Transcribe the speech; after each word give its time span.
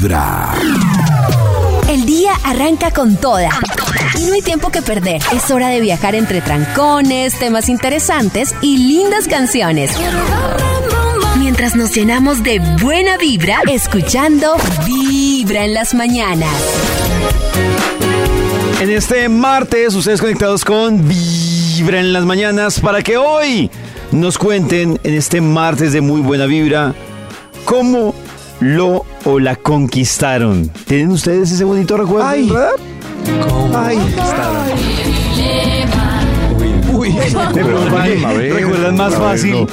vibra. 0.00 0.54
El 1.88 2.06
día 2.06 2.32
arranca 2.44 2.90
con 2.90 3.16
toda. 3.16 3.50
Y 4.18 4.24
no 4.24 4.34
hay 4.34 4.42
tiempo 4.42 4.70
que 4.70 4.82
perder. 4.82 5.20
Es 5.32 5.50
hora 5.50 5.68
de 5.68 5.80
viajar 5.80 6.14
entre 6.14 6.40
trancones, 6.40 7.38
temas 7.38 7.68
interesantes 7.68 8.54
y 8.62 8.78
lindas 8.78 9.28
canciones. 9.28 9.90
Mientras 11.38 11.74
nos 11.76 11.94
llenamos 11.94 12.42
de 12.42 12.60
buena 12.80 13.16
vibra, 13.18 13.60
escuchando 13.70 14.56
Vibra 14.86 15.64
en 15.64 15.74
las 15.74 15.94
mañanas. 15.94 16.54
En 18.80 18.90
este 18.90 19.28
martes, 19.28 19.94
ustedes 19.94 20.20
conectados 20.20 20.64
con 20.64 21.06
Vibra 21.06 22.00
en 22.00 22.12
las 22.12 22.24
mañanas 22.24 22.80
para 22.80 23.02
que 23.02 23.16
hoy 23.16 23.70
nos 24.12 24.38
cuenten 24.38 24.98
en 25.02 25.14
este 25.14 25.40
martes 25.40 25.92
de 25.92 26.00
muy 26.00 26.20
buena 26.20 26.46
vibra 26.46 26.94
cómo 27.64 28.14
lo 28.60 29.04
o 29.24 29.38
la 29.38 29.56
conquistaron. 29.56 30.68
¿Tienen 30.86 31.10
ustedes 31.10 31.50
ese 31.50 31.64
bonito 31.64 31.96
recuerdo? 31.96 32.26
Ay. 32.28 32.48
¿verdad? 32.48 32.70
Ay, 33.74 33.98
Uy, 36.92 37.10
¿Recuerdan 37.12 38.96
más 38.96 39.14
fácil 39.14 39.66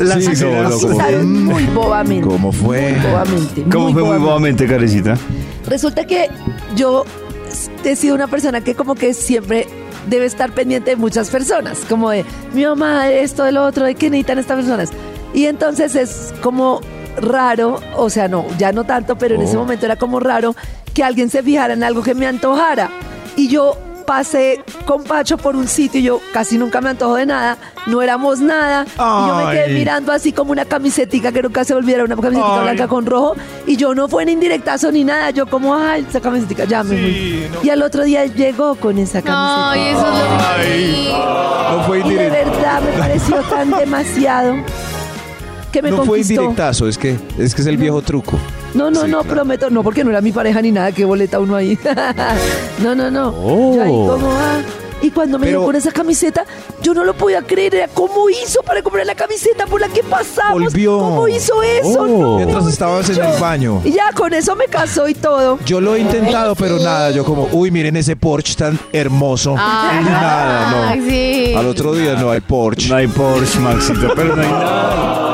las 0.00 0.24
Sí, 0.24 0.44
no, 0.44 0.70
como- 0.78 1.22
muy 1.24 1.64
bobamente. 1.66 2.28
¿Cómo 2.28 2.52
fue? 2.52 2.92
Muy 2.92 3.00
bobamente. 3.10 3.64
¿Cómo 3.72 3.92
fue 3.92 4.02
muy 4.02 4.18
bobamente, 4.18 4.66
Carecita? 4.66 5.16
Resulta 5.66 6.06
que 6.06 6.28
yo 6.74 7.04
he 7.84 7.96
sido 7.96 8.14
una 8.14 8.26
persona 8.26 8.60
que 8.62 8.74
como 8.74 8.94
que 8.94 9.14
siempre 9.14 9.66
debe 10.08 10.26
estar 10.26 10.52
pendiente 10.52 10.90
de 10.90 10.96
muchas 10.96 11.30
personas, 11.30 11.78
como 11.88 12.10
de 12.10 12.24
mi 12.52 12.64
mamá, 12.64 13.04
de 13.06 13.22
esto, 13.22 13.44
de 13.44 13.52
lo 13.52 13.64
otro, 13.64 13.84
de 13.84 13.94
qué 13.94 14.10
necesitan 14.10 14.38
estas 14.38 14.56
personas. 14.56 14.90
Y 15.34 15.46
entonces 15.46 15.94
es 15.96 16.34
como 16.42 16.80
raro, 17.16 17.80
o 17.96 18.10
sea, 18.10 18.28
no, 18.28 18.46
ya 18.58 18.72
no 18.72 18.84
tanto, 18.84 19.16
pero 19.16 19.34
en 19.34 19.42
ese 19.42 19.56
momento 19.56 19.86
era 19.86 19.96
como 19.96 20.20
raro 20.20 20.54
que 20.94 21.02
alguien 21.02 21.30
se 21.30 21.42
fijara 21.42 21.74
en 21.74 21.82
algo 21.82 22.02
que 22.02 22.14
me 22.14 22.26
antojara. 22.26 22.90
Y 23.36 23.48
yo 23.48 23.76
pasé 24.06 24.62
con 24.86 25.02
Pacho 25.02 25.36
por 25.36 25.56
un 25.56 25.68
sitio 25.68 26.00
y 26.00 26.04
yo 26.04 26.20
casi 26.32 26.56
nunca 26.56 26.80
me 26.80 26.90
antojo 26.90 27.16
de 27.16 27.26
nada, 27.26 27.58
no 27.86 28.00
éramos 28.00 28.40
nada. 28.40 28.86
Y 28.94 29.28
yo 29.28 29.36
me 29.36 29.52
quedé 29.52 29.74
mirando 29.74 30.12
así 30.12 30.32
como 30.32 30.52
una 30.52 30.64
camisetica 30.64 31.32
que 31.32 31.42
nunca 31.42 31.64
se 31.64 31.74
olvidara, 31.74 32.04
una 32.04 32.16
camisetica 32.16 32.56
Ay. 32.56 32.62
blanca 32.62 32.88
con 32.88 33.04
rojo. 33.04 33.34
Y 33.66 33.76
yo 33.76 33.94
no 33.94 34.08
fue 34.08 34.22
en 34.22 34.30
indirectazo 34.30 34.90
ni 34.92 35.04
nada, 35.04 35.30
yo 35.30 35.46
como, 35.46 35.74
ay, 35.76 36.06
esa 36.08 36.20
camisetica, 36.20 36.64
ya 36.64 36.82
me 36.82 36.96
fui. 36.96 37.50
Y 37.62 37.70
al 37.70 37.82
otro 37.82 38.04
día 38.04 38.24
llegó 38.26 38.76
con 38.76 38.96
esa 38.98 39.20
camiseta. 39.20 39.70
Ay, 39.72 39.80
eso 39.88 40.06
es 40.06 41.12
lo 41.12 41.76
No 41.76 41.84
fue 41.84 41.98
Y 41.98 42.14
de 42.14 42.30
verdad 42.30 42.80
me 42.80 42.98
pareció 42.98 43.36
tan 43.42 43.70
demasiado 43.72 44.54
que 45.76 45.82
me 45.82 45.90
No 45.90 45.96
fue 45.98 46.06
conquistó. 46.06 46.32
indirectazo, 46.32 46.88
es 46.88 46.96
que, 46.96 47.16
es 47.38 47.54
que 47.54 47.60
es 47.60 47.66
el 47.66 47.76
viejo 47.76 48.00
truco. 48.00 48.38
No, 48.72 48.90
no, 48.90 49.02
Sí, 49.02 49.10
no, 49.10 49.20
claro. 49.20 49.34
prometo, 49.34 49.68
no, 49.68 49.82
porque 49.82 50.04
no 50.04 50.10
era 50.10 50.22
mi 50.22 50.32
pareja 50.32 50.62
ni 50.62 50.72
nada, 50.72 50.90
que 50.92 51.04
boleta 51.04 51.38
uno 51.38 51.54
ahí. 51.54 51.78
no, 52.82 52.94
no, 52.94 53.10
no. 53.10 53.74
Yo 53.76 53.82
ahí 53.82 53.90
como, 53.90 54.30
ah. 54.32 54.58
Y 55.02 55.10
cuando 55.10 55.38
me 55.38 55.46
Pero- 55.48 55.58
dio 55.60 55.66
con 55.66 55.76
esa 55.76 55.92
camiseta, 55.92 56.46
yo 56.82 56.94
no 56.94 57.04
lo 57.04 57.12
podía 57.14 57.42
creer. 57.42 57.74
Era 57.74 57.88
cómo 57.88 58.30
hizo 58.30 58.62
para 58.62 58.80
comprar 58.82 59.04
la 59.04 59.14
camiseta 59.14 59.66
por 59.66 59.78
la 59.78 59.88
que 59.88 60.02
pasamos. 60.02 60.54
Volvió. 60.72 60.98
¿Cómo 60.98 61.28
hizo 61.28 61.62
eso? 61.62 62.00
Oh. 62.00 62.06
No, 62.06 62.36
Mientras 62.38 62.66
estabas 62.66 63.10
en 63.10 63.22
el 63.22 63.38
baño. 63.38 63.82
Y 63.84 63.92
ya 63.92 64.10
con 64.14 64.32
eso 64.32 64.56
me 64.56 64.64
casó 64.64 65.06
y 65.06 65.14
todo. 65.14 65.58
Yo 65.66 65.82
lo 65.82 65.94
he 65.96 66.00
intentado, 66.00 66.54
pero 66.54 66.78
nada. 66.78 67.10
Yo 67.10 67.24
como, 67.24 67.46
uy, 67.52 67.70
miren 67.70 67.94
ese 67.96 68.16
Porsche 68.16 68.54
tan 68.54 68.78
hermoso. 68.90 69.54
Nada, 69.54 70.94
no. 70.96 71.02
sí. 71.06 71.52
Al 71.54 71.66
otro 71.66 71.94
día 71.94 72.14
no 72.14 72.30
hay 72.30 72.40
Porsche. 72.40 72.88
No 72.88 72.96
hay 72.96 73.06
Porsche, 73.06 73.58
Maxito, 73.60 74.12
pero 74.16 74.34
no 74.34 74.42
hay 74.42 74.48
nada. 74.50 75.25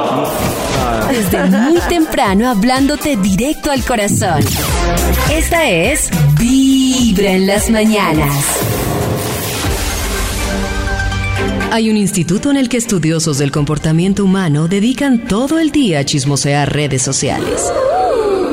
Muy 1.33 1.81
temprano 1.89 2.51
hablándote 2.51 3.17
directo 3.17 3.71
al 3.71 3.83
corazón. 3.85 4.41
Esta 5.33 5.71
es 5.71 6.11
Vibra 6.39 7.33
en 7.33 7.47
las 7.47 7.71
mañanas. 7.71 8.45
Hay 11.71 11.89
un 11.89 11.97
instituto 11.97 12.51
en 12.51 12.59
el 12.59 12.69
que 12.69 12.77
estudiosos 12.77 13.39
del 13.39 13.51
comportamiento 13.51 14.27
humano 14.27 14.69
dedican 14.69 15.27
todo 15.27 15.59
el 15.59 15.71
día 15.71 16.01
a 16.01 16.05
chismosear 16.05 16.71
redes 16.71 17.01
sociales. 17.01 17.63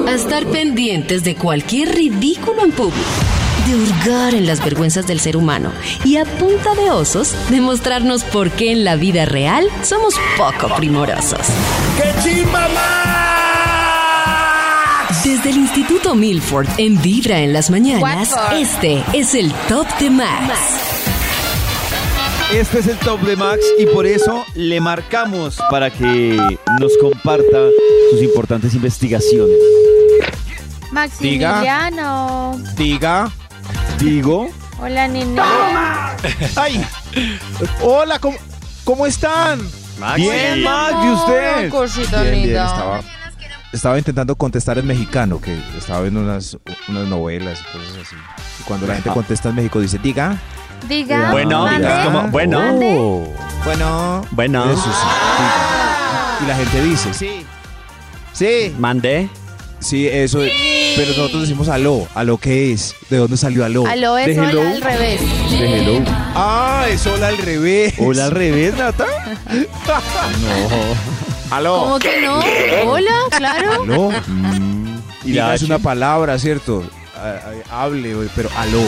A 0.07 0.13
estar 0.13 0.45
pendientes 0.45 1.25
de 1.25 1.35
cualquier 1.35 1.93
ridículo 1.93 2.63
en 2.63 2.71
público. 2.71 3.38
De 3.69 3.75
hurgar 3.75 4.33
en 4.33 4.47
las 4.47 4.63
vergüenzas 4.65 5.05
del 5.05 5.19
ser 5.19 5.37
humano. 5.37 5.71
Y 6.03 6.17
a 6.17 6.25
punta 6.25 6.73
de 6.73 6.89
osos, 6.89 7.35
demostrarnos 7.51 8.23
por 8.23 8.49
qué 8.49 8.71
en 8.71 8.83
la 8.83 8.95
vida 8.95 9.25
real 9.25 9.67
somos 9.83 10.15
poco 10.37 10.75
primorosos. 10.75 11.41
Desde 15.23 15.49
el 15.51 15.57
Instituto 15.57 16.15
Milford 16.15 16.67
en 16.77 16.99
Vibra 16.99 17.41
en 17.41 17.53
las 17.53 17.69
mañanas, 17.69 18.35
este 18.53 19.03
es 19.13 19.35
el 19.35 19.53
Top 19.67 19.85
de 19.99 20.09
Max. 20.09 20.53
Este 22.51 22.79
es 22.79 22.87
el 22.87 22.97
top 22.97 23.21
de 23.21 23.35
Max 23.35 23.61
y 23.77 23.85
por 23.85 24.07
eso 24.07 24.43
le 24.55 24.81
marcamos 24.81 25.59
para 25.69 25.91
que 25.91 26.35
nos 26.79 26.97
comparta 26.97 27.67
sus 28.09 28.23
importantes 28.23 28.73
investigaciones. 28.73 29.55
Maximiliano. 30.91 32.59
Diga. 32.75 33.31
Digo, 33.99 34.49
Hola, 34.81 35.07
nene. 35.07 35.41
¡Ay! 36.55 36.85
Hola, 37.81 38.17
¿cómo, 38.19 38.37
cómo 38.85 39.05
están? 39.05 39.59
bien 40.15 40.63
Max, 40.63 40.95
¿y 41.03 41.09
usted? 41.09 41.69
Cosita 41.69 42.21
Bien, 42.21 42.33
bien, 42.33 42.45
linda. 42.47 42.65
estaba, 42.67 43.01
estaba 43.73 43.97
intentando 43.97 44.35
contestar 44.37 44.77
en 44.77 44.87
mexicano, 44.87 45.41
que 45.41 45.59
estaba 45.77 46.01
viendo 46.01 46.21
unas, 46.21 46.57
unas 46.87 47.07
novelas 47.07 47.59
y 47.59 47.63
cosas 47.77 47.97
así. 48.07 48.15
Y 48.61 48.63
cuando 48.63 48.87
la 48.87 48.93
gente 48.95 49.09
contesta 49.09 49.49
en 49.49 49.55
México 49.55 49.81
dice, 49.81 49.97
diga. 49.97 50.37
Diga. 50.87 51.31
Bueno, 51.31 51.67
como, 52.05 52.27
bueno, 52.29 52.61
Bueno. 53.65 54.25
bueno, 54.31 54.71
Eso 54.71 54.81
sí, 54.83 54.89
diga. 55.37 56.37
Y 56.41 56.47
la 56.47 56.55
gente 56.55 56.83
dice, 56.83 57.13
sí. 57.13 57.45
Sí. 58.31 58.73
mandé. 58.79 59.29
Sí, 59.79 60.07
eso 60.07 60.41
es. 60.43 60.51
Pero 60.95 61.09
nosotros 61.09 61.41
decimos 61.43 61.69
aló. 61.69 62.07
¿Aló 62.15 62.37
qué 62.37 62.71
es? 62.73 62.95
¿De 63.09 63.17
dónde 63.17 63.37
salió 63.37 63.63
aló? 63.65 63.85
Aló 63.87 64.17
es 64.17 64.27
De 64.27 64.33
hello. 64.33 64.61
hola 64.61 64.71
al 64.71 64.81
revés. 64.81 65.21
De 65.51 65.79
hello. 65.79 66.01
Ah, 66.35 66.85
es 66.89 67.05
hola 67.07 67.27
al 67.27 67.37
revés. 67.37 67.93
Hola 67.99 68.25
al 68.25 68.31
revés, 68.31 68.73
Nata. 68.77 69.05
Aló. 71.51 71.79
¿Cómo 71.83 71.99
que 71.99 72.21
no? 72.21 72.39
Hola, 72.85 73.11
claro. 73.37 73.83
Aló. 73.83 74.11
Y 75.23 75.31
Y 75.31 75.33
la 75.33 75.55
es 75.55 75.61
H. 75.61 75.65
una 75.65 75.79
palabra, 75.79 76.37
¿cierto? 76.37 76.83
Hable, 77.71 78.15
pero 78.35 78.49
aló. 78.57 78.81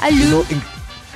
Aló. 0.00 0.24
No, 0.26 0.44
¿en, 0.50 0.62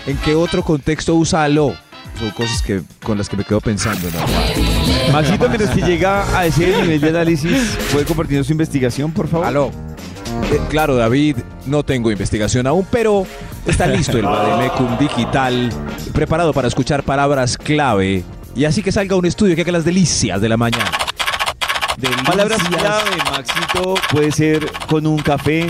en 0.06 0.16
qué 0.18 0.34
otro 0.34 0.62
contexto 0.62 1.14
usa 1.14 1.44
aló? 1.44 1.74
Son 2.18 2.30
cosas 2.32 2.60
que 2.62 2.82
con 3.02 3.16
las 3.16 3.28
que 3.28 3.36
me 3.36 3.44
quedo 3.44 3.60
pensando, 3.60 4.08
¿no? 4.10 5.12
Maxito, 5.12 5.48
mientras 5.48 5.74
que 5.74 5.80
llega 5.82 6.38
a 6.38 6.44
ese 6.46 6.66
nivel 6.82 7.00
de 7.00 7.08
análisis, 7.08 7.76
¿puede 7.90 8.04
compartir 8.04 8.44
su 8.44 8.52
investigación, 8.52 9.12
por 9.12 9.28
favor? 9.28 9.46
Aló. 9.46 9.70
Eh, 10.50 10.60
claro, 10.68 10.96
David, 10.96 11.36
no 11.66 11.82
tengo 11.82 12.10
investigación 12.10 12.66
aún, 12.66 12.86
pero 12.90 13.26
está 13.66 13.86
listo 13.86 14.18
el 14.18 14.24
Bademecum 14.24 14.98
digital, 14.98 15.70
preparado 16.12 16.52
para 16.52 16.68
escuchar 16.68 17.02
palabras 17.02 17.56
clave. 17.56 18.24
Y 18.54 18.64
así 18.66 18.82
que 18.82 18.92
salga 18.92 19.16
un 19.16 19.24
estudio 19.24 19.54
que 19.54 19.62
haga 19.62 19.72
las 19.72 19.84
delicias 19.84 20.40
de 20.40 20.48
la 20.48 20.56
mañana. 20.56 20.90
Delicias. 21.96 22.26
Palabras 22.26 22.60
clave, 22.68 23.16
Maxito, 23.30 23.94
puede 24.10 24.32
ser 24.32 24.70
con 24.88 25.06
un 25.06 25.18
café, 25.18 25.60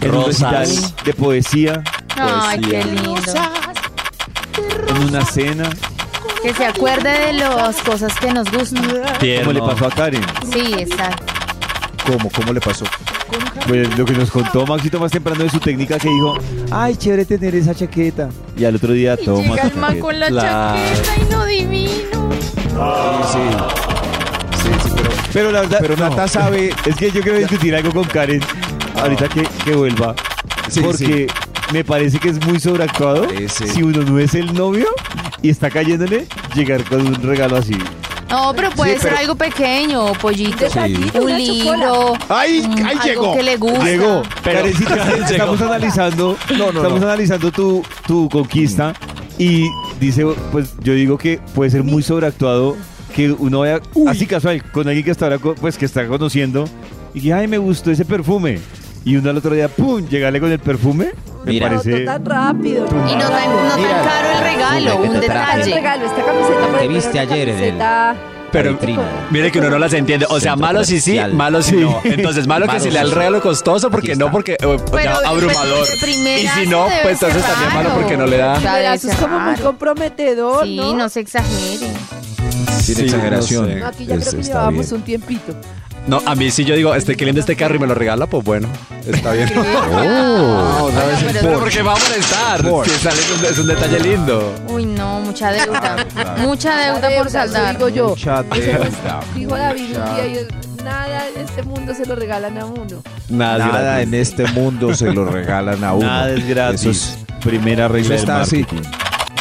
en 0.00 0.14
un 0.14 0.24
recital 0.26 0.68
de 1.04 1.14
poesía, 1.14 1.82
Ay, 2.16 2.60
qué 2.60 2.84
lindo. 2.84 3.20
en 4.88 5.02
una 5.08 5.24
cena, 5.24 5.68
Que 6.42 6.52
se 6.54 6.66
acuerde 6.66 7.26
de 7.26 7.32
las 7.34 7.76
cosas 7.78 8.14
que 8.18 8.32
nos 8.32 8.50
gustan. 8.52 8.84
como 9.40 9.52
le 9.52 9.60
pasó 9.60 9.86
a 9.86 9.90
Karen. 9.90 10.24
Sí, 10.52 10.74
está. 10.78 11.10
¿Cómo? 12.06 12.30
¿Cómo 12.30 12.52
le 12.52 12.60
pasó? 12.60 12.84
Pues 13.66 13.96
lo 13.96 14.04
que 14.04 14.12
nos 14.12 14.30
contó 14.30 14.66
Maxito 14.66 14.98
más 14.98 15.12
temprano 15.12 15.44
de 15.44 15.50
su 15.50 15.60
técnica 15.60 15.98
que 15.98 16.08
dijo, 16.08 16.36
ay, 16.70 16.96
chévere 16.96 17.24
tener 17.24 17.54
esa 17.54 17.74
chaqueta. 17.74 18.28
Y 18.56 18.64
al 18.64 18.74
otro 18.76 18.92
día 18.92 19.16
Y 19.20 19.24
toma 19.24 19.40
llega 19.42 19.62
el 19.62 19.74
man 19.76 19.82
chaqueta. 19.90 20.00
con 20.02 20.20
la 20.20 20.26
Claro. 20.28 20.78
chaqueta 20.78 21.16
y 21.16 21.32
no 21.32 21.44
divino. 21.44 22.32
Sí, 23.32 23.38
sí. 23.38 23.38
Sí, 24.62 24.68
sí, 24.82 24.90
pero, 24.94 25.10
Pero 25.32 25.52
la 25.52 25.60
verdad, 25.62 25.78
pero 25.80 25.96
no. 25.96 26.10
Nata 26.10 26.28
sabe. 26.28 26.74
Es 26.86 26.96
que 26.96 27.10
yo 27.10 27.20
quiero 27.22 27.38
discutir 27.38 27.74
algo 27.74 27.92
con 27.92 28.04
Karen 28.04 28.40
ahorita 29.00 29.28
que, 29.28 29.42
que 29.64 29.74
vuelva. 29.74 30.14
Sí, 30.68 30.80
porque 30.80 31.26
me 31.72 31.84
parece 31.84 32.18
que 32.18 32.30
es 32.30 32.44
muy 32.46 32.58
sobreactuado 32.60 33.26
si 33.48 33.82
uno 33.82 34.02
no 34.02 34.18
es 34.18 34.34
el 34.34 34.52
novio 34.54 34.86
y 35.40 35.50
está 35.50 35.70
cayéndole 35.70 36.26
llegar 36.54 36.84
con 36.84 37.06
un 37.06 37.14
regalo 37.22 37.56
así. 37.56 37.76
No, 38.32 38.52
pero 38.54 38.70
puede 38.70 38.94
Sí, 38.94 39.00
ser 39.00 39.10
pero- 39.10 39.20
algo 39.20 39.34
pequeño, 39.36 40.12
pollito. 40.14 40.56
Detallito, 40.64 41.18
Un 41.18 41.24
una 41.26 41.38
libro. 41.38 42.14
¡Ay! 42.28 42.66
mm, 42.66 42.72
¡Ahí 42.86 42.96
algo 42.96 43.04
llegó! 43.04 43.36
que 43.36 43.42
le 43.42 43.56
gusta. 43.56 43.84
Llegó. 43.84 44.22
Pero- 44.42 44.58
Karencita, 44.58 45.12
estamos 45.30 45.60
analizando, 45.60 46.36
No, 46.50 46.56
no, 46.72 46.80
estamos 46.80 47.00
no. 47.00 47.06
analizando 47.06 47.52
tu, 47.52 47.82
tu 48.06 48.28
conquista 48.30 48.94
y 49.38 49.66
dice, 50.00 50.24
pues 50.50 50.72
yo 50.82 50.94
digo 50.94 51.18
que 51.18 51.40
puede 51.54 51.70
ser 51.70 51.82
muy 51.84 52.02
sobreactuado 52.02 52.76
que 53.14 53.30
uno 53.32 53.60
vaya 53.60 53.80
así 54.08 54.26
casual 54.26 54.62
con 54.72 54.88
alguien 54.88 55.04
que 55.04 55.10
está 55.10 55.26
ahora 55.26 55.38
co- 55.38 55.54
pues 55.54 55.76
que 55.76 55.84
está 55.84 56.06
conociendo 56.06 56.64
y 57.12 57.20
que 57.20 57.32
ay 57.34 57.46
me 57.46 57.58
gustó 57.58 57.90
ese 57.90 58.06
perfume 58.06 58.58
y 59.04 59.16
uno 59.16 59.30
al 59.30 59.36
otro 59.38 59.54
día, 59.54 59.68
¡pum! 59.68 60.06
llegarle 60.08 60.40
con 60.40 60.50
el 60.52 60.58
perfume. 60.58 61.12
Me 61.44 61.52
Mira. 61.52 61.68
Parece. 61.68 62.00
no 62.00 62.04
tan 62.12 62.24
rápido. 62.24 62.86
Y 62.86 62.90
no 62.90 63.28
tan, 63.28 63.50
no 63.50 63.68
tan 63.70 63.80
Mira. 63.80 64.02
caro 64.02 64.28
el 64.38 64.44
regalo, 64.54 65.02
que 65.02 65.08
un 65.08 65.20
te 65.20 65.26
traje. 65.26 65.40
Ah, 65.50 65.54
el 65.54 65.58
detalle. 65.64 65.74
regalo, 65.74 66.06
esta 66.06 66.24
camiseta. 66.24 66.60
por 66.60 66.60
Te 66.70 66.76
ejemplo, 66.76 66.94
viste 66.94 67.18
ayer 67.20 67.48
en 67.48 67.54
el- 67.58 67.60
camiseta- 67.78 68.14
Pero 68.52 68.70
Vitrina. 68.72 69.02
mire 69.30 69.50
que 69.50 69.58
uno 69.60 69.70
no 69.70 69.78
las 69.78 69.92
entiende. 69.94 70.26
O 70.28 70.38
sea, 70.38 70.52
Centro 70.52 70.66
malo 70.66 70.84
sí 70.84 71.00
sí, 71.00 71.12
comercial. 71.12 71.34
malo 71.34 71.62
sí 71.62 71.76
no. 71.76 72.00
Entonces, 72.04 72.46
malo 72.46 72.66
que 72.66 72.72
Malo 72.72 72.84
si 72.84 72.90
le 72.90 72.94
da 72.96 73.00
el 73.02 73.08
sí. 73.08 73.14
regalo 73.14 73.40
costoso, 73.40 73.90
porque 73.90 74.14
no, 74.14 74.30
porque 74.30 74.52
eh, 74.52 74.76
pues, 74.90 75.04
ya 75.04 75.16
abrumador. 75.24 75.86
pues, 75.88 76.24
de 76.24 76.42
Y 76.42 76.46
si 76.48 76.66
no, 76.68 76.84
debe 76.84 77.00
pues 77.02 77.18
ser 77.18 77.30
entonces 77.30 77.50
también 77.50 77.74
malo 77.74 77.88
raro. 77.88 78.00
porque 78.02 78.16
no 78.18 78.26
le 78.26 78.36
da. 78.36 78.52
O 78.52 78.60
sea, 78.60 78.72
Pero 78.74 78.82
debe 78.84 78.94
eso 78.94 79.08
es 79.10 79.16
como 79.16 79.38
muy 79.40 79.52
raro. 79.54 79.64
comprometedor, 79.64 80.64
Sí, 80.66 80.76
¿no? 80.76 80.94
no 80.94 81.08
se 81.08 81.20
exagere. 81.20 81.88
Sin 82.82 82.94
Sí, 82.96 83.02
exageración. 83.04 83.62
no 83.68 83.72
sé. 83.74 83.80
No, 83.80 83.86
aquí 83.86 84.06
ya 84.06 84.14
Es- 84.16 84.20
creo 84.20 84.32
que 84.34 84.40
está 84.42 84.52
llevábamos 84.52 84.86
bien. 84.90 84.94
un 85.00 85.02
tiempito. 85.06 85.54
No, 86.06 86.20
a 86.26 86.34
mí 86.34 86.50
sí 86.50 86.64
yo 86.64 86.74
digo, 86.74 86.94
este, 86.94 87.16
qué 87.16 87.24
lindo 87.24 87.40
este 87.40 87.54
carro 87.56 87.76
y 87.76 87.78
me 87.78 87.86
lo 87.86 87.94
regala, 87.94 88.26
pues 88.26 88.42
bueno, 88.44 88.68
está 89.06 89.32
bien. 89.32 89.50
Oh, 90.84 90.90
pero- 90.92 91.40
Porsche. 91.40 91.58
porque 91.60 91.82
va 91.82 91.92
a 91.94 91.98
molestar. 91.98 92.60
Si 92.84 92.90
sale, 92.98 93.20
es, 93.20 93.30
un, 93.38 93.44
es 93.46 93.58
un 93.58 93.66
detalle 93.68 94.00
lindo. 94.00 94.52
Uy, 94.68 94.84
no, 94.84 95.20
mucha 95.20 95.52
deuda. 95.52 95.96
Mucha 96.38 96.74
deuda 96.76 97.00
por 97.16 97.26
eso 97.26 97.30
saldar. 97.30 97.76
digo 97.76 97.88
yo. 97.88 98.08
Mucha 98.08 98.40
Eso 98.40 98.60
deuda. 98.60 99.20
dijo 99.34 99.56
David 99.56 99.96
un 99.96 100.14
día 100.14 100.26
y 100.26 100.82
nada 100.84 101.28
en 101.28 101.40
este 101.44 101.62
mundo 101.62 101.94
se 101.94 102.04
lo 102.06 102.14
regalan 102.16 102.58
a 102.58 102.64
uno. 102.66 103.02
Nada, 103.28 103.52
es 103.66 103.72
Nada 103.72 103.80
gratis. 103.82 104.08
en 104.08 104.14
este 104.14 104.46
mundo 104.48 104.94
se 104.94 105.12
lo 105.12 105.24
regalan 105.26 105.84
a 105.84 105.92
uno. 105.94 106.06
Nada 106.06 106.30
es 106.32 106.46
gratis. 106.48 106.80
Eso 106.80 106.90
es- 106.90 107.18
Primera 107.44 107.88
regla 107.88 108.10
del 108.10 108.18
está 108.18 108.40
así. 108.40 108.60
marketing. 108.60 108.88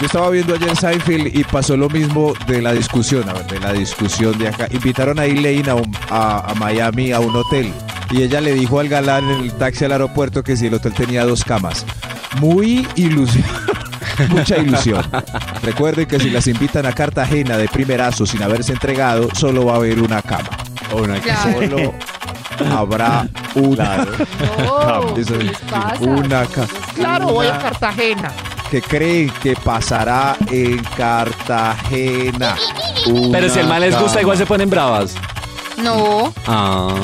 Yo 0.02 0.08
estaba 0.08 0.30
viendo 0.32 0.56
ayer 0.56 0.76
Seinfeld 0.76 1.28
y 1.38 1.44
pasó 1.44 1.78
lo 1.78 1.88
mismo 1.88 2.34
de 2.48 2.60
la 2.62 2.74
discusión, 2.74 3.30
a 3.30 3.34
ver, 3.34 3.46
de 3.46 3.60
la 3.60 3.72
discusión 3.72 4.36
de 4.40 4.48
acá. 4.48 4.68
Invitaron 4.72 5.20
a 5.20 5.26
Elaine 5.26 5.70
a, 5.70 5.76
un- 5.76 5.96
a, 6.10 6.52
a 6.52 6.56
Miami 6.56 7.12
a 7.12 7.20
un 7.20 7.36
hotel 7.36 7.72
y 8.10 8.24
ella 8.24 8.42
le 8.42 8.54
dijo 8.54 8.80
al 8.80 8.90
galán 8.90 9.30
en 9.30 9.42
el 9.42 9.52
taxi 9.54 9.86
al 9.86 9.92
aeropuerto 9.92 10.44
que 10.44 10.58
si 10.58 10.68
el 10.68 10.74
hotel 10.74 10.94
tenía 10.94 11.24
dos 11.24 11.44
camas. 11.44 11.86
Muy 12.40 12.88
ilusión. 12.96 13.46
Mucha 14.30 14.58
ilusión. 14.58 15.04
Recuerden 15.62 16.08
que 16.08 16.20
si 16.20 16.30
las 16.32 16.48
invitan 16.48 16.86
a 16.88 16.94
Cartagena 16.94 17.58
de 17.58 17.68
primerazo 17.68 18.26
sin 18.26 18.42
haberse 18.42 18.74
entregado, 18.74 19.30
solo 19.36 19.66
va 19.66 19.74
a 19.74 19.76
haber 19.78 20.02
una 20.02 20.22
cama. 20.24 20.50
Claro. 21.22 21.60
Solo 21.62 21.94
habrá 22.76 23.28
una. 23.56 23.98
No, 24.68 25.16
Eso 25.16 25.16
¿qué 25.16 25.22
es 25.22 25.30
les 25.46 25.58
pasa? 25.60 25.96
una 26.02 26.46
ca- 26.46 26.68
Claro, 26.96 27.28
voy 27.28 27.48
a 27.48 27.58
Cartagena. 27.60 28.32
Que 28.72 28.82
creen 28.82 29.30
que 29.44 29.54
pasará 29.56 30.38
en 30.50 30.78
Cartagena. 30.98 32.56
Pero 33.32 33.50
si 33.50 33.60
el 33.60 33.68
mal 33.68 33.82
les 33.82 34.00
gusta, 34.00 34.22
igual 34.22 34.38
se 34.38 34.46
ponen 34.46 34.70
bravas. 34.70 35.14
No, 35.78 36.34
Ah. 36.48 36.96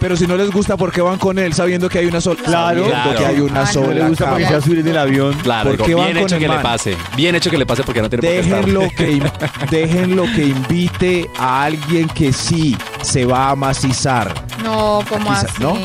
Pero 0.00 0.16
si 0.16 0.26
no 0.26 0.34
les 0.34 0.50
gusta, 0.50 0.78
¿por 0.78 0.90
qué 0.92 1.02
van 1.02 1.18
con 1.18 1.38
él 1.38 1.52
sabiendo 1.52 1.86
que 1.90 1.98
hay 1.98 2.06
una 2.06 2.22
sola? 2.22 2.40
Claro. 2.42 2.84
que 3.18 3.26
hay 3.26 3.38
una 3.40 3.60
Ah, 3.60 3.64
no 3.64 3.70
sola 3.70 3.92
le 3.94 4.08
gusta 4.08 4.24
cama. 4.24 4.30
porque 4.36 4.46
se 4.46 4.52
va 4.54 4.58
a 4.58 4.62
subir 4.62 4.78
en 4.78 4.88
el 4.88 4.96
avión. 4.98 5.34
Claro, 5.42 5.64
¿Por 5.64 5.72
digo, 5.72 5.84
qué 5.86 5.94
van 5.94 6.04
bien 6.06 6.16
con 6.16 6.24
hecho 6.26 6.34
el 6.36 6.40
que 6.40 6.48
le 6.48 6.58
pase. 6.60 6.96
Bien 7.16 7.34
hecho 7.34 7.50
que 7.50 7.58
le 7.58 7.66
pase 7.66 7.82
porque 7.82 8.00
no 8.00 8.08
tiene 8.08 8.22
por 8.22 8.30
qué 8.30 8.40
estar. 8.40 8.58
Déjenlo 8.64 8.88
que, 8.96 9.10
in- 9.12 9.32
déjenlo 9.70 10.22
que 10.34 10.44
invite 10.44 11.30
a 11.38 11.64
alguien 11.64 12.08
que 12.08 12.32
sí 12.32 12.76
se 13.02 13.26
va 13.26 13.48
a 13.48 13.50
amacizar. 13.50 14.32
no, 14.64 15.04
como 15.06 15.30
Aquí 15.32 15.40
sa- 15.42 15.46
así. 15.52 15.62
¿no? 15.62 15.76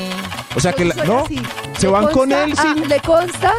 O 0.55 0.59
sea 0.61 0.71
que, 0.71 0.83
Yo 0.83 0.93
la- 0.93 0.95
soy 0.95 1.07
¿no? 1.07 1.19
así. 1.25 1.41
Se 1.77 1.87
Le 1.87 1.91
van 1.91 2.03
con 2.05 2.13
consta- 2.13 2.43
él 2.45 2.53
ah, 2.57 2.61
sin- 2.73 2.87
Le 2.87 2.99
consta 3.01 3.53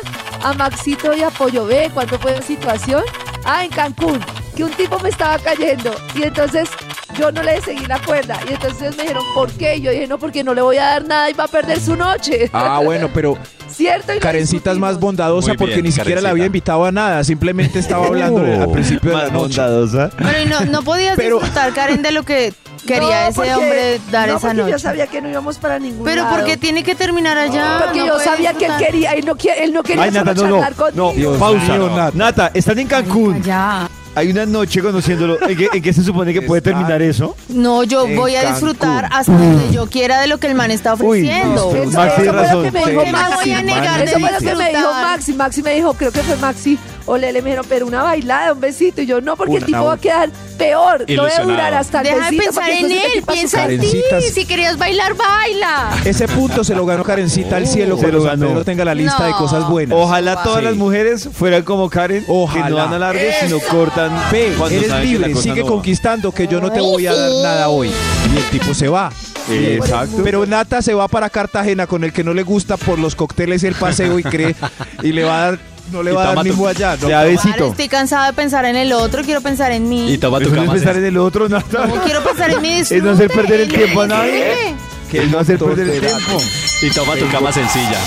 a 0.47 0.53
Maxito 0.53 1.13
y 1.13 1.23
a 1.23 1.31
Pollo 1.31 1.67
B 1.67 1.91
cuando 1.93 2.21
fue 2.21 2.31
la 2.31 2.43
situación. 2.43 3.03
Ah, 3.45 3.65
en 3.65 3.71
Cancún, 3.71 4.21
que 4.55 4.63
un 4.63 4.71
tipo 4.71 4.99
me 5.01 5.09
estaba 5.09 5.39
cayendo 5.41 5.93
y 6.15 6.23
entonces 6.23 6.69
yo 7.19 7.33
no 7.33 7.43
le 7.43 7.61
seguí 7.63 7.85
la 7.87 7.99
cuerda. 8.01 8.39
Y 8.49 8.55
entonces 8.55 8.81
ellos 8.83 8.97
me 8.97 9.03
dijeron, 9.05 9.25
¿por 9.35 9.51
qué? 9.53 9.77
Y 9.77 9.81
yo 9.83 9.91
dije, 9.91 10.07
no, 10.07 10.19
porque 10.19 10.45
no 10.45 10.55
le 10.55 10.63
voy 10.63 10.77
a 10.79 10.85
dar 10.85 11.05
nada 11.05 11.31
y 11.31 11.33
va 11.35 11.45
a 11.45 11.49
perder 11.49 11.81
su 11.81 11.97
noche. 11.97 12.51
Ah, 12.53 12.81
bueno, 12.85 13.09
pero 13.13 13.37
¿Cierto? 13.69 14.15
Y 14.15 14.21
Karencita 14.21 14.71
es 14.73 14.79
más 14.79 14.99
bondadosa 14.99 15.53
porque 15.55 15.83
ni 15.83 15.91
siquiera 15.93 16.21
la 16.21 16.31
había 16.31 16.47
invitado 16.47 16.85
a 16.85 16.93
nada. 16.93 17.23
Simplemente 17.25 17.79
estaba 17.79 18.07
hablando 18.09 18.41
al 18.41 18.71
principio 18.71 19.11
de 19.11 19.17
la 19.17 19.23
noche. 19.25 19.61
bondadosa. 19.61 20.11
Pero 20.17 20.43
y 20.43 20.47
no, 20.47 20.61
no 20.67 20.83
podías 20.83 21.17
Pero- 21.17 21.39
disfrutar, 21.39 21.73
Karen, 21.75 22.01
de 22.01 22.13
lo 22.13 22.23
que 22.23 22.55
quería 22.87 23.23
No, 23.25 23.29
ese 23.29 23.35
porque- 23.35 23.55
hombre 23.55 24.01
dar 24.13 24.29
no, 24.29 24.37
esa 24.37 24.55
noche. 24.55 24.71
yo 24.71 24.79
sabía 24.79 25.09
que 25.09 25.21
no 25.21 25.29
íbamos 25.29 25.59
para 25.59 25.79
ningún 25.81 26.05
Pero 26.05 26.23
lado. 26.23 26.37
porque 26.37 26.57
tiene 26.57 26.85
que 26.85 26.95
terminar 26.95 27.37
allá. 27.37 27.81
Porque 27.85 27.99
no 28.01 28.07
yo 28.07 28.21
sabía 28.21 28.55
que 28.55 28.67
él 28.67 28.73
quería, 28.79 29.11
él 29.13 29.27
no, 29.27 29.37
quiere- 29.37 29.65
él 29.65 29.73
no 29.75 29.83
quería 29.83 30.05
Ay, 30.05 30.11
solo 30.13 30.25
Nata, 30.25 30.35
no, 30.43 30.49
no. 30.49 30.55
charlar 30.63 30.75
conmigo. 30.75 31.09
No, 31.09 31.13
Dios 31.13 31.37
pausa. 31.39 31.79
Nata. 31.79 32.11
Nata, 32.15 32.51
están 32.55 32.79
en 32.79 32.87
Cancún. 32.87 33.43
Ya. 33.43 33.91
Hay 34.17 34.31
una 34.31 34.47
noche 34.47 34.81
conociéndolo. 34.83 35.39
¿En 35.47 35.57
qué, 35.57 35.69
en 35.73 35.83
qué 35.83 35.93
se 35.93 36.03
supone 36.03 36.33
que 36.33 36.41
puede 36.43 36.63
terminar 36.63 37.03
eso? 37.03 37.37
No, 37.49 37.85
yo 37.85 38.07
En 38.07 38.17
voy 38.17 38.35
a 38.35 38.41
Cancún. 38.43 38.55
disfrutar 38.55 39.09
hasta 39.13 39.31
donde 39.33 39.71
yo 39.73 39.87
quiera 39.89 40.21
de 40.23 40.27
lo 40.27 40.39
que 40.39 40.47
el 40.47 40.55
man 40.55 40.71
está 40.71 40.95
Uy, 40.95 41.21
ofreciendo. 41.29 41.71
no, 41.73 41.77
Eso, 41.83 41.91
Max 41.93 42.13
eso 42.15 42.23
tiene 42.23 42.33
fue 42.33 42.33
lo 42.33 42.33
razón. 42.33 42.63
que 42.65 42.71
me 42.73 42.81
Sí. 42.83 42.91
dijo 42.91 42.97
¿Por 42.97 43.05
qué 43.05 43.13
me 43.13 43.19
Maxi. 43.19 43.37
voy 43.37 43.53
a 43.53 43.63
negar 43.63 43.99
de 43.99 44.05
Eso 44.07 44.19
fue 44.21 44.31
lo 44.33 44.39
que 44.39 44.55
me 44.55 44.69
dijo? 44.71 44.93
Maxi. 44.93 45.33
Maxi 45.35 45.63
me 45.63 45.75
dijo, 45.75 45.93
creo 45.95 46.13
que 46.13 46.23
fue 46.23 46.37
Maxi 46.37 46.79
o 47.07 47.17
Lele, 47.17 47.41
me 47.41 47.51
dijeron, 47.51 47.67
pero 47.69 47.87
una 47.87 48.03
bailada, 48.03 48.53
un 48.53 48.61
besito. 48.61 49.01
Y 49.01 49.07
yo, 49.07 49.21
no, 49.21 49.37
porque 49.37 49.57
el 49.57 49.65
tipo 49.65 49.85
va 49.85 49.95
a 49.95 49.99
quedar 49.99 50.31
peor. 50.59 51.05
No 51.09 51.23
voy 51.23 51.31
a 51.37 51.43
durar 51.43 51.75
hasta 51.75 52.01
el 52.01 52.05
Deja 52.09 52.17
de 52.17 52.23
besito. 52.37 52.43
pensar 52.45 52.65
porque 52.65 52.79
en 52.79 52.85
entonces 52.87 53.05
él, 53.05 53.11
el 53.13 53.21
tipo 53.21 53.33
piensa 53.33 53.63
en 53.65 53.69
ti. 53.81 53.87
Karencitas. 53.87 54.25
Si 54.35 54.45
querías 54.47 54.77
bailar, 54.79 55.15
baila. 55.15 55.91
Ese 56.05 56.29
punto 56.29 56.65
se 56.65 56.75
lo 56.75 56.85
ganó 56.87 57.05
Karencita 57.05 57.57
al 57.57 57.67
cielo 57.67 57.97
Se 57.97 58.03
cuando 58.03 58.19
lo 58.19 58.25
San 58.25 58.39
ganó. 58.41 58.49
Pedro 58.53 58.65
tenga 58.65 58.85
la 58.85 58.95
lista 58.95 59.25
de 59.27 59.33
cosas 59.33 59.69
buenas. 59.69 59.97
Ojalá 59.99 60.43
todas 60.43 60.59
Sí. 60.61 60.65
las 60.65 60.77
mujeres 60.77 61.29
fueran 61.33 61.63
como 61.63 61.89
Karen, 61.91 62.25
que 62.25 62.31
Ojalá. 62.33 62.69
no 62.71 62.77
dan 62.77 62.93
alarde, 62.95 63.35
sino 63.41 63.59
cortan. 63.61 64.11
Ve, 64.33 64.53
cuando 64.59 64.77
eres 64.77 64.89
saben 64.89 65.05
que 65.05 65.13
libre, 65.13 65.31
cosa 65.33 65.43
sigue 65.43 65.61
no 65.61 65.65
va. 65.67 65.71
conquistando 65.73 66.33
que 66.33 66.47
yo 66.49 66.61
no 66.61 66.71
te 66.73 66.81
voy 66.81 67.07
a 67.07 67.15
dar 67.15 67.31
nada 67.43 67.69
hoy. 67.69 67.91
Y 68.33 68.37
el 68.37 68.45
tipo 68.51 68.75
se 68.75 68.89
va. 68.89 69.13
Exacto. 69.49 70.23
Pero 70.25 70.45
Nata 70.47 70.83
se 70.83 70.93
va 70.95 71.07
para 71.09 71.31
Cartagena 71.31 71.87
con 71.87 72.03
el 72.05 72.13
que 72.13 72.25
no 72.25 72.35
le 72.35 72.43
gusta 72.43 72.77
por 72.77 72.99
los 72.99 73.15
cócteles 73.15 73.63
y 73.63 73.67
el 73.69 73.75
paseo 73.75 74.19
y 74.19 74.23
cree 74.25 74.57
y 75.03 75.13
le 75.13 75.23
va 75.25 75.39
a 75.39 75.51
dar, 75.51 75.59
no 75.93 76.03
le 76.03 76.13
va 76.13 76.31
a 76.31 76.35
dar 76.35 76.45
mismo 76.45 76.67
allá. 76.67 76.97
¿no? 77.01 77.09
Ya 77.09 77.21
Ahora 77.21 77.31
besito. 77.31 77.69
estoy 77.71 77.89
cansada 77.89 78.27
de 78.27 78.33
pensar 78.33 78.65
en 78.65 78.77
el 78.77 78.93
otro, 78.93 79.23
quiero 79.23 79.41
pensar 79.41 79.73
en 79.73 79.89
mí. 79.89 80.13
Y 80.13 80.19
toma 80.19 80.39
tu 80.39 80.51
no 80.51 80.55
es 80.57 80.61
cama. 80.61 80.73
pensar 80.73 80.97
en 80.97 81.05
el 81.05 81.17
otro, 81.17 81.49
Nata. 81.49 81.87
No, 81.87 82.03
quiero 82.05 82.23
pensar 82.23 82.51
en 82.51 82.61
disfrute. 82.63 82.79
Es 82.91 83.03
no 83.03 83.11
hacer 83.11 83.31
perder 83.31 83.61
el 83.61 83.69
tiempo 83.69 84.03
a 84.03 84.07
nadie. 84.07 84.75
Que 85.11 85.27
no 85.27 85.39
hacer 85.39 85.59
perder 85.59 85.89
el 85.89 86.01
tiempo. 86.01 86.41
Y 86.83 86.91
toma 86.91 87.15
tu 87.15 87.29
cama 87.31 87.53
sencilla. 87.53 87.99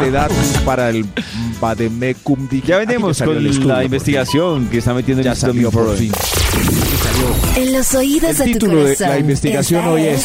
de 0.00 0.10
datos 0.10 0.36
para 0.64 0.88
el 0.90 1.04
Bademecum. 1.60 2.48
Ya 2.66 2.78
venimos 2.78 3.20
con 3.22 3.36
el 3.36 3.68
la 3.68 3.84
investigación 3.84 4.68
que 4.68 4.78
está 4.78 4.94
metiendo 4.94 5.22
fin. 5.22 5.24
Ya 5.24 5.32
el 5.32 5.36
salió 5.36 5.70
por 5.70 5.96
fin. 5.96 6.12
En 7.56 7.72
los 7.72 7.94
oídos 7.94 8.30
El 8.30 8.36
de 8.36 8.44
tu 8.44 8.52
título 8.52 8.76
de 8.84 8.94
corazón. 8.96 9.08
la 9.08 9.18
investigación 9.18 9.80
Esta 9.80 9.92
hoy 9.92 10.02
es, 10.06 10.24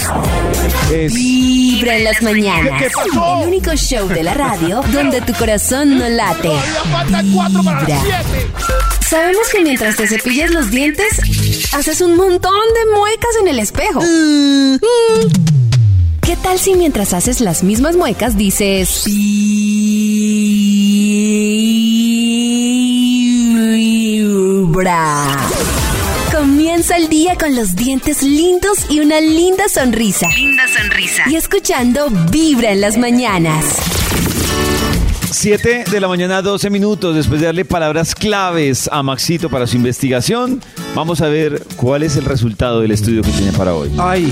es 0.93 1.13
Vibra 1.13 1.97
en 1.97 2.03
las 2.03 2.21
mañanas. 2.21 2.81
¿Qué- 2.81 2.87
qué 2.87 2.93
pasó? 2.95 3.41
El 3.41 3.47
único 3.47 3.75
show 3.75 4.07
de 4.07 4.23
la 4.23 4.33
radio 4.33 4.81
donde 4.93 5.21
tu 5.21 5.33
corazón 5.33 5.97
no 5.97 6.07
late. 6.09 6.51
Vibra. 7.23 8.01
Sabemos 9.07 9.47
que 9.51 9.61
mientras 9.63 9.95
te 9.95 10.07
cepillas 10.07 10.51
los 10.51 10.69
dientes, 10.71 11.07
haces 11.73 12.01
un 12.01 12.15
montón 12.15 12.53
de 12.53 12.97
muecas 12.97 13.29
en 13.41 13.47
el 13.49 13.59
espejo. 13.59 14.01
¿Qué 16.21 16.35
tal 16.37 16.57
si 16.59 16.73
mientras 16.73 17.13
haces 17.13 17.39
las 17.41 17.63
mismas 17.63 17.95
muecas 17.95 18.35
dices... 18.35 19.03
Vibra? 23.95 25.54
Comienza 26.87 27.03
el 27.03 27.09
día 27.09 27.35
con 27.35 27.55
los 27.55 27.75
dientes 27.75 28.21
lindos 28.21 28.85
y 28.91 28.99
una 28.99 29.19
linda 29.19 29.67
sonrisa. 29.67 30.27
Linda 30.35 30.65
sonrisa. 30.67 31.23
Y 31.27 31.35
escuchando 31.35 32.11
Vibra 32.29 32.73
en 32.73 32.81
las 32.81 32.95
mañanas. 32.95 33.65
7 35.31 35.85
de 35.89 35.99
la 35.99 36.07
mañana, 36.07 36.43
12 36.43 36.69
minutos. 36.69 37.15
Después 37.15 37.39
de 37.41 37.47
darle 37.47 37.65
palabras 37.65 38.13
claves 38.13 38.87
a 38.91 39.01
Maxito 39.01 39.49
para 39.49 39.65
su 39.65 39.77
investigación, 39.77 40.61
vamos 40.93 41.21
a 41.21 41.27
ver 41.27 41.63
cuál 41.75 42.03
es 42.03 42.17
el 42.17 42.25
resultado 42.25 42.81
del 42.81 42.91
estudio 42.91 43.23
que 43.23 43.31
tiene 43.31 43.51
para 43.53 43.73
hoy. 43.73 43.91
Ay, 43.97 44.31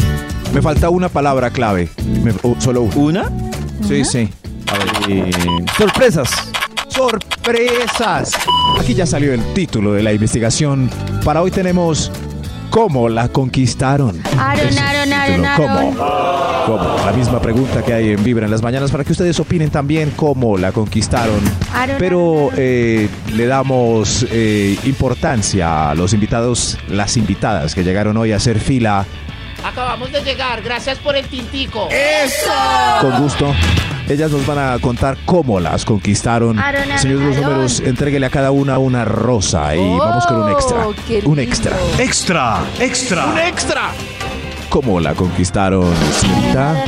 me 0.53 0.61
falta 0.61 0.91
una 0.91 1.09
palabra 1.09 1.49
clave. 1.49 1.89
Me- 2.23 2.35
oh, 2.43 2.55
solo 2.59 2.83
una. 2.83 3.23
Una, 3.29 3.87
Sí, 3.87 4.05
sí. 4.05 4.29
eh, 5.09 5.31
sorpresas. 5.75 6.29
sorpresas. 6.89 8.31
Aquí 8.79 8.93
ya 8.93 9.07
salió 9.07 9.33
el 9.33 9.41
título 9.53 9.93
de 9.93 10.03
la 10.03 10.13
investigación. 10.13 10.87
Para 11.25 11.41
hoy 11.41 11.49
tenemos 11.49 12.11
¿Cómo 12.73 13.07
la 13.07 13.29
conquistaron? 13.29 14.19
Aaron, 14.35 14.79
Aaron. 14.79 15.13
Aaron, 15.13 15.45
¿Cómo? 15.57 15.95
¿Cómo? 16.65 17.05
La 17.05 17.13
misma 17.15 17.39
pregunta 17.39 17.83
que 17.83 17.93
hay 17.93 18.09
en 18.09 18.23
Vibra 18.23 18.45
en 18.45 18.51
las 18.51 18.63
mañanas 18.63 18.89
para 18.89 19.03
que 19.03 19.11
ustedes 19.11 19.39
opinen 19.39 19.69
también 19.69 20.11
cómo 20.15 20.57
la 20.57 20.71
conquistaron. 20.71 21.39
Aaron, 21.71 21.97
Pero 21.99 22.49
eh, 22.57 23.07
le 23.35 23.45
damos 23.45 24.25
eh, 24.31 24.75
importancia 24.85 25.91
a 25.91 25.93
los 25.93 26.13
invitados, 26.13 26.79
las 26.89 27.15
invitadas 27.15 27.75
que 27.75 27.83
llegaron 27.83 28.17
hoy 28.17 28.31
a 28.31 28.37
hacer 28.37 28.59
fila. 28.59 29.05
Acabamos 29.63 30.11
de 30.11 30.21
llegar, 30.21 30.61
gracias 30.61 30.97
por 30.99 31.15
el 31.15 31.25
tintico. 31.27 31.89
Con 33.01 33.21
gusto. 33.21 33.53
Ellas 34.09 34.29
nos 34.31 34.45
van 34.45 34.59
a 34.59 34.79
contar 34.79 35.17
cómo 35.25 35.59
las 35.61 35.85
conquistaron. 35.85 36.59
Aaron, 36.59 36.83
Aaron, 36.83 36.99
Señor 36.99 37.19
de 37.19 37.25
los 37.27 37.37
números, 37.37 37.79
entréguele 37.79 38.25
a 38.25 38.29
cada 38.29 38.51
una 38.51 38.77
una 38.77 39.05
rosa 39.05 39.73
y 39.75 39.79
vamos 39.97 40.25
con 40.27 40.41
un 40.41 40.51
extra. 40.51 40.87
Oh, 40.87 40.93
Un 41.29 41.39
extra. 41.39 41.77
Extra, 41.97 42.59
extra. 42.79 43.25
¡Un 43.25 43.39
extra! 43.39 43.91
¿Cómo 44.69 44.99
la 44.99 45.13
conquistaron, 45.13 45.85
señorita? 46.19 46.83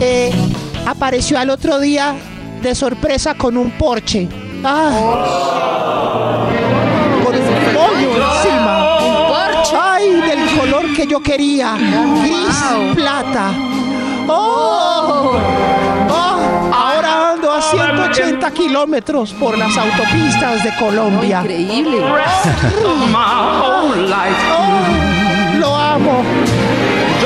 Eh, 0.00 0.30
apareció 0.86 1.38
al 1.38 1.50
otro 1.50 1.78
día 1.78 2.14
de 2.62 2.74
sorpresa 2.74 3.34
con 3.34 3.58
un 3.58 3.72
Porsche. 3.72 4.28
Ah. 4.64 6.46
Con 6.48 6.53
que 11.06 11.10
yo 11.10 11.20
quería. 11.20 11.74
Gris 11.74 12.94
plata. 12.94 13.52
Oh. 14.28 15.36
Oh, 16.08 16.72
ahora 16.72 17.32
ando 17.32 17.52
a 17.52 17.60
180 17.60 18.50
kilómetros 18.52 19.32
por 19.34 19.58
las 19.58 19.76
autopistas 19.76 20.64
de 20.64 20.74
Colombia. 20.76 21.40
Increíble. 21.40 21.98
Oh, 22.84 23.94
lo 25.58 25.76
amo. 25.76 26.22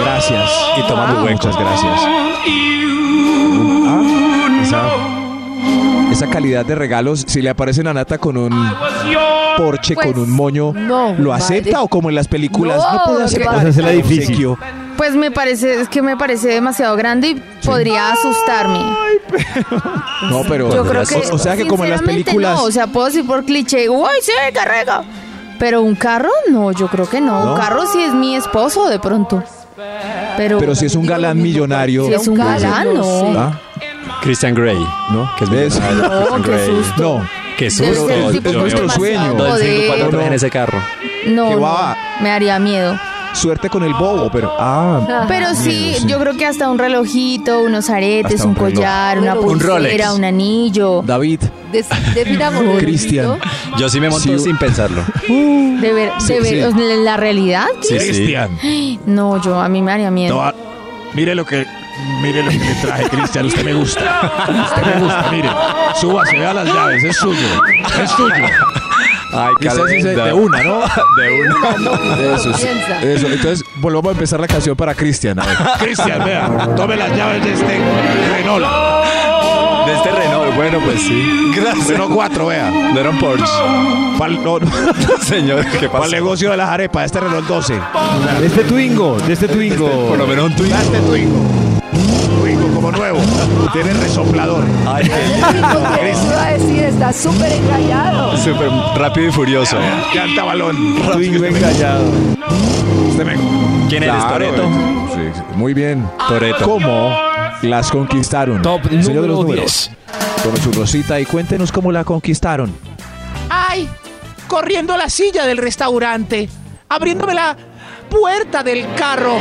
Gracias. 0.03 0.51
Y 0.77 0.83
tomando 0.89 1.21
muchas 1.21 1.57
gracias. 1.57 2.01
Ah, 4.75 5.18
esa, 6.19 6.31
calidad 6.31 6.65
de 6.67 6.75
regalos, 6.75 7.25
si 7.27 7.41
le 7.43 7.51
aparece 7.51 7.81
a 7.81 7.93
Nata 7.93 8.19
con 8.19 8.37
un 8.37 8.51
Porsche, 9.57 9.95
Pues, 9.95 10.07
con 10.13 10.19
un 10.23 10.31
moño, 10.31 10.73
no, 10.73 11.15
¿lo 11.19 11.31
madre. 11.31 11.45
acepta 11.45 11.83
o 11.83 11.89
como 11.89 12.09
en 12.09 12.15
las 12.15 12.29
películas? 12.29 12.77
No, 12.77 13.01
puedo 13.05 13.19
lo 13.19 13.19
que 13.21 13.25
aceptar 13.25 13.55
pasa 13.55 13.69
es 13.69 13.77
que 13.77 13.83
la 13.83 13.89
un 13.91 13.97
difícil. 13.97 14.23
obsequio. 14.47 14.59
Pues 14.97 15.15
me 15.15 15.31
parece, 15.31 15.81
es 15.81 15.89
que 15.89 16.03
me 16.03 16.17
parece 16.17 16.49
demasiado 16.49 16.97
grande 16.97 17.29
y 17.29 17.43
podría 17.65 18.11
asustarme. 18.13 18.81
No, 20.31 20.43
pero. 20.49 20.75
Yo 20.75 20.85
creo 20.85 21.05
que. 21.05 21.15
o, 21.31 21.35
o 21.35 21.39
sea 21.39 21.57
que 21.57 21.67
como 21.67 21.85
en 21.85 21.91
las 21.91 22.01
sinceramente, 22.01 22.25
películas. 22.33 22.57
No, 22.59 22.65
o 22.65 22.71
sea, 22.71 22.87
puedo 22.89 23.07
decir 23.07 23.27
por 23.27 23.45
cliché, 23.45 23.89
uy, 23.89 24.09
sí, 24.23 24.33
carrega. 24.53 25.05
Pero 25.59 25.83
un 25.83 25.95
carro, 25.95 26.31
no, 26.51 26.73
yo 26.73 26.89
creo 26.89 27.09
que 27.09 27.21
no. 27.21 27.45
¿No? 27.45 27.53
Un 27.53 27.59
carro 27.59 27.87
sí 27.87 28.01
es 28.01 28.15
mi 28.15 28.37
esposo 28.37 28.89
de 28.89 28.99
pronto. 28.99 29.43
Pero, 30.37 30.59
pero 30.59 30.75
si 30.75 30.87
es 30.87 30.95
un 30.97 31.07
galán 31.07 31.41
millonario. 31.41 32.07
si 32.07 32.15
es 32.15 32.27
un 32.29 32.35
galán, 32.37 32.95
no. 32.95 33.39
¿Ah? 33.39 33.61
Christian 34.23 34.55
Grey, 34.55 34.79
¿no? 35.11 35.31
Que 35.39 35.45
es 35.45 35.51
¿Ves? 35.51 35.75
millonario, 35.81 36.31
No, 36.31 36.43
qué 36.43 36.51
Grey. 36.51 36.67
susto. 36.67 37.03
No. 37.19 37.29
Qué 37.57 37.71
Debe 37.71 37.95
susto. 37.97 38.09
ser 38.09 38.23
un 38.23 38.33
tipo 38.33 38.49
es 38.51 38.57
nuestro 38.57 38.89
sueño. 38.91 39.47
El 39.57 40.09
trajes 40.11 40.27
en 40.29 40.33
ese 40.33 40.51
carro. 40.51 40.79
No, 41.27 41.57
no, 41.59 41.95
me 42.21 42.31
haría 42.31 42.59
miedo. 42.59 42.97
Suerte 43.35 43.69
con 43.69 43.83
el 43.85 43.93
bobo, 43.95 44.31
pero. 44.33 44.51
Ah. 44.59 45.25
Pero 45.29 45.55
sí, 45.55 45.69
Miedo, 45.69 45.99
sí. 45.99 46.07
yo 46.07 46.19
creo 46.19 46.37
que 46.37 46.47
hasta 46.47 46.69
un 46.71 46.79
relojito, 46.79 47.61
unos 47.61 47.91
aretes, 47.91 48.37
Hasta 48.37 48.45
un, 48.45 48.51
un 48.51 48.57
reloj. 48.57 48.75
collar, 48.75 49.19
una 49.19 49.35
Un 49.35 49.45
pulsera, 49.45 49.75
Rolex. 49.75 50.11
un 50.13 50.25
anillo. 50.25 51.03
David, 51.05 51.41
Des- 51.71 51.87
Cristian. 52.79 53.33
¿listo? 53.33 53.39
Yo 53.79 53.89
sí 53.91 54.01
me 54.01 54.09
monto 54.09 54.29
Sí. 54.39 54.39
sin 54.45 54.57
pensarlo. 54.57 55.03
De 55.29 55.93
ver, 55.93 56.13
Sí, 56.21 56.33
de 56.35 56.41
ver- 56.41 56.73
sí. 56.73 57.03
la 57.05 57.17
realidad. 57.17 57.67
Sí, 57.83 57.99
sí. 58.01 58.99
No, 59.07 59.41
yo 59.43 59.61
a 59.61 59.69
mí 59.69 59.83
me 59.83 59.93
haría 59.93 60.11
miedo. 60.11 60.43
No, 60.43 60.53
mire 61.15 61.35
lo 61.35 61.45
que 61.45 61.67
mire 62.23 62.43
lo 62.43 62.51
que 62.51 62.59
le 62.59 62.75
traje, 62.83 63.09
Cristian. 63.09 63.47
Usted 63.47 63.65
me 63.65 63.75
gusta. 63.75 64.47
Usted 64.49 64.83
me 64.83 65.01
gusta, 65.01 65.29
mire. 65.31 65.51
Súbase, 66.01 66.39
vea 66.39 66.55
las 66.55 66.67
llaves. 66.67 67.05
Es 67.05 67.17
suyo. 67.17 67.47
Es 68.03 68.11
suyo. 68.11 68.45
Ay, 69.31 69.53
dice 69.61 69.77
calenda. 69.77 70.25
de 70.25 70.33
una, 70.33 70.63
¿no? 70.63 70.81
De 70.81 71.41
una. 71.43 72.35
Eso, 72.35 72.53
sí. 72.55 72.67
Entonces, 73.03 73.63
volvamos 73.77 74.09
a 74.11 74.13
empezar 74.13 74.41
la 74.41 74.47
canción 74.47 74.75
para 74.75 74.95
Cristian. 74.95 75.39
Cristian, 75.79 76.25
vea. 76.25 76.49
Tome 76.77 76.97
las 76.97 77.15
llaves 77.15 77.45
de 77.45 77.53
este 77.53 77.81
Renault. 78.37 78.67
De 79.87 79.95
este 79.95 80.11
Renault, 80.11 80.55
bueno, 80.57 80.81
pues 80.85 81.01
sí. 81.03 81.53
Gracias. 81.55 81.89
Renault 81.89 82.13
4, 82.15 82.47
vea. 82.47 82.71
No 82.71 82.99
era 82.99 83.11
un 83.11 83.19
Porsche. 83.19 83.45
Pa'l, 84.19 84.43
no, 84.43 84.59
no, 84.59 84.69
Señor, 85.23 85.65
¿qué 85.79 85.89
pasa? 85.89 86.09
negocio 86.09 86.51
de 86.51 86.57
las 86.57 86.71
arepas. 86.71 87.05
Este 87.07 87.21
Renault 87.21 87.47
12. 87.47 87.75
De 88.41 88.47
este 88.47 88.65
Twingo, 88.65 89.19
de 89.19 89.33
este 89.35 89.47
Twingo. 89.49 90.09
Por 90.09 90.19
lo 90.19 90.27
menos 90.27 90.47
un 90.47 90.57
tweet. 90.57 90.71
Da 90.71 90.83
este 90.83 90.99
Twingo. 91.01 91.68
Como 92.79 92.93
nuevo. 92.93 93.19
Tiene 93.73 93.93
resoplador. 93.95 94.63
Ay, 94.87 95.03
qué 95.09 95.59
iba 96.25 96.45
a 96.47 96.53
decir, 96.53 96.85
está 96.85 97.13
súper 97.13 97.51
encallado. 97.51 98.37
súper 98.37 98.71
rápido 98.95 99.27
y 99.27 99.33
furioso. 99.33 99.77
Canta 100.15 100.45
balón. 100.45 100.77
Twingo 101.13 101.45
encallado. 101.45 102.05
Usted 103.09 103.25
me... 103.25 103.35
¿Quién 103.89 104.05
eres, 104.05 104.15
Claro, 104.15 104.33
Toreto? 104.33 104.63
sí, 105.13 105.21
sí, 105.35 105.43
muy 105.57 105.75
bien. 105.75 106.09
Toreto. 106.29 106.65
¿Cómo 106.65 107.17
las 107.63 107.91
conquistaron? 107.91 108.63
Top 108.63 108.83
El 108.89 109.03
señor 109.03 109.23
de 109.23 109.29
los 109.29 109.39
número 109.41 109.57
números. 109.57 109.91
Tome 110.45 110.59
su 110.59 110.71
rosita 110.71 111.19
y 111.19 111.27
cuéntenos 111.27 111.73
cómo 111.73 111.91
la 111.91 112.05
conquistaron. 112.05 112.73
Ay, 113.51 113.89
corriendo 114.47 114.95
a 114.95 114.99
la 114.99 115.11
silla 115.11 115.47
del 115.47 115.57
restaurante, 115.59 116.49
abriéndome 116.89 117.35
la 117.35 117.57
puerta 118.09 118.63
del 118.63 118.95
carro, 118.95 119.37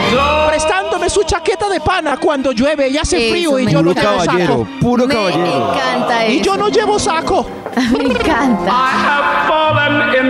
prestándome 0.48 1.10
su 1.10 1.24
chaqueta 1.24 1.70
de 1.70 1.80
pana 1.80 2.18
cuando 2.18 2.52
llueve 2.52 2.90
y 2.90 2.98
hace 2.98 3.18
Eso 3.18 3.32
frío 3.34 3.60
y 3.60 3.72
yo 3.72 3.82
no 3.82 3.94
llevo 3.94 4.24
saco. 4.24 4.68
puro 4.82 5.08
me 5.08 5.14
caballero. 5.14 5.74
encanta 5.74 6.26
eso. 6.26 6.34
Y 6.34 6.42
yo 6.42 6.58
no 6.58 6.70
llevo 6.70 7.00
saco. 7.00 7.48
me 7.98 8.04
encanta. 8.06 8.74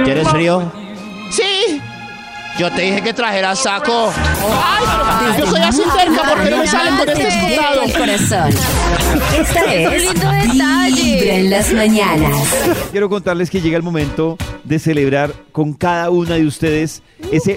¿Quieres 0.03 0.27
frío? 0.29 0.71
Sí. 1.31 1.81
Yo 2.57 2.71
te 2.71 2.81
dije 2.81 3.01
que 3.03 3.13
trajeras 3.13 3.59
saco. 3.59 4.11
Ay, 4.65 5.37
yo 5.39 5.45
soy 5.45 5.61
así 5.61 5.83
cerca 5.95 6.21
porque 6.33 6.49
no 6.49 6.57
me 6.57 6.67
salen 6.67 6.97
con 6.97 7.09
este 7.09 7.27
escotado. 7.27 7.83
El 7.83 7.93
corazón. 7.93 8.49
Esta 9.39 9.73
es 9.75 10.01
lindo 10.01 10.31
Vibra 10.31 10.43
detalle. 10.87 11.39
en 11.39 11.49
las 11.51 11.71
mañanas. 11.71 12.55
Quiero 12.91 13.09
contarles 13.09 13.51
que 13.51 13.61
llega 13.61 13.77
el 13.77 13.83
momento 13.83 14.37
de 14.63 14.79
celebrar 14.79 15.31
con 15.51 15.73
cada 15.73 16.09
una 16.09 16.33
de 16.35 16.47
ustedes 16.47 17.03
ese 17.31 17.55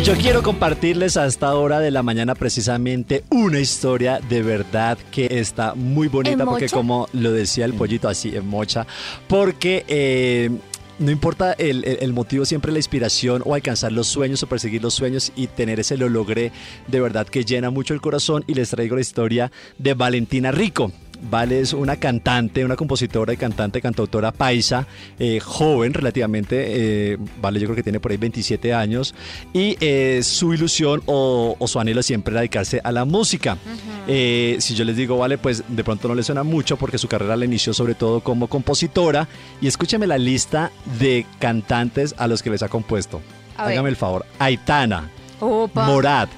Y 0.00 0.02
yo 0.02 0.14
quiero 0.16 0.42
compartirles 0.42 1.16
a 1.18 1.26
esta 1.26 1.54
hora 1.54 1.78
de 1.78 1.90
la 1.90 2.02
mañana 2.02 2.34
precisamente 2.34 3.22
una 3.30 3.60
historia 3.60 4.18
de 4.28 4.42
verdad 4.42 4.96
que 5.10 5.26
está 5.30 5.74
muy 5.74 6.08
bonita 6.08 6.42
¿En 6.42 6.48
porque 6.48 6.64
mocha? 6.64 6.76
como 6.76 7.06
lo 7.12 7.32
decía 7.32 7.66
el 7.66 7.74
pollito 7.74 8.08
así 8.08 8.34
en 8.34 8.46
mocha, 8.46 8.86
porque 9.28 9.84
eh, 9.88 10.50
no 10.98 11.10
importa 11.10 11.52
el, 11.52 11.84
el- 11.84 11.98
el 12.00 12.12
motivo, 12.14 12.46
siempre 12.46 12.72
la 12.72 12.78
inspiración 12.78 13.42
o 13.44 13.54
alcanzar 13.54 13.92
los 13.92 14.06
sueños 14.06 14.42
o 14.42 14.46
perseguir 14.46 14.82
los 14.82 14.94
sueños 14.94 15.32
y 15.36 15.48
tener 15.48 15.80
ese 15.80 15.98
lo 15.98 16.08
logré 16.08 16.50
de 16.88 17.00
verdad 17.00 17.26
que 17.26 17.44
llena 17.44 17.68
mucho 17.70 17.92
el 17.92 18.00
corazón 18.00 18.42
y 18.46 18.54
les 18.54 18.70
traigo 18.70 18.94
la 18.94 19.02
historia 19.02 19.52
de 19.78 19.92
Valentina 19.94 20.50
Rico. 20.50 20.92
Vale 21.22 21.60
es 21.60 21.72
una 21.72 21.96
cantante, 21.96 22.64
una 22.64 22.76
compositora 22.76 23.32
y 23.32 23.36
cantante, 23.36 23.80
cantautora 23.80 24.32
paisa, 24.32 24.86
eh, 25.18 25.40
joven 25.40 25.92
relativamente, 25.94 27.12
eh, 27.12 27.18
Vale 27.40 27.60
yo 27.60 27.66
creo 27.66 27.76
que 27.76 27.82
tiene 27.82 28.00
por 28.00 28.10
ahí 28.10 28.16
27 28.16 28.72
años, 28.72 29.14
y 29.52 29.76
eh, 29.80 30.20
su 30.22 30.54
ilusión 30.54 31.02
o, 31.06 31.56
o 31.58 31.68
su 31.68 31.78
anhelo 31.80 32.02
siempre 32.02 32.32
era 32.32 32.40
dedicarse 32.40 32.80
a 32.82 32.92
la 32.92 33.04
música. 33.04 33.58
Si 34.06 34.74
yo 34.74 34.84
les 34.84 34.96
digo, 34.96 35.18
Vale, 35.18 35.38
pues 35.38 35.62
de 35.68 35.84
pronto 35.84 36.08
no 36.08 36.14
le 36.14 36.22
suena 36.22 36.42
mucho 36.42 36.76
porque 36.76 36.98
su 36.98 37.06
carrera 37.06 37.36
la 37.36 37.44
inició 37.44 37.72
sobre 37.74 37.94
todo 37.94 38.20
como 38.20 38.48
compositora, 38.48 39.28
y 39.60 39.66
escúcheme 39.66 40.06
la 40.06 40.18
lista 40.18 40.70
de 40.98 41.26
cantantes 41.38 42.14
a 42.18 42.26
los 42.26 42.42
que 42.42 42.50
les 42.50 42.62
ha 42.62 42.68
compuesto. 42.68 43.20
A 43.56 43.64
ver. 43.64 43.72
Hágame 43.74 43.90
el 43.90 43.96
favor. 43.96 44.24
Aitana, 44.38 45.10
Opa. 45.40 45.86
Morat, 45.86 46.28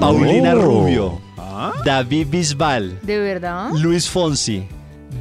Paulina 0.00 0.54
Oh. 0.54 0.60
Rubio, 0.62 1.20
David 1.84 2.28
Bisbal, 2.30 2.98
¿De 3.02 3.18
verdad? 3.18 3.70
Luis 3.74 4.08
Fonsi, 4.08 4.64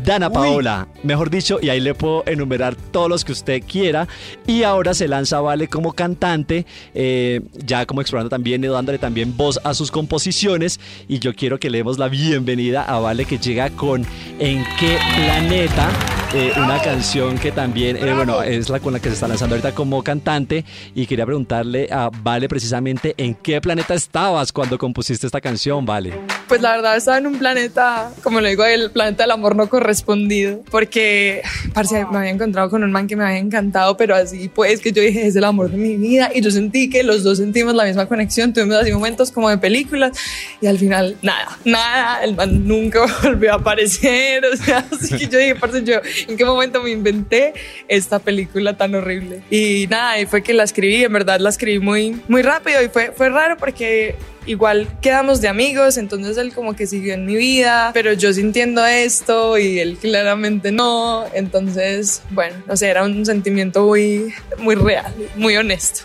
Dana 0.03 0.29
Paola, 0.29 0.87
mejor 1.03 1.29
dicho, 1.29 1.57
y 1.61 1.69
ahí 1.69 1.79
le 1.79 1.95
puedo 1.95 2.23
enumerar 2.27 2.75
todos 2.75 3.09
los 3.09 3.25
que 3.25 3.31
usted 3.31 3.63
quiera. 3.65 4.07
Y 4.45 4.63
ahora 4.63 4.93
se 4.93 5.07
lanza 5.07 5.39
Vale 5.41 5.67
como 5.67 5.93
cantante, 5.93 6.65
eh, 6.93 7.41
ya 7.53 7.85
como 7.85 8.01
explorando 8.01 8.29
también 8.29 8.63
y 8.63 8.67
dándole 8.67 8.97
también 8.99 9.35
voz 9.35 9.59
a 9.63 9.73
sus 9.73 9.89
composiciones. 9.91 10.79
Y 11.07 11.19
yo 11.19 11.33
quiero 11.33 11.59
que 11.59 11.69
le 11.69 11.79
demos 11.79 11.97
la 11.97 12.07
bienvenida 12.09 12.83
a 12.83 12.99
Vale 12.99 13.25
que 13.25 13.39
llega 13.39 13.69
con 13.71 14.05
¿En 14.39 14.63
qué 14.79 14.97
planeta? 15.15 15.89
Eh, 16.37 16.51
una 16.57 16.81
canción 16.81 17.37
que 17.37 17.53
también, 17.53 17.95
eh, 17.95 18.13
bueno, 18.13 18.43
es 18.43 18.67
la 18.67 18.81
con 18.81 18.91
la 18.91 18.99
que 18.99 19.07
se 19.07 19.13
está 19.13 19.25
lanzando 19.25 19.55
ahorita 19.55 19.73
como 19.73 20.03
cantante 20.03 20.65
y 20.93 21.05
quería 21.05 21.25
preguntarle 21.25 21.87
a 21.89 22.09
Vale 22.09 22.49
precisamente 22.49 23.13
en 23.15 23.35
qué 23.35 23.61
planeta 23.61 23.93
estabas 23.93 24.51
cuando 24.51 24.77
compusiste 24.77 25.25
esta 25.25 25.39
canción, 25.39 25.85
Vale. 25.85 26.13
Pues 26.49 26.61
la 26.61 26.75
verdad 26.75 26.97
estaba 26.97 27.19
en 27.19 27.27
un 27.27 27.39
planeta, 27.39 28.11
como 28.21 28.41
lo 28.41 28.49
digo, 28.49 28.65
el 28.65 28.91
planeta 28.91 29.23
del 29.23 29.31
amor 29.31 29.55
no 29.55 29.69
correspondido, 29.69 30.61
porque 30.69 31.41
parce, 31.73 32.05
me 32.11 32.17
había 32.17 32.31
encontrado 32.31 32.69
con 32.69 32.83
un 32.83 32.91
man 32.91 33.07
que 33.07 33.15
me 33.15 33.23
había 33.23 33.39
encantado, 33.39 33.95
pero 33.95 34.13
así 34.13 34.49
pues 34.49 34.81
que 34.81 34.91
yo 34.91 35.01
dije, 35.01 35.27
es 35.27 35.37
el 35.37 35.45
amor 35.45 35.71
de 35.71 35.77
mi 35.77 35.95
vida 35.95 36.31
y 36.35 36.41
yo 36.41 36.51
sentí 36.51 36.89
que 36.89 37.03
los 37.03 37.23
dos 37.23 37.37
sentimos 37.37 37.75
la 37.75 37.85
misma 37.85 38.07
conexión, 38.07 38.51
tuvimos 38.51 38.75
así 38.75 38.91
momentos 38.91 39.31
como 39.31 39.49
de 39.49 39.57
películas 39.57 40.17
y 40.59 40.67
al 40.67 40.77
final 40.77 41.15
nada, 41.21 41.57
nada, 41.63 42.23
el 42.25 42.35
man 42.35 42.67
nunca 42.67 43.05
volvió 43.23 43.53
a 43.53 43.55
aparecer, 43.55 44.43
o 44.45 44.57
sea, 44.57 44.85
así 44.91 45.15
que 45.17 45.27
yo 45.29 45.39
dije, 45.39 45.55
parce, 45.55 45.81
yo 45.81 46.01
en 46.29 46.37
qué 46.37 46.45
momento 46.45 46.81
me 46.81 46.91
inventé 46.91 47.53
esta 47.87 48.19
película 48.19 48.77
tan 48.77 48.95
horrible 48.95 49.41
y 49.49 49.87
nada, 49.89 50.19
y 50.19 50.25
fue 50.25 50.41
que 50.43 50.53
la 50.53 50.63
escribí, 50.63 51.03
en 51.03 51.13
verdad 51.13 51.39
la 51.39 51.49
escribí 51.49 51.79
muy, 51.79 52.19
muy 52.27 52.41
rápido 52.41 52.81
y 52.83 52.89
fue, 52.89 53.11
fue 53.15 53.29
raro 53.29 53.57
porque 53.57 54.15
igual 54.47 54.87
quedamos 55.01 55.41
de 55.41 55.47
amigos, 55.47 55.97
entonces 55.97 56.37
él 56.37 56.53
como 56.53 56.75
que 56.75 56.85
siguió 56.85 57.13
en 57.15 57.25
mi 57.25 57.35
vida, 57.35 57.91
pero 57.93 58.13
yo 58.13 58.31
sintiendo 58.33 58.85
esto 58.85 59.57
y 59.57 59.79
él 59.79 59.97
claramente 59.99 60.71
no, 60.71 61.25
entonces, 61.33 62.21
bueno, 62.29 62.55
no 62.67 62.77
sé, 62.77 62.89
era 62.89 63.03
un 63.03 63.25
sentimiento 63.25 63.85
muy, 63.85 64.33
muy 64.59 64.75
real, 64.75 65.11
muy 65.35 65.55
honesto. 65.57 66.01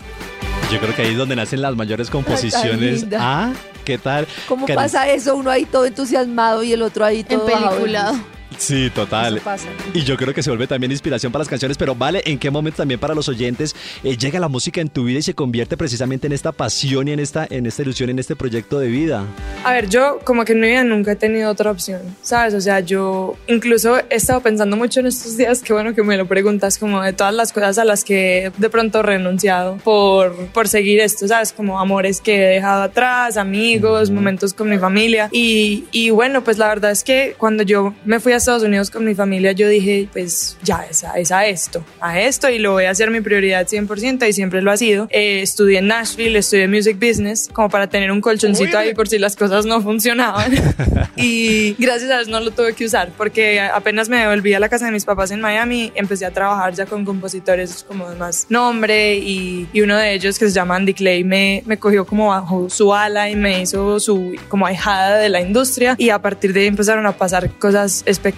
Yo 0.71 0.79
creo 0.79 0.95
que 0.95 1.01
ahí 1.01 1.11
es 1.11 1.17
donde 1.17 1.35
nacen 1.35 1.61
las 1.61 1.75
mayores 1.75 2.09
composiciones. 2.09 3.05
Ah, 3.19 3.51
¿qué 3.83 3.97
tal? 3.97 4.25
¿Cómo 4.47 4.65
Cari- 4.65 4.75
pasa 4.75 5.09
eso? 5.11 5.35
Uno 5.35 5.51
ahí 5.51 5.65
todo 5.65 5.85
entusiasmado 5.85 6.63
y 6.63 6.71
el 6.73 6.81
otro 6.81 7.03
ahí 7.03 7.23
todo 7.23 7.39
bajado 7.45 7.59
de 7.59 7.65
Empeliculado. 7.65 8.17
Sí, 8.57 8.91
total. 8.93 9.37
Eso 9.37 9.43
pasa. 9.43 9.67
Y 9.93 10.03
yo 10.03 10.17
creo 10.17 10.33
que 10.33 10.43
se 10.43 10.49
vuelve 10.49 10.67
también 10.67 10.91
inspiración 10.91 11.31
para 11.31 11.41
las 11.41 11.47
canciones, 11.47 11.77
pero 11.77 11.95
vale, 11.95 12.21
¿en 12.25 12.37
qué 12.37 12.51
momento 12.51 12.77
también 12.77 12.99
para 12.99 13.15
los 13.15 13.27
oyentes 13.29 13.75
eh, 14.03 14.17
llega 14.17 14.39
la 14.39 14.47
música 14.47 14.81
en 14.81 14.89
tu 14.89 15.05
vida 15.05 15.19
y 15.19 15.21
se 15.21 15.33
convierte 15.33 15.77
precisamente 15.77 16.27
en 16.27 16.33
esta 16.33 16.51
pasión 16.51 17.07
y 17.07 17.11
en 17.11 17.19
esta, 17.19 17.47
en 17.49 17.65
esta 17.65 17.81
ilusión, 17.81 18.09
en 18.09 18.19
este 18.19 18.35
proyecto 18.35 18.79
de 18.79 18.87
vida? 18.87 19.25
A 19.63 19.73
ver, 19.73 19.89
yo 19.89 20.19
como 20.23 20.45
que 20.45 20.53
en 20.53 20.59
mi 20.59 20.67
vida 20.67 20.83
nunca 20.83 21.13
he 21.13 21.15
tenido 21.15 21.49
otra 21.49 21.71
opción, 21.71 22.01
¿sabes? 22.21 22.53
O 22.53 22.61
sea, 22.61 22.81
yo 22.81 23.35
incluso 23.47 23.97
he 23.97 24.15
estado 24.15 24.41
pensando 24.41 24.75
mucho 24.75 24.99
en 24.99 25.07
estos 25.07 25.37
días, 25.37 25.61
que 25.61 25.73
bueno 25.73 25.95
que 25.95 26.03
me 26.03 26.17
lo 26.17 26.27
preguntas, 26.27 26.77
como 26.77 27.01
de 27.01 27.13
todas 27.13 27.33
las 27.33 27.53
cosas 27.53 27.77
a 27.77 27.85
las 27.85 28.03
que 28.03 28.51
de 28.57 28.69
pronto 28.69 28.99
he 28.99 29.03
renunciado 29.03 29.77
por, 29.77 30.35
por 30.47 30.67
seguir 30.67 30.99
esto, 30.99 31.27
¿sabes? 31.27 31.53
Como 31.53 31.79
amores 31.79 32.21
que 32.21 32.35
he 32.35 32.55
dejado 32.55 32.83
atrás, 32.83 33.37
amigos, 33.37 34.11
momentos 34.11 34.53
con 34.53 34.69
mi 34.69 34.77
familia. 34.77 35.29
Y, 35.31 35.85
y 35.91 36.09
bueno, 36.09 36.43
pues 36.43 36.57
la 36.57 36.67
verdad 36.67 36.91
es 36.91 37.03
que 37.03 37.35
cuando 37.37 37.63
yo 37.63 37.93
me 38.05 38.19
fui 38.19 38.33
a 38.33 38.39
Estados 38.41 38.63
Unidos 38.63 38.89
con 38.89 39.05
mi 39.05 39.15
familia, 39.15 39.51
yo 39.51 39.67
dije, 39.67 40.07
pues 40.11 40.57
ya, 40.63 40.85
es 40.89 41.03
a, 41.03 41.13
es 41.19 41.31
a 41.31 41.45
esto, 41.45 41.83
a 41.99 42.19
esto 42.19 42.49
y 42.49 42.59
lo 42.59 42.73
voy 42.73 42.85
a 42.85 42.91
hacer 42.91 43.11
mi 43.11 43.21
prioridad 43.21 43.67
100% 43.67 44.27
y 44.27 44.33
siempre 44.33 44.61
lo 44.61 44.71
ha 44.71 44.77
sido. 44.77 45.07
Eh, 45.09 45.41
estudié 45.41 45.79
en 45.79 45.87
Nashville, 45.87 46.37
estudié 46.37 46.67
Music 46.67 46.97
Business, 46.99 47.49
como 47.51 47.69
para 47.69 47.87
tener 47.87 48.11
un 48.11 48.21
colchoncito 48.21 48.77
ahí 48.77 48.93
por 48.93 49.07
si 49.07 49.19
las 49.19 49.35
cosas 49.35 49.65
no 49.65 49.81
funcionaban. 49.81 50.51
y 51.15 51.73
gracias 51.79 52.11
a 52.11 52.15
Dios 52.17 52.27
no 52.27 52.39
lo 52.39 52.51
tuve 52.51 52.73
que 52.73 52.85
usar 52.85 53.11
porque 53.17 53.59
apenas 53.59 54.09
me 54.09 54.27
volví 54.27 54.53
a 54.53 54.59
la 54.59 54.69
casa 54.69 54.85
de 54.85 54.91
mis 54.91 55.05
papás 55.05 55.31
en 55.31 55.41
Miami, 55.41 55.91
empecé 55.95 56.25
a 56.25 56.31
trabajar 56.31 56.73
ya 56.73 56.85
con 56.85 57.05
compositores 57.05 57.85
como 57.87 58.09
de 58.09 58.15
más 58.15 58.47
nombre 58.49 59.17
y, 59.17 59.67
y 59.71 59.81
uno 59.81 59.97
de 59.97 60.13
ellos 60.13 60.39
que 60.39 60.47
se 60.47 60.51
llama 60.51 60.75
Andy 60.75 60.93
Clay 60.93 61.23
me, 61.23 61.63
me 61.65 61.77
cogió 61.77 62.05
como 62.05 62.29
bajo 62.29 62.69
su 62.69 62.93
ala 62.93 63.29
y 63.29 63.35
me 63.35 63.61
hizo 63.61 63.99
su 63.99 64.35
como 64.47 64.65
ahijada 64.65 65.17
de 65.17 65.29
la 65.29 65.41
industria 65.41 65.95
y 65.97 66.09
a 66.09 66.19
partir 66.19 66.53
de 66.53 66.61
ahí 66.61 66.67
empezaron 66.67 67.05
a 67.05 67.13
pasar 67.13 67.49
cosas 67.57 68.03
espectaculares. 68.05 68.30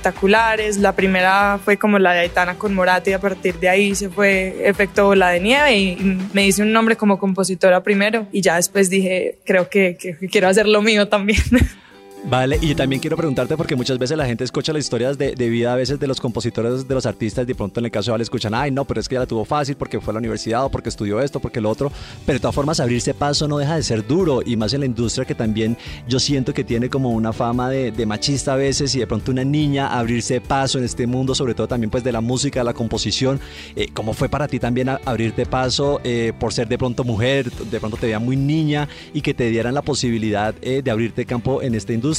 La 0.80 0.96
primera 0.96 1.60
fue 1.64 1.78
como 1.78 2.00
la 2.00 2.14
de 2.14 2.22
Aitana 2.22 2.56
con 2.56 2.74
Morat 2.74 3.08
y 3.08 3.14
a 3.14 3.20
partir 3.20 3.56
de 3.60 3.70
ahí 3.70 3.96
se 3.96 4.10
fue 4.10 4.68
efecto 4.68 5.06
bola 5.06 5.30
de 5.30 5.40
nieve 5.40 5.78
y, 5.78 6.20
me 6.34 6.46
hice 6.46 6.62
un 6.62 6.72
nombre 6.72 6.96
como 6.96 7.20
compositora 7.20 7.84
primero 7.84 8.28
y 8.32 8.42
ya 8.42 8.56
después 8.56 8.90
dije, 8.90 9.38
creo 9.46 9.70
que 9.70 9.98
quiero 10.32 10.48
hacer 10.48 10.68
lo 10.68 10.82
mío 10.82 11.08
también. 11.08 11.42
Vale, 12.26 12.58
y 12.62 12.74
también 12.74 13.02
quiero 13.02 13.18
preguntarte 13.18 13.58
porque 13.58 13.76
muchas 13.76 13.98
veces 13.98 14.18
la 14.18 14.26
gente 14.26 14.46
escucha 14.46 14.72
las 14.72 14.80
historias 14.80 15.18
de, 15.18 15.36
de 15.36 15.50
vida 15.50 15.74
a 15.74 15.76
veces 15.76 16.00
de 16.00 16.08
los 16.08 16.22
compositores, 16.22 16.88
de 16.88 16.96
los 16.96 17.06
artistas, 17.06 17.46
de 17.46 17.54
pronto 17.54 17.82
en 17.82 17.86
el 17.86 17.92
caso 17.92 18.12
de 18.12 18.12
Vale 18.14 18.24
escuchan, 18.24 18.54
ay 18.54 18.72
no, 18.72 18.86
pero 18.86 19.02
es 19.02 19.10
que 19.10 19.16
ya 19.16 19.20
la 19.20 19.26
tuvo 19.26 19.44
fácil 19.44 19.76
porque 19.76 20.00
fue 20.00 20.12
a 20.12 20.14
la 20.14 20.20
universidad 20.20 20.64
o 20.64 20.70
porque 20.70 20.88
estudió 20.88 21.20
esto, 21.20 21.42
porque 21.42 21.60
lo 21.60 21.70
otro, 21.70 21.92
pero 22.26 22.38
de 22.38 22.40
todas 22.40 22.56
formas 22.56 22.80
abrirse 22.80 23.14
paso 23.14 23.46
no 23.50 23.58
deja 23.58 23.76
de 23.76 23.84
ser 23.84 24.08
duro 24.08 24.40
y 24.44 24.56
más 24.56 24.74
en 24.74 24.80
la 24.80 24.86
industria 24.86 25.26
que 25.26 25.36
también 25.36 25.78
yo 26.08 26.18
siento 26.18 26.54
que 26.54 26.64
tiene 26.64 26.90
como 26.90 27.10
una 27.10 27.34
fama 27.34 27.70
de, 27.70 27.92
de 27.92 28.06
machista 28.06 28.54
a 28.54 28.56
veces 28.56 28.96
y 28.96 29.00
de 29.00 29.08
pronto 29.08 29.30
una 29.30 29.44
niña 29.44 29.88
abrirse 29.88 30.40
paso 30.40 30.78
en 30.78 30.86
este 30.86 31.06
mundo, 31.06 31.36
sobre 31.36 31.54
todo 31.54 31.68
también 31.68 31.90
pues 31.90 32.06
de 32.06 32.14
la 32.14 32.22
música, 32.22 32.62
de 32.62 32.64
la 32.64 32.74
composición, 32.74 33.42
eh, 33.76 33.88
¿cómo 33.94 34.14
fue 34.14 34.30
para 34.30 34.48
ti 34.48 34.60
también 34.60 34.88
abrirte 34.88 35.46
paso 35.46 36.00
eh, 36.06 36.32
por 36.40 36.54
ser 36.54 36.70
de 36.70 36.78
pronto 36.78 37.04
mujer, 37.04 37.52
de 37.52 37.80
pronto 37.82 37.98
te 37.98 38.06
veía 38.06 38.20
muy 38.20 38.38
niña 38.38 38.88
y 39.14 39.22
que 39.22 39.34
te 39.34 39.50
dieran 39.50 39.74
la 39.74 39.82
posibilidad 39.82 40.56
eh, 40.62 40.82
de 40.82 40.90
abrirte 40.90 41.26
campo 41.26 41.62
en 41.62 41.76
esta 41.76 41.92
industria? 41.92 42.13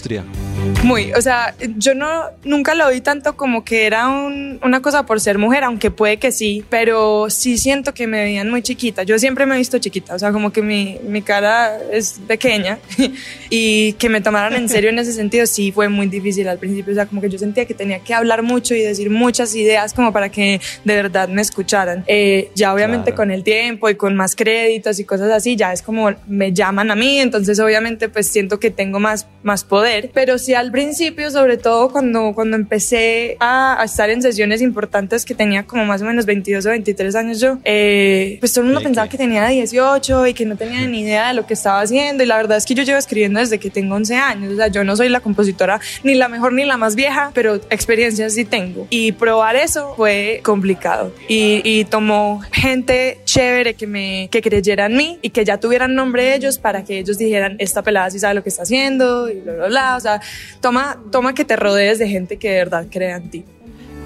Muy, 0.83 1.13
o 1.13 1.21
sea, 1.23 1.55
yo 1.77 1.95
no 1.95 2.25
nunca 2.45 2.75
lo 2.75 2.89
vi 2.91 3.01
tanto 3.01 3.37
como 3.37 3.65
que 3.65 3.87
era 3.87 4.09
un- 4.09 4.59
una 4.63 4.81
cosa 4.83 5.05
por 5.07 5.21
ser 5.21 5.39
mujer, 5.39 5.65
aunque 5.65 5.91
puede 5.91 6.17
que 6.19 6.33
sí, 6.33 6.65
pero 6.69 7.29
sí 7.31 7.59
siento 7.59 7.95
que 7.95 8.07
me 8.07 8.23
veían 8.23 8.51
muy 8.51 8.63
chiquita. 8.63 9.03
Yo 9.03 9.19
siempre 9.19 9.47
me 9.47 9.55
he 9.55 9.59
visto 9.59 9.79
chiquita, 9.79 10.15
o 10.15 10.19
sea, 10.19 10.33
como 10.33 10.53
que 10.53 10.63
mi, 10.63 10.99
mi 11.07 11.23
cara 11.23 11.79
es 11.93 12.21
pequeña 12.27 12.79
y 13.51 13.93
que 13.95 14.09
me 14.09 14.21
tomaran 14.21 14.55
en 14.55 14.69
serio 14.69 14.91
en 14.91 14.99
ese 14.99 15.13
sentido 15.13 15.47
sí 15.47 15.73
fue 15.73 15.89
muy 15.89 16.07
difícil 16.07 16.49
al 16.49 16.59
principio, 16.59 16.93
o 16.93 16.95
sea, 16.97 17.07
como 17.07 17.21
que 17.21 17.29
yo 17.29 17.39
sentía 17.39 17.65
que 17.67 17.75
tenía 17.75 17.99
que 18.01 18.15
hablar 18.15 18.43
mucho 18.43 18.75
y 18.75 18.81
decir 18.81 19.11
muchas 19.11 19.55
ideas 19.55 19.93
como 19.93 20.13
para 20.13 20.29
que 20.31 20.61
de 20.85 20.95
verdad 20.97 21.29
me 21.29 21.43
escucharan. 21.43 22.05
Eh, 22.07 22.51
ya 22.55 22.73
obviamente 22.73 23.05
Claro. 23.05 23.17
con 23.17 23.31
el 23.31 23.43
tiempo 23.45 23.89
y 23.91 23.95
con 23.97 24.17
más 24.17 24.35
créditos 24.37 24.99
y 24.99 25.05
cosas 25.05 25.31
así, 25.31 25.57
ya 25.57 25.73
es 25.73 25.83
como 25.83 26.13
me 26.27 26.53
llaman 26.53 26.91
a 26.91 26.95
mí, 26.95 27.19
entonces 27.19 27.59
obviamente 27.61 28.09
pues 28.09 28.27
siento 28.29 28.59
que 28.59 28.71
tengo 28.71 28.99
más, 29.01 29.27
más 29.43 29.65
poder, 29.65 29.84
pero 30.13 30.39
sí 30.39 30.55
al 30.55 30.71
principio, 30.71 31.31
sobre 31.31 31.57
todo 31.57 31.91
cuando, 31.91 32.33
cuando 32.35 32.57
empecé 32.57 33.37
a, 33.41 33.81
a 33.81 33.85
estar 33.85 34.11
en 34.11 34.23
sesiones 34.23 34.61
importantes 34.63 35.25
que 35.25 35.35
tenía 35.35 35.65
como 35.65 35.85
más 35.85 36.03
o 36.03 36.05
menos 36.05 36.27
22 36.27 36.67
o 36.67 36.71
23 36.71 37.15
años 37.15 37.41
yo, 37.41 37.59
eh, 37.65 38.37
pues 38.41 38.53
todo 38.53 38.63
el 38.63 38.67
mundo 38.67 38.81
Sí, 38.81 38.85
pensaba 38.87 39.07
que- 39.09 39.15
que 39.15 39.19
tenía 39.19 39.47
18 39.47 40.27
y 40.27 40.35
que 40.35 40.45
no 40.45 40.57
tenía 40.57 40.81
ni 40.89 41.01
idea 41.03 41.29
de 41.29 41.35
lo 41.35 41.47
que 41.47 41.55
estaba 41.55 41.81
haciendo. 41.81 42.25
Y 42.25 42.27
la 42.27 42.37
verdad 42.37 42.57
es 42.59 42.65
que 42.67 42.75
yo 42.75 42.83
llevo 42.83 42.99
escribiendo 42.99 43.39
desde 43.39 43.59
que 43.59 43.71
tengo 43.71 43.95
11 43.95 44.17
años, 44.17 44.53
o 44.53 44.57
sea, 44.57 44.67
yo 44.69 44.83
no 44.83 44.97
soy 44.97 45.09
la 45.09 45.21
compositora 45.21 45.79
ni 46.03 46.15
la 46.15 46.27
mejor 46.29 46.53
ni 46.53 46.65
la 46.65 46.77
más 46.77 46.97
vieja, 46.97 47.31
pero 47.35 47.55
experiencias 47.71 48.35
sí 48.35 48.45
tengo. 48.45 48.87
Y 48.91 49.13
probar 49.13 49.55
eso 49.57 49.95
fue 49.97 50.41
complicado. 50.43 51.13
Y, 51.29 51.61
y 51.65 51.85
tomó 51.85 52.41
gente 52.53 53.19
chévere 53.25 53.75
que 53.75 53.87
me 53.87 54.29
que 54.33 54.43
creyera 54.43 54.87
en 54.87 54.97
mí 54.97 55.19
y 55.23 55.31
que 55.31 55.45
ya 55.45 55.59
tuvieran 55.59 55.95
nombre 55.95 56.35
ellos 56.35 56.59
para 56.59 56.85
que 56.85 56.99
ellos 56.99 57.19
dijeran 57.19 57.57
esta 57.61 57.83
pelada 57.83 58.11
sí 58.11 58.19
sabe 58.19 58.35
lo 58.35 58.43
que 58.43 58.49
está 58.49 58.63
haciendo 58.63 59.29
y 59.31 59.35
bla 59.41 59.53
bla 59.53 59.67
bla, 59.67 59.74
o 59.97 60.01
sea, 60.01 60.21
toma 60.61 61.01
toma 61.11 61.35
que 61.35 61.45
te 61.45 61.57
rodees 61.57 61.99
de 61.99 62.09
gente 62.09 62.39
que 62.39 62.51
de 62.51 62.59
verdad 62.59 62.87
crea 62.91 63.17
en 63.17 63.31
ti. 63.31 63.45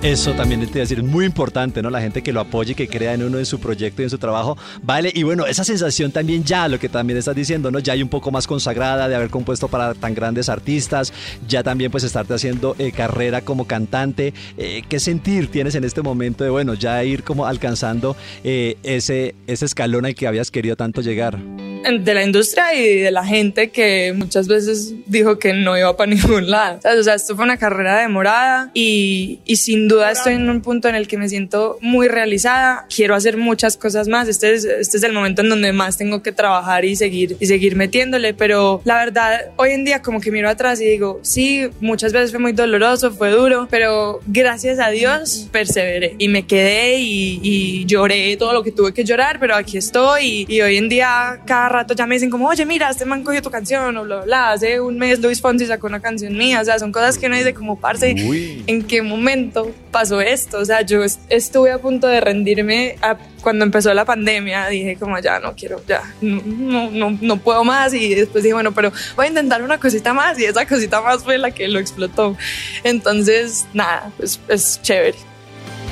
Eso 0.00 0.32
también 0.34 0.60
te 0.60 0.66
iba 0.66 0.76
a 0.76 0.80
decir, 0.82 0.98
es 0.98 1.04
muy 1.04 1.24
importante, 1.24 1.82
¿no? 1.82 1.90
La 1.90 2.00
gente 2.00 2.22
que 2.22 2.32
lo 2.32 2.38
apoye, 2.38 2.76
que 2.76 2.86
crea 2.86 3.14
en 3.14 3.24
uno, 3.24 3.36
en 3.36 3.44
su 3.44 3.58
proyecto 3.58 4.00
y 4.00 4.04
en 4.04 4.10
su 4.10 4.18
trabajo. 4.18 4.56
Vale, 4.80 5.10
y 5.12 5.24
bueno, 5.24 5.44
esa 5.44 5.64
sensación 5.64 6.12
también 6.12 6.44
ya, 6.44 6.68
lo 6.68 6.78
que 6.78 6.88
también 6.88 7.18
estás 7.18 7.34
diciendo, 7.34 7.72
¿no? 7.72 7.80
Ya 7.80 7.94
hay 7.94 8.02
un 8.02 8.08
poco 8.08 8.30
más 8.30 8.46
consagrada 8.46 9.08
de 9.08 9.16
haber 9.16 9.28
compuesto 9.28 9.66
para 9.66 9.94
tan 9.94 10.14
grandes 10.14 10.48
artistas, 10.48 11.12
ya 11.48 11.64
también 11.64 11.90
pues 11.90 12.04
estarte 12.04 12.32
haciendo 12.32 12.76
eh, 12.78 12.92
carrera 12.92 13.40
como 13.40 13.66
cantante. 13.66 14.34
Eh, 14.56 14.82
¿Qué 14.88 15.00
sentir 15.00 15.50
tienes 15.50 15.74
en 15.74 15.82
este 15.82 16.00
momento 16.00 16.44
de, 16.44 16.50
bueno, 16.50 16.74
ya 16.74 17.02
ir 17.02 17.24
como 17.24 17.46
alcanzando 17.46 18.16
eh, 18.44 18.76
ese, 18.84 19.34
ese 19.48 19.64
escalón 19.64 20.06
al 20.06 20.14
que 20.14 20.28
habías 20.28 20.52
querido 20.52 20.76
tanto 20.76 21.00
llegar? 21.00 21.38
de 21.82 22.14
la 22.14 22.22
industria 22.22 22.74
y 22.74 22.98
de 22.98 23.10
la 23.10 23.24
gente 23.24 23.70
que 23.70 24.12
muchas 24.14 24.46
veces 24.46 24.94
dijo 25.06 25.38
que 25.38 25.52
no 25.52 25.76
iba 25.78 25.96
para 25.96 26.10
ningún 26.14 26.50
lado. 26.50 26.80
O 26.98 27.02
sea, 27.02 27.14
esto 27.14 27.34
fue 27.34 27.44
una 27.44 27.56
carrera 27.56 27.98
demorada 27.98 28.70
y, 28.74 29.40
y 29.44 29.56
sin 29.56 29.87
duda 29.88 30.10
estoy 30.10 30.34
en 30.34 30.48
un 30.48 30.60
punto 30.60 30.88
en 30.88 30.94
el 30.94 31.08
que 31.08 31.18
me 31.18 31.28
siento 31.28 31.78
muy 31.80 32.08
realizada. 32.08 32.86
Quiero 32.94 33.14
hacer 33.14 33.36
muchas 33.36 33.76
cosas 33.76 34.08
más. 34.08 34.28
Este 34.28 34.54
es, 34.54 34.64
este 34.64 34.98
es 34.98 35.02
el 35.02 35.12
momento 35.12 35.42
en 35.42 35.48
donde 35.48 35.72
más 35.72 35.96
tengo 35.96 36.22
que 36.22 36.32
trabajar 36.32 36.84
y 36.84 36.96
seguir, 36.96 37.36
y 37.40 37.46
seguir 37.46 37.76
metiéndole. 37.76 38.34
Pero 38.34 38.80
la 38.84 38.96
verdad, 38.96 39.46
hoy 39.56 39.70
en 39.70 39.84
día 39.84 40.02
como 40.02 40.20
que 40.20 40.30
miro 40.30 40.48
atrás 40.48 40.80
y 40.80 40.84
digo, 40.84 41.20
sí, 41.22 41.68
muchas 41.80 42.12
veces 42.12 42.30
fue 42.30 42.40
muy 42.40 42.52
doloroso, 42.52 43.10
fue 43.10 43.30
duro, 43.30 43.66
pero 43.70 44.20
gracias 44.26 44.78
a 44.78 44.90
Dios 44.90 45.48
perseveré 45.50 46.14
y 46.18 46.28
me 46.28 46.46
quedé 46.46 46.98
y, 46.98 47.40
y 47.42 47.86
lloré 47.86 48.36
todo 48.36 48.52
lo 48.52 48.62
que 48.62 48.72
tuve 48.72 48.92
que 48.92 49.04
llorar, 49.04 49.38
pero 49.40 49.54
aquí 49.56 49.78
estoy 49.78 50.46
y, 50.48 50.54
y 50.56 50.60
hoy 50.60 50.76
en 50.76 50.88
día 50.88 51.40
cada 51.46 51.68
rato 51.68 51.94
ya 51.94 52.06
me 52.06 52.14
dicen 52.14 52.30
como, 52.30 52.48
oye, 52.48 52.64
mira, 52.66 52.90
este 52.90 53.04
man 53.04 53.22
cogió 53.24 53.42
tu 53.42 53.50
canción 53.50 53.96
o 53.96 54.04
bla, 54.04 54.16
bla, 54.16 54.24
bla. 54.24 54.52
Hace 54.52 54.80
un 54.80 54.98
mes 54.98 55.20
Luis 55.20 55.40
Fonsi 55.40 55.66
sacó 55.66 55.86
una 55.86 56.00
canción 56.00 56.36
mía, 56.36 56.60
o 56.60 56.64
sea, 56.64 56.78
son 56.78 56.92
cosas 56.92 57.18
que 57.18 57.26
uno 57.26 57.36
dice 57.36 57.54
como, 57.54 57.78
parce, 57.78 58.10
¿en 58.10 58.82
qué 58.82 59.02
momento 59.02 59.72
pasó 59.90 60.20
esto? 60.20 60.58
O 60.58 60.64
sea, 60.64 60.82
yo 60.82 61.02
est- 61.02 61.20
estuve 61.28 61.70
a 61.72 61.78
punto 61.78 62.06
de 62.06 62.20
rendirme 62.20 62.96
a- 63.02 63.16
cuando 63.42 63.64
empezó 63.64 63.92
la 63.94 64.04
pandemia, 64.04 64.66
dije 64.68 64.96
como, 64.96 65.18
ya 65.18 65.38
no 65.38 65.54
quiero, 65.54 65.80
ya, 65.86 66.02
no, 66.20 66.42
no, 66.44 66.90
no, 66.90 67.18
no 67.20 67.36
puedo 67.38 67.64
más 67.64 67.94
y 67.94 68.14
después 68.14 68.42
dije, 68.44 68.52
bueno, 68.54 68.72
pero 68.72 68.92
voy 69.16 69.26
a 69.26 69.28
intentar 69.28 69.62
una 69.62 69.78
cosita 69.78 70.12
más 70.12 70.38
y 70.38 70.44
esa 70.44 70.66
cosita 70.66 71.00
más 71.00 71.22
fue 71.24 71.38
la 71.38 71.50
que 71.50 71.68
lo 71.68 71.78
explotó. 71.78 72.36
Entonces, 72.84 73.66
nada, 73.72 74.10
pues 74.16 74.40
es 74.48 74.80
chévere. 74.82 75.16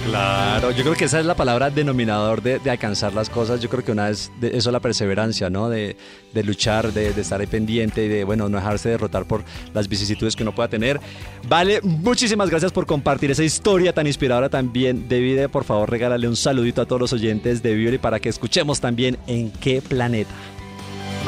Claro, 0.06 0.70
yo 0.70 0.82
creo 0.82 0.94
que 0.94 1.06
esa 1.06 1.18
es 1.18 1.26
la 1.26 1.34
palabra 1.34 1.68
denominador 1.68 2.40
de, 2.40 2.58
de 2.60 2.70
alcanzar 2.70 3.12
las 3.12 3.28
cosas. 3.28 3.60
Yo 3.60 3.68
creo 3.68 3.84
que 3.84 3.92
una 3.92 4.08
es 4.08 4.30
de 4.40 4.56
eso 4.56 4.70
la 4.70 4.80
perseverancia, 4.80 5.50
¿no? 5.50 5.68
De, 5.68 5.96
de 6.32 6.44
luchar, 6.44 6.92
de, 6.92 7.12
de 7.12 7.20
estar 7.20 7.40
ahí 7.40 7.46
pendiente 7.46 8.04
y 8.04 8.08
de, 8.08 8.24
bueno, 8.24 8.48
no 8.48 8.56
dejarse 8.56 8.88
derrotar 8.88 9.26
por 9.26 9.42
las 9.74 9.88
vicisitudes 9.88 10.36
que 10.36 10.44
uno 10.44 10.54
pueda 10.54 10.68
tener. 10.68 11.00
Vale, 11.48 11.80
muchísimas 11.82 12.50
gracias 12.50 12.72
por 12.72 12.86
compartir 12.86 13.30
esa 13.30 13.42
historia 13.42 13.92
tan 13.92 14.06
inspiradora 14.06 14.48
también. 14.48 15.08
David, 15.08 15.48
por 15.48 15.64
favor, 15.64 15.90
regálale 15.90 16.28
un 16.28 16.36
saludito 16.36 16.82
a 16.82 16.86
todos 16.86 17.00
los 17.00 17.12
oyentes 17.12 17.62
de 17.62 17.76
y 17.76 17.98
para 17.98 18.20
que 18.20 18.28
escuchemos 18.28 18.80
también 18.80 19.18
en 19.26 19.50
qué 19.50 19.82
planeta. 19.82 20.30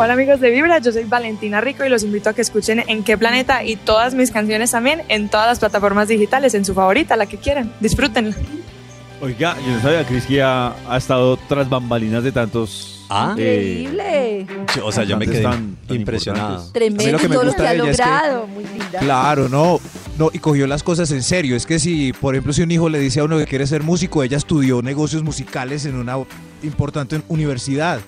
Hola 0.01 0.13
amigos 0.13 0.41
de 0.41 0.51
Vibra, 0.51 0.79
yo 0.79 0.93
soy 0.93 1.05
Valentina 1.05 1.61
Rico 1.61 1.85
y 1.85 1.89
los 1.89 2.05
invito 2.05 2.31
a 2.31 2.33
que 2.33 2.41
escuchen 2.43 2.85
En 2.87 3.03
qué 3.03 3.19
planeta 3.19 3.65
y 3.65 3.75
todas 3.77 4.15
mis 4.15 4.31
canciones 4.31 4.71
también 4.71 5.03
en 5.09 5.29
todas 5.29 5.49
las 5.49 5.59
plataformas 5.59 6.07
digitales, 6.07 6.55
en 6.55 6.65
su 6.65 6.73
favorita, 6.73 7.17
la 7.17 7.27
que 7.27 7.37
quieran. 7.37 7.73
Disfrútenla. 7.81 8.37
Oiga, 9.21 9.57
yo 9.67 9.73
no 9.73 9.83
sabía, 9.83 10.07
Cris, 10.07 10.27
que 10.27 10.35
ya 10.35 10.73
ha 10.89 10.97
estado 10.97 11.37
tras 11.49 11.69
bambalinas 11.69 12.23
de 12.23 12.31
tantos... 12.31 12.95
Ah. 13.11 13.35
eh, 13.39 13.87
Increíble. 13.89 14.47
O 14.85 14.93
sea, 14.93 15.03
yo 15.03 15.17
me 15.17 15.27
quedé 15.27 15.43
tan- 15.43 15.77
tan 15.89 15.97
impresionado. 15.97 16.71
Tremendo 16.73 17.11
lo 17.13 17.19
que 17.19 17.29
me 17.29 17.35
todo 17.35 17.45
lo 17.45 17.55
que 17.55 17.63
ha 17.63 17.73
es 17.73 17.81
que- 17.81 17.87
logrado. 17.89 18.47
Muy 18.47 18.65
linda. 18.65 18.99
Claro, 19.01 19.49
no, 19.49 19.81
no, 20.19 20.31
y 20.33 20.39
cogió 20.39 20.67
las 20.69 20.85
cosas 20.85 21.11
en 21.11 21.23
serio. 21.25 21.57
Es 21.57 21.67
que 21.67 21.81
si, 21.81 22.13
por 22.13 22.35
ejemplo, 22.35 22.53
si 22.53 22.63
un 22.63 22.71
hijo 22.71 22.89
le 22.89 23.01
dice 23.01 23.19
a 23.19 23.25
uno 23.25 23.39
que 23.39 23.47
quiere 23.47 23.67
ser 23.67 23.83
músico, 23.83 24.23
ella 24.23 24.37
estudió 24.37 24.81
negocios 24.83 25.25
musicales 25.25 25.87
en 25.87 25.97
una 25.97 26.19
importante 26.63 27.21
universidad. 27.29 27.99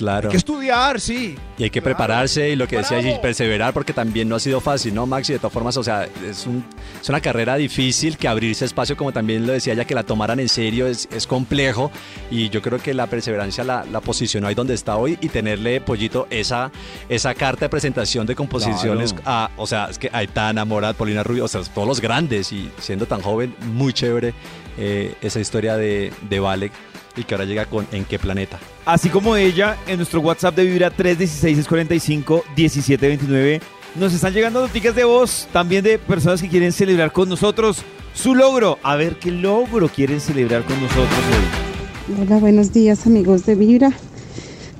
Claro. 0.00 0.28
Hay 0.28 0.30
que 0.30 0.38
estudiar, 0.38 0.98
sí. 0.98 1.36
Y 1.58 1.64
hay 1.64 1.68
que 1.68 1.82
prepararse 1.82 2.48
y 2.48 2.56
lo 2.56 2.66
que 2.66 2.78
decía 2.78 3.00
y 3.02 3.18
perseverar 3.18 3.74
porque 3.74 3.92
también 3.92 4.30
no 4.30 4.36
ha 4.36 4.40
sido 4.40 4.58
fácil, 4.62 4.94
¿no, 4.94 5.04
Maxi? 5.04 5.34
De 5.34 5.38
todas 5.38 5.52
formas, 5.52 5.76
o 5.76 5.84
sea, 5.84 6.08
es, 6.26 6.46
un, 6.46 6.64
es 6.98 7.06
una 7.10 7.20
carrera 7.20 7.56
difícil 7.56 8.16
que 8.16 8.26
abrirse 8.26 8.64
espacio, 8.64 8.96
como 8.96 9.12
también 9.12 9.46
lo 9.46 9.52
decía 9.52 9.74
ella, 9.74 9.84
que 9.84 9.94
la 9.94 10.02
tomaran 10.02 10.40
en 10.40 10.48
serio 10.48 10.86
es, 10.86 11.06
es 11.12 11.26
complejo 11.26 11.90
y 12.30 12.48
yo 12.48 12.62
creo 12.62 12.78
que 12.78 12.94
la 12.94 13.08
perseverancia 13.08 13.62
la, 13.62 13.84
la 13.84 14.00
posicionó 14.00 14.46
ahí 14.46 14.54
donde 14.54 14.72
está 14.72 14.96
hoy 14.96 15.18
y 15.20 15.28
tenerle, 15.28 15.82
Pollito, 15.82 16.26
esa, 16.30 16.72
esa 17.10 17.34
carta 17.34 17.66
de 17.66 17.68
presentación 17.68 18.26
de 18.26 18.34
composiciones 18.34 19.12
Claro. 19.12 19.22
a, 19.26 19.50
o 19.58 19.66
sea, 19.66 19.90
es 19.90 19.98
que 19.98 20.08
Aitana, 20.10 20.64
Morat, 20.64 20.96
Paulina 20.96 21.22
Rubio, 21.22 21.44
o 21.44 21.48
sea, 21.48 21.60
todos 21.74 21.86
los 21.86 22.00
grandes 22.00 22.52
y 22.52 22.70
siendo 22.78 23.04
tan 23.04 23.20
joven, 23.20 23.54
muy 23.74 23.92
chévere 23.92 24.32
eh, 24.78 25.14
esa 25.20 25.40
historia 25.40 25.76
de, 25.76 26.10
de 26.30 26.40
Vale 26.40 26.72
y 27.16 27.24
que 27.24 27.34
ahora 27.34 27.44
llega 27.44 27.66
con 27.66 27.86
¿En 27.92 28.04
qué 28.04 28.18
planeta? 28.18 28.58
Así 28.84 29.08
como 29.08 29.36
ella, 29.36 29.76
en 29.86 29.98
nuestro 29.98 30.20
WhatsApp 30.20 30.56
de 30.56 30.64
Vibra 30.64 30.90
316-645-1729, 30.96 33.60
nos 33.96 34.14
están 34.14 34.32
llegando 34.32 34.60
noticias 34.60 34.94
de 34.94 35.02
voz, 35.04 35.48
también 35.52 35.82
de 35.82 35.98
personas 35.98 36.40
que 36.40 36.48
quieren 36.48 36.72
celebrar 36.72 37.12
con 37.12 37.28
nosotros 37.28 37.82
su 38.14 38.34
logro. 38.34 38.78
A 38.82 38.96
ver 38.96 39.18
qué 39.18 39.30
logro 39.30 39.88
quieren 39.88 40.20
celebrar 40.20 40.64
con 40.64 40.80
nosotros 40.80 41.08
hoy. 41.08 42.22
Hola, 42.22 42.38
buenos 42.38 42.72
días 42.72 43.06
amigos 43.06 43.46
de 43.46 43.54
Vibra. 43.54 43.92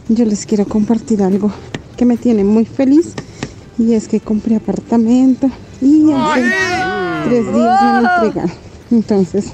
Yo 0.08 0.24
les 0.24 0.46
quiero 0.46 0.64
compartir 0.64 1.22
algo 1.22 1.52
que 1.96 2.04
me 2.04 2.16
tiene 2.16 2.42
muy 2.44 2.64
feliz 2.64 3.14
y 3.78 3.94
es 3.94 4.08
que 4.08 4.20
compré 4.20 4.56
apartamento 4.56 5.48
y 5.80 6.10
hace 6.12 6.50
tres 7.28 7.54
días 7.54 7.82
me 7.82 8.02
lo 8.02 8.08
entregaron. 8.16 8.52
Entonces 8.90 9.52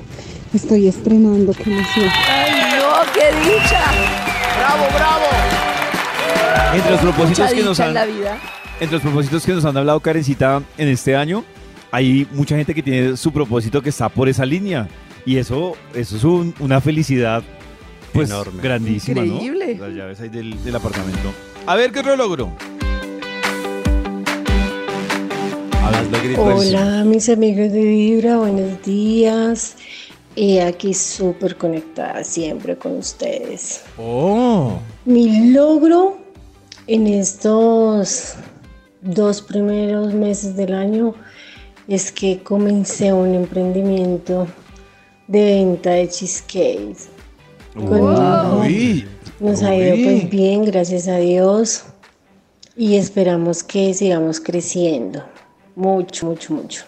estoy 0.55 0.89
estrenando 0.89 1.53
con. 1.53 1.75
¡Qué 3.19 3.51
dicha! 3.51 3.81
¡Bravo, 4.59 4.85
bravo! 4.95 5.25
Entre 6.75 6.91
los 6.91 7.01
propósitos 7.01 7.39
Mucha 7.45 7.55
que 7.57 7.63
nos 7.63 7.81
han 7.81 7.89
en 7.89 7.95
la 7.95 8.05
vida. 8.07 8.39
entre 8.81 8.93
los 8.95 9.03
propósitos 9.03 9.45
que 9.47 9.53
nos 9.53 9.65
han 9.65 9.77
hablado 9.77 10.01
Karencita 10.01 10.63
en 10.77 10.89
este 10.89 11.17
año, 11.17 11.45
hay 11.91 12.27
mucha 12.33 12.57
gente 12.57 12.75
que 12.75 12.83
tiene 12.83 13.17
su 13.17 13.33
propósito 13.33 13.81
que 13.83 13.89
está 13.91 14.09
por 14.09 14.29
esa 14.29 14.45
línea. 14.45 14.89
Y 15.25 15.39
eso, 15.39 15.77
eso 15.95 16.17
es 16.17 16.25
un- 16.25 16.55
una 16.61 16.81
felicidad 16.81 17.43
pues 18.13 18.31
Enorme. 18.31 18.63
grandísima, 18.63 19.21
¿no? 19.23 19.27
Increíble. 19.35 19.77
Las 19.81 19.91
llaves 19.95 20.21
ahí 20.21 20.29
del, 20.29 20.63
del 20.63 20.77
apartamento. 20.77 21.33
A 21.67 21.75
ver 21.75 21.93
qué 21.93 22.01
otro 22.01 22.17
logro. 22.17 22.53
Hola 26.39 27.05
mis 27.05 27.29
amigos 27.29 27.73
de 27.73 27.81
Vibra, 27.83 28.37
buenos 28.37 28.83
días. 28.83 29.77
Y 30.37 30.59
aquí 30.59 30.93
súper 30.93 31.57
conectada 31.57 32.23
siempre 32.23 32.77
con 32.77 32.99
ustedes. 32.99 33.81
Oh. 33.99 34.79
Mi 35.07 35.51
logro 35.51 36.19
en 36.87 37.07
estos 37.07 38.35
dos 39.01 39.41
primeros 39.41 40.13
meses 40.13 40.55
del 40.55 40.75
año 40.75 41.15
es 41.89 42.13
que 42.13 42.43
comencé 42.43 43.13
un 43.13 43.35
emprendimiento 43.35 44.47
de 45.27 45.43
venta 45.43 45.91
de 45.93 46.09
cheesecakes. 46.09 47.09
Hijo. 47.75 48.61
Uy. 48.61 49.07
Nos 49.41 49.63
ha 49.63 49.75
ido 49.75 49.97
pues 50.05 50.29
bien, 50.31 50.65
gracias 50.65 51.09
a 51.09 51.17
Dios. 51.17 51.85
Y 52.77 52.97
esperamos 52.97 53.63
que 53.63 53.95
sigamos 53.95 54.39
creciendo. 54.39 55.25
Mucho, 55.75 56.27
mucho, 56.27 56.53
mucho. 56.53 56.85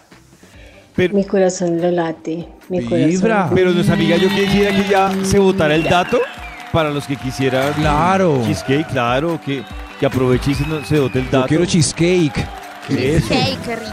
Pero- 0.95 1.15
mi 1.15 1.23
corazón 1.23 1.81
lo 1.81 1.89
late. 1.89 2.47
Mi 2.69 2.79
Vibra. 2.79 3.19
corazón. 3.35 3.55
Pero 3.55 3.71
nuestra 3.71 3.95
amiga 3.95 4.15
yo 4.17 4.29
quisiera 4.29 4.71
que 4.75 4.87
ya 4.89 5.11
se 5.23 5.39
votara 5.39 5.73
el 5.75 5.83
dato 5.83 6.19
para 6.71 6.89
los 6.91 7.05
que 7.07 7.15
quisieran 7.15 7.73
Claro. 7.73 8.43
cheesecake, 8.45 8.87
claro, 8.87 9.39
que, 9.43 9.63
que 9.99 10.05
aproveche 10.05 10.51
y 10.51 10.55
se, 10.55 10.63
se 10.85 10.97
dote 10.97 11.19
el 11.19 11.25
dato. 11.25 11.39
Yo 11.41 11.47
quiero 11.47 11.65
cheesecake. 11.65 12.45
Qué 12.87 13.19
nos 13.21 13.31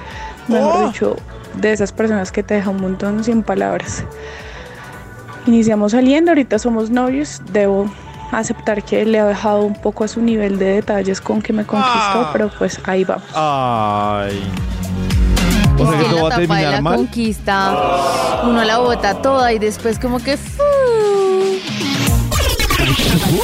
mejor 0.48 0.86
dicho, 0.86 1.16
de 1.54 1.72
esas 1.72 1.92
personas 1.92 2.32
que 2.32 2.42
te 2.42 2.54
dejan 2.54 2.76
un 2.76 2.82
montón 2.82 3.24
sin 3.24 3.42
palabras. 3.42 4.04
Iniciamos 5.46 5.92
saliendo, 5.92 6.30
ahorita 6.30 6.58
somos 6.58 6.90
novios, 6.90 7.40
debo 7.52 7.90
aceptar 8.32 8.82
que 8.82 9.04
le 9.04 9.18
ha 9.18 9.26
dejado 9.26 9.62
un 9.62 9.74
poco 9.74 10.04
a 10.04 10.08
su 10.08 10.20
nivel 10.20 10.58
de 10.58 10.66
detalles 10.66 11.20
con 11.20 11.40
que 11.40 11.52
me 11.52 11.64
conquistó, 11.64 12.28
pero 12.32 12.50
pues 12.58 12.78
ahí 12.84 13.04
vamos. 13.04 13.24
Ay. 13.34 14.42
Es 15.78 15.84
O 15.84 15.90
sea 15.90 15.98
que 15.98 16.04
todo 16.06 16.22
va 16.22 16.34
a 16.34 16.36
terminar 16.36 16.72
la 16.72 16.80
mal. 16.80 16.96
conquista, 16.96 18.42
uno 18.44 18.64
la 18.64 18.78
bota 18.78 19.22
toda 19.22 19.52
y 19.52 19.58
después 19.58 19.98
como 19.98 20.18
que... 20.18 20.36
fu. 20.36 20.62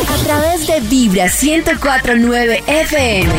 A 0.08 0.24
través 0.24 0.66
de 0.66 0.80
Vibra 0.80 1.26
1049 1.26 2.64
FM. 2.66 3.32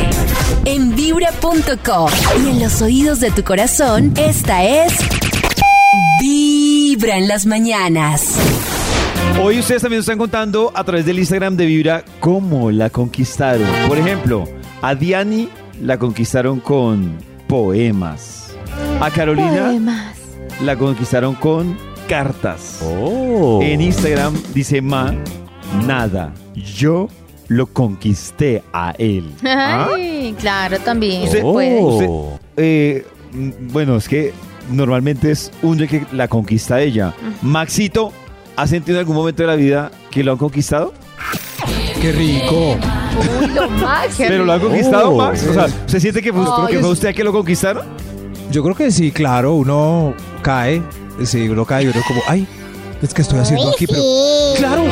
En 0.66 0.96
vibra.com. 0.96 2.10
Y 2.44 2.50
en 2.50 2.60
los 2.62 2.82
oídos 2.82 3.20
de 3.20 3.32
tu 3.32 3.44
corazón, 3.44 4.14
esta 4.18 4.64
es. 4.64 4.94
Vibra 6.20 6.76
Vibra 6.96 7.18
en 7.18 7.28
las 7.28 7.46
mañanas. 7.46 8.38
Hoy 9.44 9.60
ustedes 9.60 9.82
también 9.82 10.00
nos 10.00 10.06
están 10.06 10.18
contando 10.18 10.72
a 10.74 10.84
través 10.86 11.06
del 11.06 11.20
Instagram 11.20 11.58
de 11.58 11.66
Vibra 11.66 12.06
cómo 12.22 12.72
la 12.72 12.90
conquistaron. 12.90 13.68
Por 13.90 13.98
ejemplo, 13.98 14.46
a 14.82 14.96
Diani 14.96 15.50
la 15.82 15.98
conquistaron 15.98 16.62
con 16.62 17.18
poemas. 17.48 18.45
A 19.02 19.12
Carolina 19.12 19.66
Poemas. 19.66 20.16
la 20.62 20.76
conquistaron 20.76 21.36
con 21.36 21.78
cartas. 22.08 22.80
Oh. 22.84 23.60
En 23.62 23.82
Instagram 23.82 24.34
dice 24.54 24.82
Ma, 24.82 25.14
nada. 25.86 26.34
Yo 26.56 27.08
lo 27.48 27.68
conquisté 27.68 28.64
a 28.74 28.94
él. 28.98 29.32
Ay, 29.44 30.36
claro, 30.40 30.80
también. 30.80 31.24
Usted- 31.24 31.42
puede. 31.42 31.80
usted- 31.82 32.10
eh, 32.58 33.06
bueno, 33.72 33.98
es 33.98 34.08
que 34.08 34.34
normalmente 34.72 35.32
es 35.32 35.52
un 35.62 35.78
día 35.78 35.88
que 35.88 36.06
la 36.12 36.28
conquista 36.28 36.80
ella. 36.82 37.14
Maxito, 37.42 38.12
¿ha 38.56 38.66
sentido 38.66 38.98
en 38.98 39.00
algún 39.02 39.16
momento 39.16 39.44
de 39.44 39.48
la 39.48 39.56
vida 39.56 39.92
que 40.10 40.24
lo 40.24 40.32
han 40.32 40.38
conquistado? 40.38 40.94
¡Qué 42.02 42.12
rico! 42.12 42.76
Uy, 43.42 43.48
lo 43.54 43.70
máximo. 43.82 44.28
¿Pero 44.30 44.46
lo 44.46 44.54
han 44.54 44.60
conquistado, 44.60 45.12
Oh. 45.12 45.18
Max? 45.18 45.46
O 45.50 45.54
sea, 45.54 45.68
¿se 45.86 46.00
siente 46.00 46.22
que, 46.22 46.32
fue- 46.34 46.46
que 46.70 46.80
fue 46.80 46.90
usted 46.90 47.10
a 47.10 47.14
que 47.14 47.24
lo 47.24 47.32
conquistaron? 47.34 47.86
Yo 48.52 48.64
creo 48.64 48.76
que 48.76 48.92
sí, 48.92 49.12
claro, 49.12 49.56
uno 49.56 50.14
cae, 50.42 50.82
sí, 51.24 51.50
uno 51.50 51.66
cae 51.66 51.86
y 51.86 51.88
uno 51.88 52.02
como, 52.08 52.22
ay, 52.28 52.48
es 53.02 53.14
que 53.14 53.22
estoy 53.22 53.40
haciendo 53.40 53.70
aquí, 53.70 53.86
pero... 53.88 54.02
¡Claro! 54.58 54.84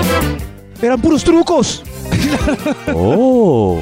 ¡Eran 0.82 1.02
puros 1.02 1.24
trucos! 1.24 1.84
Oh. 2.96 3.80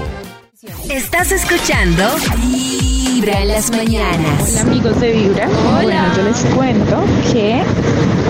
Estás 0.90 1.32
escuchando 1.32 2.04
Vibra 2.38 3.42
en 3.42 3.48
las 3.50 3.72
mañanas. 3.72 4.52
Hola 4.52 4.62
amigos 4.62 5.00
de 5.02 5.12
Vibra. 5.12 5.50
Bueno, 5.74 6.16
yo 6.16 6.24
les 6.24 6.38
cuento 6.56 7.04
que 7.32 7.62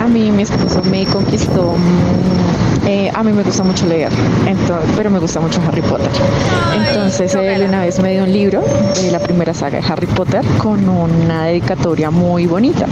a 0.02 0.08
mí 0.08 0.32
mi 0.32 0.44
esposo 0.44 0.82
me 0.84 1.06
conquistó. 1.06 1.76
Eh, 2.88 3.12
a 3.14 3.24
mí 3.24 3.32
me 3.32 3.44
gusta 3.44 3.64
mucho 3.64 3.86
leer, 3.86 4.12
entonces, 4.48 4.90
pero 4.96 5.10
me 5.10 5.20
gusta 5.20 5.40
mucho 5.40 5.62
Harry 5.68 5.82
Potter. 5.82 6.10
Entonces 6.88 7.34
él 7.36 7.64
una 7.68 7.82
vez 7.82 8.00
me 8.00 8.12
dio 8.12 8.24
un 8.24 8.32
libro 8.32 8.64
de 8.96 9.12
la 9.12 9.20
primera 9.20 9.54
saga 9.54 9.80
de 9.80 9.88
Harry 9.88 10.08
Potter 10.08 10.44
con 10.58 10.88
una 10.88 11.46
dedicatoria 11.46 12.10
muy 12.12 12.48
bonita. 12.48 12.88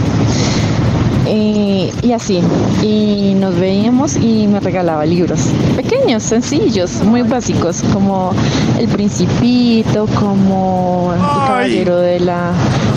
Eh, 1.32 1.92
y 2.02 2.12
así, 2.12 2.40
y 2.82 3.34
nos 3.36 3.54
veíamos 3.54 4.16
y 4.16 4.48
me 4.48 4.58
regalaba 4.58 5.06
libros. 5.06 5.40
Pequeños, 5.76 6.24
sencillos, 6.24 7.02
muy 7.04 7.22
básicos, 7.22 7.84
como 7.92 8.32
El 8.78 8.88
Principito, 8.88 10.06
como 10.18 11.12
El 11.14 11.20
Caballero 11.20 11.98
de 11.98 12.18
la 12.18 12.50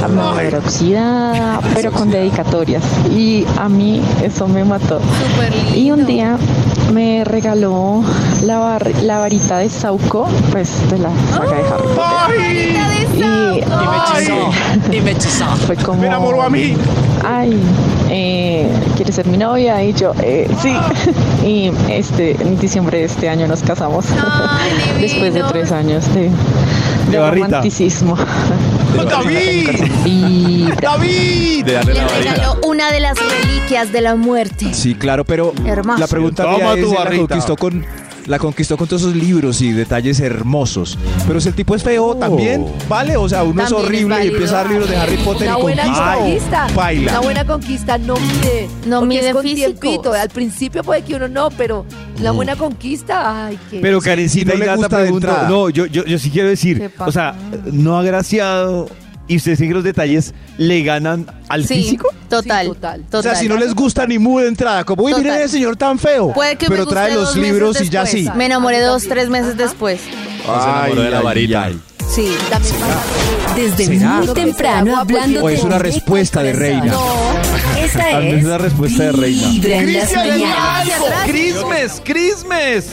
Armadura 0.04 0.58
Oxidada, 0.58 1.60
pero 1.76 1.91
con 1.91 2.10
dedicatorias. 2.10 2.84
Y 3.15 3.46
a 3.60 3.69
mí 3.69 4.02
eso 4.24 4.48
me 4.48 4.63
mató. 4.63 5.00
Y 5.76 5.91
un 5.91 6.06
día 6.08 6.38
me 6.91 7.24
regaló 7.26 8.04
la, 8.43 8.58
bar- 8.58 8.91
la 9.04 9.19
varita 9.19 9.60
de 9.60 9.69
Sauco, 9.69 10.28
pues 10.52 10.89
de 10.89 10.98
la 10.98 11.10
saga 11.32 11.52
de 11.52 11.62
Harry 11.69 11.88
Potter. 11.96 13.02
Y, 13.13 13.19
me 13.19 13.60
hechizó, 13.60 14.52
y 14.91 15.02
me 15.02 15.12
hechizó. 15.12 15.45
Fue 15.67 15.76
como. 15.76 16.02
Me 16.02 16.08
enamoró 16.08 16.41
a 16.41 16.49
mí. 16.49 16.76
Ay, 17.26 17.60
eh, 18.10 18.69
¿quieres 18.95 19.15
ser 19.15 19.28
mi 19.28 19.38
novia? 19.38 19.84
Y 19.84 19.93
yo, 19.93 20.13
eh, 20.21 20.49
sí. 20.62 20.73
Y 21.45 21.71
este, 21.89 22.32
en 22.41 22.58
diciembre 22.58 22.99
de 22.99 23.06
este 23.06 23.28
año 23.28 23.47
nos 23.47 23.62
casamos. 23.63 24.06
Después 24.99 25.34
de 25.34 25.43
tres 25.43 25.71
años 25.71 26.06
de, 26.13 26.32
romanticismo. 27.12 28.17
¡David! 29.10 29.69
Y 30.06 30.69
¡David! 30.82 31.65
De 31.65 31.71
Le 31.71 31.78
varita. 31.80 32.08
regaló 32.17 32.60
una 32.65 32.91
de 32.91 32.99
las 32.99 33.17
reliquias 33.17 33.91
de 33.91 34.02
la 34.02 34.15
muerte. 34.15 34.73
Sí, 34.73 34.95
claro, 34.95 35.26
pero 35.26 35.54
Hermoso. 35.65 35.99
la 35.99 36.08
pregunta 36.08 36.43
Toma 36.43 36.58
mía 36.58 36.73
es, 36.76 36.82
tu 36.82 36.91
¿él 36.91 36.97
la 37.04 37.17
conquistó 37.17 37.56
con 37.58 37.86
la 38.27 38.39
conquistó 38.39 38.77
con 38.77 38.88
todos 38.88 39.03
esos 39.03 39.15
libros 39.15 39.62
y 39.62 39.71
detalles 39.71 40.19
hermosos. 40.19 40.97
Pero 41.27 41.41
si 41.41 41.49
el 41.49 41.55
tipo 41.55 41.75
es 41.75 41.83
feo, 41.83 42.15
también 42.15 42.65
vale. 42.88 43.17
O 43.17 43.27
sea, 43.27 43.43
uno 43.43 43.62
es 43.63 43.69
También 43.69 43.83
es 43.83 43.86
horrible 43.88 44.15
y 44.15 44.17
válido. 44.17 44.33
empieza 44.33 44.53
a 44.53 44.57
dar 44.63 44.69
libros 44.71 44.89
de 44.89 44.97
Harry 44.97 45.17
Potter 45.17 45.47
Una 45.49 45.59
y 45.59 45.62
buena 45.62 45.83
conquista. 45.83 46.15
conquista. 46.17 46.67
Baila. 46.75 47.12
Una 47.12 47.19
buena 47.21 47.45
conquista 47.45 47.97
no 47.97 48.15
mide. 48.15 48.69
No 48.88 48.99
porque 48.99 49.15
mide 49.15 49.27
es 49.29 49.33
con 49.33 49.41
físicos. 49.43 49.79
tiempito. 49.79 50.13
Al 50.13 50.29
principio 50.29 50.83
puede 50.83 51.01
que 51.03 51.15
uno 51.15 51.27
no, 51.27 51.49
pero 51.51 51.86
la 52.21 52.31
buena 52.31 52.55
conquista, 52.55 53.45
ay, 53.47 53.59
qué. 53.69 53.79
Pero 53.81 53.99
Karencita 54.01 54.51
no 54.53 54.57
y 54.57 54.59
le 54.59 54.65
Nata 54.65 54.77
gusta 54.77 54.97
de 54.99 55.07
entrada. 55.09 55.49
No, 55.49 55.69
yo, 55.69 55.86
yo, 55.86 56.05
yo 56.05 56.17
sí 56.19 56.29
quiero 56.29 56.47
¿Qué 56.47 56.51
decir, 56.51 56.91
o 56.99 57.12
sea, 57.12 57.36
no 57.71 57.97
agraciado 57.97 58.88
y 59.34 59.38
ustedes 59.38 59.60
siguen 59.60 59.74
los 59.76 59.84
detalles, 59.84 60.34
¿le 60.58 60.84
ganan 60.84 61.26
al 61.50 61.65
Sí, 61.65 61.76
físico? 61.76 62.10
total, 62.30 62.65
Sí, 62.67 62.74
total. 62.74 63.02
total. 63.04 63.19
O 63.19 63.24
sea, 63.24 63.36
si 63.36 63.48
no 63.48 63.58
les 63.58 63.74
gusta 63.74 64.06
ni 64.08 64.17
mu 64.19 64.39
de 64.39 64.48
entrada, 64.48 64.84
como, 64.84 65.04
uy, 65.04 65.12
miren 65.13 65.28
Total. 65.28 65.41
ese 65.41 65.50
señor 65.50 65.76
tan 65.76 66.00
feo. 66.00 66.32
Puede 66.34 66.56
que 66.56 66.65
me 66.65 66.69
pero 66.69 66.86
guste 66.86 66.96
trae 66.96 67.13
los 67.15 67.36
meses 67.36 67.52
libros 67.52 67.82
y 67.82 67.89
ya 67.89 68.02
después. 68.04 68.24
sí. 68.24 68.30
Me 68.36 68.46
enamoré 68.46 68.80
dos, 68.82 69.04
tres 69.08 69.30
meses 69.30 69.58
después. 69.58 70.00
se 70.02 70.46
enamoró 70.52 71.02
de 71.02 71.10
la 71.12 71.22
varita. 71.22 71.72
Sí, 72.13 72.36
también 72.50 72.76
pasa. 72.76 73.02
Desde 73.56 73.86
¿Será? 73.86 74.10
muy 74.17 74.28
temprano 74.34 74.98
hablando 74.98 75.43
O 75.43 75.50
es 75.50 75.63
una 75.63 75.80
respuesta 75.80 76.43
de 76.43 76.54
reina. 76.54 76.86
No, 76.86 77.02
Tal 77.91 78.24
vez 78.24 78.34
es 78.36 78.46
una 78.46 78.58
respuesta 78.58 79.04
de 79.04 79.12
reina. 79.12 79.48
¡Christmas! 81.26 82.02
¡Christmas! 82.04 82.86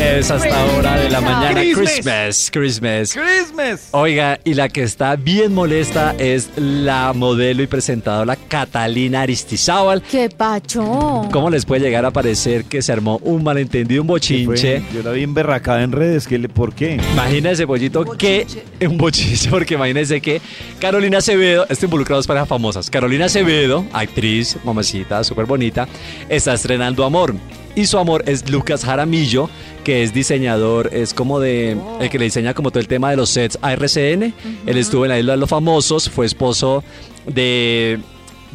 Es 0.00 0.30
hasta 0.32 0.64
hora 0.64 0.96
de 0.98 1.10
la 1.10 1.20
mañana. 1.20 1.60
Christmas. 1.60 2.50
Christmas, 2.52 3.14
Christmas. 3.14 3.88
Oiga, 3.92 4.40
y 4.42 4.54
la 4.54 4.68
que 4.68 4.82
está 4.82 5.14
bien 5.14 5.54
molesta 5.54 6.14
es 6.18 6.50
la 6.56 7.12
modelo 7.12 7.62
y 7.62 7.68
presentadora 7.68 8.34
Catalina 8.34 9.22
Aristizábal. 9.22 10.02
¡Qué 10.02 10.28
pacho! 10.28 11.28
¿Cómo 11.30 11.50
les 11.50 11.64
puede 11.64 11.82
llegar 11.82 12.04
a 12.04 12.10
parecer 12.10 12.64
que 12.64 12.82
se 12.82 12.92
armó 12.92 13.18
un 13.22 13.44
malentendido, 13.44 14.02
un 14.02 14.08
bochinche? 14.08 14.82
Yo 14.92 15.02
la 15.04 15.12
vi 15.12 15.22
emberracada 15.22 15.82
en 15.82 15.92
redes, 15.92 16.26
¿qué 16.26 16.38
le, 16.38 16.48
¿por 16.48 16.74
qué? 16.74 16.98
Imagínese, 17.12 17.66
pollito, 17.66 18.04
que 18.16 18.46
un 18.80 18.98
bochinche, 18.98 19.50
porque 19.50 19.74
imagínese 19.74 20.20
que 20.20 20.40
Carolina 20.80 21.18
Acevedo, 21.18 21.66
esto 21.68 21.86
involucra 21.86 22.16
a 22.16 22.18
dos 22.18 22.26
parejas 22.26 22.48
famosas. 22.48 22.90
Carolina 22.90 23.26
Acevedo, 23.26 23.84
actriz, 23.92 24.31
mamacita, 24.64 25.24
súper 25.24 25.46
bonita, 25.46 25.86
está 26.28 26.54
estrenando 26.54 27.04
Amor. 27.04 27.34
Y 27.74 27.86
su 27.86 27.96
amor 27.96 28.22
es 28.26 28.50
Lucas 28.50 28.84
Jaramillo, 28.84 29.48
que 29.82 30.02
es 30.02 30.12
diseñador, 30.12 30.90
es 30.92 31.14
como 31.14 31.40
de. 31.40 31.76
el 32.00 32.10
que 32.10 32.18
le 32.18 32.26
diseña 32.26 32.52
como 32.52 32.70
todo 32.70 32.80
el 32.80 32.88
tema 32.88 33.10
de 33.10 33.16
los 33.16 33.30
sets 33.30 33.58
a 33.62 33.72
RCN. 33.72 34.34
Él 34.66 34.76
estuvo 34.76 35.06
en 35.06 35.10
la 35.10 35.18
Isla 35.18 35.32
de 35.32 35.38
los 35.38 35.48
Famosos, 35.48 36.10
fue 36.10 36.26
esposo 36.26 36.84
de 37.26 37.98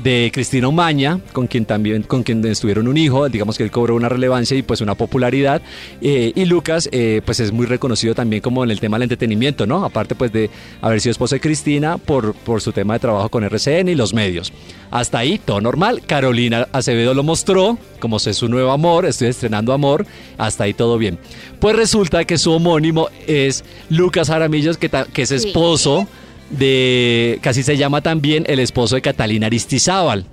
de 0.04 0.32
Cristina 0.34 0.68
Omaña, 0.68 1.20
con 1.34 1.48
quien 1.48 1.66
también 1.66 2.04
con 2.04 2.24
quien 2.24 2.46
estuvieron 2.46 2.88
un 2.88 2.98
hijo, 2.98 3.28
digamos 3.30 3.58
que 3.58 3.64
él 3.64 3.72
cobró 3.72 3.96
una 3.96 4.10
relevancia 4.10 4.56
y 4.58 4.62
pues 4.62 4.82
una 4.82 4.96
popularidad. 4.96 5.62
Eh, 6.02 6.32
y 6.36 6.46
Lucas, 6.46 6.88
eh, 6.92 7.22
pues 7.26 7.40
es 7.40 7.52
muy 7.52 7.66
reconocido 7.66 8.14
también 8.16 8.42
como 8.42 8.64
en 8.64 8.72
el 8.72 8.80
tema 8.80 8.98
del 8.98 9.04
entretenimiento, 9.04 9.66
¿no? 9.66 9.84
Aparte 9.84 10.16
pues 10.16 10.32
de 10.32 10.50
haber 10.82 11.02
sido 11.02 11.12
esposo 11.12 11.36
de 11.36 11.42
Cristina 11.42 11.98
por, 11.98 12.34
por 12.34 12.62
su 12.62 12.72
tema 12.72 12.94
de 12.94 13.00
trabajo 13.00 13.30
con 13.30 13.44
RCN 13.44 13.90
y 13.90 13.96
los 13.96 14.14
medios. 14.14 14.54
Hasta 14.92 15.20
ahí, 15.20 15.40
todo 15.40 15.60
normal. 15.62 16.02
Carolina 16.06 16.68
Acevedo 16.72 17.14
lo 17.14 17.24
mostró, 17.24 17.78
como 18.00 18.18
es 18.18 18.38
su 18.38 18.48
nuevo 18.48 18.72
amor, 18.72 19.06
estoy 19.06 19.28
estrenando 19.28 19.74
amor, 19.74 20.06
hasta 20.38 20.64
ahí 20.64 20.74
todo 20.74 20.98
bien. 20.98 21.18
Pues 21.60 21.76
resulta 21.76 22.26
que 22.26 22.38
su 22.38 22.52
homónimo 22.52 23.10
es 23.26 23.64
Lucas 23.90 24.28
Jaramillos, 24.30 24.78
que, 24.78 24.90
que 24.90 25.22
es 25.22 25.32
esposo 25.32 26.08
de, 26.50 27.40
casi 27.42 27.64
se 27.64 27.78
llama 27.78 28.02
también 28.02 28.44
el 28.48 28.60
esposo 28.60 28.96
de 28.96 29.02
Catalina 29.02 29.48
Aristizábal. 29.48 30.26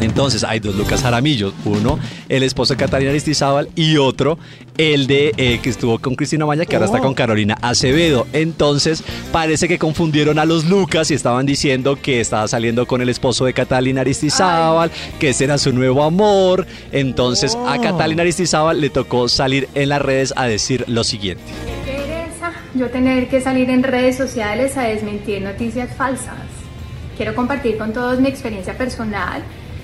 Entonces 0.00 0.42
hay 0.42 0.58
dos 0.58 0.74
Lucas 0.74 1.02
Jaramillos, 1.02 1.54
uno 1.64 1.98
el 2.28 2.42
esposo 2.42 2.74
de 2.74 2.78
Catalina 2.78 3.10
Aristizábal 3.10 3.68
y 3.76 3.96
otro 3.98 4.38
el 4.76 5.06
de 5.06 5.32
eh, 5.36 5.60
que 5.62 5.70
estuvo 5.70 5.98
con 6.00 6.16
Cristina 6.16 6.44
Maña 6.44 6.64
que 6.64 6.74
ahora 6.74 6.86
está 6.86 6.98
con 6.98 7.14
Carolina 7.14 7.56
Acevedo. 7.62 8.26
Entonces 8.32 9.04
parece 9.30 9.68
que 9.68 9.78
confundieron 9.78 10.38
a 10.38 10.44
los 10.44 10.64
Lucas 10.64 11.10
y 11.10 11.14
estaban 11.14 11.46
diciendo 11.46 11.96
que 12.00 12.20
estaba 12.20 12.48
saliendo 12.48 12.86
con 12.86 13.00
el 13.00 13.08
esposo 13.08 13.44
de 13.44 13.52
Catalina 13.52 14.00
Aristizábal, 14.00 14.90
que 15.20 15.30
ese 15.30 15.44
era 15.44 15.58
su 15.58 15.72
nuevo 15.72 16.02
amor. 16.02 16.66
Entonces 16.90 17.56
a 17.66 17.80
Catalina 17.80 18.22
Aristizábal 18.22 18.80
le 18.80 18.90
tocó 18.90 19.28
salir 19.28 19.68
en 19.74 19.90
las 19.90 20.02
redes 20.02 20.34
a 20.36 20.46
decir 20.46 20.84
lo 20.88 21.04
siguiente. 21.04 21.44
Yo 22.74 22.90
tener 22.90 23.28
que 23.28 23.40
salir 23.40 23.68
en 23.70 23.82
redes 23.82 24.16
sociales 24.16 24.76
a 24.76 24.82
desmentir 24.82 25.42
noticias 25.42 25.94
falsas. 25.94 26.36
Quiero 27.16 27.34
compartir 27.34 27.76
con 27.76 27.92
todos 27.92 28.20
mi 28.20 28.28
experiencia 28.28 28.76
personal 28.76 29.42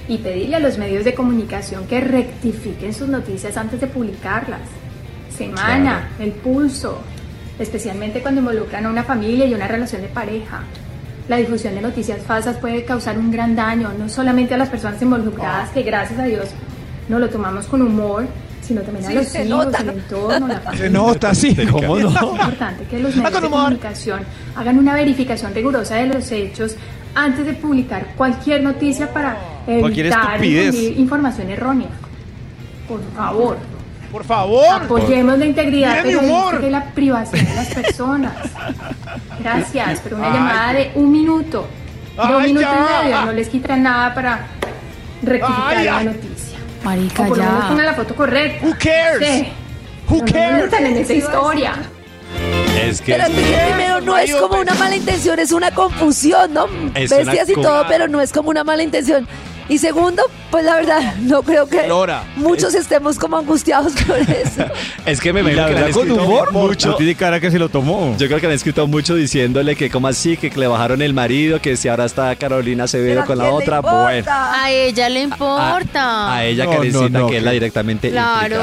y 0.08 0.18
pedirle 0.18 0.56
a 0.56 0.60
los 0.60 0.78
medios 0.78 1.04
de 1.04 1.14
comunicación 1.14 1.86
que 1.86 2.00
rectifiquen 2.00 2.94
sus 2.94 3.08
noticias 3.08 3.56
antes 3.56 3.80
de 3.80 3.86
publicarlas. 3.86 4.62
Semana, 5.36 6.08
el 6.18 6.32
pulso, 6.32 7.00
especialmente 7.58 8.22
cuando 8.22 8.40
involucran 8.40 8.86
a 8.86 8.90
una 8.90 9.04
familia 9.04 9.44
y 9.44 9.54
una 9.54 9.68
relación 9.68 10.02
de 10.02 10.08
pareja. 10.08 10.62
La 11.28 11.36
difusión 11.36 11.74
de 11.74 11.82
noticias 11.82 12.22
falsas 12.22 12.56
puede 12.56 12.86
causar 12.86 13.18
un 13.18 13.30
gran 13.30 13.54
daño, 13.54 13.92
no 13.98 14.08
solamente 14.08 14.54
a 14.54 14.58
las 14.58 14.70
personas 14.70 15.00
involucradas, 15.02 15.68
que 15.70 15.82
gracias 15.82 16.18
a 16.18 16.24
Dios 16.24 16.48
no 17.10 17.18
lo 17.18 17.28
tomamos 17.28 17.66
con 17.66 17.82
humor, 17.82 18.26
sino 18.68 18.82
también 18.82 19.04
a 19.06 19.08
Sí, 19.08 19.14
los 19.14 19.34
hijos, 19.34 19.48
nota. 19.48 19.78
el 19.80 19.88
entorno, 19.88 20.46
la 20.48 20.60
familia. 20.60 20.86
Se 20.86 20.90
nota, 20.92 21.34
sí. 21.34 21.56
¿Cómo 21.70 21.96
Es 21.98 22.04
no? 22.04 22.10
importante 22.32 22.84
que 22.84 22.98
los 22.98 23.16
medios 23.16 23.42
de 23.42 23.48
comunicación 23.50 24.20
hagan 24.54 24.78
una 24.78 24.94
verificación 24.94 25.54
rigurosa 25.54 25.94
de 25.96 26.06
los 26.06 26.30
hechos 26.30 26.76
antes 27.14 27.46
de 27.46 27.54
publicar 27.54 28.08
cualquier 28.16 28.62
noticia 28.62 29.12
para 29.12 29.38
evitar 29.66 30.44
información 30.44 31.50
errónea. 31.50 31.88
Por 32.86 33.00
favor, 33.16 33.56
Por 34.12 34.24
favor. 34.24 34.64
apoyemos 34.82 35.38
la 35.38 35.46
integridad 35.46 36.02
periodística 36.02 36.66
y 36.66 36.70
la 36.70 36.84
privacidad 36.92 37.42
de 37.48 37.54
las 37.54 37.68
personas. 37.74 38.32
Gracias, 39.42 40.00
pero 40.04 40.16
una 40.16 40.28
Ay. 40.28 40.32
llamada 40.34 40.72
de 40.74 40.90
un 40.94 41.10
minuto, 41.12 41.66
de 42.16 42.34
un 42.34 42.42
Ay, 42.42 42.46
minuto 42.52 42.66
ya. 42.66 43.00
y 43.00 43.04
medio, 43.04 43.24
no 43.26 43.32
les 43.32 43.48
quitará 43.48 43.76
nada 43.76 44.14
para 44.14 44.46
rectificar 45.22 45.76
Ay, 45.76 45.84
la 45.84 46.04
noticia. 46.04 46.27
Marica, 46.88 47.22
o 47.24 47.28
por 47.28 47.38
lo 47.38 47.44
menos 47.44 47.62
ya. 47.62 47.68
pongan 47.68 47.86
la 47.86 47.94
foto 47.94 48.14
correcta. 48.14 48.66
Who 48.66 48.74
cares? 48.78 49.28
Sí. 49.28 49.48
Who 50.08 50.18
No 50.18 50.24
cares? 50.32 50.64
metan 50.64 50.86
en 50.86 50.96
esa 50.98 51.12
historia. 51.14 51.74
Es 52.82 53.00
que 53.00 53.12
Pero 53.12 53.24
es 53.24 53.30
que 53.30 53.42
primero 53.66 54.00
no 54.00 54.16
es 54.16 54.34
como 54.34 54.60
una 54.60 54.74
mala 54.74 54.96
intención, 54.96 55.38
es 55.38 55.50
una 55.52 55.70
confusión, 55.72 56.54
¿no? 56.54 56.66
Es 56.94 57.10
Bestias 57.10 57.48
y 57.48 57.52
una 57.54 57.62
todo, 57.62 57.82
co- 57.82 57.88
pero 57.88 58.08
no 58.08 58.20
es 58.20 58.32
como 58.32 58.50
una 58.50 58.64
mala 58.64 58.82
intención. 58.82 59.26
Y 59.68 59.76
segundo, 59.78 60.22
pues 60.50 60.64
la 60.64 60.76
verdad, 60.76 61.14
no 61.20 61.42
creo 61.42 61.66
que 61.66 61.86
Lora. 61.86 62.24
muchos 62.36 62.74
estemos 62.74 63.18
como 63.18 63.36
angustiados 63.36 63.92
por 64.06 64.18
eso. 64.18 64.64
Es 65.04 65.20
que 65.20 65.32
me 65.32 65.40
imagino 65.40 65.66
que 65.66 65.72
le 65.72 65.78
han 65.78 65.84
verdad, 65.84 66.00
con 66.00 66.10
humor, 66.10 66.52
mucho. 66.52 66.88
no 66.90 66.96
tiene 66.96 67.14
cara 67.14 67.38
que 67.40 67.50
se 67.50 67.58
lo 67.58 67.68
tomó. 67.68 68.14
Yo 68.18 68.26
creo 68.28 68.40
que 68.40 68.46
le 68.46 68.52
han 68.52 68.56
escrito 68.56 68.86
mucho 68.86 69.14
diciéndole 69.14 69.76
que 69.76 69.90
como 69.90 70.08
así, 70.08 70.36
que 70.36 70.50
le 70.50 70.66
bajaron 70.66 71.02
el 71.02 71.12
marido, 71.14 71.60
que 71.60 71.76
si 71.76 71.88
ahora 71.88 72.06
está 72.06 72.34
Carolina 72.36 72.84
Acevedo 72.84 73.08
Pero 73.08 73.22
¿a 73.22 73.26
con 73.26 73.38
la 73.38 73.50
otra, 73.50 73.80
bueno. 73.80 74.24
A 74.30 74.70
ella 74.70 75.08
le 75.08 75.22
importa. 75.22 76.34
A 76.34 76.44
ella 76.44 76.64
No, 76.64 76.70
Karencita, 76.70 77.08
no, 77.10 77.18
no, 77.20 77.26
que 77.28 77.36
es 77.38 77.42
la 77.42 77.50
directamente 77.52 78.10
Claro, 78.10 78.56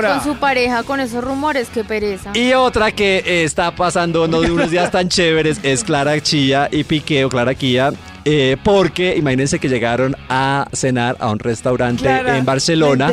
con 0.00 0.22
su 0.22 0.36
pareja, 0.36 0.82
con 0.84 1.00
esos 1.00 1.22
rumores, 1.22 1.68
qué 1.72 1.84
pereza. 1.84 2.30
Y 2.34 2.52
otra 2.54 2.92
que 2.92 3.44
está 3.44 3.74
pasando 3.74 4.26
no 4.28 4.40
de 4.40 4.50
unos 4.50 4.70
días 4.70 4.90
tan 4.90 5.08
chéveres 5.08 5.58
es 5.62 5.82
Clara 5.84 6.20
Chía 6.20 6.68
y 6.70 6.84
Piqué 6.84 7.24
o 7.24 7.28
Clara 7.28 7.54
Quía. 7.54 7.92
Eh, 8.24 8.56
porque 8.62 9.16
imagínense 9.16 9.58
que 9.58 9.68
llegaron 9.68 10.16
a 10.28 10.66
cenar 10.72 11.16
a 11.20 11.30
un 11.30 11.38
restaurante 11.38 12.08
en 12.08 12.44
Barcelona 12.44 13.12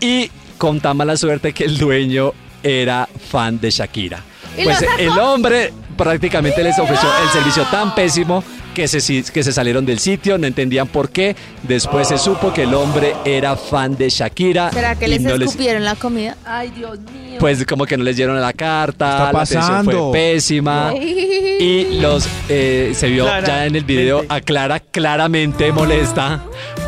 y 0.00 0.30
con 0.56 0.80
tan 0.80 0.96
mala 0.96 1.16
suerte 1.16 1.52
que 1.52 1.64
el 1.64 1.78
dueño 1.78 2.32
era 2.62 3.08
fan 3.30 3.60
de 3.60 3.70
Shakira. 3.70 4.22
¿Y 4.56 4.64
Pues 4.64 4.84
el 4.98 5.10
hombre 5.18 5.72
prácticamente 5.98 6.62
les 6.62 6.78
ofreció 6.78 7.08
el 7.22 7.28
servicio 7.30 7.64
tan 7.70 7.94
pésimo 7.94 8.42
que 8.74 8.86
se, 8.88 9.22
que 9.32 9.42
se 9.42 9.52
salieron 9.52 9.84
del 9.84 9.98
sitio, 9.98 10.38
no 10.38 10.46
entendían 10.46 10.86
por 10.86 11.10
qué. 11.10 11.34
Después 11.64 12.06
se 12.08 12.16
supo 12.16 12.52
que 12.54 12.62
el 12.62 12.72
hombre 12.74 13.14
era 13.24 13.56
fan 13.56 13.96
de 13.96 14.08
Shakira. 14.08 14.70
¿Será 14.70 14.94
que 14.94 15.06
y 15.06 15.10
les 15.10 15.22
no 15.22 15.36
les- 15.36 15.48
escupieron 15.50 15.84
la 15.84 15.96
comida? 15.96 16.36
Ay, 16.46 16.70
Dios 16.70 16.98
mío. 17.00 17.38
pues 17.40 17.66
como 17.66 17.84
que 17.86 17.96
no 17.96 18.04
les 18.04 18.16
dieron 18.16 18.40
la 18.40 18.52
carta, 18.52 19.10
Está 19.10 19.22
la 19.24 19.28
atención 19.40 19.62
pasando. 19.62 20.10
fue 20.10 20.12
pésima. 20.12 20.92
Y 20.94 21.98
los 22.00 22.28
eh, 22.48 22.92
se 22.94 23.08
vio 23.08 23.24
Clara, 23.24 23.46
ya 23.46 23.66
en 23.66 23.74
el 23.74 23.84
video 23.84 24.24
a 24.28 24.40
Clara 24.40 24.78
claramente 24.80 25.72
molesta 25.72 26.40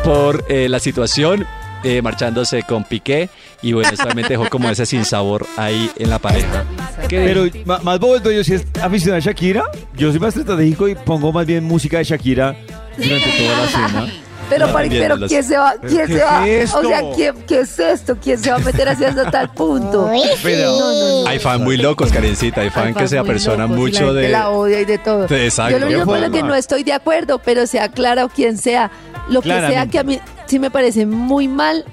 por 0.05 0.45
eh, 0.47 0.69
la 0.69 0.79
situación, 0.79 1.45
eh, 1.83 2.01
marchándose 2.01 2.63
con 2.63 2.83
Piqué. 2.83 3.29
Y 3.61 3.73
bueno, 3.73 3.95
solamente 3.95 4.29
dejó 4.33 4.49
como 4.49 4.69
ese 4.69 4.85
sinsabor 4.85 5.45
ahí 5.57 5.89
en 5.97 6.09
la 6.09 6.19
pareja. 6.19 6.65
Pero 7.09 7.45
más 7.65 7.99
bobo 7.99 8.15
el 8.15 8.23
dueño 8.23 8.43
si 8.43 8.55
es 8.55 8.65
aficionado 8.81 9.17
a 9.17 9.19
Shakira. 9.19 9.63
Yo 9.95 10.11
soy 10.11 10.19
más 10.19 10.35
estratégico 10.35 10.87
y 10.87 10.95
pongo 10.95 11.31
más 11.31 11.45
bien 11.45 11.63
música 11.63 11.97
de 11.97 12.03
Shakira 12.03 12.55
durante 12.97 13.29
toda 13.37 13.57
la 13.57 13.67
cena. 13.67 14.30
Pero, 14.51 14.67
No, 14.67 14.73
Pari, 14.73 14.89
bien, 14.89 15.01
pero 15.03 15.15
los- 15.15 15.29
¿quién 15.29 15.43
se 15.43 15.57
va? 15.57 15.73
¿Quién 15.81 16.07
¿Qué 16.07 16.17
se 16.17 16.23
va? 16.23 16.47
es 16.47 16.73
O 16.75 16.81
sea? 16.83 17.01
¿quién, 17.15 17.35
¿qué 17.47 17.59
es 17.61 17.79
esto? 17.79 18.17
¿Quién 18.21 18.37
se 18.37 18.51
va 18.51 18.57
a 18.57 18.59
meter 18.59 18.89
haciendo 18.89 19.23
tal 19.31 19.49
punto? 19.53 20.11
Pero- 20.43 20.71
No, 20.71 20.91
no, 20.91 21.21
no. 21.23 21.27
Hay 21.29 21.39
fan 21.39 21.63
muy 21.63 21.77
locos, 21.77 22.11
Karencita. 22.11 22.61
Hay 22.61 22.69
fan 22.69 22.87
Hay 22.87 22.93
que 22.93 23.07
se 23.07 23.17
apersona 23.17 23.63
locos 23.63 23.77
mucho 23.77 24.07
la 24.07 24.13
de... 24.21 24.29
la 24.29 24.49
odia 24.49 24.81
y 24.81 24.85
de 24.85 24.97
todo. 24.97 25.25
de- 25.27 25.45
exacto. 25.45 25.71
Yo 25.73 25.79
lo 25.79 25.85
único 25.87 26.01
¿Qué 26.01 26.05
con 26.05 26.21
lo 26.21 26.31
que 26.31 26.43
no 26.43 26.53
estoy 26.55 26.83
de 26.83 26.93
acuerdo, 26.93 27.39
pero 27.39 27.65
sea 27.65 27.87
Clara 27.89 28.25
o 28.25 28.29
quien 28.29 28.57
sea, 28.57 28.91
lo 29.29 29.41
que 29.41 29.49
sea 29.49 29.85
que 29.87 29.97
a 29.99 30.03
mí 30.03 30.19
sí 30.45 30.59
me 30.59 30.69
parece 30.69 31.05
muy 31.05 31.47
mal 31.47 31.85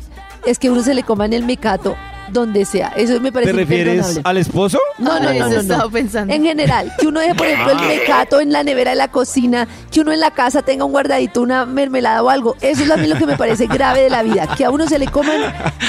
es 0.45 0.59
que 0.59 0.69
uno 0.71 0.83
se 0.83 0.95
le 0.95 1.03
coma 1.05 1.27
en 1.27 1.33
el 1.35 1.45
mecato 1.45 1.97
donde 2.31 2.65
sea. 2.65 2.93
Eso 2.97 3.21
me 3.21 3.33
parece 3.33 3.53
¿Te 3.53 3.59
refieres 3.59 4.21
al 4.25 4.37
esposo? 4.37 4.79
No, 4.99 5.19
no, 5.21 5.29
Eso 5.31 5.45
no, 5.49 5.55
no, 5.55 5.61
estaba 5.61 5.85
no. 5.85 5.91
pensando. 5.91 6.33
En 6.35 6.43
general, 6.45 6.93
que 6.99 7.07
uno 7.07 7.21
deje, 7.21 7.35
por 7.35 7.47
ejemplo, 7.47 7.73
el 7.73 7.87
mecato 7.99 8.41
en 8.41 8.53
la 8.53 8.63
nevera 8.65 8.91
de 8.91 8.97
la 8.97 9.09
cocina, 9.09 9.67
que 9.91 10.01
uno 10.01 10.13
en 10.13 10.21
la 10.21 10.31
casa 10.33 10.63
tenga 10.63 10.85
un 10.85 10.93
guardadito, 10.93 11.41
una 11.43 11.65
mermelada 11.67 12.23
o 12.23 12.31
algo. 12.31 12.57
Eso 12.61 12.83
es 12.85 12.91
a 12.91 12.97
mí 12.97 13.07
lo 13.07 13.17
que 13.17 13.27
me 13.27 13.37
parece 13.37 13.67
grave 13.67 14.03
de 14.03 14.11
la 14.11 14.23
vida, 14.23 14.49
que 14.57 14.65
a 14.65 14.71
uno 14.71 14.87
se 14.87 14.99
le 14.99 15.07
coman 15.09 15.41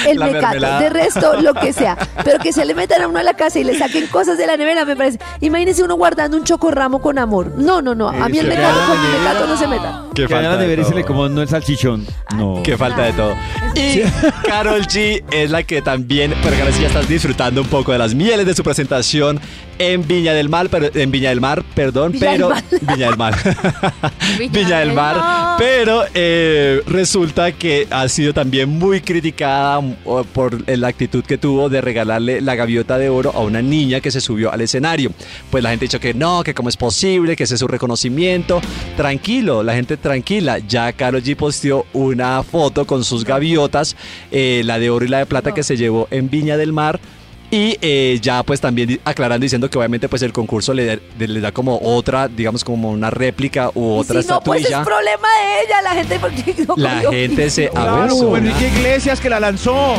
el 0.06 0.18
La 0.18 0.26
mecato. 0.26 0.46
mermelada. 0.48 0.80
De 0.80 0.88
resto, 0.90 1.40
lo 1.40 1.54
que 1.54 1.72
sea. 1.72 1.96
Pero 2.24 2.38
que 2.38 2.52
se 2.52 2.64
le 2.64 2.74
metan 2.74 3.02
a 3.02 3.08
uno 3.08 3.18
a 3.18 3.22
la 3.22 3.34
casa 3.34 3.58
y 3.58 3.64
le 3.64 3.76
saquen 3.78 4.06
cosas 4.08 4.38
de 4.38 4.46
la 4.46 4.56
nevera, 4.56 4.84
me 4.84 4.96
parece. 4.96 5.18
Imagínese 5.40 5.82
uno 5.82 5.96
guardando 5.96 6.36
un 6.36 6.44
chocorramo 6.44 7.00
con 7.00 7.18
amor. 7.18 7.52
No, 7.56 7.82
no, 7.82 7.94
no. 7.94 8.08
A 8.08 8.28
mí 8.28 8.38
el 8.38 8.46
mecato 8.48 8.78
con 8.86 8.96
la 8.96 9.18
mecato 9.18 9.46
no 9.46 9.56
se 9.56 9.66
meta. 9.66 10.04
Qué 10.14 10.26
Que 10.26 10.34
la 10.34 10.40
falta 10.40 10.56
de 10.56 10.62
nevera 10.62 10.82
y 10.82 10.84
se 10.84 10.94
le 10.94 11.04
coman 11.04 11.34
no 11.34 11.42
el 11.42 11.48
salchichón. 11.48 12.06
No. 12.36 12.62
Qué 12.62 12.76
falta 12.76 13.02
de 13.02 13.12
todo. 13.12 13.34
Y 13.74 14.02
Carol 14.46 14.82
G 14.86 15.22
es 15.30 15.50
la 15.50 15.62
que 15.62 15.80
también, 15.82 16.29
pero 16.42 16.56
ahora 16.56 16.72
sí 16.72 16.82
ya 16.82 16.88
estás 16.88 17.08
disfrutando 17.08 17.60
un 17.62 17.68
poco 17.68 17.92
de 17.92 17.98
las 17.98 18.14
mieles 18.14 18.46
de 18.46 18.54
su 18.54 18.62
presentación 18.62 19.40
en 19.78 20.06
Viña 20.06 20.34
del 20.34 20.50
Mar, 20.50 20.68
pero 20.70 20.90
en 20.94 21.10
Viña 21.10 21.30
del 21.30 21.40
Mar, 21.40 21.64
perdón, 21.74 22.14
pero. 22.20 22.50
Viña 22.82 23.06
del 23.06 23.16
Mar. 23.16 23.34
Viña 24.38 24.52
Viña 24.52 24.78
del 24.80 24.92
Mar, 24.92 25.56
pero 25.58 26.04
eh, 26.12 26.82
resulta 26.86 27.52
que 27.52 27.88
ha 27.90 28.06
sido 28.08 28.34
también 28.34 28.68
muy 28.68 29.00
criticada 29.00 29.80
mm, 29.80 29.96
por 30.34 30.68
la 30.68 30.88
actitud 30.88 31.24
que 31.24 31.38
tuvo 31.38 31.70
de 31.70 31.80
regalarle 31.80 32.42
la 32.42 32.54
gaviota 32.54 32.98
de 32.98 33.08
oro 33.08 33.32
a 33.34 33.40
una 33.40 33.62
niña 33.62 34.00
que 34.00 34.10
se 34.10 34.20
subió 34.20 34.52
al 34.52 34.60
escenario. 34.60 35.12
Pues 35.50 35.64
la 35.64 35.70
gente 35.70 35.86
ha 35.86 35.88
dicho 35.88 36.00
que 36.00 36.12
no, 36.12 36.44
que 36.44 36.52
cómo 36.52 36.68
es 36.68 36.76
posible, 36.76 37.34
que 37.34 37.44
ese 37.44 37.54
es 37.54 37.60
su 37.60 37.68
reconocimiento. 37.68 38.60
Tranquilo, 38.96 39.62
la 39.62 39.74
gente 39.74 39.96
tranquila. 39.96 40.58
Ya 40.58 40.92
Karol 40.92 41.22
G 41.22 41.36
posteó 41.36 41.86
una 41.94 42.42
foto 42.42 42.86
con 42.86 43.02
sus 43.02 43.24
gaviotas, 43.24 43.96
eh, 44.30 44.60
la 44.66 44.78
de 44.78 44.90
oro 44.90 45.06
y 45.06 45.08
la 45.08 45.18
de 45.18 45.26
plata 45.26 45.52
que 45.52 45.62
se 45.62 45.76
llevó 45.76 46.06
en 46.10 46.19
Viña 46.28 46.56
del 46.56 46.72
Mar. 46.72 46.98
Y 47.52 47.76
eh, 47.80 48.16
ya 48.22 48.44
pues 48.44 48.60
también 48.60 49.00
aclarando 49.04 49.42
diciendo 49.42 49.68
que 49.68 49.76
obviamente 49.76 50.08
pues 50.08 50.22
el 50.22 50.32
concurso 50.32 50.72
le, 50.72 50.84
da- 50.86 50.98
de- 51.18 51.26
le 51.26 51.40
da 51.40 51.50
como 51.50 51.80
otra, 51.82 52.28
digamos 52.28 52.62
como 52.62 52.90
una 52.90 53.10
réplica 53.10 53.70
u 53.74 53.96
Y 53.96 54.00
otra 54.00 54.22
si 54.22 54.28
no, 54.28 54.40
pues 54.40 54.64
es 54.64 54.70
problema 54.84 55.26
de 55.26 55.62
ella, 55.66 55.82
la 55.82 55.90
gente 55.90 56.18
porque 56.20 56.54
no 56.68 56.74
La 56.76 57.00
gente 57.10 57.50
se 57.50 57.62
piso. 57.62 57.72
Claro, 57.72 57.98
aversiona. 58.02 58.38
Enrique 58.38 58.68
Iglesias 58.78 59.20
que 59.20 59.28
la 59.30 59.40
lanzó. 59.40 59.94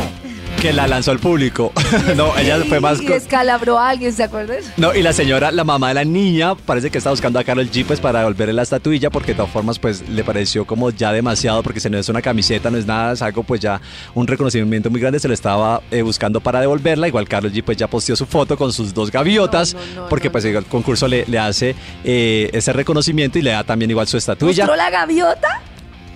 Que 0.62 0.72
la 0.72 0.86
lanzó 0.86 1.10
al 1.10 1.18
público. 1.18 1.72
no, 2.16 2.36
ella 2.38 2.58
fue 2.68 2.78
más... 2.78 3.00
Y 3.02 3.06
co- 3.06 3.14
escalabró 3.14 3.80
a 3.80 3.88
alguien, 3.88 4.12
¿se 4.12 4.22
acuerdan? 4.22 4.58
No, 4.76 4.94
y 4.94 5.02
la 5.02 5.12
señora, 5.12 5.50
la 5.50 5.64
mamá 5.64 5.88
de 5.88 5.94
la 5.94 6.04
niña, 6.04 6.54
parece 6.54 6.88
que 6.88 6.98
está 6.98 7.10
buscando 7.10 7.40
a 7.40 7.44
Carol 7.44 7.68
G 7.68 7.84
pues 7.84 7.98
para 7.98 8.20
devolverle 8.20 8.52
la 8.54 8.62
estatuilla 8.62 9.10
porque 9.10 9.32
de 9.32 9.38
todas 9.38 9.50
formas 9.50 9.80
pues 9.80 10.08
le 10.08 10.22
pareció 10.22 10.64
como 10.64 10.90
ya 10.90 11.12
demasiado 11.12 11.64
porque 11.64 11.80
si 11.80 11.90
no 11.90 11.98
es 11.98 12.08
una 12.08 12.22
camiseta, 12.22 12.70
no 12.70 12.78
es 12.78 12.86
nada, 12.86 13.14
es 13.14 13.22
algo 13.22 13.42
pues 13.42 13.60
ya 13.60 13.80
un 14.14 14.26
reconocimiento 14.28 14.88
muy 14.88 15.00
grande, 15.00 15.18
se 15.18 15.26
lo 15.26 15.34
estaba 15.34 15.82
eh, 15.90 16.02
buscando 16.02 16.40
para 16.40 16.60
devolverla, 16.60 17.08
igual 17.08 17.26
Carol 17.28 17.52
G 17.52 17.64
pues 17.64 17.76
ya 17.76 17.88
posteó 17.88 18.14
su 18.14 18.26
foto 18.26 18.56
con 18.56 18.72
sus 18.72 18.94
dos 18.94 19.10
gaviotas 19.10 19.76
porque 20.08 20.30
pues 20.30 20.44
el 20.44 20.64
concurso 20.66 21.08
le, 21.08 21.24
le 21.26 21.38
hace 21.40 21.74
eh, 22.04 22.50
ese 22.52 22.72
reconocimiento 22.72 23.36
y 23.36 23.42
le 23.42 23.50
da 23.50 23.64
también 23.64 23.90
igual 23.90 24.06
su 24.06 24.16
estatuilla. 24.16 24.64
¿Mostró 24.64 24.76
la 24.76 24.90
gaviota? 24.90 25.60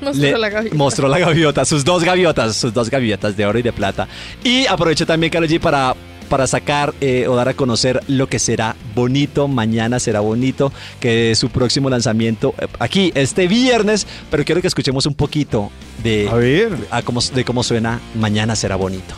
Le- 0.00 0.70
mostró 0.74 1.09
la 1.09 1.18
gaviota, 1.18 1.64
sus 1.64 1.85
dos 1.85 2.04
gaviotas, 2.04 2.54
sus 2.56 2.72
dos 2.74 2.90
gaviotas 2.90 3.37
de 3.37 3.46
oro 3.46 3.59
y 3.59 3.62
de 3.62 3.72
plata. 3.72 4.06
Y 4.44 4.66
aprovecho 4.66 5.06
también, 5.06 5.30
Karol 5.32 5.48
G, 5.48 5.59
para, 5.59 5.94
para 6.28 6.46
sacar 6.46 6.92
eh, 7.00 7.26
o 7.28 7.35
dar 7.35 7.48
a 7.48 7.54
conocer 7.54 8.00
lo 8.09 8.28
que 8.28 8.38
será 8.38 8.76
bonito. 8.94 9.48
Mañana 9.48 9.98
será 9.98 10.20
bonito, 10.20 10.72
que 11.00 11.30
es 11.30 11.38
su 11.38 11.48
próximo 11.48 11.88
lanzamiento 11.88 12.54
eh, 12.59 12.66
aquí 12.78 13.11
este 13.14 13.46
viernes. 13.48 14.06
Pero 14.30 14.44
quiero 14.44 14.61
que 14.61 14.68
escuchemos 14.68 15.06
un 15.06 15.14
poquito 15.14 15.70
de, 16.02 16.28
A 16.30 16.35
ver. 16.35 16.76
a 16.90 17.00
cómo, 17.02 17.20
de 17.20 17.44
cómo 17.44 17.62
suena 17.62 18.00
Mañana 18.14 18.54
será 18.54 18.76
bonito. 18.76 19.14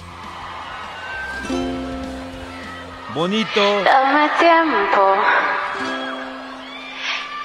Bonito. 3.15 3.83
Dame 3.85 4.29
tiempo, 4.39 5.03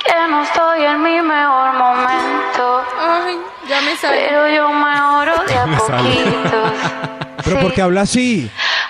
que 0.05 0.27
no 0.29 0.43
estoy 0.43 0.83
en 0.85 1.01
mi 1.01 1.21
mejor 1.21 1.73
momento. 1.73 2.83
Ay, 2.99 3.39
ya 3.67 3.81
me 3.81 3.95
sale. 3.95 4.27
Pero 4.29 4.47
yo 4.49 4.69
mejoro 4.69 5.33
de 5.45 5.57
a 5.57 5.65
Me 5.65 5.77
poquitos. 5.77 6.71
Pero 7.43 7.59
¿por 7.59 7.73
qué 7.73 7.81
habla 7.81 8.01
así? 8.01 8.49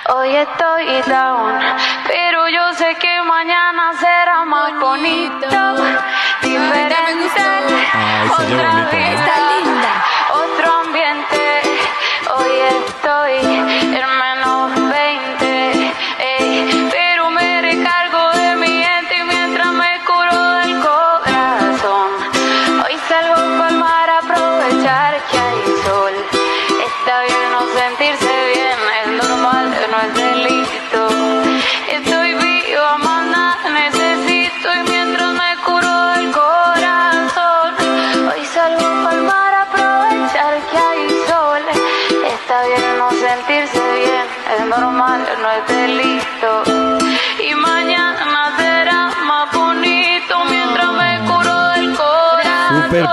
Hoy 0.10 0.36
estoy 0.36 0.86
down, 1.08 1.60
pero 2.08 2.48
yo 2.50 2.74
sé 2.74 2.94
que 2.96 3.22
mañana 3.24 3.94
será 3.98 4.44
más 4.46 4.78
bonito. 4.80 5.48
Diferente, 6.42 7.32
Ay, 7.94 8.30
otra 8.30 8.46
bonito, 8.46 8.64
¿no? 8.64 8.92
vez, 8.92 9.20
Está 9.20 9.36
linda. 9.64 10.06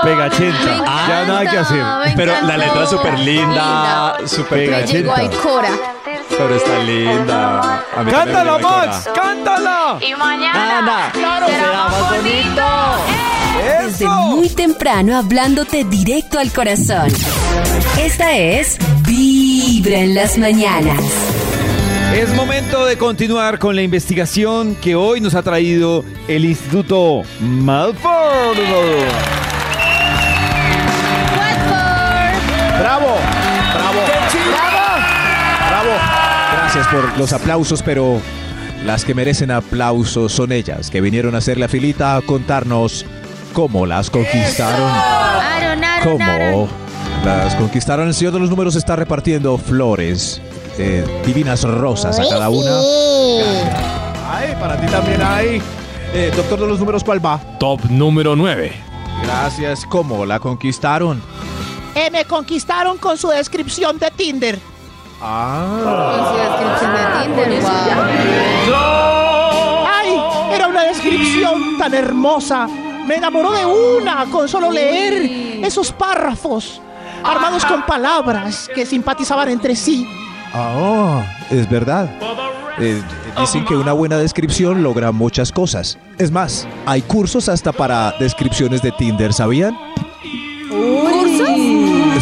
Pegachenta. 0.03 0.83
Ya 1.07 1.25
nada 1.27 1.45
que 1.49 1.57
hacer. 1.57 1.83
Pero 2.15 2.33
la 2.41 2.57
letra 2.57 2.83
es 2.83 2.89
súper 2.89 3.19
linda, 3.19 4.17
súper 4.25 4.65
pegachenta. 4.65 5.15
Pero 6.29 6.55
está 6.55 6.77
linda. 6.79 7.83
A 7.95 8.03
mí 8.03 8.11
también 8.11 8.15
¡Cántala, 8.15 8.57
me 8.57 8.63
Max! 8.63 9.09
¡Cántala! 9.13 9.97
Y 10.01 10.15
mañana 10.15 11.11
será 11.13 11.89
más 11.89 12.09
bonito. 12.09 12.63
Desde 13.83 14.07
muy 14.07 14.49
temprano 14.49 15.17
hablándote 15.17 15.83
directo 15.83 16.39
al 16.39 16.51
corazón. 16.51 17.09
Esta 17.99 18.35
es 18.35 18.77
Vibra 19.05 19.97
en 19.99 20.15
las 20.15 20.37
mañanas. 20.37 21.01
Es 22.15 22.33
momento 22.33 22.85
de 22.85 22.97
continuar 22.97 23.59
con 23.59 23.75
la 23.75 23.83
investigación 23.83 24.75
que 24.75 24.95
hoy 24.95 25.21
nos 25.21 25.35
ha 25.35 25.43
traído 25.43 26.03
el 26.27 26.45
Instituto 26.45 27.23
Malford. 27.39 28.57
¡Bravo! 32.81 33.15
¡Bravo! 33.75 33.99
¡Bravo! 35.69 35.89
Gracias 36.53 36.87
por 36.87 37.15
los 37.15 37.31
aplausos, 37.31 37.83
pero 37.83 38.19
las 38.83 39.05
que 39.05 39.13
merecen 39.13 39.51
aplausos 39.51 40.31
son 40.31 40.51
ellas, 40.51 40.89
que 40.89 40.99
vinieron 40.99 41.35
a 41.35 41.37
hacer 41.37 41.59
la 41.59 41.67
filita 41.67 42.15
a 42.15 42.21
contarnos 42.23 43.05
cómo 43.53 43.85
las 43.85 44.09
conquistaron. 44.09 44.81
Aaron, 44.81 45.83
Aaron, 45.83 46.21
Aaron. 46.23 46.53
¿Cómo 46.53 46.69
las 47.23 47.53
conquistaron? 47.53 48.07
El 48.07 48.15
señor 48.15 48.33
de 48.33 48.39
los 48.39 48.49
números 48.49 48.75
está 48.75 48.95
repartiendo 48.95 49.59
flores, 49.59 50.41
eh, 50.79 51.05
divinas 51.23 51.63
rosas 51.63 52.17
a 52.17 52.27
cada 52.27 52.49
una. 52.49 52.79
Ay, 54.27 54.55
para 54.59 54.75
ti 54.81 54.87
también 54.87 55.21
hay. 55.21 55.61
Eh, 56.15 56.31
doctor 56.35 56.59
de 56.59 56.65
los 56.65 56.79
números, 56.79 57.03
¿cuál 57.03 57.23
va? 57.23 57.39
Top 57.59 57.79
número 57.91 58.35
9. 58.35 58.71
Gracias. 59.23 59.85
¿Cómo 59.85 60.25
la 60.25 60.39
conquistaron? 60.39 61.21
Eh, 61.95 62.09
me 62.11 62.25
conquistaron 62.25 62.97
con 62.97 63.17
su 63.17 63.27
descripción 63.29 63.97
de 63.97 64.09
Tinder. 64.11 64.59
Ah. 65.21 65.79
Con 65.83 66.25
su 66.27 66.37
descripción 66.37 66.91
de 66.93 67.01
Tinder, 67.21 67.61
wow. 68.69 69.85
¡Ay! 69.87 70.55
Era 70.55 70.67
una 70.67 70.83
descripción 70.83 71.77
tan 71.77 71.93
hermosa. 71.93 72.67
Me 73.05 73.15
enamoró 73.15 73.51
de 73.51 73.65
una 73.65 74.25
con 74.25 74.47
solo 74.47 74.71
leer 74.71 75.63
esos 75.65 75.91
párrafos 75.91 76.81
armados 77.23 77.65
con 77.65 77.85
palabras 77.85 78.69
que 78.73 78.85
simpatizaban 78.85 79.49
entre 79.49 79.75
sí. 79.75 80.07
Ah, 80.53 81.23
es 81.49 81.69
verdad. 81.69 82.09
Eh, 82.79 83.01
dicen 83.39 83.65
que 83.65 83.75
una 83.75 83.93
buena 83.93 84.17
descripción 84.17 84.81
logra 84.81 85.11
muchas 85.11 85.51
cosas. 85.51 85.97
Es 86.17 86.31
más, 86.31 86.67
hay 86.85 87.01
cursos 87.01 87.49
hasta 87.49 87.71
para 87.71 88.13
descripciones 88.19 88.81
de 88.81 88.91
Tinder, 88.91 89.33
¿sabían? 89.33 89.77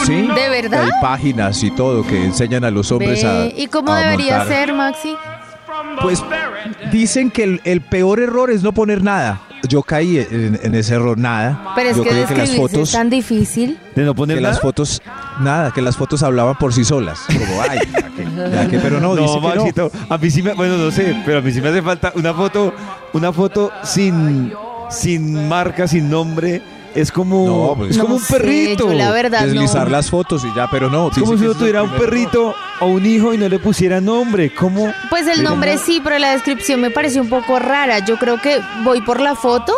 Sí. 0.06 0.28
¿De 0.28 0.50
verdad? 0.50 0.84
Hay 0.84 0.92
páginas 1.02 1.64
y 1.64 1.72
todo 1.72 2.06
que 2.06 2.24
enseñan 2.26 2.64
a 2.64 2.72
los 2.72 2.92
hombres 2.92 3.24
a. 3.24 3.34
Ve, 3.34 3.54
¿Y 3.58 3.68
cómo 3.68 3.92
a 3.94 4.00
debería 4.00 4.40
montar. 4.40 4.48
ser, 4.58 4.74
Maxi? 4.74 5.16
Pues 6.02 6.24
dicen 6.92 7.30
que 7.32 7.44
el, 7.44 7.62
el 7.64 7.82
peor 7.82 8.20
error 8.20 8.50
es 8.52 8.64
no 8.64 8.74
poner 8.74 9.04
nada. 9.04 9.42
Yo 9.68 9.84
caí 9.84 10.18
en, 10.18 10.58
en 10.64 10.74
ese 10.76 10.96
error, 10.96 11.18
nada. 11.18 11.74
Pero 11.76 11.90
es 11.90 11.98
Yo 11.98 12.04
que 12.04 12.10
creí 12.10 12.26
que 12.26 12.36
las 12.36 12.56
fotos. 12.56 12.90
es 12.90 12.92
tan 12.94 13.10
difícil. 13.10 13.78
¿De 13.94 14.04
no 14.04 14.16
poner 14.16 14.38
que 14.38 14.42
nada? 14.42 14.54
las 14.54 14.62
fotos, 14.62 15.02
nada, 15.42 15.72
que 15.72 15.82
las 15.82 15.98
fotos 15.98 16.24
hablaban 16.24 16.56
por 16.56 16.74
sí 16.74 16.86
solas. 16.86 17.20
Como, 17.28 17.62
ay, 17.62 17.80
ya 17.92 18.10
que, 18.10 18.52
ya 18.56 18.68
que, 18.70 18.80
pero 18.80 19.00
no, 19.02 19.16
dice 19.16 19.34
que 19.36 19.42
no. 19.42 19.56
Maxito, 19.56 19.92
a 20.10 20.18
mí 20.18 20.32
sí 20.32 20.42
me, 20.42 20.54
bueno, 20.54 20.78
no 20.78 20.90
sé, 20.92 21.16
pero 21.26 21.40
a 21.40 21.42
mí 21.42 21.52
sí 21.52 21.60
me 21.62 21.70
hace 21.70 21.82
falta 21.82 22.14
una 22.16 22.34
foto, 22.34 22.74
una 23.14 23.34
foto 23.34 23.70
sin, 23.84 24.54
sin 24.90 25.48
marca, 25.50 25.88
sin 25.88 26.10
nombre. 26.10 26.62
Es 26.96 27.12
como, 27.12 27.46
No, 27.70 27.76
pues- 27.78 27.92
es 27.92 27.98
como 27.98 28.10
No 28.10 28.16
un 28.16 28.22
sé, 28.22 28.34
perrito. 28.38 28.88
yo 28.88 28.94
la 28.94 29.12
verdad 29.12 29.44
Deslizar 29.44 29.86
no. 29.86 29.92
las 29.92 30.10
fotos 30.10 30.44
y 30.44 30.54
ya, 30.56 30.68
pero 30.72 30.90
no. 30.90 31.10
Es 31.10 31.18
como 31.20 31.34
si 31.34 31.40
que 31.42 31.50
uno 31.50 31.54
tuviera 31.60 31.84
un 31.84 31.92
perrito 31.92 32.56
o 32.82 32.86
un 32.88 33.06
hijo 33.06 33.34
y 33.34 33.38
no 33.38 33.48
le 33.48 33.60
pusiera 33.60 34.02
nombre. 34.02 34.54
¿Cómo? 34.54 34.92
Pues 35.10 35.28
el 35.28 35.44
nombre 35.44 35.76
no. 35.76 35.82
sí, 35.82 36.02
pero 36.04 36.18
la 36.18 36.32
descripción 36.32 36.82
me 36.82 36.90
pareció 36.90 37.22
un 37.22 37.30
poco 37.30 37.60
rara. 37.60 38.00
Yo 38.00 38.18
creo 38.18 38.42
que 38.42 38.60
voy 38.84 39.02
por 39.02 39.20
la 39.20 39.36
foto 39.36 39.74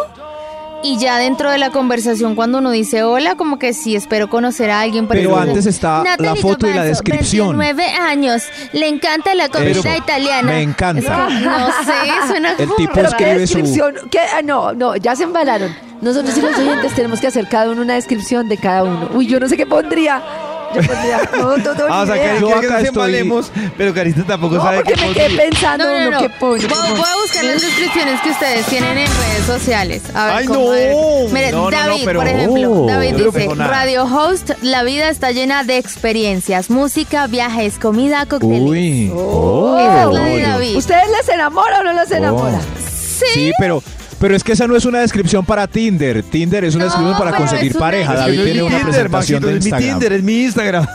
y 0.83 0.97
ya 0.99 1.17
dentro 1.17 1.51
de 1.51 1.57
la 1.57 1.69
conversación 1.69 2.35
cuando 2.35 2.57
uno 2.57 2.71
dice 2.71 3.03
hola, 3.03 3.35
como 3.35 3.59
que 3.59 3.73
sí 3.73 3.95
espero 3.95 4.29
conocer 4.29 4.69
a 4.71 4.81
alguien. 4.81 5.07
Pero 5.07 5.19
ejemplo, 5.21 5.39
antes 5.41 5.65
está 5.65 6.03
la 6.17 6.35
foto 6.35 6.67
y 6.67 6.73
la 6.73 6.83
descripción. 6.83 7.57
29 7.57 7.85
años, 7.99 8.43
le 8.73 8.87
encanta 8.87 9.33
la 9.35 9.49
comida 9.49 9.71
Eso, 9.71 9.83
italiana. 9.97 10.51
me 10.51 10.61
encanta. 10.61 11.29
No 11.29 11.67
sé, 11.67 12.27
suena 12.27 12.51
El 12.51 12.65
como 12.67 12.75
tipo. 12.75 12.93
¿Qué 12.93 13.01
escribe 13.01 13.33
su- 13.33 13.39
descripción? 13.57 13.95
¿Qué? 14.09 14.19
Ah, 14.19 14.41
no, 14.43 14.73
no, 14.73 14.95
ya 14.95 15.15
se 15.15 15.23
embalaron. 15.23 15.73
Nosotros 16.01 16.35
y 16.37 16.41
los 16.41 16.57
oyentes 16.57 16.93
tenemos 16.95 17.19
que 17.21 17.27
hacer 17.27 17.47
cada 17.47 17.69
uno 17.71 17.81
una 17.83 17.93
descripción 17.93 18.49
de 18.49 18.57
cada 18.57 18.83
uno. 18.83 19.09
Uy, 19.13 19.27
yo 19.27 19.39
no 19.39 19.47
sé 19.47 19.55
qué 19.55 19.67
pondría. 19.67 20.21
Yo 20.73 20.81
pondría. 20.81 21.29
No, 21.37 21.57
no, 21.57 21.63
tengo 21.75 21.87
Ah, 21.89 22.01
o 22.01 22.05
sea, 22.05 22.17
idea. 22.17 22.39
Yo 22.39 22.45
quiere 22.47 22.61
que 22.61 22.67
acá 22.67 22.77
nos 22.79 22.83
estoy- 22.85 22.87
embalemos, 22.87 23.51
pero 23.77 23.93
Carita 23.93 24.23
tampoco 24.23 24.55
No, 24.55 24.63
sabe 24.63 24.77
porque 24.77 24.93
qué 24.93 25.01
me 25.01 25.13
quedé 25.13 25.23
pondría. 25.25 25.43
pensando 25.49 25.85
No, 25.85 25.91
no, 25.91 25.97
uno 26.07 26.11
no. 26.11 26.19
qué 26.21 26.29
pone. 26.39 26.65
Voy, 26.67 26.89
voy 26.91 27.09
a 27.09 27.21
buscar 27.21 27.43
las 27.45 27.61
descripciones 27.61 28.21
que 28.21 28.29
ustedes 28.31 28.65
tienen 28.67 28.97
en 28.97 29.07
redes 29.07 29.45
sociales. 29.47 30.01
A 30.13 30.25
ver 30.25 30.35
Ay, 30.35 30.45
cómo 30.45 30.59
no. 30.65 30.73
es. 30.73 31.31
Mire, 31.31 31.51
No, 31.51 31.57
no, 31.57 31.71
no, 31.71 31.77
David, 31.77 32.01
pero- 32.05 32.19
por 32.19 32.27
ejemplo, 32.27 32.71
Oh, 32.71 32.87
David 32.87 33.11
yo 33.17 33.25
no 33.25 33.31
dice, 33.31 33.47
nada. 33.55 33.67
radio 33.71 34.03
host, 34.05 34.51
la 34.61 34.83
vida 34.83 35.09
está 35.09 35.31
llena 35.31 35.63
de 35.63 35.77
experiencias, 35.77 36.69
música, 36.69 37.27
viajes, 37.27 37.77
comida, 37.79 38.25
cócteles. 38.25 38.61
Uy. 38.61 39.11
Oh. 39.15 39.77
Esa 39.79 40.03
es 40.03 40.09
la 40.13 40.23
de 40.23 40.41
David. 40.41 40.75
¿Ustedes 40.77 41.09
las 41.09 41.29
enamoran 41.29 41.81
o 41.81 41.83
no 41.83 41.93
las 41.93 42.11
enamoran? 42.11 42.61
Sí. 43.19 43.25
Sí, 43.33 43.51
pero, 43.59 43.83
pero 44.21 44.35
es 44.35 44.43
que 44.43 44.51
esa 44.51 44.67
no 44.67 44.75
es 44.77 44.85
una 44.85 44.99
descripción 44.99 45.43
para 45.43 45.65
Tinder. 45.67 46.21
Tinder 46.21 46.63
es 46.63 46.75
una 46.75 46.85
No, 46.85 46.91
descripción 46.91 47.17
para 47.17 47.35
conseguir 47.35 47.71
es 47.71 47.77
pareja. 47.77 48.13
Es 48.13 48.19
David 48.19 48.35
no 48.35 48.41
es 48.43 48.45
tiene 48.45 48.63
una 48.63 48.75
Tinder, 48.77 48.85
presentación 49.09 49.41
Maxito, 49.41 49.47
de 49.47 49.57
es 49.57 49.63
mi 49.63 49.69
Instagram. 49.69 49.99
Tinder, 49.99 50.13
es 50.13 50.23
mi 50.23 50.43
Instagram. 50.43 50.87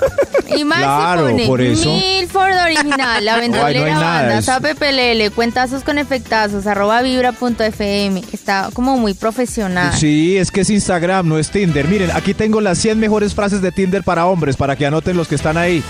Y 0.56 0.64
Maxi 0.64 0.84
Claro, 0.84 1.22
pone 1.22 1.46
por 1.46 1.60
eso. 1.60 1.92
Milford 1.92 2.56
original, 2.64 3.24
la 3.24 3.34
Ay, 3.34 3.48
no 3.48 3.58
banda, 3.58 4.38
eso. 4.38 4.52
PPLL, 4.60 5.34
cuentazos 5.34 5.82
con 5.82 5.98
efectazos, 5.98 6.68
arroba 6.68 7.02
vibra.fm. 7.02 8.22
Está 8.32 8.70
como 8.72 8.96
muy 8.96 9.12
profesional. 9.14 9.92
Sí, 9.92 10.36
es 10.36 10.52
que 10.52 10.60
es 10.60 10.70
Instagram, 10.70 11.26
no 11.26 11.36
es 11.38 11.50
Tinder. 11.50 11.88
Miren, 11.88 12.12
aquí 12.14 12.32
tengo 12.32 12.60
las 12.60 12.78
100 12.78 13.00
mejores 13.00 13.34
frases 13.34 13.60
de 13.60 13.72
Tinder 13.72 14.04
para 14.04 14.26
hombres, 14.26 14.56
para 14.56 14.76
que 14.76 14.86
anoten 14.86 15.16
los 15.16 15.26
que 15.26 15.34
están 15.34 15.56
ahí. 15.56 15.82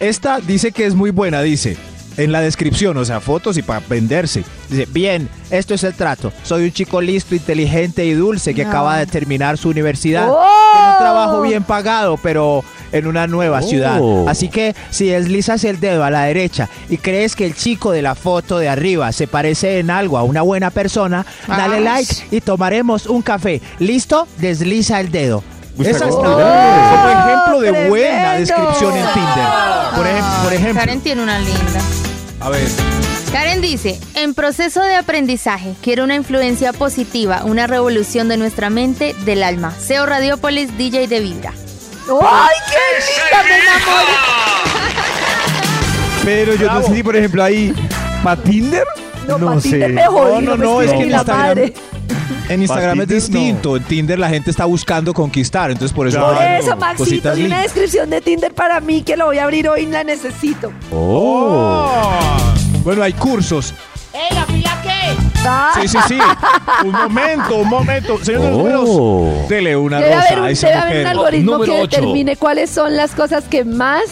Esta 0.00 0.40
dice 0.40 0.72
que 0.72 0.86
es 0.86 0.94
muy 0.96 1.10
buena, 1.12 1.40
dice. 1.40 1.76
En 2.16 2.32
la 2.32 2.40
descripción, 2.40 2.96
o 2.96 3.04
sea, 3.04 3.20
fotos 3.20 3.56
y 3.56 3.62
para 3.62 3.80
venderse. 3.88 4.44
Dice, 4.68 4.86
bien, 4.90 5.28
esto 5.50 5.74
es 5.74 5.84
el 5.84 5.94
trato. 5.94 6.32
Soy 6.42 6.64
un 6.64 6.72
chico 6.72 7.00
listo, 7.00 7.34
inteligente 7.34 8.04
y 8.04 8.12
dulce 8.12 8.54
que 8.54 8.64
No. 8.64 8.68
acaba 8.70 8.98
de 8.98 9.06
terminar 9.06 9.56
su 9.56 9.68
universidad. 9.70 10.28
¡Oh! 10.28 10.44
Tiene 10.72 10.90
un 10.92 10.98
trabajo 10.98 11.40
bien 11.42 11.62
pagado, 11.62 12.18
pero 12.22 12.62
en 12.92 13.06
una 13.06 13.26
nueva 13.26 13.60
Oh. 13.62 13.68
ciudad. 13.68 14.00
Así 14.28 14.48
que 14.48 14.74
si 14.90 15.06
deslizas 15.06 15.62
el 15.64 15.78
dedo 15.80 16.04
a 16.04 16.10
la 16.10 16.24
derecha 16.24 16.68
y 16.88 16.96
crees 16.98 17.36
que 17.36 17.46
el 17.46 17.54
chico 17.54 17.92
de 17.92 18.02
la 18.02 18.14
foto 18.16 18.58
de 18.58 18.68
arriba 18.68 19.12
se 19.12 19.26
parece 19.28 19.78
en 19.78 19.90
algo 19.90 20.18
a 20.18 20.24
una 20.24 20.42
buena 20.42 20.70
persona, 20.70 21.24
dale 21.48 21.76
Ay. 21.76 21.84
like 21.84 22.14
y 22.32 22.40
tomaremos 22.40 23.06
un 23.06 23.22
café. 23.22 23.62
¿Listo? 23.78 24.26
Desliza 24.38 25.00
el 25.00 25.10
dedo. 25.10 25.42
Esa 25.82 26.04
está 26.04 26.08
como- 26.08 26.22
como 26.32 27.08
ejemplo 27.10 27.60
de 27.60 27.88
buena 27.88 28.34
descripción 28.34 28.96
en 28.96 29.06
Tinder. 29.12 29.46
Por, 29.96 30.06
ejem- 30.06 30.42
por 30.44 30.52
ejemplo. 30.52 30.80
Karen 30.80 31.00
tiene 31.00 31.22
una 31.22 31.38
linda. 31.38 31.80
A 32.40 32.48
ver. 32.50 32.66
Karen 33.32 33.60
dice, 33.60 34.00
en 34.14 34.34
proceso 34.34 34.82
de 34.82 34.96
aprendizaje, 34.96 35.74
quiero 35.82 36.02
una 36.04 36.14
influencia 36.16 36.72
positiva, 36.72 37.42
una 37.44 37.66
revolución 37.66 38.28
de 38.28 38.36
nuestra 38.36 38.70
mente, 38.70 39.14
del 39.24 39.42
alma. 39.42 39.72
SEO 39.78 40.06
Radiópolis, 40.06 40.76
DJ 40.76 41.06
de 41.06 41.20
Vibra. 41.20 41.52
¡Ay, 41.52 42.56
qué 42.70 42.76
linda! 43.04 43.42
Me 43.44 43.56
enamoré. 43.62 44.12
Pero 46.24 46.54
yo 46.54 46.66
no 46.72 46.82
sé 46.82 46.94
si, 46.94 47.02
por 47.02 47.16
ejemplo, 47.16 47.42
ahí, 47.42 47.72
¿para 48.22 48.40
Tinder? 48.42 48.84
No, 49.26 49.38
No 49.38 49.46
pa' 49.54 49.60
sé. 49.60 49.68
Tinder 49.70 49.90
me 49.92 50.06
jodí, 50.06 50.44
No, 50.44 50.56
no, 50.56 50.64
no, 50.64 50.82
es 50.82 50.90
que 50.92 51.02
en 51.02 51.12
la 51.12 51.18
Instagram- 51.18 51.36
madre. 51.36 51.74
En 52.48 52.62
Instagram 52.62 53.00
es 53.00 53.06
Tinder, 53.06 53.22
distinto. 53.22 53.76
En 53.76 53.84
Tinder 53.84 54.18
la 54.18 54.28
gente 54.28 54.50
está 54.50 54.64
buscando 54.64 55.14
conquistar. 55.14 55.70
Entonces 55.70 55.94
por 55.94 56.08
eso. 56.08 56.18
Claro. 56.18 56.36
Por 56.36 56.46
eso, 56.46 56.76
Maxito, 56.76 57.04
cositas 57.04 57.38
y 57.38 57.44
una 57.44 57.62
descripción 57.62 58.10
de 58.10 58.20
Tinder 58.20 58.52
para 58.52 58.80
mí 58.80 59.02
que 59.02 59.16
lo 59.16 59.26
voy 59.26 59.38
a 59.38 59.44
abrir 59.44 59.68
hoy, 59.68 59.86
la 59.86 60.04
necesito. 60.04 60.72
Bueno, 62.82 63.02
hay 63.02 63.12
cursos. 63.12 63.74
¡Ey, 64.12 64.34
la 64.36 64.44
pilla 64.46 64.80
qué! 64.82 65.16
Ah, 65.44 65.72
Sí, 65.80 65.88
sí, 65.88 65.98
sí. 66.08 66.18
Un 66.84 66.92
momento, 66.92 67.56
un 67.58 67.68
momento. 67.68 68.18
Señor 68.24 68.42
de 68.42 68.48
los 68.50 68.58
números, 68.58 69.48
dele 69.48 69.76
una 69.76 70.00
Debe 70.00 70.14
rosa 70.14 70.26
haber, 70.26 70.38
un, 70.40 70.44
a 70.46 70.50
esa 70.50 70.66
debe 70.68 70.80
haber 70.80 71.00
un 71.00 71.06
algoritmo 71.06 71.52
Número 71.52 71.72
que 71.72 71.78
determine 71.80 72.36
cuáles 72.36 72.70
son 72.70 72.96
las 72.96 73.12
cosas 73.12 73.44
que 73.44 73.64
más 73.64 74.02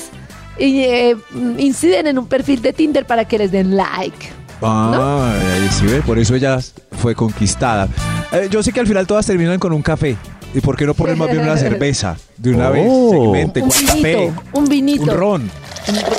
eh, 0.58 1.16
inciden 1.58 2.06
en 2.06 2.18
un 2.18 2.26
perfil 2.28 2.62
de 2.62 2.72
Tinder 2.72 3.06
para 3.06 3.24
que 3.24 3.38
les 3.38 3.50
den 3.50 3.76
like. 3.76 4.30
Ah, 4.62 5.32
ahí 5.54 5.68
sí 5.70 5.86
ve, 5.86 6.00
por 6.02 6.18
eso 6.18 6.34
ella 6.34 6.58
fue 7.00 7.14
conquistada. 7.14 7.88
Eh, 8.32 8.48
yo 8.50 8.62
sé 8.62 8.72
que 8.72 8.80
al 8.80 8.86
final 8.86 9.06
todas 9.06 9.24
terminan 9.26 9.58
con 9.58 9.72
un 9.72 9.82
café. 9.82 10.16
¿Y 10.54 10.60
por 10.60 10.76
qué 10.76 10.86
no 10.86 10.94
poner 10.94 11.16
más 11.16 11.30
bien 11.30 11.42
una 11.42 11.56
cerveza? 11.58 12.16
De 12.36 12.50
una 12.54 12.70
vez, 12.70 12.90
segmente, 13.10 13.60
Un 13.62 13.68
con 13.70 13.78
café, 13.86 14.16
vinito, 14.16 14.42
un 14.52 14.64
vinito. 14.66 15.02
un 15.02 15.08
ron. 15.10 15.50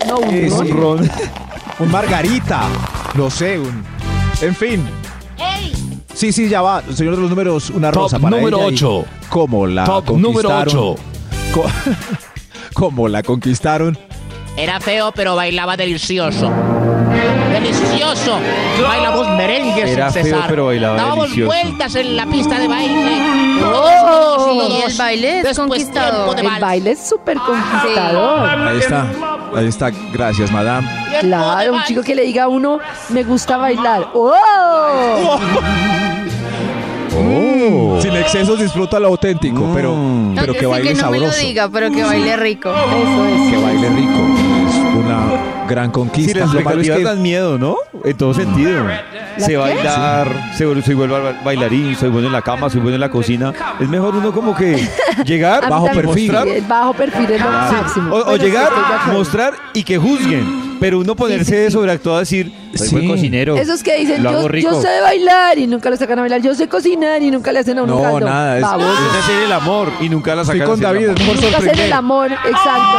No, 0.07 0.19
un 0.19 0.33
Es 0.33 0.51
ron. 0.53 0.67
Un 0.67 0.77
ron. 0.77 1.11
Un 1.79 1.91
margarita. 1.91 2.67
No 3.15 3.29
sé, 3.29 3.59
un. 3.59 3.83
En 4.41 4.55
fin. 4.55 4.83
Sí, 6.13 6.31
sí, 6.33 6.49
ya 6.49 6.61
va. 6.61 6.83
Señor 6.93 7.15
de 7.15 7.21
los 7.21 7.29
números, 7.29 7.69
una 7.69 7.91
Top 7.91 8.03
rosa 8.03 8.19
para 8.19 8.37
número 8.37 8.57
ella 8.59 8.69
y 8.71 8.73
ocho. 8.73 9.05
¿Cómo 9.29 9.65
la 9.67 9.85
Top 9.85 10.09
número 10.17 10.49
conquistaron? 10.49 10.77
ocho. 10.77 10.95
Co- 11.53 11.65
¿Cómo 12.73 13.07
la 13.07 13.23
conquistaron? 13.23 13.97
Era 14.57 14.79
feo, 14.81 15.11
pero 15.15 15.35
bailaba 15.35 15.77
delicioso. 15.77 16.51
¡Delicioso! 17.61 18.39
Bailamos 18.87 19.27
merengue 19.37 19.91
Era 19.91 20.09
sin 20.11 20.23
feo, 20.23 20.33
cesar. 20.35 20.49
pero 20.49 20.65
bailaba 20.67 20.95
Dábamos 20.97 21.23
delicioso. 21.25 21.47
vueltas 21.51 21.95
en 21.95 22.15
la 22.15 22.25
pista 22.25 22.59
de 22.59 22.67
baile. 22.67 23.21
Oh, 23.63 24.67
Y 24.69 24.81
el 24.91 24.97
baile 24.97 25.39
es 25.41 25.57
conquistador. 25.57 26.35
de 26.35 26.41
El 26.41 26.59
baile 26.59 26.91
es 26.91 27.07
súper 27.07 27.37
conquistador. 27.37 28.49
Ahí 28.67 28.77
está. 28.79 29.05
Ahí 29.55 29.67
está. 29.67 29.91
Gracias, 30.13 30.51
madame. 30.51 30.87
Claro, 31.21 31.73
un 31.73 31.83
chico 31.83 32.01
que 32.03 32.15
le 32.15 32.23
diga 32.23 32.43
a 32.43 32.47
uno, 32.47 32.79
me 33.09 33.23
gusta 33.23 33.57
bailar. 33.57 34.07
¡Oh! 34.13 35.39
Sin 38.01 38.15
excesos 38.15 38.59
disfruta 38.59 38.99
lo 38.99 39.07
auténtico, 39.09 39.69
pero, 39.73 39.93
pero 40.35 40.53
que 40.53 40.65
baile 40.65 40.93
que 40.93 41.01
no 41.01 41.11
me 41.11 41.19
lo 41.19 41.25
sabroso. 41.25 41.45
diga, 41.47 41.69
pero 41.69 41.91
que 41.91 42.03
baile 42.03 42.37
rico. 42.37 42.69
Eso 42.69 43.25
es. 43.25 43.51
Que 43.51 43.57
baile 43.61 43.89
rico. 43.89 44.19
Es 44.69 44.75
una 44.95 45.17
gran 45.69 45.91
conquista. 45.91 46.39
las 46.39 46.53
Lo 46.53 46.61
malo 46.61 46.81
es 46.81 46.87
expectativas 46.87 46.97
que 46.97 47.03
dan 47.15 47.21
miedo, 47.21 47.57
¿no? 47.57 47.77
En 48.03 48.17
todo 48.17 48.33
sentido. 48.33 48.83
Sé 49.37 49.47
qué? 49.47 49.57
bailar, 49.57 50.27
soy 50.57 50.95
buen 50.95 51.09
ba- 51.09 51.39
bailarín, 51.43 51.95
soy 51.95 52.09
bueno 52.09 52.27
en 52.27 52.33
la 52.33 52.41
cama, 52.41 52.69
soy 52.69 52.81
bueno 52.81 52.95
en 52.95 53.01
la 53.01 53.09
cocina. 53.09 53.53
Es 53.79 53.87
mejor 53.87 54.15
uno 54.15 54.31
como 54.33 54.55
que 54.55 54.85
llegar, 55.25 55.69
bajo 55.69 55.85
perfil. 55.87 56.31
sí, 56.43 56.49
el 56.49 56.65
bajo 56.65 56.93
perfil 56.93 57.23
es 57.31 57.41
lo 57.41 57.47
Sí. 57.47 57.75
máximo. 57.75 58.15
O, 58.15 58.19
o 58.19 58.25
Bueno, 58.25 58.37
sí, 58.37 58.43
llegar, 58.49 58.63
estoy 58.73 59.13
mostrar 59.13 59.53
y 59.73 59.83
que 59.83 59.97
juzguen. 59.97 60.69
Pero 60.79 60.99
uno 60.99 61.13
ponerse 61.13 61.55
de 61.57 61.71
sobreactuado 61.71 62.17
a 62.17 62.21
decir, 62.21 62.53
soy 62.73 62.87
Sí. 62.87 62.95
buen 62.95 63.09
cocinero. 63.09 63.57
Esos 63.57 63.83
que 63.83 63.97
dicen, 63.97 64.23
yo, 64.23 64.49
yo 64.49 64.81
sé 64.81 65.01
bailar 65.01 65.57
y 65.57 65.67
nunca 65.67 65.89
lo 65.89 65.97
sacan 65.97 66.19
a 66.19 66.21
bailar. 66.21 66.41
Yo 66.41 66.55
sé 66.55 66.69
cocinar 66.69 67.21
y 67.21 67.31
nunca 67.31 67.51
le 67.51 67.59
hacen 67.59 67.77
a 67.79 67.83
uno 67.83 67.95
No, 67.95 68.01
caldo. 68.01 68.21
nada, 68.21 68.57
es-. 68.57 68.63
Es 68.63 69.23
hacer 69.23 69.43
el 69.43 69.51
amor 69.51 69.89
y 69.99 70.07
nunca 70.07 70.35
la 70.35 70.43
Estoy 70.43 70.59
sacan. 70.59 70.75
con 70.75 70.85
a 70.85 70.89
hacer 70.89 70.97
el 71.01 71.07
David, 71.07 71.21
amor. 71.21 71.35
es 71.35 71.41
mejor 71.41 71.51
Nunca 71.51 71.57
hacen 71.71 71.79
el 71.85 71.93
amor, 71.93 72.31
exacto. 72.31 72.97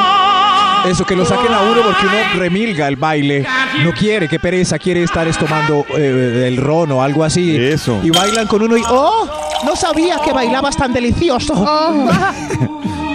Eso, 0.86 1.04
que 1.04 1.14
lo 1.16 1.24
saquen 1.24 1.52
a 1.52 1.60
uno 1.62 1.82
porque 1.82 2.06
uno 2.06 2.16
remilga 2.34 2.88
el 2.88 2.96
baile. 2.96 3.46
No 3.84 3.92
quiere, 3.92 4.28
qué 4.28 4.38
pereza, 4.38 4.78
quiere 4.78 5.02
estar 5.02 5.26
es 5.28 5.38
tomando 5.38 5.84
eh, 5.96 6.44
el 6.48 6.56
ron 6.56 6.90
o 6.92 7.02
algo 7.02 7.24
así. 7.24 7.56
Eso. 7.56 8.00
Y 8.02 8.10
bailan 8.10 8.46
con 8.46 8.62
uno 8.62 8.76
y. 8.76 8.82
¡Oh! 8.88 9.28
No 9.64 9.76
sabía 9.76 10.18
que 10.24 10.32
bailabas 10.32 10.76
tan 10.76 10.92
delicioso. 10.92 11.54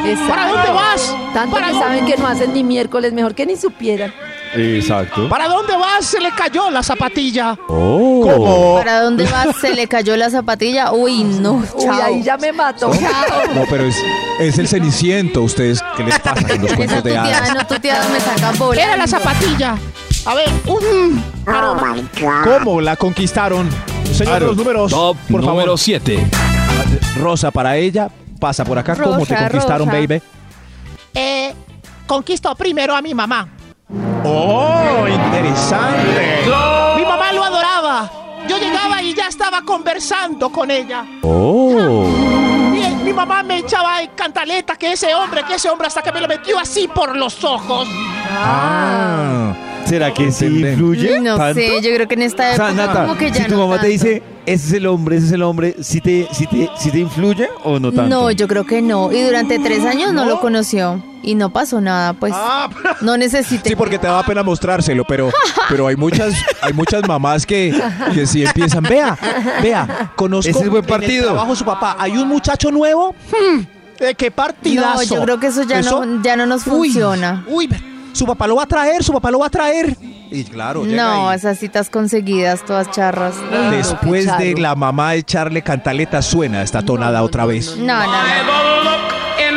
Exacto. 0.06 0.28
¿Para 0.30 0.48
dónde 0.50 0.72
vas? 0.72 1.16
Tanto 1.34 1.56
¿Para 1.56 1.68
que 1.68 1.74
dónde? 1.74 1.88
saben 1.88 2.06
que 2.06 2.18
no 2.18 2.28
hacen 2.28 2.54
ni 2.54 2.64
miércoles, 2.64 3.14
mejor 3.14 3.34
que 3.34 3.46
ni 3.46 3.56
supieran. 3.56 4.14
Exacto. 4.56 5.28
¿Para 5.30 5.48
dónde 5.48 5.76
vas? 5.76 6.06
Se 6.06 6.20
le 6.20 6.32
cayó 6.32 6.70
la 6.72 6.82
zapatilla. 6.84 7.58
Oh. 7.68 8.22
¿Cómo? 8.24 8.76
¿Para 8.78 9.02
dónde 9.02 9.26
vas? 9.26 9.56
¿Se 9.60 9.74
le 9.74 9.88
cayó 9.88 10.16
la 10.16 10.30
zapatilla? 10.30 10.92
Uy, 10.92 11.24
no, 11.24 11.54
Uy, 11.54 11.68
chao. 11.84 12.04
ahí 12.04 12.24
ya 12.24 12.38
me 12.38 12.52
mato. 12.52 12.90
No, 13.54 13.64
pero 13.70 13.86
es, 13.86 13.96
es 14.40 14.58
el 14.58 14.68
ceniciento, 14.68 15.42
ustedes. 15.42 15.82
¿Qué 15.98 16.04
les 16.04 16.20
pasa 16.20 16.48
con 16.48 16.62
los 16.62 16.66
Esa 16.72 16.76
cuentos 16.76 17.04
de 17.04 17.18
hadas? 17.18 17.54
no 17.54 17.68
tuteada 17.68 18.08
me 18.10 18.20
saca 18.20 18.52
bola. 18.58 18.84
Era 18.84 18.98
la 18.98 19.08
zapatilla. 19.08 19.78
A 20.26 20.34
ver, 20.34 20.50
un... 20.66 21.24
¿Cómo 22.44 22.82
la 22.82 22.96
conquistaron? 22.96 23.70
Señor 24.12 24.40
de 24.40 24.46
los 24.48 24.58
números. 24.58 24.92
Top 24.92 25.18
por 25.30 25.42
número 25.42 25.66
favor. 25.66 25.80
7. 25.80 26.28
Rosa 27.20 27.52
para 27.52 27.76
ella. 27.78 28.10
Pasa 28.40 28.64
por 28.66 28.78
acá. 28.78 28.96
¿Cómo 28.96 29.26
te 29.26 29.34
Rosa, 29.34 29.50
conquistaron, 29.50 29.88
Rosa. 29.88 30.00
baby? 30.00 30.22
Eh, 31.14 31.54
conquistó 32.08 32.56
primero 32.56 32.96
a 32.96 33.02
mi 33.02 33.14
mamá. 33.14 33.48
¡Oh! 34.24 35.06
Interesante. 35.08 36.46
Mi 36.98 37.04
mamá 37.04 37.32
lo 37.32 37.44
adoraba. 37.44 38.12
Yo 38.48 38.58
llegaba 38.58 39.02
y 39.02 39.14
ya 39.14 39.28
estaba 39.28 39.62
conversando 39.62 40.50
con 40.52 40.70
ella. 40.72 41.06
Oh. 41.22 42.08
Mi, 42.72 42.88
mi 43.04 43.14
mamá 43.14 43.44
me 43.44 43.60
echaba 43.60 44.02
en 44.02 44.12
cantaleta 44.12 44.76
que 44.76 44.94
ese 44.94 45.14
hombre, 45.16 45.44
que 45.44 45.56
ese 45.56 45.70
hombre, 45.70 45.88
hasta 45.88 46.02
que 46.02 46.12
me 46.12 46.22
lo 46.22 46.28
metió 46.28 46.60
así 46.60 46.88
por 46.88 47.16
los 47.16 47.44
ojos. 47.44 47.88
Ah. 48.30 49.54
¿Será 49.86 50.14
que 50.14 50.32
sí 50.32 50.46
influye? 50.46 51.20
No 51.22 51.38
tanto? 51.38 51.60
sé, 51.60 51.82
yo 51.82 51.94
creo 51.94 52.08
que 52.08 52.16
en 52.16 52.22
esta 52.24 52.52
O 52.54 52.56
sea, 52.56 52.68
época 52.70 52.74
Nata, 52.88 53.02
como 53.04 53.18
que 53.18 53.30
ya 53.32 53.44
si 53.44 53.50
tu 53.50 53.52
no 53.56 53.68
mamá 53.68 53.80
te 53.82 53.88
dice, 53.88 54.24
ese 54.46 54.68
es 54.68 54.74
el 54.74 54.88
hombre, 54.88 55.18
ese 55.18 55.28
es 55.28 55.32
el 55.32 55.44
hombre, 55.44 55.76
¿sí 55.82 56.02
te, 56.02 56.28
sí 56.32 56.48
te, 56.48 56.70
sí 56.78 56.92
te 56.92 57.00
influye 57.00 57.48
o 57.64 57.80
no 57.80 57.92
tanto? 57.92 58.10
No, 58.10 58.32
yo 58.32 58.48
creo 58.48 58.66
que 58.66 58.82
no. 58.82 59.12
Y 59.12 59.22
durante 59.22 59.60
tres 59.60 59.84
años 59.86 60.14
no, 60.14 60.26
lo 60.26 60.40
conoció. 60.40 61.02
Y 61.24 61.34
no 61.34 61.50
pasó 61.52 61.82
nada, 61.82 62.14
pues. 62.14 62.34
No 63.02 63.18
necesité. 63.18 63.70
Sí, 63.70 63.76
porque 63.76 63.98
te 63.98 64.06
daba 64.06 64.24
pena 64.24 64.44
mostrárselo, 64.44 65.06
pero, 65.06 65.32
pero 65.70 65.88
hay 65.88 65.96
muchas, 65.96 66.36
hay 66.62 66.74
muchas 66.74 67.08
mamás 67.08 67.46
que, 67.48 67.74
que 68.14 68.28
sí 68.28 68.44
empiezan. 68.44 68.84
Vea, 68.84 69.18
vea, 69.64 70.12
conozco 70.16 70.50
Ese 70.52 70.60
es 70.66 70.70
buen 70.70 70.84
en 70.84 70.94
el 70.94 71.00
partido. 71.00 71.26
trabajo 71.26 71.52
de 71.52 71.56
su 71.58 71.66
papá. 71.66 71.96
Hay 72.00 72.16
un 72.18 72.28
muchacho 72.28 72.70
nuevo. 72.72 73.16
Hmm, 73.32 73.62
¿De 74.00 74.14
qué 74.14 74.30
partidazo? 74.30 74.98
No, 74.98 75.04
yo 75.04 75.22
creo 75.24 75.40
que 75.40 75.48
eso 75.48 75.64
ya, 75.64 75.82
No, 75.82 76.22
ya 76.22 76.36
no 76.36 76.46
nos 76.46 76.68
Uy, 76.68 76.90
funciona. 76.92 77.44
Uy, 77.48 77.68
su 78.16 78.26
papá 78.26 78.48
lo 78.48 78.56
va 78.56 78.64
a 78.64 78.66
traer, 78.66 79.04
su 79.04 79.12
papá 79.12 79.30
lo 79.30 79.40
va 79.40 79.48
a 79.48 79.50
traer. 79.50 79.98
Y 80.32 80.44
claro, 80.46 80.84
No, 80.86 81.32
esas 81.32 81.60
citas 81.60 81.90
conseguidas, 81.90 82.64
todas 82.66 82.90
charras. 82.92 83.36
Después 83.72 84.26
de 84.38 84.56
la 84.56 84.74
mamá 84.76 85.16
echarle 85.16 85.62
cantaleta, 85.62 86.22
suena 86.22 86.62
esta 86.62 86.82
tonada 86.82 87.22
otra 87.24 87.46
vez. 87.46 87.76
No, 87.78 88.00
no, 88.00 88.06
no. 88.06 88.16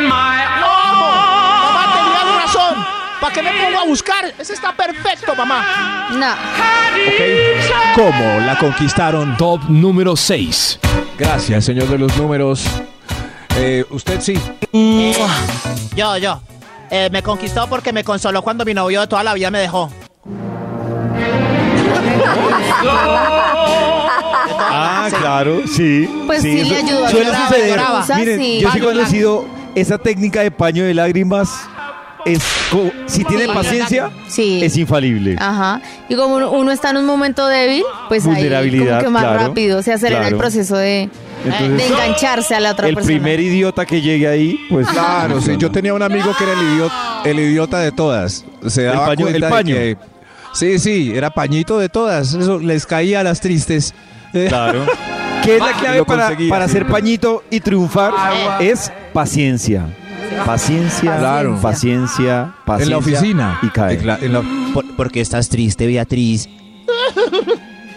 Mamá 0.09 1.93
tenía 1.93 2.41
razón. 2.45 2.85
¿Para 3.21 3.33
qué 3.33 3.41
me 3.41 3.51
pongo 3.51 3.79
a 3.79 3.85
buscar? 3.85 4.25
Ese 4.37 4.53
está 4.53 4.75
perfecto, 4.75 5.35
mamá. 5.35 6.09
No. 6.13 6.31
¿Ok? 6.31 7.95
¿Cómo 7.95 8.39
la 8.45 8.57
conquistaron? 8.57 9.37
Top 9.37 9.61
número 9.69 10.15
6. 10.15 10.79
Gracias, 11.17 11.65
señor 11.65 11.87
de 11.87 11.97
los 11.97 12.15
números. 12.17 12.63
Eh, 13.57 13.83
usted 13.89 14.19
sí. 14.21 14.39
Yo, 15.95 16.17
yo. 16.17 16.41
Eh, 16.91 17.09
me 17.11 17.21
conquistó 17.21 17.67
porque 17.67 17.93
me 17.93 18.03
consoló 18.03 18.41
cuando 18.41 18.65
mi 18.65 18.73
novio 18.73 19.01
de 19.01 19.07
toda 19.07 19.23
la 19.23 19.33
vida 19.33 19.51
me 19.51 19.59
dejó. 19.59 19.91
Ah, 24.71 25.09
claro, 25.19 25.61
sí. 25.67 26.09
Pues 26.25 26.41
sí, 26.41 26.63
le 26.63 26.75
ayudó 26.77 27.05
a 27.05 27.09
Suele 27.09 27.31
suceder. 27.35 27.69
lloraba. 27.69 28.05
Miren, 28.17 28.59
yo 28.59 28.71
sí 28.71 28.77
he 28.77 28.81
conocido 28.81 29.45
esa 29.75 29.97
técnica 29.97 30.41
de 30.41 30.51
paño 30.51 30.83
de 30.83 30.93
lágrimas. 30.93 31.49
Es 32.25 32.43
co- 32.69 32.91
si 33.05 33.23
tiene 33.23 33.45
Sí. 33.45 33.51
paciencia, 33.53 34.11
Sí. 34.27 34.59
es 34.61 34.75
infalible. 34.77 35.37
Ajá. 35.39 35.81
Y 36.09 36.15
como 36.15 36.35
uno- 36.35 36.51
uno 36.51 36.69
está 36.71 36.89
en 36.89 36.97
un 36.97 37.05
momento 37.05 37.47
débil, 37.47 37.83
pues 38.09 38.25
ahí 38.25 38.33
Vulnerabilidad, 38.33 38.97
como 38.97 39.03
que 39.03 39.09
más 39.09 39.23
claro, 39.23 39.39
rápido 39.47 39.81
se 39.81 39.93
acelera 39.93 40.21
claro. 40.21 40.35
el 40.35 40.39
proceso 40.39 40.75
de, 40.75 41.09
Entonces, 41.45 41.77
de 41.77 41.87
engancharse 41.87 42.55
a 42.55 42.59
la 42.59 42.71
otra 42.71 42.87
el 42.87 42.95
persona. 42.95 43.13
primer 43.15 43.39
idiota 43.39 43.85
que 43.85 44.01
llegue 44.01 44.27
ahí, 44.27 44.59
pues 44.69 44.87
Claro, 44.87 45.39
sí. 45.41 45.55
Yo 45.57 45.71
tenía 45.71 45.93
un 45.93 46.01
amigo 46.01 46.33
que 46.37 46.43
era 46.43 46.53
el 46.53 46.61
idiota, 46.73 47.21
el 47.25 47.39
idiota 47.39 47.79
de 47.79 47.91
todas. 47.91 48.45
Se 48.67 48.83
daba 48.83 49.05
paño- 49.07 49.21
cuenta 49.21 49.35
el 49.37 49.41
de 49.43 49.49
paño. 49.49 49.75
que- 49.75 49.97
sí, 50.53 50.79
sí, 50.79 51.11
era 51.15 51.29
pañito 51.29 51.77
de 51.79 51.89
todas. 51.89 52.33
Eso 52.33 52.59
les 52.59 52.85
caía 52.85 53.21
a 53.21 53.23
las 53.23 53.39
tristes. 53.41 53.93
Claro. 54.49 54.85
¿Qué 55.43 55.55
es 55.55 55.61
la 55.61 55.71
clave 55.71 56.03
para, 56.03 56.31
para 56.49 56.65
hacer 56.65 56.85
pañito 56.85 57.43
y 57.49 57.61
triunfar? 57.61 58.13
Es 58.61 58.91
paciencia. 59.13 59.85
Paciencia, 60.45 61.17
Claro. 61.17 61.57
paciencia, 61.61 62.53
paciencia. 62.65 62.83
En 62.83 62.89
la 62.91 62.97
oficina. 62.97 63.59
Y 63.61 63.69
cae. 63.69 63.95
En 63.97 64.05
la- 64.07 64.19
en 64.21 64.33
la- 64.33 64.43
¿Por, 64.73 64.85
porque 64.97 65.21
estás 65.21 65.47
triste, 65.49 65.87
Beatriz? 65.87 66.49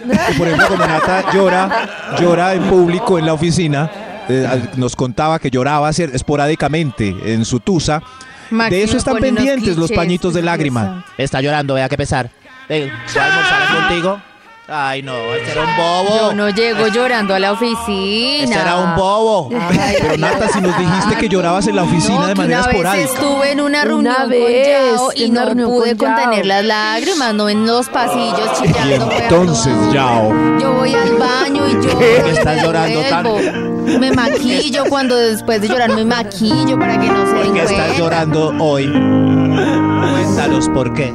Y 0.05 0.38
por 0.38 0.46
ejemplo, 0.46 0.68
como 0.68 0.86
Nata 0.86 1.32
llora, 1.32 2.16
llora 2.18 2.55
en 2.55 2.62
público 2.64 3.18
en 3.18 3.26
la 3.26 3.34
oficina, 3.34 3.90
eh, 4.28 4.48
nos 4.76 4.96
contaba 4.96 5.38
que 5.38 5.50
lloraba 5.50 5.90
esporádicamente 5.90 7.14
en 7.24 7.44
su 7.44 7.61
tusa. 7.61 8.03
Máximo 8.50 8.76
de 8.76 8.82
eso 8.84 8.96
están 8.96 9.16
pendientes 9.16 9.76
los 9.76 9.90
pañitos 9.92 10.34
de 10.34 10.42
lágrima. 10.42 11.05
Está 11.16 11.40
llorando, 11.40 11.74
vea 11.74 11.88
qué 11.88 11.96
pesar. 11.96 12.30
Eh, 12.68 12.90
¿Voy 13.12 13.22
a 13.22 13.26
almorzar 13.26 13.76
contigo? 13.76 14.32
Ay, 14.68 15.02
no, 15.02 15.12
este 15.34 15.50
era 15.52 15.62
un 15.62 15.76
bobo. 15.76 16.16
Yo 16.16 16.34
no 16.34 16.48
llego 16.48 16.86
llorando 16.86 17.34
a 17.34 17.38
la 17.40 17.52
oficina. 17.52 18.44
Este 18.44 18.54
era 18.58 18.76
un 18.76 18.94
bobo. 18.94 19.50
Ay, 19.60 19.96
Pero 20.00 20.16
Nata, 20.18 20.48
si 20.48 20.60
nos 20.60 20.78
dijiste 20.78 21.16
que 21.16 21.28
llorabas 21.28 21.66
en 21.66 21.76
la 21.76 21.82
oficina 21.82 22.20
No, 22.20 22.26
de 22.28 22.34
manera 22.36 22.58
una 22.60 22.66
vez 22.68 22.76
esporádica. 22.76 23.12
estuve 23.12 23.50
en 23.52 23.60
una 23.60 23.66
Una 23.82 23.84
reunión 23.84 24.28
vez, 24.30 24.68
con 24.68 24.96
Yao 24.96 25.12
y 25.16 25.30
una 25.30 25.54
no 25.54 25.68
pude 25.68 25.96
con 25.96 26.08
contener 26.14 26.46
las 26.46 26.64
lágrimas, 26.64 27.34
no 27.34 27.48
en 27.48 27.66
los 27.66 27.88
pasillos 27.88 28.50
Y 28.64 28.72
chillando. 28.72 29.10
a 29.10 29.16
entonces. 29.18 29.74
Yao. 29.92 30.32
Yo 30.60 30.72
voy 30.74 30.94
al 30.94 31.16
baño 31.16 31.68
y 31.68 31.72
lloro. 31.74 31.98
¿Qué 31.98 32.22
y 32.26 32.30
estás 32.30 32.56
me 32.56 32.62
llorando 32.62 33.00
devuelvo. 33.02 33.98
Me 33.98 34.12
maquillo 34.12 34.84
cuando 34.88 35.16
después 35.16 35.60
de 35.60 35.68
llorar 35.68 35.90
me 35.92 36.04
maquillo 36.04 36.78
para 36.78 36.98
que 37.00 37.08
no 37.08 37.26
se 37.26 37.32
den 37.34 37.46
¿Por 37.48 37.54
qué 37.54 37.62
estás 37.64 37.98
llorando 37.98 38.54
hoy? 38.60 38.86
Cuéntanos 38.86 40.68
por 40.68 40.92
qué. 40.94 41.12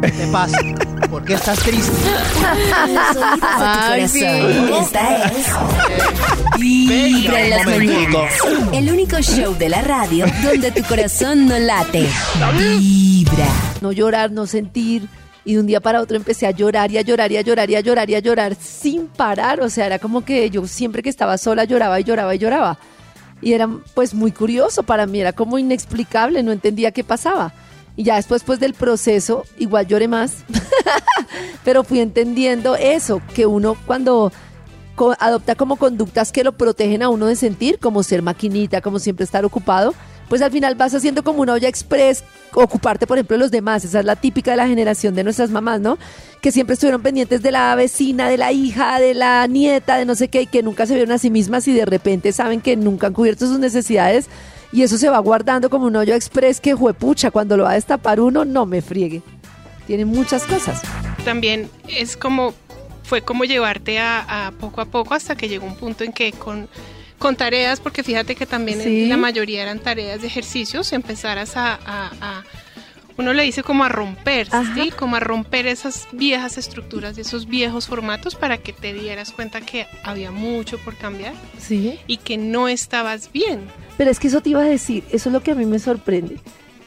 ¿Qué 0.00 0.28
pasa? 0.30 0.58
¿Por 1.10 1.24
qué 1.24 1.34
estás 1.34 1.58
triste? 1.60 1.92
Ay, 3.42 4.06
sí. 4.08 4.24
Esta 4.24 5.24
es 5.24 5.46
Vibra 6.58 7.42
en 7.42 7.50
las 7.50 7.66
mañanas. 7.66 8.32
El 8.72 8.90
único 8.90 9.20
show 9.20 9.56
de 9.56 9.68
la 9.68 9.82
radio 9.82 10.26
donde 10.44 10.70
tu 10.70 10.82
corazón 10.84 11.46
no 11.46 11.58
late. 11.58 12.06
Vibra. 12.56 13.48
No 13.80 13.90
llorar, 13.90 14.30
no 14.30 14.46
sentir. 14.46 15.08
Y 15.44 15.54
de 15.54 15.60
un 15.60 15.66
día 15.66 15.80
para 15.80 16.00
otro 16.00 16.16
empecé 16.16 16.46
a 16.46 16.52
llorar 16.52 16.92
y 16.92 16.98
a 16.98 17.02
llorar 17.02 17.32
y 17.32 17.36
a 17.38 17.40
llorar 17.40 17.70
y 17.70 17.74
a 17.74 17.80
llorar 17.80 18.10
y 18.10 18.14
a 18.14 18.20
llorar 18.20 18.54
sin 18.54 19.08
parar. 19.08 19.60
O 19.62 19.70
sea, 19.70 19.86
era 19.86 19.98
como 19.98 20.24
que 20.24 20.48
yo 20.50 20.66
siempre 20.66 21.02
que 21.02 21.08
estaba 21.08 21.38
sola 21.38 21.64
lloraba 21.64 21.98
y 21.98 22.04
lloraba 22.04 22.34
y 22.34 22.38
lloraba. 22.38 22.78
Y 23.40 23.52
era 23.52 23.68
pues 23.94 24.14
muy 24.14 24.30
curioso 24.30 24.82
para 24.82 25.06
mí, 25.06 25.20
era 25.20 25.32
como 25.32 25.58
inexplicable, 25.58 26.42
no 26.42 26.52
entendía 26.52 26.92
qué 26.92 27.02
pasaba. 27.02 27.52
Y 27.98 28.04
ya 28.04 28.14
después 28.14 28.44
pues 28.44 28.60
del 28.60 28.74
proceso, 28.74 29.44
igual 29.58 29.88
lloré 29.88 30.06
más, 30.06 30.44
pero 31.64 31.82
fui 31.82 31.98
entendiendo 31.98 32.76
eso, 32.76 33.20
que 33.34 33.44
uno 33.44 33.76
cuando 33.88 34.30
adopta 35.18 35.56
como 35.56 35.74
conductas 35.74 36.30
que 36.30 36.44
lo 36.44 36.52
protegen 36.52 37.02
a 37.02 37.08
uno 37.08 37.26
de 37.26 37.34
sentir, 37.34 37.80
como 37.80 38.04
ser 38.04 38.22
maquinita, 38.22 38.82
como 38.82 39.00
siempre 39.00 39.24
estar 39.24 39.44
ocupado, 39.44 39.96
pues 40.28 40.42
al 40.42 40.52
final 40.52 40.76
vas 40.76 40.94
haciendo 40.94 41.24
como 41.24 41.42
una 41.42 41.54
olla 41.54 41.68
express, 41.68 42.22
ocuparte, 42.54 43.08
por 43.08 43.18
ejemplo, 43.18 43.36
de 43.36 43.40
los 43.40 43.50
demás. 43.50 43.84
Esa 43.84 43.98
es 43.98 44.04
la 44.04 44.14
típica 44.14 44.52
de 44.52 44.58
la 44.58 44.68
generación 44.68 45.16
de 45.16 45.24
nuestras 45.24 45.50
mamás, 45.50 45.80
¿no? 45.80 45.98
Que 46.40 46.52
siempre 46.52 46.74
estuvieron 46.74 47.02
pendientes 47.02 47.42
de 47.42 47.50
la 47.50 47.74
vecina, 47.74 48.28
de 48.28 48.36
la 48.36 48.52
hija, 48.52 49.00
de 49.00 49.14
la 49.14 49.44
nieta, 49.48 49.96
de 49.96 50.04
no 50.04 50.14
sé 50.14 50.28
qué, 50.28 50.42
y 50.42 50.46
que 50.46 50.62
nunca 50.62 50.86
se 50.86 50.94
vieron 50.94 51.10
a 51.10 51.18
sí 51.18 51.30
mismas 51.30 51.66
y 51.66 51.72
de 51.72 51.84
repente 51.84 52.30
saben 52.30 52.60
que 52.60 52.76
nunca 52.76 53.08
han 53.08 53.12
cubierto 53.12 53.48
sus 53.48 53.58
necesidades. 53.58 54.26
Y 54.72 54.82
eso 54.82 54.98
se 54.98 55.08
va 55.08 55.18
guardando 55.18 55.70
como 55.70 55.86
un 55.86 55.96
hoyo 55.96 56.14
express 56.14 56.60
que, 56.60 56.74
juepucha, 56.74 57.30
cuando 57.30 57.56
lo 57.56 57.64
va 57.64 57.70
a 57.70 57.74
destapar 57.74 58.20
uno, 58.20 58.44
no 58.44 58.66
me 58.66 58.82
friegue. 58.82 59.22
Tiene 59.86 60.04
muchas 60.04 60.44
cosas. 60.44 60.82
también 61.24 61.70
es 61.88 62.16
como 62.16 62.52
fue 63.04 63.22
como 63.22 63.44
llevarte 63.44 63.98
a, 63.98 64.46
a 64.48 64.50
poco 64.52 64.82
a 64.82 64.84
poco 64.84 65.14
hasta 65.14 65.34
que 65.34 65.48
llegó 65.48 65.66
un 65.66 65.76
punto 65.76 66.04
en 66.04 66.12
que 66.12 66.32
con 66.32 66.68
con 67.18 67.34
tareas 67.36 67.80
porque 67.80 68.02
fíjate 68.04 68.34
que 68.36 68.44
también 68.46 68.80
Sí. 68.82 69.06
la 69.08 69.16
mayoría 69.16 69.62
eran 69.62 69.78
tareas 69.78 70.20
de 70.20 70.26
ejercicios 70.26 70.92
empezaras 70.92 71.56
a, 71.56 71.74
a- 71.86 72.10
a- 72.20 72.44
uno 73.18 73.32
le 73.34 73.42
dice 73.42 73.62
como 73.62 73.84
a 73.84 73.88
romper 73.88 74.48
sí 74.74 74.90
como 74.90 75.16
a 75.16 75.20
romper 75.20 75.66
esas 75.66 76.08
viejas 76.12 76.56
estructuras 76.56 77.16
de 77.16 77.22
esos 77.22 77.46
viejos 77.46 77.86
formatos 77.86 78.34
para 78.36 78.58
que 78.58 78.72
te 78.72 78.92
dieras 78.94 79.32
cuenta 79.32 79.60
que 79.60 79.86
había 80.04 80.30
mucho 80.30 80.78
por 80.78 80.96
cambiar 80.96 81.34
Sí. 81.58 81.98
y 82.06 82.16
que 82.18 82.36
no 82.38 82.68
estabas 82.68 83.30
bien 83.32 83.60
Pero 83.96 84.10
es 84.10 84.18
que 84.20 84.28
eso 84.28 84.40
te 84.40 84.50
iba 84.50 84.62
a 84.62 84.64
decir, 84.64 85.04
eso 85.10 85.28
es 85.28 85.32
lo 85.32 85.42
que 85.42 85.50
a 85.50 85.54
mí 85.56 85.66
me 85.66 85.78
sorprende. 85.80 86.38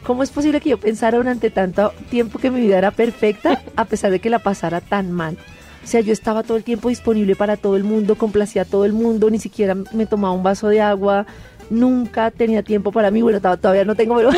¿Cómo 0.03 0.23
es 0.23 0.31
posible 0.31 0.61
que 0.61 0.69
yo 0.71 0.79
pensara 0.79 1.17
durante 1.17 1.51
tanto 1.51 1.93
tiempo 2.09 2.39
que 2.39 2.49
mi 2.49 2.61
vida 2.61 2.77
era 2.79 2.89
perfecta 2.91 3.61
a 3.75 3.85
pesar 3.85 4.09
de 4.11 4.19
que 4.19 4.29
la 4.31 4.39
pasara 4.39 4.81
tan 4.81 5.11
mal? 5.11 5.37
O 5.83 5.87
sea, 5.87 5.99
yo 6.01 6.13
estaba 6.13 6.43
todo 6.43 6.57
el 6.57 6.63
tiempo 6.63 6.89
disponible 6.89 7.35
para 7.35 7.57
todo 7.57 7.75
el 7.75 7.83
mundo, 7.83 8.15
complacía 8.15 8.61
a 8.61 8.65
todo 8.65 8.85
el 8.85 8.93
mundo, 8.93 9.29
ni 9.29 9.39
siquiera 9.39 9.75
me 9.75 10.05
tomaba 10.05 10.33
un 10.33 10.41
vaso 10.43 10.67
de 10.69 10.79
agua, 10.81 11.25
nunca 11.71 12.29
tenía 12.31 12.61
tiempo 12.61 12.91
para 12.91 13.09
mí. 13.09 13.21
Bueno, 13.21 13.41
to- 13.41 13.57
todavía 13.57 13.85
no 13.85 13.95
tengo, 13.95 14.15
pero... 14.15 14.29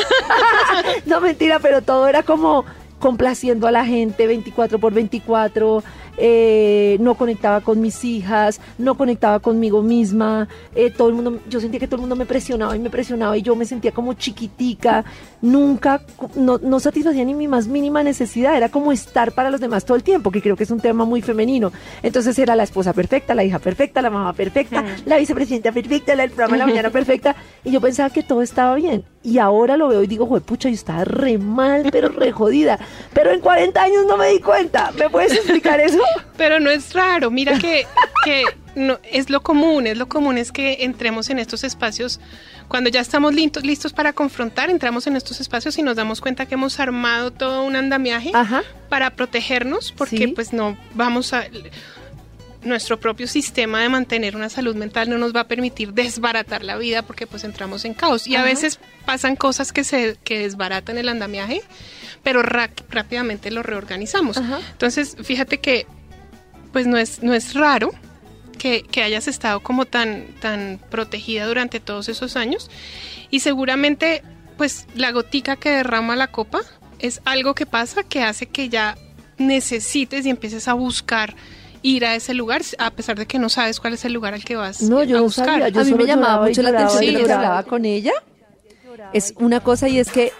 no, 1.05 1.19
mentira, 1.21 1.59
pero 1.59 1.81
todo 1.81 2.07
era 2.07 2.23
como 2.23 2.63
complaciendo 2.99 3.67
a 3.67 3.71
la 3.71 3.85
gente 3.85 4.27
24 4.27 4.79
por 4.79 4.93
24, 4.93 5.83
eh, 6.17 6.97
no 6.99 7.15
conectaba 7.15 7.61
con 7.61 7.81
mis 7.81 8.03
hijas, 8.03 8.61
no 8.77 8.95
conectaba 8.95 9.39
conmigo 9.39 9.81
misma, 9.81 10.47
eh, 10.75 10.91
todo 10.91 11.09
el 11.09 11.15
mundo, 11.15 11.39
yo 11.49 11.59
sentía 11.59 11.79
que 11.79 11.87
todo 11.87 11.97
el 11.97 12.01
mundo 12.01 12.15
me 12.15 12.25
presionaba 12.25 12.75
y 12.75 12.79
me 12.79 12.89
presionaba 12.89 13.37
y 13.37 13.41
yo 13.41 13.55
me 13.55 13.65
sentía 13.65 13.91
como 13.91 14.13
chiquitica, 14.13 15.03
nunca, 15.41 16.01
no, 16.35 16.57
no 16.57 16.79
satisfacía 16.79 17.25
ni 17.25 17.33
mi 17.33 17.47
más 17.47 17.67
mínima 17.67 18.03
necesidad, 18.03 18.55
era 18.55 18.69
como 18.69 18.91
estar 18.91 19.31
para 19.33 19.49
los 19.49 19.59
demás 19.59 19.85
todo 19.85 19.97
el 19.97 20.03
tiempo, 20.03 20.31
que 20.31 20.41
creo 20.41 20.55
que 20.55 20.63
es 20.63 20.71
un 20.71 20.79
tema 20.79 21.05
muy 21.05 21.21
femenino. 21.21 21.71
Entonces 22.01 22.37
era 22.39 22.55
la 22.55 22.63
esposa 22.63 22.93
perfecta, 22.93 23.33
la 23.33 23.43
hija 23.43 23.59
perfecta, 23.59 24.01
la 24.01 24.09
mamá 24.09 24.33
perfecta, 24.33 24.83
la 25.05 25.17
vicepresidenta 25.17 25.71
perfecta, 25.71 26.15
la 26.15 26.23
del 26.23 26.31
programa 26.31 26.53
de 26.53 26.59
la 26.59 26.65
mañana 26.65 26.89
perfecta, 26.91 27.35
y 27.63 27.71
yo 27.71 27.81
pensaba 27.81 28.09
que 28.09 28.23
todo 28.23 28.41
estaba 28.41 28.75
bien. 28.75 29.03
Y 29.23 29.37
ahora 29.37 29.77
lo 29.77 29.87
veo 29.87 30.03
y 30.03 30.07
digo, 30.07 30.27
pucha, 30.41 30.69
yo 30.69 30.75
estaba 30.75 31.05
re 31.05 31.37
mal, 31.37 31.87
pero 31.91 32.09
re 32.09 32.31
jodida. 32.31 32.77
Pero 33.13 33.31
en 33.31 33.39
40 33.39 33.81
años 33.81 34.05
no 34.05 34.17
me 34.17 34.27
di 34.29 34.39
cuenta. 34.39 34.91
¿Me 34.97 35.09
puedes 35.09 35.31
explicar 35.33 35.79
eso? 35.79 36.02
Pero 36.37 36.59
no 36.59 36.69
es 36.69 36.93
raro, 36.93 37.31
mira 37.31 37.57
que, 37.59 37.85
que 38.25 38.43
no, 38.75 38.99
es 39.03 39.29
lo 39.29 39.41
común, 39.41 39.87
es 39.87 39.97
lo 39.97 40.07
común 40.07 40.37
es 40.37 40.51
que 40.51 40.83
entremos 40.83 41.29
en 41.29 41.39
estos 41.39 41.63
espacios, 41.63 42.19
cuando 42.67 42.89
ya 42.89 43.01
estamos 43.01 43.33
listos, 43.33 43.63
listos 43.63 43.93
para 43.93 44.13
confrontar, 44.13 44.69
entramos 44.69 45.05
en 45.07 45.15
estos 45.15 45.39
espacios 45.41 45.77
y 45.77 45.83
nos 45.83 45.95
damos 45.95 46.21
cuenta 46.21 46.45
que 46.45 46.55
hemos 46.55 46.79
armado 46.79 47.31
todo 47.31 47.63
un 47.63 47.75
andamiaje 47.75 48.31
para 48.89 49.11
protegernos, 49.11 49.91
porque 49.91 50.27
pues 50.29 50.53
no 50.53 50.77
vamos 50.93 51.33
a... 51.33 51.45
Nuestro 52.63 52.99
propio 52.99 53.27
sistema 53.27 53.81
de 53.81 53.89
mantener 53.89 54.35
una 54.35 54.49
salud 54.49 54.75
mental 54.75 55.09
no 55.09 55.17
nos 55.17 55.35
va 55.35 55.41
a 55.41 55.47
permitir 55.47 55.93
desbaratar 55.93 56.63
la 56.63 56.77
vida 56.77 57.01
porque 57.01 57.27
pues 57.27 57.43
entramos 57.43 57.85
en 57.85 57.93
caos. 57.93 58.27
Y 58.27 58.35
a 58.35 58.43
veces 58.43 58.79
pasan 59.05 59.35
cosas 59.35 59.71
que 59.71 59.83
se 59.83 60.17
que 60.23 60.39
desbaratan 60.39 60.97
el 60.97 61.09
andamiaje, 61.09 61.61
pero 62.23 62.41
rápidamente 62.41 63.51
lo 63.51 63.63
reorganizamos. 63.63 64.37
Entonces, 64.37 65.17
fíjate 65.21 65.59
que 65.59 65.85
pues 66.71 66.87
no 66.87 66.97
es, 66.97 67.21
no 67.21 67.33
es 67.33 67.53
raro 67.53 67.91
que, 68.57 68.83
que 68.83 69.03
hayas 69.03 69.27
estado 69.27 69.61
como 69.61 69.85
tan, 69.85 70.25
tan 70.39 70.79
protegida 70.89 71.45
durante 71.45 71.79
todos 71.79 72.09
esos 72.09 72.35
años 72.35 72.69
y 73.29 73.41
seguramente 73.41 74.23
pues 74.57 74.87
la 74.95 75.11
gotica 75.11 75.55
que 75.55 75.69
derrama 75.69 76.15
la 76.15 76.27
copa 76.27 76.61
es 76.99 77.21
algo 77.25 77.53
que 77.53 77.65
pasa 77.65 78.03
que 78.03 78.23
hace 78.23 78.47
que 78.47 78.69
ya 78.69 78.97
necesites 79.37 80.25
y 80.25 80.29
empieces 80.29 80.67
a 80.67 80.73
buscar 80.73 81.35
ir 81.83 82.05
a 82.05 82.15
ese 82.15 82.33
lugar 82.33 82.61
a 82.79 82.91
pesar 82.91 83.17
de 83.17 83.25
que 83.27 83.37
no 83.37 83.49
sabes 83.49 83.79
cuál 83.79 83.93
es 83.93 84.03
el 84.05 84.13
lugar 84.13 84.33
al 84.33 84.43
que 84.43 84.55
vas 84.55 84.81
No, 84.81 85.03
yo 85.03 85.17
a 85.17 85.19
no 85.19 85.23
buscar. 85.25 85.45
sabía. 85.45 85.69
Yo 85.69 85.81
a 85.81 85.83
mí 85.83 85.93
me 85.93 86.05
llamaba 86.05 86.47
mucho 86.47 86.61
la 86.63 86.69
atención 86.69 87.01
que 87.25 87.31
hablaba 87.31 87.63
con 87.63 87.85
ella. 87.85 88.13
Es 89.13 89.33
una 89.37 89.59
cosa 89.59 89.87
y 89.89 89.99
es 89.99 90.09
que 90.09 90.31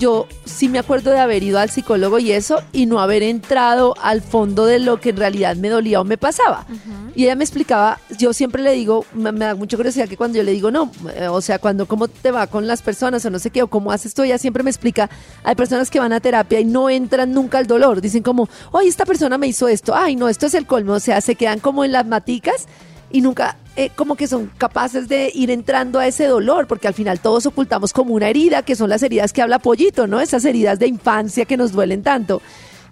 yo 0.00 0.26
sí 0.46 0.68
me 0.68 0.78
acuerdo 0.78 1.10
de 1.10 1.20
haber 1.20 1.42
ido 1.42 1.58
al 1.58 1.68
psicólogo 1.70 2.18
y 2.18 2.32
eso 2.32 2.62
y 2.72 2.86
no 2.86 3.00
haber 3.00 3.22
entrado 3.22 3.94
al 4.02 4.22
fondo 4.22 4.64
de 4.64 4.78
lo 4.78 4.98
que 4.98 5.10
en 5.10 5.18
realidad 5.18 5.56
me 5.56 5.68
dolía 5.68 6.00
o 6.00 6.04
me 6.04 6.16
pasaba. 6.16 6.66
Y 7.14 7.24
ella 7.24 7.36
me 7.36 7.44
explicaba, 7.44 8.00
yo 8.18 8.32
siempre 8.32 8.62
le 8.62 8.72
digo, 8.72 9.04
me, 9.12 9.30
me 9.30 9.44
da 9.44 9.54
mucha 9.54 9.76
curiosidad 9.76 10.08
que 10.08 10.16
cuando 10.16 10.38
yo 10.38 10.42
le 10.42 10.52
digo, 10.52 10.70
no, 10.70 10.90
eh, 11.14 11.28
o 11.28 11.40
sea, 11.42 11.58
cuando 11.58 11.86
cómo 11.86 12.08
te 12.08 12.30
va 12.30 12.46
con 12.46 12.66
las 12.66 12.80
personas 12.80 13.24
o 13.26 13.30
no 13.30 13.38
sé 13.38 13.50
qué, 13.50 13.62
o 13.62 13.68
cómo 13.68 13.92
haces 13.92 14.06
esto, 14.06 14.22
ella 14.22 14.38
siempre 14.38 14.62
me 14.62 14.70
explica, 14.70 15.10
hay 15.44 15.54
personas 15.54 15.90
que 15.90 16.00
van 16.00 16.14
a 16.14 16.20
terapia 16.20 16.60
y 16.60 16.64
no 16.64 16.88
entran 16.88 17.32
nunca 17.34 17.58
al 17.58 17.66
dolor, 17.66 18.00
dicen 18.00 18.22
como, 18.22 18.48
oye, 18.72 18.88
esta 18.88 19.04
persona 19.04 19.36
me 19.36 19.48
hizo 19.48 19.68
esto, 19.68 19.94
ay, 19.94 20.16
no, 20.16 20.30
esto 20.30 20.46
es 20.46 20.54
el 20.54 20.66
colmo, 20.66 20.94
o 20.94 21.00
sea, 21.00 21.20
se 21.20 21.34
quedan 21.34 21.60
como 21.60 21.84
en 21.84 21.92
las 21.92 22.06
maticas 22.06 22.66
y 23.12 23.20
nunca 23.20 23.56
eh, 23.84 23.90
como 23.96 24.16
que 24.16 24.26
son 24.26 24.50
capaces 24.58 25.08
de 25.08 25.30
ir 25.34 25.50
entrando 25.50 25.98
a 25.98 26.06
ese 26.06 26.26
dolor, 26.26 26.66
porque 26.66 26.88
al 26.88 26.94
final 26.94 27.20
todos 27.20 27.46
ocultamos 27.46 27.92
como 27.92 28.14
una 28.14 28.28
herida, 28.28 28.62
que 28.62 28.76
son 28.76 28.88
las 28.90 29.02
heridas 29.02 29.32
que 29.32 29.42
habla 29.42 29.58
Pollito, 29.58 30.06
¿no? 30.06 30.20
Esas 30.20 30.44
heridas 30.44 30.78
de 30.78 30.86
infancia 30.88 31.44
que 31.44 31.56
nos 31.56 31.72
duelen 31.72 32.02
tanto. 32.02 32.40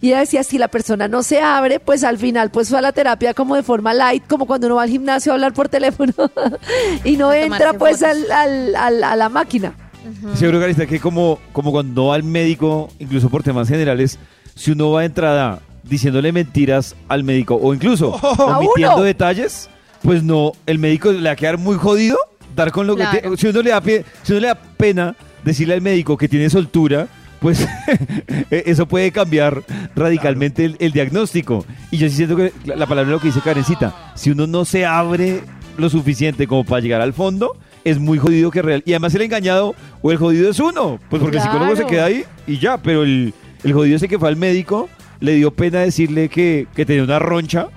Y 0.00 0.08
ella 0.08 0.20
decía, 0.20 0.44
si 0.44 0.58
la 0.58 0.68
persona 0.68 1.08
no 1.08 1.24
se 1.24 1.40
abre, 1.40 1.80
pues 1.80 2.04
al 2.04 2.18
final 2.18 2.50
pues 2.50 2.68
fue 2.68 2.78
a 2.78 2.82
la 2.82 2.92
terapia 2.92 3.34
como 3.34 3.56
de 3.56 3.64
forma 3.64 3.92
light, 3.94 4.22
como 4.28 4.46
cuando 4.46 4.68
uno 4.68 4.76
va 4.76 4.84
al 4.84 4.90
gimnasio 4.90 5.32
a 5.32 5.34
hablar 5.34 5.52
por 5.54 5.68
teléfono 5.68 6.12
y 7.04 7.16
no 7.16 7.30
A 7.30 7.38
entra 7.38 7.72
pues 7.72 8.02
al, 8.04 8.30
al- 8.30 8.76
al- 8.76 9.02
a 9.04 9.16
la 9.16 9.28
máquina. 9.28 9.74
Seguro, 10.36 10.60
Carista, 10.60 10.86
que 10.86 11.00
como, 11.00 11.38
como 11.52 11.72
cuando 11.72 12.06
va 12.06 12.14
al 12.14 12.22
médico, 12.22 12.88
incluso 13.00 13.28
por 13.28 13.42
temas 13.42 13.68
generales, 13.68 14.18
si 14.54 14.70
uno 14.70 14.92
va 14.92 15.00
de 15.00 15.06
entrada 15.06 15.60
diciéndole 15.82 16.30
mentiras 16.32 16.94
al 17.08 17.24
médico 17.24 17.58
o 17.60 17.74
incluso 17.74 18.14
¡A 18.22 18.58
omitiendo 18.58 19.02
detalles, 19.02 19.68
pues 20.02 20.22
no, 20.22 20.52
el 20.66 20.78
médico 20.78 21.12
le 21.12 21.22
va 21.22 21.30
a 21.32 21.36
quedar 21.36 21.58
muy 21.58 21.76
jodido 21.76 22.16
dar 22.54 22.70
con 22.72 22.86
lo 22.86 22.96
que 22.96 23.02
Claro. 23.02 23.20
tiene. 23.20 23.36
Si 23.36 23.46
uno 23.46 23.62
le 23.62 23.70
da 23.70 23.80
pie- 23.82 24.04
si 24.22 24.32
uno 24.32 24.40
le 24.40 24.46
da 24.48 24.54
pena 24.54 25.14
decirle 25.44 25.74
al 25.74 25.80
médico 25.82 26.16
que 26.16 26.28
tiene 26.28 26.50
soltura, 26.50 27.06
pues 27.40 27.66
eh, 28.50 28.62
eso 28.66 28.86
puede 28.86 29.12
cambiar 29.12 29.62
radicalmente 29.94 30.64
el, 30.64 30.76
el 30.80 30.92
diagnóstico. 30.92 31.64
Y 31.90 31.98
yo 31.98 32.08
sí 32.08 32.16
siento 32.16 32.36
que 32.36 32.52
la, 32.64 32.76
la 32.76 32.86
palabra 32.86 33.10
lo 33.12 33.20
que 33.20 33.28
dice 33.28 33.40
Karencita, 33.40 34.12
si 34.16 34.30
uno 34.30 34.46
no 34.46 34.64
se 34.64 34.84
abre 34.86 35.42
lo 35.76 35.88
suficiente 35.88 36.46
como 36.48 36.64
para 36.64 36.80
llegar 36.80 37.00
al 37.00 37.12
fondo, 37.12 37.56
es 37.84 37.98
muy 38.00 38.18
jodido 38.18 38.50
que 38.50 38.60
real. 38.62 38.82
Y 38.84 38.92
además 38.92 39.14
el 39.14 39.22
engañado 39.22 39.74
o 40.02 40.10
el 40.10 40.18
jodido 40.18 40.50
es 40.50 40.58
uno, 40.58 40.98
pues 41.08 41.22
porque 41.22 41.36
el 41.36 41.42
psicólogo 41.44 41.76
se 41.76 41.86
queda 41.86 42.06
ahí 42.06 42.24
y 42.48 42.58
ya, 42.58 42.78
pero 42.78 43.04
el, 43.04 43.32
el 43.62 43.72
jodido 43.72 43.96
ese 43.96 44.08
que 44.08 44.18
fue 44.18 44.28
al 44.28 44.36
médico 44.36 44.88
le 45.20 45.34
dio 45.36 45.52
pena 45.52 45.78
decirle 45.80 46.28
que, 46.28 46.66
que 46.74 46.84
tenía 46.84 47.04
una 47.04 47.20
roncha. 47.20 47.68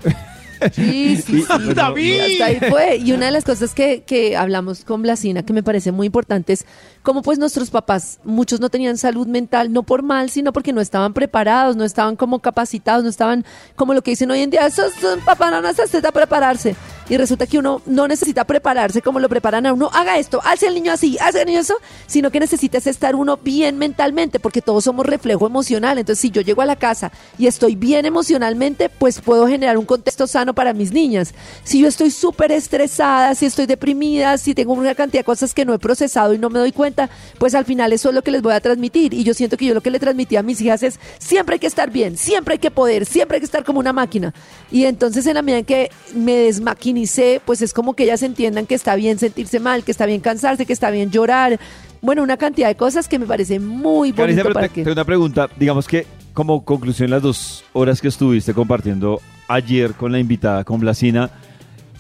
Sí, 0.74 1.18
sí, 1.18 1.38
Y- 1.38 1.42
sí. 1.42 1.46
no, 1.76 1.98
Y 1.98 2.20
hasta 2.20 2.46
ahí 2.46 2.60
fue. 2.70 2.98
Y 2.98 3.12
una 3.14 3.26
de 3.28 3.32
las 3.32 3.44
cosas 3.44 3.74
que, 3.74 4.04
que 4.04 4.36
hablamos 4.38 4.86
con 4.86 5.02
Blasina 5.02 5.44
que 5.44 5.54
me 5.54 5.64
parece 5.64 5.92
muy 5.92 6.08
importante 6.08 6.54
es 6.54 6.66
cómo 7.04 7.22
pues 7.22 7.40
nuestros 7.40 7.70
papás, 7.70 8.20
muchos 8.24 8.60
no 8.60 8.70
tenían 8.70 8.98
salud 8.98 9.28
mental, 9.28 9.72
no 9.74 9.84
por 9.84 10.04
mal, 10.04 10.30
sino 10.30 10.54
porque 10.54 10.74
no 10.74 10.82
estaban 10.82 11.14
preparados, 11.14 11.76
no 11.76 11.84
estaban 11.84 12.16
como 12.16 12.40
capacitados, 12.40 13.04
no 13.04 13.10
estaban 13.10 13.46
como 13.76 13.94
lo 13.94 14.02
que 14.02 14.12
dicen 14.12 14.30
hoy 14.32 14.42
en 14.42 14.50
día, 14.50 14.68
esos 14.68 14.94
son 15.02 15.20
papá 15.22 15.52
no 15.52 15.62
necesita 15.62 16.12
prepararse. 16.12 16.76
y 17.10 17.18
resulta 17.18 17.46
que 17.46 17.58
uno 17.58 17.82
no 17.86 18.08
necesita 18.08 18.46
prepararse 18.46 19.02
como 19.02 19.20
lo 19.20 19.28
preparan 19.28 19.66
a 19.66 19.74
uno, 19.74 19.90
haga 19.94 20.18
esto, 20.18 20.40
hace 20.44 20.68
el 20.68 20.76
niño 20.76 20.94
así, 20.94 21.18
hace 21.20 21.42
el 21.42 21.48
niño 21.48 21.60
eso, 21.60 21.76
sino 22.08 22.32
que 22.32 22.40
necesitas 22.40 22.88
estar 22.88 23.16
uno 23.16 23.38
bien 23.38 23.78
mentalmente, 23.78 24.40
porque 24.40 24.62
todos 24.62 24.84
somos 24.84 25.06
reflejo 25.06 25.46
emocional. 25.46 25.98
Entonces, 25.98 26.22
si 26.22 26.32
yo 26.32 26.42
llego 26.42 26.62
a 26.62 26.66
la 26.66 26.76
casa 26.76 27.12
y 27.38 27.48
estoy 27.48 27.76
bien 27.76 28.06
emocionalmente, 28.06 28.90
pues 28.90 29.20
puedo 29.20 29.48
generar 29.48 29.78
un 29.78 29.86
contexto 29.86 30.28
sano 30.28 30.54
para 30.54 30.74
mis 30.74 30.92
niñas. 30.92 31.34
Si 31.64 31.82
yo 31.82 31.88
estoy 31.88 32.12
súper 32.12 32.52
estresada, 32.52 33.36
si 33.36 33.46
estoy 33.46 33.66
deprimida, 33.66 34.38
si 34.38 34.54
tengo 34.54 34.74
una 34.74 34.96
cantidad 34.96 35.22
de 35.22 35.26
cosas 35.26 35.54
que 35.54 35.66
no 35.66 35.74
he 35.74 35.80
procesado 35.80 36.34
y 36.34 36.38
no 36.38 36.50
me 36.50 36.60
doy 36.60 36.72
cuenta, 36.72 36.91
pues 37.38 37.56
al 37.56 37.66
final 37.66 37.94
eso 37.94 38.10
es 38.10 38.16
lo 38.16 38.22
que 38.22 38.32
les 38.32 38.42
voy 38.42 38.54
a 38.54 38.60
transmitir. 38.60 39.14
Y 39.14 39.24
yo 39.24 39.34
siento 39.34 39.58
que 39.58 39.66
yo 39.66 39.74
lo 39.74 39.82
que 39.82 39.92
le 39.92 40.00
transmití 40.00 40.36
a 40.36 40.44
mis 40.44 40.62
hijas 40.62 40.84
es 40.84 41.00
siempre 41.20 41.54
hay 41.56 41.60
que 41.60 41.68
estar 41.68 41.92
bien, 41.92 42.18
siempre 42.18 42.54
hay 42.54 42.60
que 42.60 42.72
poder, 42.72 43.06
siempre 43.06 43.36
hay 43.36 43.42
que 43.42 43.46
estar 43.46 43.64
como 43.64 43.80
una 43.80 43.94
máquina. 43.94 44.34
Y 44.72 44.86
entonces 44.86 45.26
en 45.28 45.36
la 45.36 45.42
medida 45.42 45.60
en 45.60 45.66
que 45.66 45.92
me 46.16 46.34
desmaquinicé, 46.34 47.42
pues 47.46 47.62
es 47.62 47.74
como 47.74 47.94
que 47.94 48.04
ellas 48.04 48.24
entiendan 48.24 48.66
que 48.66 48.76
está 48.76 48.96
bien 48.96 49.20
sentirse 49.20 49.60
mal, 49.60 49.84
que 49.84 49.92
está 49.92 50.06
bien 50.06 50.22
cansarse, 50.22 50.66
que 50.66 50.74
está 50.74 50.90
bien 50.92 51.12
llorar. 51.12 51.60
Bueno, 52.02 52.24
una 52.24 52.38
cantidad 52.38 52.68
de 52.68 52.76
cosas 52.76 53.08
que 53.08 53.20
me 53.20 53.26
parece 53.28 53.60
muy 53.60 54.12
bonito 54.12 54.16
Carissa, 54.24 54.42
pero 54.44 54.54
para 54.54 54.68
te- 54.68 54.74
que... 54.74 54.82
tengo 54.84 54.94
una 54.94 55.06
pregunta. 55.06 55.50
Digamos 55.58 55.88
que, 55.88 56.08
como 56.34 56.64
conclusión, 56.66 57.10
las 57.12 57.22
dos 57.22 57.64
horas 57.74 58.02
que 58.02 58.08
estuviste 58.08 58.54
compartiendo 58.54 59.22
ayer 59.48 59.94
con 59.94 60.12
la 60.12 60.18
invitada, 60.20 60.64
con 60.64 60.80
Blasina, 60.80 61.30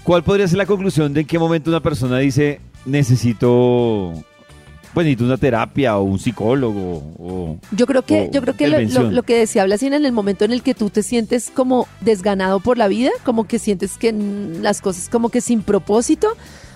¿cuál 0.03 0.23
podría 0.23 0.47
ser 0.47 0.57
la 0.57 0.65
conclusión 0.65 1.13
de 1.13 1.21
en 1.21 1.27
qué 1.27 1.37
momento 1.37 1.69
una 1.69 1.81
persona 1.81 2.17
dice 2.17 2.61
necesito, 2.85 4.13
pues 4.93 5.05
necesito 5.05 5.25
una 5.25 5.37
terapia 5.37 5.97
o 5.97 6.03
un 6.03 6.19
psicólogo? 6.19 7.03
O, 7.19 7.57
Yo 7.75 7.85
creo 7.87 8.01
que, 8.03 8.29
yo 8.31 8.41
creo 8.41 8.55
que 8.55 8.65
lo, 8.67 8.73
intervención? 8.81 9.05
lo- 9.05 9.11
lo 9.11 9.23
que 9.23 9.37
decía 9.37 9.63
Blasina 9.65 9.95
en 9.95 10.05
el 10.05 10.11
momento 10.11 10.45
en 10.45 10.51
el 10.51 10.61
que 10.63 10.73
tú 10.73 10.89
te 10.89 11.03
sientes 11.03 11.51
como 11.53 11.87
desganado 12.01 12.59
por 12.59 12.77
la 12.77 12.87
vida, 12.87 13.11
como 13.23 13.47
que 13.47 13.59
sientes 13.59 13.97
que 13.97 14.11
las 14.13 14.81
cosas 14.81 15.09
como 15.09 15.29
que 15.29 15.41
sin 15.41 15.61
propósito, 15.63 16.27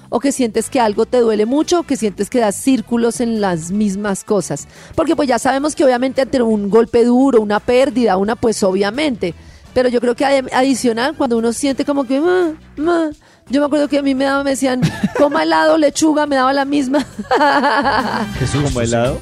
o 0.10 0.20
que 0.20 0.32
sientes 0.32 0.70
que 0.70 0.80
algo 0.80 1.06
te 1.08 1.18
duele 1.20 1.46
mucho, 1.46 1.80
o 1.80 1.84
que 1.84 1.98
sientes 1.98 2.30
que 2.30 2.40
das 2.40 2.56
círculos 2.56 3.20
en 3.22 3.42
las 3.42 3.72
mismas 3.72 4.24
cosas. 4.24 4.68
Porque 4.96 5.16
pues 5.16 5.28
ya 5.28 5.40
sabemos 5.40 5.76
que 5.76 5.84
obviamente 5.84 6.22
ante 6.22 6.42
un 6.42 6.70
golpe 6.70 7.04
duro, 7.04 7.42
una 7.42 7.60
pérdida, 7.60 8.16
una 8.18 8.36
pues 8.36 8.62
obviamente. 8.64 9.34
Pero 9.74 9.90
yo 9.90 10.00
creo 10.00 10.16
que 10.16 10.24
adicional, 10.24 11.16
cuando 11.18 11.38
uno 11.38 11.52
siente 11.52 11.84
como 11.84 12.06
que... 12.06 12.22
"Ma, 12.22 12.54
ma", 12.78 13.10
yo 13.50 13.60
me 13.62 13.68
acuerdo 13.68 13.88
que 13.88 14.00
a 14.00 14.02
mí 14.02 14.16
me, 14.16 14.26
daba, 14.26 14.44
me 14.44 14.52
decían, 14.52 14.82
coma 15.18 15.44
helado, 15.44 15.78
lechuga, 15.78 16.26
me 16.26 16.36
daba 16.36 16.54
la 16.54 16.66
misma. 16.66 17.06
¿Jesús 18.40 18.64
como 18.64 18.82
helado? 18.82 19.20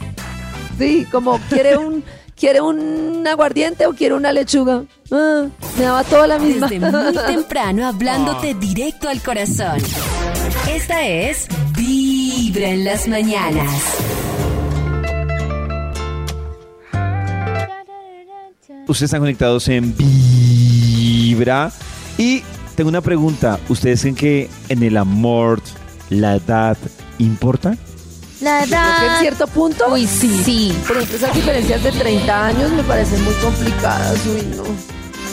Sí, 0.78 1.06
como 1.12 1.40
quiere 1.50 1.78
un 1.78 2.04
quiere 2.36 2.62
un 2.62 3.26
aguardiente 3.28 3.86
o 3.86 3.94
quiere 3.94 4.16
una 4.16 4.32
lechuga. 4.32 4.84
Ah, 5.12 5.46
me 5.78 5.84
daba 5.84 6.04
toda 6.04 6.28
la 6.28 6.40
misma. 6.40 6.68
Desde 6.68 6.90
muy 6.90 7.14
temprano 7.28 7.88
hablándote 7.88 8.54
directo 8.56 9.10
al 9.10 9.22
corazón. 9.22 9.78
Esta 10.70 11.06
es 11.06 11.48
Vibra 11.78 12.70
en 12.70 12.86
las 12.86 13.08
mañanas. 13.08 13.72
Ustedes 18.88 19.04
están 19.04 19.22
conectados 19.22 19.68
en 19.70 19.96
Vibra. 19.96 21.72
Y 22.18 22.44
tengo 22.76 22.90
una 22.90 23.02
pregunta. 23.02 23.60
¿Ustedes 23.70 24.02
creen 24.02 24.16
que 24.16 24.50
en 24.70 24.84
el 24.84 24.98
amor 24.98 25.62
la 26.10 26.36
edad 26.36 26.78
importa? 27.20 27.76
La 28.42 28.64
Creo 28.64 28.70
que 28.70 28.76
en 28.76 29.12
edad. 29.12 29.20
cierto 29.22 29.48
punto, 29.48 29.86
Uy, 29.92 30.06
sí. 30.06 30.42
sí. 30.44 30.76
por 30.88 30.98
ejemplo, 30.98 31.18
esas 31.18 31.34
diferencias 31.36 31.84
de 31.84 31.92
30 31.92 32.46
años 32.48 32.72
me 32.72 32.84
parecen 32.84 33.24
muy 33.24 33.34
complicadas. 33.36 34.18
Uy, 34.26 34.46
no. 34.58 34.64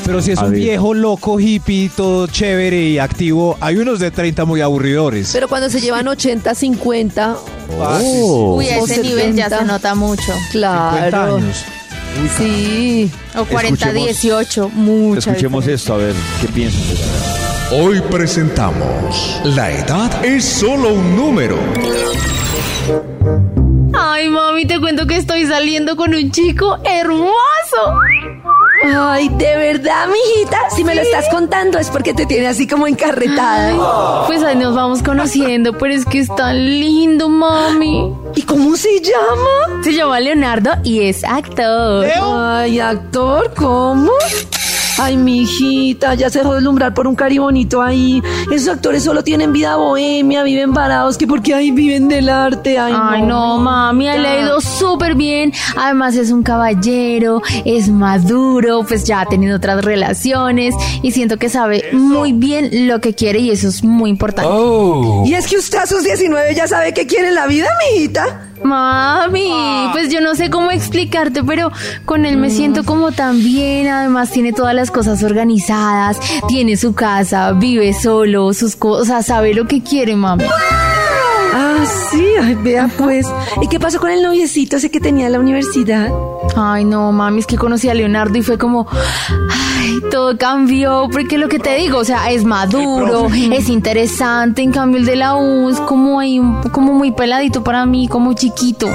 Pero 0.06 0.22
si 0.22 0.32
es 0.32 0.38
A 0.38 0.44
un 0.44 0.52
ver. 0.52 0.60
viejo 0.60 0.94
loco, 0.94 1.38
hippie, 1.38 1.90
todo 1.94 2.26
chévere 2.26 2.80
y 2.88 2.98
activo, 2.98 3.56
hay 3.60 3.76
unos 3.76 3.98
de 4.00 4.10
30 4.10 4.44
muy 4.44 4.60
aburridores. 4.60 5.30
Pero 5.32 5.46
cuando 5.48 5.68
se 5.68 5.80
llevan 5.80 6.06
80, 6.08 6.54
50, 6.54 7.36
Oh. 7.78 8.56
Uy, 8.56 8.68
a 8.68 8.78
ese 8.78 9.02
nivel 9.02 9.34
ya 9.36 9.44
70. 9.44 9.58
se 9.58 9.64
nota 9.64 9.94
mucho. 9.94 10.22
50 10.50 10.50
claro. 11.10 11.40
Sí. 12.36 13.10
O 13.36 13.44
40, 13.44 13.86
Escuchemos- 13.86 14.04
18. 14.06 14.68
Mucha 14.70 15.18
Escuchemos 15.30 15.64
diferencia. 15.64 15.74
esto, 15.74 15.94
a 15.94 15.96
ver, 15.98 16.14
¿qué 16.40 16.48
piensan? 16.48 16.80
Hoy 17.72 18.00
presentamos 18.10 19.40
La 19.44 19.70
edad 19.70 20.24
es 20.24 20.44
solo 20.44 20.92
un 20.94 21.16
número. 21.16 21.56
Ay, 23.92 24.28
mami, 24.28 24.66
te 24.66 24.80
cuento 24.80 25.06
que 25.06 25.16
estoy 25.16 25.46
saliendo 25.46 25.96
con 25.96 26.14
un 26.14 26.30
chico 26.30 26.78
hermoso. 26.84 27.30
Ay, 28.82 29.28
de 29.28 29.56
verdad, 29.56 30.08
mijita. 30.08 30.58
Si 30.74 30.84
me 30.84 30.94
lo 30.94 31.02
estás 31.02 31.28
contando 31.30 31.78
es 31.78 31.90
porque 31.90 32.14
te 32.14 32.26
tiene 32.26 32.46
así 32.46 32.66
como 32.66 32.86
encarretada. 32.86 34.26
Pues 34.26 34.42
ahí 34.42 34.56
nos 34.56 34.74
vamos 34.74 35.02
conociendo, 35.02 35.76
pero 35.76 35.92
es 35.92 36.04
que 36.04 36.20
es 36.20 36.34
tan 36.34 36.56
lindo, 36.56 37.28
mami. 37.28 38.14
¿Y 38.34 38.42
cómo 38.42 38.76
se 38.76 39.00
llama? 39.00 39.82
Se 39.82 39.92
llama 39.92 40.20
Leonardo 40.20 40.72
y 40.82 41.00
es 41.00 41.24
actor. 41.24 42.06
Ay, 42.22 42.80
actor, 42.80 43.52
¿cómo? 43.54 44.12
Ay, 45.02 45.16
mi 45.16 45.42
hijita, 45.42 46.14
ya 46.14 46.28
se 46.28 46.40
dejó 46.40 46.54
deslumbrar 46.54 46.92
por 46.92 47.06
un 47.06 47.14
cari 47.14 47.38
bonito 47.38 47.80
ahí. 47.80 48.22
Esos 48.52 48.68
actores 48.68 49.02
solo 49.02 49.24
tienen 49.24 49.50
vida 49.50 49.76
bohemia, 49.76 50.42
viven 50.42 50.74
varados, 50.74 51.16
que 51.16 51.26
porque 51.26 51.54
ahí 51.54 51.70
viven 51.70 52.08
del 52.08 52.28
arte. 52.28 52.78
Ay, 52.78 52.92
Ay, 52.94 53.22
no, 53.22 53.56
mami, 53.56 54.08
ha 54.08 54.40
ido 54.42 54.60
súper 54.60 55.14
bien. 55.14 55.52
Además 55.74 56.16
es 56.16 56.30
un 56.30 56.42
caballero, 56.42 57.40
es 57.64 57.88
maduro, 57.88 58.84
pues 58.86 59.04
ya 59.04 59.22
ha 59.22 59.26
tenido 59.26 59.56
otras 59.56 59.82
relaciones 59.82 60.74
y 61.02 61.12
siento 61.12 61.38
que 61.38 61.48
sabe 61.48 61.84
muy 61.92 62.34
bien 62.34 62.86
lo 62.86 63.00
que 63.00 63.14
quiere 63.14 63.38
y 63.38 63.50
eso 63.50 63.68
es 63.68 63.82
muy 63.82 64.10
importante. 64.10 64.50
Y 65.24 65.32
es 65.32 65.46
que 65.46 65.56
usted 65.56 65.78
a 65.78 65.86
sus 65.86 66.04
19 66.04 66.54
ya 66.54 66.68
sabe 66.68 66.92
qué 66.92 67.06
quiere 67.06 67.28
en 67.28 67.36
la 67.36 67.46
vida, 67.46 67.68
mijita. 67.94 68.49
Mami, 68.62 69.88
pues 69.92 70.10
yo 70.10 70.20
no 70.20 70.34
sé 70.34 70.50
cómo 70.50 70.70
explicarte, 70.70 71.42
pero 71.42 71.72
con 72.04 72.26
él 72.26 72.36
me 72.36 72.50
siento 72.50 72.84
como 72.84 73.12
tan 73.12 73.42
bien. 73.42 73.88
Además 73.88 74.30
tiene 74.30 74.52
todas 74.52 74.74
las 74.74 74.90
cosas 74.90 75.22
organizadas, 75.22 76.18
tiene 76.48 76.76
su 76.76 76.94
casa, 76.94 77.52
vive 77.52 77.92
solo, 77.92 78.52
sus 78.52 78.76
cosas, 78.76 79.26
sabe 79.26 79.54
lo 79.54 79.66
que 79.66 79.82
quiere, 79.82 80.16
mami. 80.16 80.44
Ah, 81.52 81.84
sí, 82.10 82.24
ay, 82.40 82.54
vea 82.54 82.88
pues. 82.96 83.26
¿Y 83.60 83.66
qué 83.68 83.80
pasó 83.80 83.98
con 84.00 84.10
el 84.10 84.22
noviecito 84.22 84.76
ese 84.76 84.90
que 84.90 85.00
tenía 85.00 85.26
en 85.26 85.32
la 85.32 85.40
universidad? 85.40 86.08
Ay, 86.56 86.84
no, 86.84 87.10
mami, 87.12 87.40
es 87.40 87.46
que 87.46 87.56
conocí 87.56 87.88
a 87.88 87.94
Leonardo 87.94 88.36
y 88.38 88.42
fue 88.42 88.56
como, 88.58 88.86
ay, 88.90 90.00
todo 90.10 90.36
cambió, 90.38 91.08
porque 91.10 91.38
lo 91.38 91.48
que 91.48 91.58
te 91.58 91.74
digo, 91.76 91.98
o 91.98 92.04
sea, 92.04 92.30
es 92.30 92.44
maduro, 92.44 93.26
es 93.52 93.68
interesante, 93.68 94.62
en 94.62 94.72
cambio 94.72 94.98
el 94.98 95.06
de 95.06 95.16
la 95.16 95.36
U 95.36 95.68
es 95.70 95.80
como 95.80 96.20
ahí, 96.20 96.38
un- 96.38 96.62
como 96.70 96.92
muy 96.92 97.12
peladito 97.12 97.62
para 97.64 97.84
mí, 97.86 98.08
como 98.08 98.32
chiquito. 98.32 98.88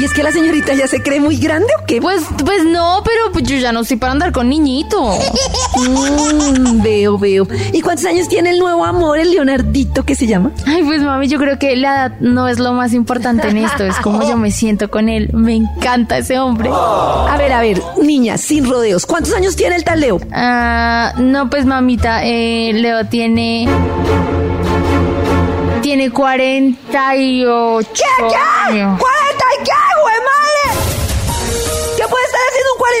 ¿Y 0.00 0.04
es 0.04 0.12
que 0.14 0.22
la 0.22 0.32
señorita 0.32 0.72
ya 0.74 0.86
se 0.86 1.02
cree 1.02 1.20
muy 1.20 1.36
grande 1.36 1.68
o 1.80 1.84
qué? 1.86 2.00
Pues, 2.00 2.22
pues 2.44 2.64
no, 2.64 3.02
pero 3.04 3.30
pues 3.32 3.44
yo 3.44 3.56
ya 3.56 3.72
no 3.72 3.80
estoy 3.80 3.98
para 3.98 4.12
andar 4.12 4.32
con 4.32 4.48
niñito. 4.48 5.18
Mm, 5.76 6.82
veo, 6.82 7.18
veo. 7.18 7.46
¿Y 7.72 7.82
cuántos 7.82 8.06
años 8.06 8.26
tiene 8.28 8.50
el 8.50 8.58
nuevo 8.58 8.84
amor, 8.84 9.18
el 9.18 9.30
Leonardito 9.32 10.04
que 10.04 10.14
se 10.14 10.26
llama? 10.26 10.50
Ay, 10.66 10.82
pues 10.82 11.02
mami, 11.02 11.28
yo 11.28 11.38
creo 11.38 11.58
que 11.58 11.76
la 11.76 11.94
edad 12.06 12.12
no 12.20 12.48
es 12.48 12.58
lo 12.58 12.72
más 12.72 12.94
importante 12.94 13.48
en 13.48 13.58
esto, 13.58 13.84
es 13.84 13.96
como 13.96 14.26
yo 14.26 14.36
me 14.36 14.50
siento 14.50 14.90
con 14.90 15.08
él. 15.08 15.28
Me 15.34 15.54
encanta 15.54 16.18
ese 16.18 16.38
hombre. 16.38 16.70
A 16.72 17.36
ver, 17.38 17.52
a 17.52 17.60
ver, 17.60 17.82
niña, 18.02 18.38
sin 18.38 18.68
rodeos. 18.68 19.04
¿Cuántos 19.04 19.34
años 19.34 19.56
tiene 19.56 19.76
el 19.76 19.84
tal 19.84 20.00
Leo? 20.00 20.20
Ah, 20.32 21.12
no, 21.18 21.50
pues 21.50 21.66
mamita, 21.66 22.24
eh, 22.24 22.72
Leo 22.72 23.04
tiene. 23.06 23.68
Tiene 25.82 26.10
48 26.10 27.88
¿Qué, 27.92 28.02
qué? 28.28 28.34
años. 28.70 29.00
¿Cuarenta 29.00 29.21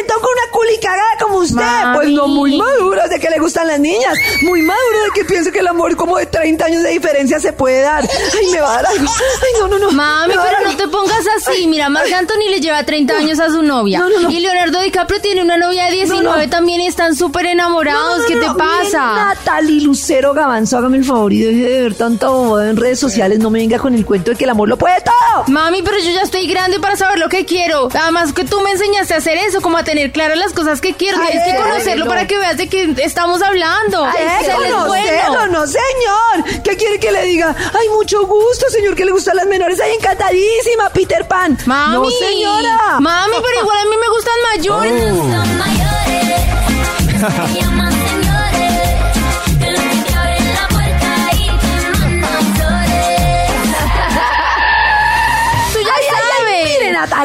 con 0.06 0.30
una 0.30 0.50
culicagada 0.52 1.16
como 1.20 1.36
usted? 1.38 1.56
Mami. 1.56 1.96
Pues 1.96 2.08
no, 2.10 2.28
muy 2.28 2.56
maduro 2.56 3.00
de 3.08 3.18
que 3.18 3.30
le 3.30 3.38
gustan 3.38 3.66
las 3.68 3.80
niñas. 3.80 4.14
Muy 4.42 4.62
maduro 4.62 4.98
de 5.04 5.10
que 5.14 5.24
piense 5.24 5.50
que 5.52 5.60
el 5.60 5.68
amor 5.68 5.96
como 5.96 6.18
de 6.18 6.26
30 6.26 6.64
años 6.64 6.82
de 6.82 6.90
diferencia 6.90 7.40
se 7.40 7.52
puede 7.52 7.80
dar. 7.82 8.04
Ay, 8.04 8.46
me 8.50 8.60
va 8.60 8.70
a 8.72 8.82
dar 8.82 8.86
algo. 8.86 9.10
Ay, 9.12 9.60
no, 9.60 9.68
no, 9.68 9.78
no. 9.78 9.90
Mami, 9.92 10.34
pero 10.34 10.70
no 10.70 10.76
te 10.76 10.88
pongas 10.88 11.24
así. 11.36 11.66
Mira, 11.66 11.88
Marc 11.88 12.12
Anthony 12.12 12.48
le 12.50 12.60
lleva 12.60 12.84
30 12.84 13.16
años 13.16 13.40
a 13.40 13.48
su 13.48 13.62
novia. 13.62 13.98
No, 13.98 14.08
no, 14.08 14.20
no. 14.20 14.30
Y 14.30 14.40
Leonardo 14.40 14.80
DiCaprio 14.80 15.20
tiene 15.20 15.42
una 15.42 15.56
novia 15.56 15.86
de 15.86 15.92
19 15.92 16.22
No, 16.24 16.36
no. 16.36 16.50
también 16.50 16.80
y 16.80 16.86
están 16.86 17.16
súper 17.16 17.46
enamorados. 17.46 18.24
¿Qué 18.26 18.36
te 18.36 18.46
pasa? 18.56 19.34
Natalie 19.34 19.80
Lucero 19.82 20.32
Gavanzo, 20.34 20.78
hágame 20.78 20.98
el 20.98 21.04
favor 21.04 21.32
y 21.32 21.40
deje 21.42 21.68
de 21.68 21.82
ver 21.82 21.94
bobada 22.20 22.70
en 22.70 22.76
redes 22.76 22.98
sociales. 22.98 23.38
No 23.38 23.50
me 23.50 23.58
venga 23.60 23.78
con 23.78 23.94
el 23.94 24.04
cuento 24.04 24.30
de 24.30 24.36
que 24.36 24.44
el 24.44 24.50
amor 24.50 24.68
lo 24.68 24.76
puede 24.76 25.00
todo. 25.02 25.44
Mami, 25.48 25.82
pero 25.82 25.98
yo 25.98 26.10
ya 26.10 26.22
estoy 26.22 26.46
grande 26.46 26.78
para 26.80 26.96
saber 26.96 27.18
lo 27.18 27.28
que 27.28 27.44
quiero. 27.44 27.88
Además 28.00 28.32
que 28.32 28.44
tú 28.44 28.60
me 28.60 28.70
enseñaste 28.72 29.14
a 29.14 29.18
hacer 29.18 29.38
eso, 29.38 29.60
como 29.60 29.78
a 29.78 29.81
tener 29.84 30.12
claras 30.12 30.38
las 30.38 30.52
cosas 30.52 30.80
que 30.80 30.94
quiero. 30.94 31.18
Ay, 31.20 31.32
Tienes 31.32 31.52
que 31.52 31.56
conocerlo 31.56 32.06
para 32.06 32.26
que 32.26 32.38
veas 32.38 32.56
de 32.56 32.68
qué 32.68 32.94
estamos 32.98 33.42
hablando. 33.42 34.04
Ay, 34.04 34.46
conocerlo, 34.46 34.86
bueno. 34.86 35.46
no, 35.48 35.66
señor. 35.66 36.62
¿Qué 36.62 36.76
quiere 36.76 36.98
que 36.98 37.12
le 37.12 37.24
diga? 37.24 37.54
Ay, 37.78 37.88
mucho 37.90 38.26
gusto, 38.26 38.66
señor, 38.70 38.94
que 38.94 39.04
le 39.04 39.12
gustan 39.12 39.36
las 39.36 39.46
menores. 39.46 39.80
Ay, 39.80 39.94
encantadísima, 39.94 40.90
Peter 40.90 41.26
Pan. 41.26 41.58
Mami. 41.66 41.94
No, 41.94 42.10
señora. 42.10 43.00
Mami, 43.00 43.34
pero 43.42 43.60
igual 43.60 43.78
a 43.78 43.84
mí 43.84 43.96
me 44.00 44.08
gustan 44.08 44.34
mayores. 44.54 45.12
Oh. 45.14 45.82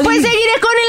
Pues 0.02 0.22
seguiré 0.22 0.60
con 0.60 0.72
el 0.72 0.87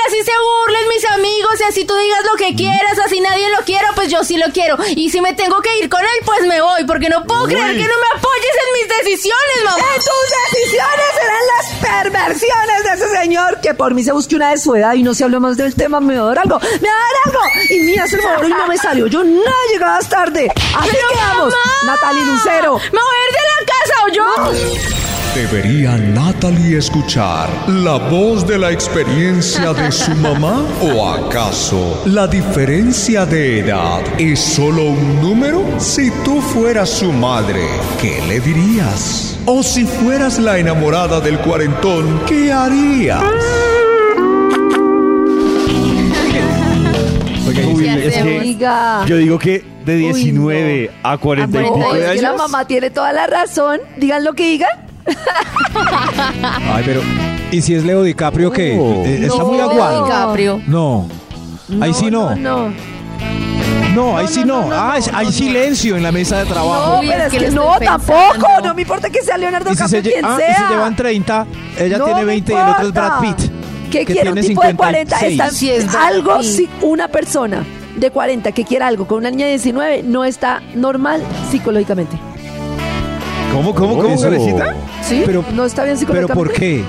así 1.70 1.86
tú 1.86 1.95
digas 1.95 2.24
lo 2.26 2.36
que 2.36 2.55
quieras, 2.55 2.97
así 3.05 3.20
nadie 3.22 3.47
lo 3.57 3.63
quiera, 3.63 3.89
pues 3.95 4.09
yo 4.09 4.24
sí 4.24 4.38
lo 4.38 4.51
quiero. 4.51 4.78
Y 4.95 5.09
si 5.09 5.22
me 5.22 5.34
tengo 5.34 5.61
que 5.61 5.78
ir 5.80 5.89
con 5.89 6.01
él, 6.01 6.20
pues 6.26 6.41
me 6.47 6.61
voy, 6.61 6.84
porque 6.86 7.09
no 7.09 7.24
puedo 7.26 7.45
creer 7.45 7.74
que 7.78 7.88
no 7.88 7.95
me 7.99 8.17
apoyes 8.17 8.55
en 8.67 8.74
mis 8.74 8.97
decisiones, 8.97 9.63
mamá. 9.63 9.78
En 9.95 10.01
tus 10.01 10.30
decisiones 10.51 11.05
serán 11.20 11.43
las 11.55 12.03
perversiones 12.03 12.84
de 12.84 12.93
ese 12.93 13.22
señor 13.22 13.61
que 13.61 13.74
por 13.74 13.93
mí 13.93 14.03
se 14.03 14.11
busque 14.11 14.36
una 14.36 14.49
de 14.51 14.57
su 14.57 14.76
edad 14.76 14.93
y 14.95 15.03
no 15.03 15.13
se 15.13 15.24
habló 15.24 15.39
más 15.39 15.57
del 15.57 15.76
tema, 15.76 15.99
me 15.99 16.17
va 16.17 16.24
a 16.24 16.28
dar 16.28 16.39
algo, 16.39 16.59
me 16.59 16.89
va 16.89 16.95
a 16.95 16.99
dar 16.99 17.15
algo. 17.26 17.39
Y 17.70 17.80
mira, 17.82 18.05
el 18.05 18.22
favor 18.22 18.45
y 18.45 18.49
no 18.53 18.67
me 18.67 18.78
salió. 18.78 19.07
Yo 19.07 19.24
no 19.24 19.51
llegabas 19.72 20.09
tarde. 20.09 20.51
Así 20.78 20.89
Pero, 20.91 21.07
quedamos. 21.09 21.53
mamá, 21.53 21.93
Natalie 21.95 22.26
Lucero. 22.26 22.78
¿Me 22.78 22.99
voy 22.99 23.15
a 23.15 23.30
ir 23.30 23.36
de 23.36 23.43
la 23.49 23.65
casa 23.74 24.05
o 24.05 24.07
yo? 24.09 25.18
¿Debería 25.39 25.95
Natalie 25.95 26.79
escuchar 26.79 27.47
la 27.69 27.95
voz 27.95 28.45
de 28.45 28.57
la 28.57 28.71
experiencia 28.71 29.71
de 29.71 29.89
su 29.89 30.11
mamá? 30.15 30.65
¿O 30.81 31.09
acaso 31.09 32.01
la 32.05 32.27
diferencia 32.27 33.25
de 33.25 33.59
edad 33.59 34.01
es 34.17 34.37
solo 34.37 34.83
un 34.83 35.21
número? 35.21 35.63
Si 35.79 36.11
tú 36.25 36.41
fueras 36.41 36.89
su 36.89 37.13
madre, 37.13 37.61
¿qué 38.01 38.21
le 38.27 38.41
dirías? 38.41 39.39
O 39.45 39.63
si 39.63 39.85
fueras 39.85 40.39
la 40.39 40.57
enamorada 40.57 41.21
del 41.21 41.39
cuarentón, 41.39 42.19
¿qué 42.27 42.51
harías? 42.51 43.23
Uy, 47.73 47.87
es 47.87 48.13
que 48.13 48.57
yo 49.07 49.15
digo 49.15 49.39
que 49.39 49.63
de 49.85 49.95
19 49.95 50.91
a 51.01 51.17
40 51.17 51.61
y 51.61 51.63
No, 51.63 51.73
pico 51.75 51.93
de 51.93 52.05
es 52.07 52.11
que 52.11 52.21
la 52.21 52.33
mamá 52.33 52.65
tiene 52.67 52.89
toda 52.89 53.13
la 53.13 53.25
razón. 53.25 53.79
Digan 53.95 54.25
lo 54.25 54.33
que 54.33 54.45
digan. 54.45 54.88
Ay, 56.74 56.84
pero. 56.86 57.02
¿Y 57.52 57.62
si 57.62 57.74
es 57.76 57.84
Leo 57.84 58.04
DiCaprio 58.04 58.52
qué? 58.52 58.76
Eh, 58.76 59.20
está 59.26 59.38
No. 59.39 59.45
muy 59.47 59.60
aguado. 59.60 60.06
DiCaprio. 60.06 60.62
No. 60.68 61.08
Ahí 61.82 61.93
sí 61.93 62.10
no. 62.12 62.36
No, 62.36 62.70
no. 62.70 62.74
No, 63.95 64.18
ahí 64.18 64.28
sí 64.28 64.43
no. 64.45 64.70
Ah, 64.72 64.97
hay 65.14 65.32
silencio 65.32 65.97
en 65.97 66.04
la 66.04 66.12
mesa 66.12 66.39
de 66.39 66.45
trabajo. 66.45 67.02
No, 67.02 67.10
pero 67.10 67.24
es 67.24 67.34
que 67.34 67.52
no, 67.52 67.78
tampoco. 67.80 68.47
No 68.64 68.74
me 68.76 68.84
importa 68.84 69.10
que 69.10 69.22
sea 69.24 69.38
Leonardo 69.38 69.72
Y 69.72 69.76
si, 69.76 69.88
se, 69.88 70.02
DiCaprio 70.02 70.02
lle- 70.02 70.14
quien 70.14 70.26
ah, 70.26 70.38
y 70.38 70.41
sea. 70.54 70.68
si 70.68 70.74
llevan 70.74 70.95
30, 70.95 71.45
ella 71.80 71.97
No 71.97 72.06
tiene 72.06 72.20
me 72.22 72.26
20 72.28 72.54
y 72.54 72.56
el 72.56 72.62
otro 72.62 72.88
es 72.88 72.93
Brad. 72.93 73.20
Pitt. 73.22 73.52
¿Qué 73.91 74.06
que 74.06 74.14
quiere 74.14 74.30
un 74.30 74.36
tiene 74.36 74.47
tipo 74.47 74.62
de 74.64 74.76
40? 74.76 75.18
56. 75.18 75.32
Está, 75.39 75.50
Sí, 75.52 75.72
es 75.72 75.91
Brad 75.91 76.04
algo, 76.06 76.43
si 76.43 76.70
una 76.82 77.08
persona 77.08 77.64
de 77.95 78.12
40 78.12 78.52
que 78.52 78.64
quiera 78.64 78.88
algo 78.88 79.08
con 79.08 79.18
una 79.18 79.32
niña 79.32 79.45
de 79.45 79.52
19 79.54 80.04
no 80.04 80.24
está 80.24 80.62
normal 80.76 81.24
psicológicamente. 81.52 82.16
¿Cómo, 83.52 83.74
cómo, 83.74 83.97
cómo, 83.97 84.14
Eso. 84.14 84.24
Karencita? 84.24 84.76
¿Sí? 85.02 85.24
Pero- 85.26 85.43
no 85.54 85.66
está 85.66 85.84
bien 85.84 85.97
¿Pero 86.08 86.28
por 86.28 86.52
qué? 86.54 86.84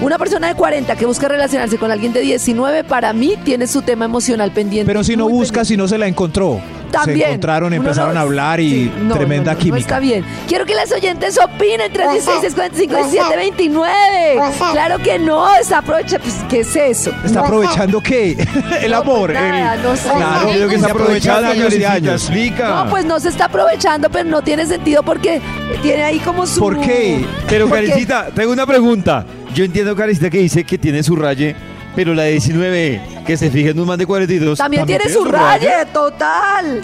Una 0.00 0.16
persona 0.16 0.46
de 0.48 0.54
40 0.54 0.94
que 0.94 1.06
busca 1.06 1.26
relacionarse 1.26 1.76
con 1.76 1.90
alguien 1.90 2.12
de 2.12 2.20
19, 2.20 2.84
para 2.84 3.12
mí 3.12 3.34
tiene 3.44 3.66
su 3.66 3.82
tema 3.82 4.04
emocional 4.04 4.52
pendiente. 4.52 4.86
Pero 4.86 5.02
si 5.02 5.16
no 5.16 5.28
busca, 5.28 5.64
si 5.64 5.76
no 5.76 5.88
se 5.88 5.98
la 5.98 6.06
encontró. 6.06 6.60
También. 6.90 7.18
Se 7.20 7.26
encontraron, 7.26 7.72
empezaron 7.72 8.14
no- 8.14 8.20
a 8.20 8.22
hablar 8.22 8.60
y 8.60 8.68
Sí, 8.70 8.92
no, 9.02 9.14
tremenda 9.14 9.52
no, 9.52 9.58
no, 9.58 9.58
No 9.58 9.64
química. 9.64 9.78
está 9.80 9.98
bien. 10.00 10.24
Quiero 10.46 10.64
que 10.66 10.74
las 10.74 10.90
oyentes 10.92 11.38
opinen. 11.38 11.92
316 11.92 12.54
45 12.54 12.94
17 12.94 13.36
29. 13.36 14.40
Claro 14.72 14.98
que 14.98 15.18
no. 15.18 15.54
Está 15.56 15.78
aprovecha. 15.78 16.18
Pues, 16.18 16.34
¿qué 16.48 16.60
es 16.60 16.74
eso? 16.76 17.12
¿Está 17.24 17.40
aprovechando 17.40 18.00
qué? 18.00 18.36
el 18.82 18.94
amor. 18.94 19.32
nada, 19.32 19.74
el- 19.74 19.82
no 19.82 19.96
sé. 19.96 20.08
Claro, 20.10 20.48
creo 20.50 20.68
que 20.68 20.74
se 20.74 20.80
está 20.80 20.90
aprovechando 20.92 21.48
aprovechando 21.48 21.50
años 21.50 21.74
y 21.78 21.84
años. 21.84 22.22
Explica. 22.22 22.68
No, 22.84 22.90
pues 22.90 23.04
no 23.04 23.20
se 23.20 23.28
está 23.28 23.46
aprovechando, 23.46 24.10
pero 24.10 24.28
no 24.28 24.42
tiene 24.42 24.66
sentido 24.66 25.02
porque 25.02 25.40
tiene 25.82 26.02
ahí 26.04 26.18
como 26.20 26.46
su. 26.46 26.60
¿Por 26.60 26.80
qué? 26.80 27.24
Pero 27.48 27.68
Karencita, 27.68 28.28
tengo 28.34 28.52
una 28.52 28.66
pregunta. 28.66 29.24
Yo 29.54 29.64
entiendo 29.64 29.96
Karencita 29.96 30.30
que 30.30 30.38
dice 30.38 30.64
que 30.64 30.78
tiene 30.78 31.02
su 31.02 31.16
raye, 31.16 31.54
pero 31.98 32.14
la 32.14 32.22
de 32.22 32.30
19, 32.30 33.00
que 33.26 33.36
se 33.36 33.50
fija 33.50 33.70
en 33.70 33.80
un 33.80 33.84
man 33.88 33.98
de 33.98 34.06
42. 34.06 34.56
También 34.56 34.86
tiene 34.86 35.08
su 35.08 35.24
raye, 35.24 35.68
total. 35.92 36.80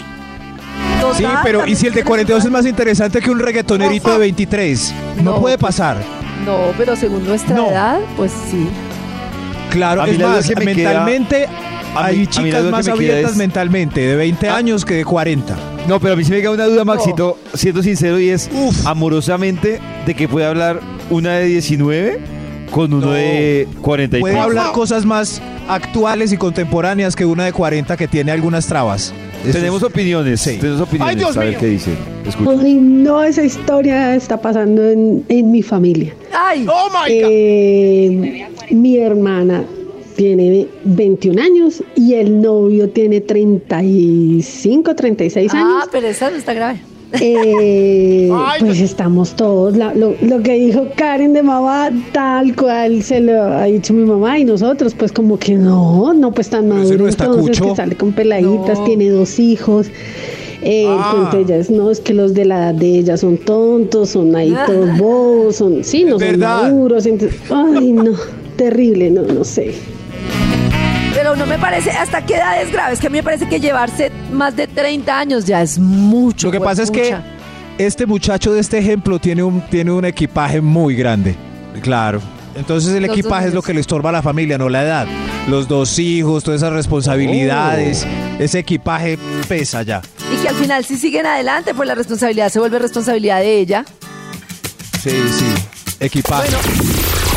Total, 0.99 1.15
Sí, 1.17 1.23
pero 1.41 1.65
¿y 1.65 1.73
si 1.73 1.87
el 1.87 1.93
de 1.93 2.01
tiene 2.01 2.07
42 2.09 2.41
su 2.41 2.47
es 2.47 2.51
más 2.51 2.65
interesante 2.65 3.21
que 3.21 3.31
un 3.31 3.39
reggaetonerito 3.39 4.11
de 4.11 4.17
23? 4.17 4.93
No, 5.23 5.23
No, 5.35 5.39
puede 5.39 5.57
pasar. 5.57 5.99
No, 6.45 6.73
pero 6.77 6.97
según 6.97 7.25
nuestra 7.25 7.55
No. 7.55 7.69
edad, 7.69 7.99
pues 8.17 8.33
sí. 8.51 8.67
Claro, 9.69 10.01
A 10.01 10.05
es 10.11 10.19
más, 10.19 10.47
que 10.49 10.55
me 10.57 10.65
mentalmente 10.65 11.47
hay 11.95 12.17
mí 12.17 12.27
chicas 12.27 12.63
más 12.65 12.85
abiertas 12.89 13.31
es- 13.31 13.37
mentalmente, 13.37 14.01
de 14.01 14.15
20 14.17 14.49
años 14.49 14.83
que 14.83 14.95
de 14.95 15.05
40. 15.05 15.55
No, 15.87 15.97
pero 16.01 16.15
a 16.15 16.17
mí 16.17 16.25
sí 16.25 16.31
me 16.31 16.41
queda 16.41 16.51
una 16.51 16.65
duda, 16.65 16.83
Maxito, 16.83 17.37
siendo 17.53 17.81
sincero, 17.81 18.19
y 18.19 18.31
es 18.31 18.49
amorosamente 18.83 19.79
de 20.05 20.13
que 20.13 20.27
puede 20.27 20.45
hablar 20.45 20.81
una 21.09 21.35
de 21.35 21.45
19 21.45 22.19
con 22.75 22.91
uno 22.93 23.05
No. 23.07 23.11
de 23.13 23.69
40 23.81 24.17
y 24.17 24.19
Puede 24.19 24.33
pico. 24.33 24.43
hablar 24.43 24.73
cosas 24.73 25.05
más 25.05 25.41
actuales 25.69 26.33
y 26.33 26.37
contemporáneas 26.37 27.15
que 27.15 27.25
una 27.25 27.45
de 27.45 27.53
40 27.53 27.95
que 27.95 28.05
tiene 28.09 28.33
algunas 28.33 28.67
trabas. 28.67 29.13
Eso 29.45 29.53
Tenemos 29.53 29.81
es- 29.81 29.87
opiniones, 29.87 30.41
Sí. 30.41 30.57
tenemos 30.59 30.81
opiniones, 30.81 31.15
Ay, 31.15 31.19
Dios 31.19 31.37
a 31.37 31.39
ver 31.39 31.49
mío. 31.51 31.57
qué 31.61 31.67
dice. 31.67 31.91
Escucha. 32.27 32.51
Ay, 32.61 32.73
no, 32.73 33.23
esa 33.23 33.43
historia 33.43 34.13
está 34.13 34.41
pasando 34.41 34.83
en, 34.89 35.23
en 35.29 35.51
mi 35.51 35.61
familia. 35.63 36.13
¡Ay! 36.33 36.65
Oh 36.67 36.89
my 36.89 37.13
God. 37.21 37.29
Eh, 37.31 38.47
mi 38.71 38.97
hermana 38.97 39.63
tiene 40.17 40.67
21 40.83 41.39
años 41.41 41.81
y 41.95 42.15
el 42.15 42.41
novio 42.41 42.89
tiene 42.89 43.21
35, 43.21 44.95
36 44.95 45.53
años. 45.53 45.83
Ah, 45.83 45.87
pero 45.91 46.07
esa 46.07 46.29
no 46.29 46.35
está 46.35 46.53
grave. 46.53 46.79
Eh, 47.13 48.29
pues 48.59 48.79
estamos 48.81 49.35
todos, 49.35 49.77
la- 49.77 49.93
lo, 49.93 50.15
lo 50.21 50.41
que 50.43 50.53
dijo 50.53 50.87
Karen 50.95 51.33
de 51.33 51.43
mamá, 51.43 51.89
tal 52.11 52.55
cual 52.55 53.03
se 53.03 53.19
lo 53.21 53.41
ha 53.41 53.63
dicho 53.65 53.93
mi 53.93 54.03
mamá 54.05 54.37
y 54.39 54.43
nosotros, 54.45 54.93
pues 54.95 55.11
como 55.11 55.37
que 55.39 55.53
no, 55.53 56.13
no 56.13 56.31
pues 56.31 56.49
tan 56.49 56.67
maduro 56.67 57.05
no 57.05 57.09
entonces 57.09 57.41
cucho. 57.59 57.69
que 57.69 57.75
sale 57.75 57.95
con 57.95 58.11
peladitas, 58.11 58.79
No. 58.79 58.85
tiene 58.85 59.09
dos 59.09 59.39
hijos. 59.39 59.87
Eh, 60.61 60.85
Ah. 60.87 61.11
El 61.13 61.17
cuento 61.19 61.37
de 61.37 61.43
ella 61.43 61.57
es, 61.61 61.69
no, 61.69 61.91
es 61.91 61.99
que 61.99 62.13
los 62.13 62.33
de 62.33 62.45
la 62.45 62.57
edad 62.57 62.73
de 62.73 62.97
ella 62.99 63.17
son 63.17 63.37
tontos, 63.37 64.09
son 64.09 64.35
ahí 64.35 64.53
todos 64.65 64.97
bobos, 64.97 65.55
son, 65.57 65.83
sí, 65.83 66.03
no 66.03 66.11
son 66.11 66.19
verdad. 66.19 66.63
maduros, 66.63 67.05
entonces, 67.05 67.39
ay 67.51 67.91
no, 67.91 68.11
terrible, 68.55 69.11
no, 69.11 69.21
no 69.21 69.43
sé. 69.43 69.73
Pero 71.25 71.37
no 71.37 71.47
me 71.47 71.57
parece, 71.57 71.89
¿hasta 71.89 72.23
qué 72.23 72.35
edad 72.35 72.61
es 72.61 72.71
grave? 72.71 72.93
Es 72.93 72.99
que 72.99 73.07
a 73.07 73.09
mí 73.09 73.17
me 73.17 73.23
parece 73.23 73.49
que 73.49 73.59
llevarse 73.59 74.11
más 74.31 74.55
de 74.55 74.67
30 74.67 75.17
años 75.17 75.45
ya 75.45 75.59
es 75.63 75.79
mucho. 75.79 76.49
Lo 76.49 76.51
que 76.51 76.59
pasa 76.59 76.83
es 76.83 76.91
que 76.91 77.17
este 77.79 78.05
muchacho 78.05 78.53
de 78.53 78.59
este 78.59 78.77
ejemplo 78.77 79.17
tiene 79.17 79.41
un, 79.41 79.59
tiene 79.61 79.91
un 79.91 80.05
equipaje 80.05 80.61
muy 80.61 80.95
grande. 80.95 81.35
Claro. 81.81 82.21
Entonces 82.53 82.93
el 82.93 83.07
Los 83.07 83.17
equipaje 83.17 83.47
es 83.47 83.55
lo 83.55 83.63
que 83.63 83.73
le 83.73 83.79
estorba 83.79 84.11
a 84.11 84.13
la 84.13 84.21
familia, 84.21 84.59
no 84.59 84.69
la 84.69 84.83
edad. 84.83 85.07
Los 85.47 85.67
dos 85.67 85.97
hijos, 85.97 86.43
todas 86.43 86.61
esas 86.61 86.73
responsabilidades. 86.73 88.05
Oh. 88.05 88.43
Ese 88.43 88.59
equipaje 88.59 89.17
pesa 89.47 89.81
ya. 89.81 90.03
Y 90.31 90.39
que 90.43 90.47
al 90.47 90.55
final 90.55 90.85
si 90.85 90.95
siguen 90.95 91.25
adelante, 91.25 91.73
pues 91.73 91.87
la 91.87 91.95
responsabilidad 91.95 92.49
se 92.49 92.59
vuelve 92.59 92.77
responsabilidad 92.77 93.39
de 93.39 93.61
ella. 93.61 93.83
Sí, 95.01 95.09
sí. 95.09 95.95
Equipaje. 95.99 96.49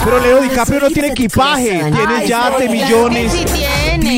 Pero 0.05 0.21
Leo 0.21 0.41
DiCaprio 0.43 0.81
no 0.81 0.91
tiene 0.91 1.09
equipaje. 1.09 1.71
Tiene 1.71 2.27
yate, 2.27 2.67
sí, 2.67 2.69
millones. 2.69 3.33
Tiene. 4.01 4.11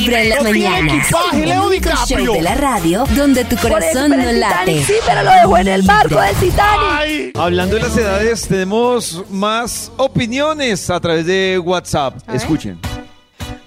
Vibra 0.00 0.22
en 0.22 0.28
las 0.30 0.42
No 0.42 0.50
tiene 0.50 0.68
mañanas. 0.70 1.04
equipaje, 1.06 1.42
El 1.42 1.48
Leo 1.48 1.66
único 1.66 1.88
DiCaprio. 1.90 2.24
show 2.24 2.34
de 2.34 2.42
la 2.42 2.54
radio 2.54 3.04
donde 3.16 3.44
tu 3.44 3.56
corazón 3.56 4.10
no 4.10 4.16
late. 4.32 4.64
Titanic 4.64 4.84
sí, 4.86 4.94
pero 5.06 5.22
lo 5.22 5.30
dejó 5.30 5.58
en 5.58 5.68
el 5.68 5.82
barco 5.82 6.20
del 6.20 6.36
Titanic. 6.36 7.38
Hablando 7.38 7.76
de 7.76 7.82
las 7.82 7.96
edades, 7.96 8.48
tenemos 8.48 9.24
más 9.30 9.92
opiniones 9.96 10.88
a 10.90 11.00
través 11.00 11.26
de 11.26 11.58
WhatsApp. 11.62 12.16
Escuchen. 12.32 12.78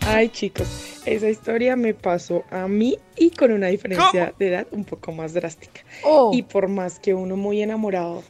Ay, 0.06 0.30
chicos, 0.30 0.68
esa 1.06 1.30
historia 1.30 1.76
me 1.76 1.94
pasó 1.94 2.44
a 2.52 2.68
mí 2.68 2.98
y 3.16 3.30
con 3.32 3.52
una 3.52 3.68
diferencia 3.68 4.34
de 4.38 4.48
edad 4.50 4.68
un 4.72 4.84
poco 4.84 5.12
más 5.12 5.34
drástica. 5.34 5.82
Oh. 6.04 6.32
Y 6.34 6.44
por 6.44 6.68
más 6.68 7.00
que 7.00 7.14
uno 7.14 7.36
muy 7.38 7.62
enamorado 7.62 8.24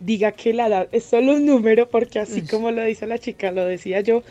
diga 0.00 0.32
que 0.32 0.52
la 0.54 0.66
edad 0.66 0.88
es 0.92 1.04
solo 1.04 1.32
un 1.34 1.46
número, 1.46 1.88
porque 1.88 2.18
así 2.18 2.42
como 2.42 2.70
lo 2.70 2.82
dice 2.82 3.06
la 3.06 3.18
chica, 3.18 3.52
lo 3.52 3.64
decía 3.64 4.00
yo, 4.00 4.22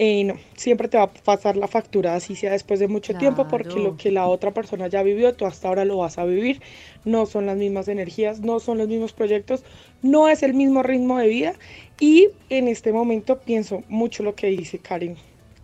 eh, 0.00 0.24
no, 0.24 0.34
siempre 0.56 0.86
te 0.88 0.96
va 0.96 1.04
a 1.04 1.12
pasar 1.12 1.56
la 1.56 1.66
factura, 1.66 2.14
así 2.14 2.36
sea 2.36 2.52
después 2.52 2.78
de 2.78 2.86
mucho 2.86 3.14
tiempo, 3.14 3.48
porque 3.48 3.80
lo 3.80 3.96
que 3.96 4.12
la 4.12 4.28
otra 4.28 4.52
persona 4.52 4.86
ya 4.86 5.02
vivió, 5.02 5.34
tú 5.34 5.44
hasta 5.44 5.66
ahora 5.66 5.84
lo 5.84 5.98
vas 5.98 6.18
a 6.18 6.24
vivir. 6.24 6.62
No 7.04 7.26
son 7.26 7.46
las 7.46 7.56
mismas 7.56 7.88
energías, 7.88 8.40
no 8.40 8.60
son 8.60 8.78
los 8.78 8.86
mismos 8.88 9.12
proyectos, 9.12 9.64
no 10.02 10.28
es 10.28 10.42
el 10.44 10.54
mismo 10.54 10.82
ritmo 10.84 11.18
de 11.18 11.26
vida. 11.26 11.54
Y 11.98 12.28
en 12.48 12.68
este 12.68 12.92
momento 12.92 13.40
pienso 13.40 13.82
mucho 13.88 14.22
lo 14.22 14.36
que 14.36 14.46
dice 14.48 14.78
Karen, 14.78 15.16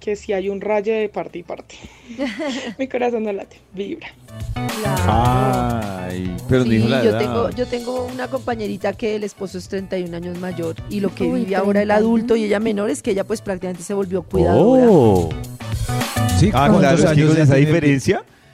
que 0.04 0.16
si 0.16 0.34
hay 0.34 0.50
un 0.50 0.60
rayo 0.60 0.92
de 0.92 1.08
parte 1.08 1.38
y 1.38 1.42
parte. 1.42 1.76
Mi 2.78 2.86
corazón 2.88 3.22
no 3.24 3.32
late, 3.32 3.56
vibra. 3.72 4.08
Ay, 5.06 6.36
pero 6.46 6.64
Sí, 6.64 6.68
dijo 6.70 6.88
la 6.88 7.02
yo 7.02 7.10
edad. 7.10 7.18
tengo, 7.18 7.50
yo 7.50 7.66
tengo 7.66 8.04
una 8.12 8.28
compañerita 8.28 8.92
que 8.92 9.16
el 9.16 9.24
esposo 9.24 9.56
es 9.56 9.66
31 9.68 10.14
años 10.14 10.38
mayor 10.38 10.76
y 10.90 11.00
lo 11.00 11.14
que 11.14 11.24
Uy, 11.24 11.40
vive 11.40 11.56
ahora 11.56 11.80
el 11.80 11.88
31. 11.88 11.94
adulto 11.94 12.36
y 12.36 12.44
ella 12.44 12.60
menor 12.60 12.90
es 12.90 13.02
que 13.02 13.12
ella 13.12 13.24
pues 13.24 13.40
prácticamente 13.40 13.82
se 13.82 13.94
volvió 13.94 14.22
cuidadora. 14.22 14.86
Oh. 14.90 15.30
Sí, 16.38 16.50
Ah, 16.52 16.68
¿cuántos 16.68 16.80
claro, 16.80 16.96
es 16.98 17.04
que 17.04 17.08
años 17.10 17.36
ya 17.36 17.42
esa 17.44 17.54
tiene? 17.54 17.70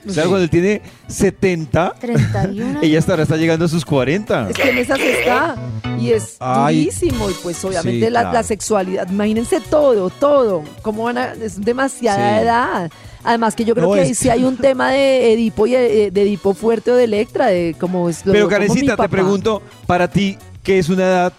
Diferencia. 0.03 0.13
Claro, 0.13 0.29
cuando 0.29 0.43
él 0.43 0.49
tiene 0.49 0.81
70, 1.07 1.93
31. 1.99 2.79
ella 2.83 2.99
hasta 2.99 3.11
ahora 3.13 3.23
está 3.23 3.37
llegando 3.37 3.65
a 3.65 3.67
sus 3.67 3.85
40. 3.85 4.49
Es 4.49 4.57
que 4.57 4.69
en 4.69 4.77
esas 4.77 4.99
está. 4.99 5.55
Y 5.99 6.11
es 6.11 6.37
Ay. 6.39 6.79
durísimo. 6.85 7.29
Y 7.29 7.33
pues 7.43 7.63
obviamente 7.63 8.05
Sí, 8.07 8.11
la, 8.11 8.21
claro. 8.21 8.33
la 8.33 8.43
sexualidad. 8.43 9.07
Imagínense 9.09 9.59
todo, 9.61 10.09
todo. 10.09 10.63
Cómo 10.81 11.03
van 11.03 11.17
a. 11.17 11.33
Es 11.33 11.61
demasiada 11.63 12.37
Sí. 12.39 12.43
edad. 12.45 12.91
Además 13.23 13.55
que 13.55 13.65
yo 13.65 13.75
creo 13.75 13.87
No, 13.87 13.93
que 13.93 14.01
es- 14.01 14.07
ahí 14.07 14.15
sí 14.15 14.29
hay 14.29 14.43
un 14.43 14.57
tema 14.57 14.89
de 14.91 15.33
Edipo 15.33 15.67
y 15.67 15.75
eh, 15.75 16.09
de 16.11 16.21
Edipo 16.23 16.53
fuerte 16.55 16.91
o 16.91 16.95
de 16.95 17.03
Electra, 17.03 17.47
de 17.47 17.75
cómo 17.79 18.09
es 18.09 18.25
lo 18.25 18.31
Pero 18.33 18.45
como 18.45 18.57
mi 18.59 18.65
Karencita, 18.67 18.93
te 18.93 18.97
papá. 18.97 19.07
pregunto, 19.09 19.61
para 19.85 20.09
ti, 20.09 20.37
¿qué 20.63 20.79
es 20.79 20.89
una 20.89 21.03
edad 21.03 21.33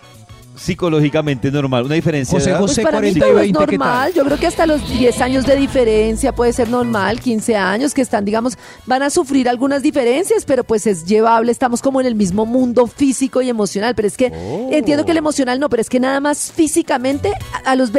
psicológicamente 0.63 1.51
normal? 1.51 1.85
¿Una 1.85 1.95
diferencia 1.95 2.37
José 2.39 2.47
de 2.47 2.51
edad? 2.53 2.61
José, 2.61 2.83
Pues 2.83 2.87
para 2.93 3.01
mí 3.01 3.13
40 3.13 3.19
y 3.19 3.21
todo 3.31 3.41
20, 3.41 3.65
es 3.65 3.79
normal. 3.79 4.13
Yo 4.15 4.25
creo 4.25 4.39
que 4.39 4.47
hasta 4.47 4.67
los 4.67 4.89
10 4.89 5.21
años 5.21 5.47
de 5.47 5.57
diferencia 5.57 6.35
puede 6.35 6.53
ser 6.53 6.69
normal, 6.69 7.21
15 7.21 7.57
años 7.57 7.95
que 7.95 8.01
están, 8.03 8.25
digamos, 8.25 8.57
van 8.87 9.03
a 9.03 9.11
sufrir 9.11 9.49
algunas 9.49 9.83
diferencias, 9.83 10.45
pero 10.45 10.65
pues 10.65 10.87
es 10.87 11.05
llevable. 11.05 11.53
Estamos 11.53 11.83
como 11.83 12.01
en 12.01 12.07
el 12.07 12.15
mismo 12.15 12.47
mundo 12.47 12.87
físico 12.87 13.43
y 13.43 13.49
emocional. 13.49 13.95
Pero 13.95 14.09
es 14.09 14.17
que 14.17 14.33
Oh. 14.35 14.69
entiendo 14.73 15.05
que 15.05 15.13
el 15.13 15.19
emocional 15.19 15.61
no, 15.61 15.69
pero 15.69 15.81
es 15.83 15.89
que 15.91 16.01
nada 16.01 16.21
más 16.21 16.53
físicamente 16.53 17.33
a, 17.65 17.71
a 17.73 17.77
los 17.77 17.93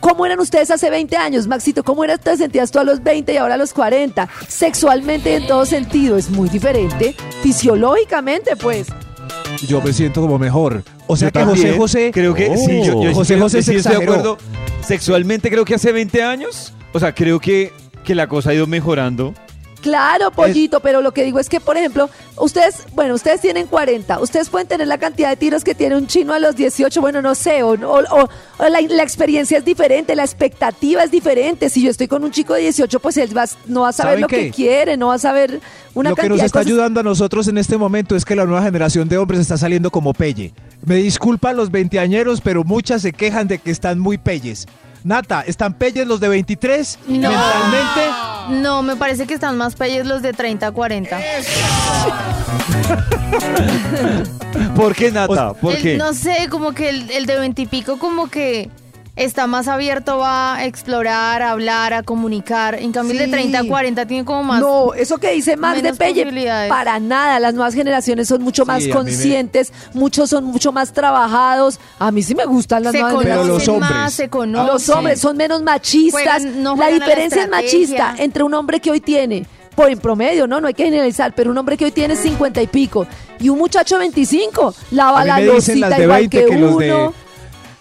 ¿Cómo 0.00 0.24
eran 0.24 0.40
ustedes 0.40 0.70
hace 0.70 0.88
20 0.88 1.16
años, 1.16 1.46
Maxito? 1.46 1.82
¿Cómo 1.82 2.04
eras, 2.04 2.20
te 2.20 2.36
sentías 2.36 2.70
tú 2.70 2.78
a 2.78 2.84
los 2.84 3.02
20 3.02 3.32
y 3.34 3.36
ahora 3.36 3.54
a 3.54 3.58
los 3.58 3.72
40? 3.72 4.28
Sexualmente 4.48 5.34
en 5.34 5.46
todo 5.46 5.66
sentido 5.66 6.16
es 6.16 6.30
muy 6.30 6.48
diferente. 6.48 7.14
Fisiológicamente, 7.42 8.56
pues. 8.56 8.86
Yo 9.66 9.80
me 9.80 9.92
siento 9.92 10.20
como 10.20 10.38
mejor. 10.38 10.82
O 11.06 11.16
sea 11.16 11.28
Yo 11.28 11.32
que 11.32 11.38
también 11.38 11.56
José 11.56 11.78
José. 11.78 12.10
Creo 12.12 12.34
que 12.34 12.56
sí, 12.56 12.82
yo, 12.84 13.02
yo 13.02 13.08
sí 13.10 13.14
José 13.14 13.38
José 13.38 13.62
sí 13.62 13.76
estoy 13.76 13.96
de 13.96 14.02
acuerdo. 14.02 14.38
Sexualmente 14.82 15.50
creo 15.50 15.64
que 15.64 15.74
hace 15.74 15.92
20 15.92 16.22
años, 16.22 16.74
o 16.92 17.00
sea, 17.00 17.14
creo 17.14 17.40
que, 17.40 17.72
que 18.04 18.14
la 18.14 18.26
cosa 18.28 18.50
ha 18.50 18.54
ido 18.54 18.66
mejorando. 18.66 19.34
Claro, 19.84 20.30
pollito, 20.30 20.80
pero 20.80 21.02
lo 21.02 21.12
que 21.12 21.22
digo 21.24 21.38
es 21.38 21.50
que, 21.50 21.60
por 21.60 21.76
ejemplo, 21.76 22.08
ustedes, 22.38 22.84
bueno, 22.94 23.12
ustedes 23.14 23.42
tienen 23.42 23.66
40, 23.66 24.18
ustedes 24.18 24.48
pueden 24.48 24.66
tener 24.66 24.86
la 24.88 24.96
cantidad 24.96 25.28
de 25.28 25.36
tiros 25.36 25.62
que 25.62 25.74
tiene 25.74 25.94
un 25.94 26.06
chino 26.06 26.32
a 26.32 26.38
los 26.38 26.56
18, 26.56 27.02
bueno, 27.02 27.20
no 27.20 27.34
sé, 27.34 27.62
o, 27.62 27.72
o- 27.72 27.98
o- 28.00 28.28
o 28.58 28.68
la, 28.70 28.80
la 28.80 29.02
experiencia 29.02 29.58
es 29.58 29.64
diferente, 29.66 30.16
la 30.16 30.24
expectativa 30.24 31.02
es 31.04 31.10
diferente. 31.10 31.68
Si 31.68 31.82
yo 31.82 31.90
estoy 31.90 32.08
con 32.08 32.24
un 32.24 32.30
chico 32.30 32.54
de 32.54 32.62
18, 32.62 32.98
pues 32.98 33.18
él 33.18 33.36
va, 33.36 33.44
no 33.66 33.82
va 33.82 33.90
a 33.90 33.92
saber 33.92 34.12
¿Saben 34.14 34.20
lo 34.22 34.26
qué? 34.28 34.36
que 34.46 34.50
quiere, 34.52 34.96
no 34.96 35.08
va 35.08 35.14
a 35.16 35.18
saber 35.18 35.60
una 35.92 36.10
Lo 36.10 36.16
que 36.16 36.30
nos 36.30 36.38
de 36.38 36.46
está 36.46 36.60
cosas. 36.60 36.66
ayudando 36.72 37.00
a 37.00 37.02
nosotros 37.02 37.46
en 37.48 37.58
este 37.58 37.76
momento 37.76 38.16
es 38.16 38.24
que 38.24 38.34
la 38.34 38.46
nueva 38.46 38.62
generación 38.62 39.06
de 39.10 39.18
hombres 39.18 39.38
está 39.40 39.58
saliendo 39.58 39.90
como 39.90 40.14
pelle. 40.14 40.54
Me 40.86 40.96
disculpan 40.96 41.56
los 41.58 41.70
veinteañeros, 41.70 42.40
pero 42.40 42.64
muchas 42.64 43.02
se 43.02 43.12
quejan 43.12 43.48
de 43.48 43.58
que 43.58 43.70
están 43.70 43.98
muy 43.98 44.16
pelles. 44.16 44.66
Nata, 45.04 45.42
¿están 45.42 45.74
pelles 45.74 46.06
los 46.06 46.18
de 46.18 46.28
23? 46.28 46.98
No. 47.08 47.28
Mentalmente. 47.30 48.10
No, 48.62 48.82
me 48.82 48.96
parece 48.96 49.26
que 49.26 49.34
están 49.34 49.56
más 49.58 49.74
peyes 49.74 50.06
los 50.06 50.22
de 50.22 50.32
30 50.32 50.66
a 50.66 50.72
40. 50.72 51.20
¿Por 54.74 54.94
qué, 54.94 55.10
Nata? 55.10 55.52
¿Por 55.54 55.74
El- 55.74 55.82
qué? 55.82 55.96
No 55.96 56.12
sé, 56.14 56.48
como 56.50 56.72
que 56.72 56.88
el, 56.88 57.10
el 57.10 57.26
de 57.26 57.38
20 57.38 57.62
y 57.62 57.66
pico 57.66 57.98
como 57.98 58.28
que 58.28 58.70
está 59.16 59.46
más 59.46 59.68
abierto 59.68 60.22
a 60.24 60.64
explorar, 60.64 61.42
a 61.42 61.52
hablar, 61.52 61.92
a 61.94 62.02
comunicar. 62.02 62.74
En 62.74 62.92
cambio, 62.92 63.12
el 63.12 63.18
de 63.18 63.24
Sí. 63.26 63.30
30 63.30 63.58
a 63.60 63.64
40 63.64 64.06
tiene 64.06 64.24
como 64.24 64.42
más... 64.42 64.60
No, 64.60 64.92
eso 64.94 65.18
que 65.18 65.30
dice 65.32 65.56
Max 65.56 65.82
de 65.82 65.94
Pelle, 65.94 66.26
para 66.68 66.98
nada. 66.98 67.38
Las 67.38 67.54
nuevas 67.54 67.74
generaciones 67.74 68.28
son 68.28 68.42
mucho 68.42 68.64
más 68.66 68.82
me- 68.84 68.90
conscientes, 68.90 69.72
muchos 69.92 70.30
son 70.30 70.44
mucho 70.44 70.72
más 70.72 70.92
trabajados. 70.92 71.78
A 71.98 72.10
mí 72.10 72.22
sí 72.22 72.34
me 72.34 72.44
gustan 72.44 72.82
las 72.82 72.92
se 72.92 73.00
nuevas 73.00 73.22
Pero 73.24 73.44
los 73.44 73.68
hombres. 73.68 73.90
más, 73.90 74.12
se 74.12 74.28
conocen. 74.28 74.66
Los 74.72 74.88
hombres 74.88 75.20
son 75.20 75.36
menos 75.36 75.62
machistas. 75.62 76.22
Juegan- 76.42 76.62
no 76.62 76.70
la 76.70 76.76
juegan 76.84 76.94
a 76.94 76.98
la 76.98 77.04
diferencia 77.06 77.42
es 77.44 77.48
machista 77.48 78.14
entre 78.18 78.42
un 78.42 78.54
hombre 78.54 78.80
que 78.80 78.90
hoy 78.90 79.00
tiene, 79.00 79.46
por 79.76 79.90
en 79.90 79.98
promedio, 79.98 80.46
¿no? 80.46 80.60
No 80.60 80.66
hay 80.68 80.74
que 80.74 80.84
generalizar, 80.84 81.32
pero 81.34 81.50
un 81.50 81.58
hombre 81.58 81.76
que 81.76 81.84
hoy 81.84 81.90
tiene 81.92 82.16
50 82.16 82.62
y 82.62 82.66
pico 82.66 83.06
y 83.40 83.48
un 83.48 83.58
muchacho 83.58 83.98
25, 83.98 84.74
lava 84.92 85.24
la 85.24 85.40
losita 85.40 86.00
igual 86.00 86.20
20 86.20 86.38
que, 86.44 86.46
que 86.46 86.58
los 86.58 86.78
de- 86.78 86.92
uno. 86.94 87.14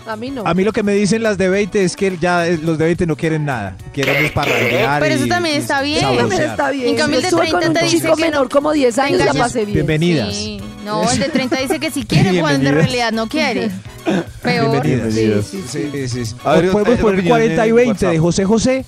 A 0.06 0.16
mí 0.18 0.32
no. 0.32 0.44
A 0.46 0.54
mí 0.54 0.64
lo 0.66 0.74
que 0.74 0.84
me 0.84 0.94
dicen 0.94 1.24
las 1.24 1.38
de 1.38 1.48
20 1.48 1.82
es 1.84 1.96
que 1.96 2.18
ya 2.20 2.46
eh, 2.48 2.60
los 2.62 2.78
de 2.78 2.86
20 2.86 3.06
no 3.06 3.16
quieren 3.16 3.46
nada. 3.46 3.78
Quieren 3.94 4.26
esparrandear 4.26 5.02
Pero 5.02 5.16
eso 5.16 5.28
también 5.28 5.56
y 5.56 5.60
está 5.60 5.82
bien. 5.82 6.02
sabrosear. 6.02 6.28
También 6.30 6.50
está 6.52 6.72
bien. 6.72 6.88
En 6.90 6.96
cambio, 6.96 7.18
el 7.20 7.24
de 7.24 7.30
Yo 7.32 7.38
estuve 7.42 7.50
30 7.60 7.66
con 7.68 7.74
te 7.74 7.80
un 7.80 7.86
dice 7.86 7.98
chico 8.04 8.16
que 8.18 8.22
no- 8.24 8.28
menor 8.32 8.50
como 8.50 8.72
10 8.74 8.98
años 9.00 9.20
la 9.26 9.34
pasé 9.34 9.60
bien. 9.66 9.74
Bienvenidas. 9.74 10.36
Sí. 10.36 10.60
No, 10.84 11.10
el 11.10 11.20
de 11.20 11.30
30 11.30 11.56
dice 11.62 11.80
que 11.80 11.90
sí 11.92 12.04
quiere 12.04 12.40
cuando 12.42 12.68
en 12.70 12.76
realidad 12.76 13.12
no 13.14 13.28
quiere. 13.30 13.70
Peor. 14.44 14.86
Bienvenidas. 14.86 15.46
Sí, 15.46 15.64
sí, 15.68 15.88
Sí, 15.94 16.08
sí, 16.10 16.26
sí. 16.26 16.36
A 16.44 16.56
ver, 16.56 16.72
¿Podemos 16.72 17.00
poner 17.00 17.20
opinión 17.20 17.38
40 17.38 17.66
y 17.66 17.70
en 17.70 17.76
20 17.76 18.06
de. 18.08 18.20
José 18.20 18.44
José? 18.46 18.86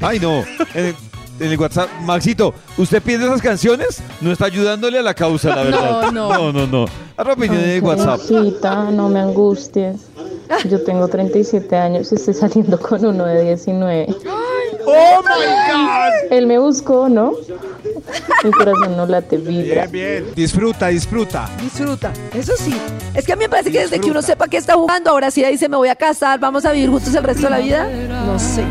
Ay, 0.00 0.20
no. 0.20 0.44
En 1.42 1.50
el, 1.50 1.58
WhatsApp. 1.58 1.88
Maxito, 2.02 2.54
¿usted 2.76 3.02
pide 3.02 3.24
esas 3.24 3.42
canciones? 3.42 4.00
No 4.20 4.30
está 4.32 4.46
ayudándole 4.46 4.98
a 4.98 5.02
la 5.02 5.14
causa, 5.14 5.54
la 5.54 5.62
verdad. 5.64 6.02
No, 6.12 6.28
no. 6.28 6.52
No, 6.52 6.52
no, 6.52 6.66
no. 6.66 6.86
La 7.16 7.32
opinión 7.32 7.62
en 7.62 7.70
el 7.70 7.82
WhatsApp. 7.82 8.20
Karencita, 8.28 8.90
no 8.90 9.08
me 9.08 9.20
angusties. 9.20 9.96
Yo 10.68 10.82
tengo 10.82 11.08
37 11.08 11.74
años 11.76 12.12
y 12.12 12.16
estoy 12.16 12.34
saliendo 12.34 12.78
con 12.78 13.04
uno 13.04 13.24
de 13.24 13.44
19. 13.44 14.06
¡Oh, 14.86 15.22
my 15.22 15.72
God! 15.72 16.32
Él 16.32 16.46
me 16.46 16.58
buscó, 16.58 17.08
¿no? 17.08 17.32
Mi 18.44 18.50
corazón 18.50 18.96
no 18.96 19.06
late, 19.06 19.36
vibra. 19.38 19.86
bien. 19.86 20.26
Disfruta, 20.34 20.88
disfruta. 20.88 21.48
Disfruta, 21.60 22.12
eso 22.34 22.52
sí. 22.56 22.74
Es 23.14 23.24
que 23.24 23.32
a 23.32 23.36
mí 23.36 23.44
me 23.44 23.48
parece 23.48 23.70
que 23.70 23.80
desde 23.80 24.00
que 24.00 24.10
uno 24.10 24.20
sepa 24.22 24.48
que 24.48 24.56
está 24.56 24.74
jugando, 24.74 25.10
ahora 25.10 25.30
sí 25.30 25.44
dice 25.44 25.68
me 25.68 25.76
voy 25.76 25.88
a 25.88 25.94
casar, 25.96 26.38
vamos 26.40 26.64
a 26.64 26.72
vivir 26.72 26.90
juntos 26.90 27.14
el 27.14 27.22
resto 27.22 27.44
de 27.44 27.50
la 27.50 27.58
vida. 27.58 27.88
No 28.26 28.38
sé. 28.38 28.64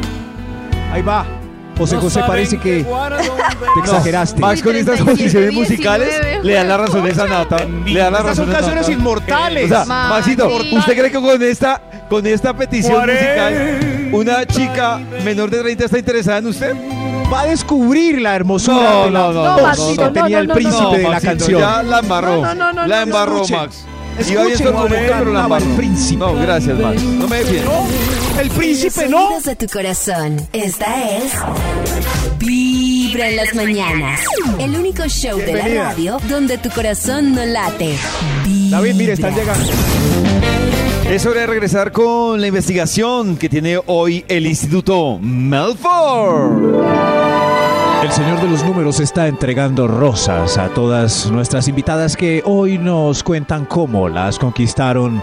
Ahí 0.92 1.02
va. 1.02 1.41
José 1.78 1.98
José 1.98 2.22
parece 2.28 2.58
que 2.60 2.84
te 2.86 3.80
exageraste. 3.80 4.40
Max 4.40 4.62
con 4.62 4.76
estas 4.76 4.96
37, 4.98 5.12
posiciones 5.12 5.50
19, 5.50 5.52
musicales 5.52 6.44
le 6.44 6.54
dan 6.54 6.68
la 6.68 6.78
razón 6.78 7.06
a 7.06 7.10
esa 7.10 7.26
nata. 7.28 7.58
Le 7.86 8.00
dan 8.00 8.14
la 8.14 8.20
Estas 8.20 8.26
razón 8.26 8.46
son 8.46 8.50
a 8.50 8.58
canciones 8.58 8.82
Nata. 8.88 8.92
inmortales. 9.00 9.66
O 9.66 9.68
sea, 9.68 9.86
Maxi. 9.86 10.36
Maxito, 10.38 10.48
¿usted 10.78 10.98
cree 10.98 11.12
que 11.12 11.20
con 11.22 11.42
esta, 11.42 11.82
con 12.10 12.26
esta 12.28 12.54
petición 12.54 13.06
musical 13.08 14.10
una 14.12 14.46
chica 14.46 15.00
menor 15.24 15.50
de 15.50 15.62
30 15.62 15.86
está 15.86 15.98
interesada 15.98 16.38
en 16.38 16.48
usted? 16.48 16.76
Va 17.34 17.42
a 17.42 17.46
descubrir 17.46 18.22
la 18.22 18.36
hermosura 18.36 18.76
No, 18.76 19.04
de 19.06 19.12
la 19.12 19.20
no, 19.20 19.32
no, 19.34 19.44
No, 19.46 19.54
voz 19.54 19.62
Maxito, 19.64 19.96
que 19.96 20.02
no, 20.08 20.12
tenía 20.12 20.38
no, 20.38 20.42
el 20.42 20.48
no, 20.50 20.54
príncipe 20.54 20.84
no. 20.84 20.92
de 20.92 21.04
la 21.04 21.10
Maxito, 21.10 21.32
canción. 21.32 21.60
Ya 21.62 21.84
la 21.84 22.00
embarró. 22.00 22.36
No, 22.36 22.42
no, 22.42 22.56
no, 22.56 22.74
no, 22.74 22.88
la 22.88 22.96
no, 22.98 23.02
embarró, 23.04 23.36
escuchen. 23.38 23.58
Max. 23.58 23.86
Iba 24.30 24.44
bien 24.44 24.58
argumento, 24.58 24.72
cómo 24.74 24.88
pero 24.90 25.34
la 25.34 25.44
embarró. 25.44 25.66
príncipe. 25.78 26.20
No, 26.20 26.34
gracias, 26.36 26.78
Max. 26.78 27.02
No 27.02 27.28
me 27.30 27.38
defiendo. 27.38 27.72
El 28.40 28.50
príncipe 28.50 29.08
Los 29.08 29.12
no. 29.12 29.42
de 29.42 29.56
tu 29.56 29.68
corazón. 29.68 30.48
Esta 30.54 31.18
es 31.18 31.34
Vibra 32.40 33.30
en 33.30 33.36
las 33.36 33.54
mañanas. 33.54 34.22
El 34.60 34.76
único 34.76 35.04
show 35.08 35.38
de 35.38 35.54
la 35.54 35.68
radio 35.68 36.18
donde 36.28 36.58
tu 36.58 36.70
corazón 36.70 37.36
no 37.36 37.46
late. 37.46 37.96
David, 38.70 38.96
mire, 38.96 39.14
están 39.14 39.36
Vibra. 39.36 39.54
llegando. 39.56 39.72
Es 41.10 41.26
hora 41.26 41.42
de 41.42 41.48
regresar 41.48 41.92
con 41.92 42.40
la 42.40 42.48
investigación 42.48 43.38
que 43.38 43.50
tiene 43.50 43.80
hoy 43.86 44.24
el 44.28 44.48
Instituto 44.48 45.20
Melford. 45.20 46.86
El 48.04 48.12
señor 48.12 48.42
de 48.42 48.48
los 48.48 48.64
números 48.64 49.00
está 49.00 49.28
entregando 49.28 49.88
rosas 49.88 50.58
a 50.58 50.70
todas 50.70 51.30
nuestras 51.30 51.68
invitadas 51.68 52.18
que 52.18 52.42
hoy 52.46 52.80
nos 52.80 53.22
cuentan 53.24 53.66
cómo 53.66 54.10
las 54.10 54.40
conquistaron. 54.40 55.22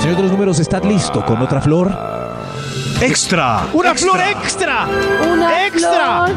Señor 0.00 0.16
de 0.16 0.22
los 0.22 0.32
números, 0.32 0.60
¿estás 0.60 0.84
listo 0.84 1.24
con 1.24 1.38
otra 1.42 1.60
flor? 1.60 2.31
Extra. 3.02 3.66
Una 3.72 3.94
flor 3.94 4.20
extra. 4.20 4.86
Una 5.32 5.66
Extra. 5.66 6.26
flor. 6.26 6.36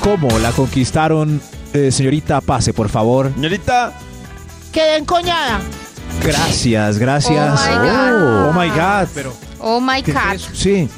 ¿Cómo 0.00 0.38
la 0.38 0.50
conquistaron? 0.52 1.40
Eh, 1.72 1.90
señorita, 1.92 2.40
pase, 2.40 2.72
por 2.72 2.88
favor. 2.88 3.30
Señorita, 3.34 3.92
Quedé 4.72 4.96
encoñada. 4.96 5.60
Gracias, 6.24 6.98
gracias. 6.98 7.60
Oh 7.60 7.70
my 7.70 7.88
God. 7.88 8.48
Oh, 8.48 8.52
my 8.52 8.68
God, 8.68 9.08
pero 9.14 9.32
Oh 9.60 9.80
my 9.80 10.02
¿qué 10.02 10.12
God. 10.12 10.34
es? 10.34 10.48
sí. 10.54 10.88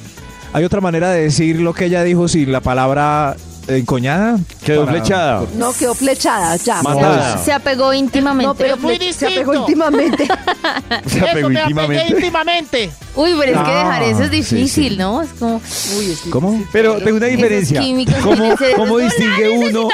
Hay 0.54 0.64
otra 0.64 0.80
manera 0.82 1.10
de 1.10 1.22
decir 1.22 1.58
lo 1.60 1.72
que 1.72 1.86
ella 1.86 2.02
dijo 2.02 2.28
sin 2.28 2.52
la 2.52 2.60
palabra 2.60 3.34
encoñada. 3.68 4.38
quedó 4.64 4.84
Para- 4.84 4.98
flechada. 4.98 5.42
No, 5.56 5.72
quedó 5.72 5.94
flechada, 5.94 6.56
ya. 6.56 6.82
Matada. 6.82 7.38
Se 7.38 7.52
apegó 7.52 7.94
íntimamente. 7.94 8.46
No, 8.46 8.54
pero 8.54 8.74
Es 8.74 8.80
muy 8.80 8.96
fle- 8.98 9.12
se 9.14 9.26
apegó 9.28 9.52
distinto. 9.52 9.60
íntimamente. 9.70 10.26
Se 11.06 11.18
Eso 11.18 11.26
apegó 11.26 11.48
me 11.48 11.60
íntimamente. 11.62 12.90
Uy, 13.14 13.30
pero 13.38 13.52
es 13.60 13.66
que 13.66 13.70
dejar 13.74 14.02
eso 14.04 14.22
es 14.22 14.30
difícil, 14.30 14.92
sí. 14.92 14.96
¿no? 14.96 15.22
Es 15.22 15.30
como... 15.38 15.60
Uy, 15.98 16.10
es 16.12 16.20
¿Cómo? 16.30 16.64
Pero 16.72 16.96
tengo 16.98 17.18
una 17.18 17.26
diferencia. 17.26 17.82
¿Cómo, 18.22 18.54
cómo 18.76 18.98
no, 18.98 19.04
distingue 19.04 19.48
uno? 19.50 19.88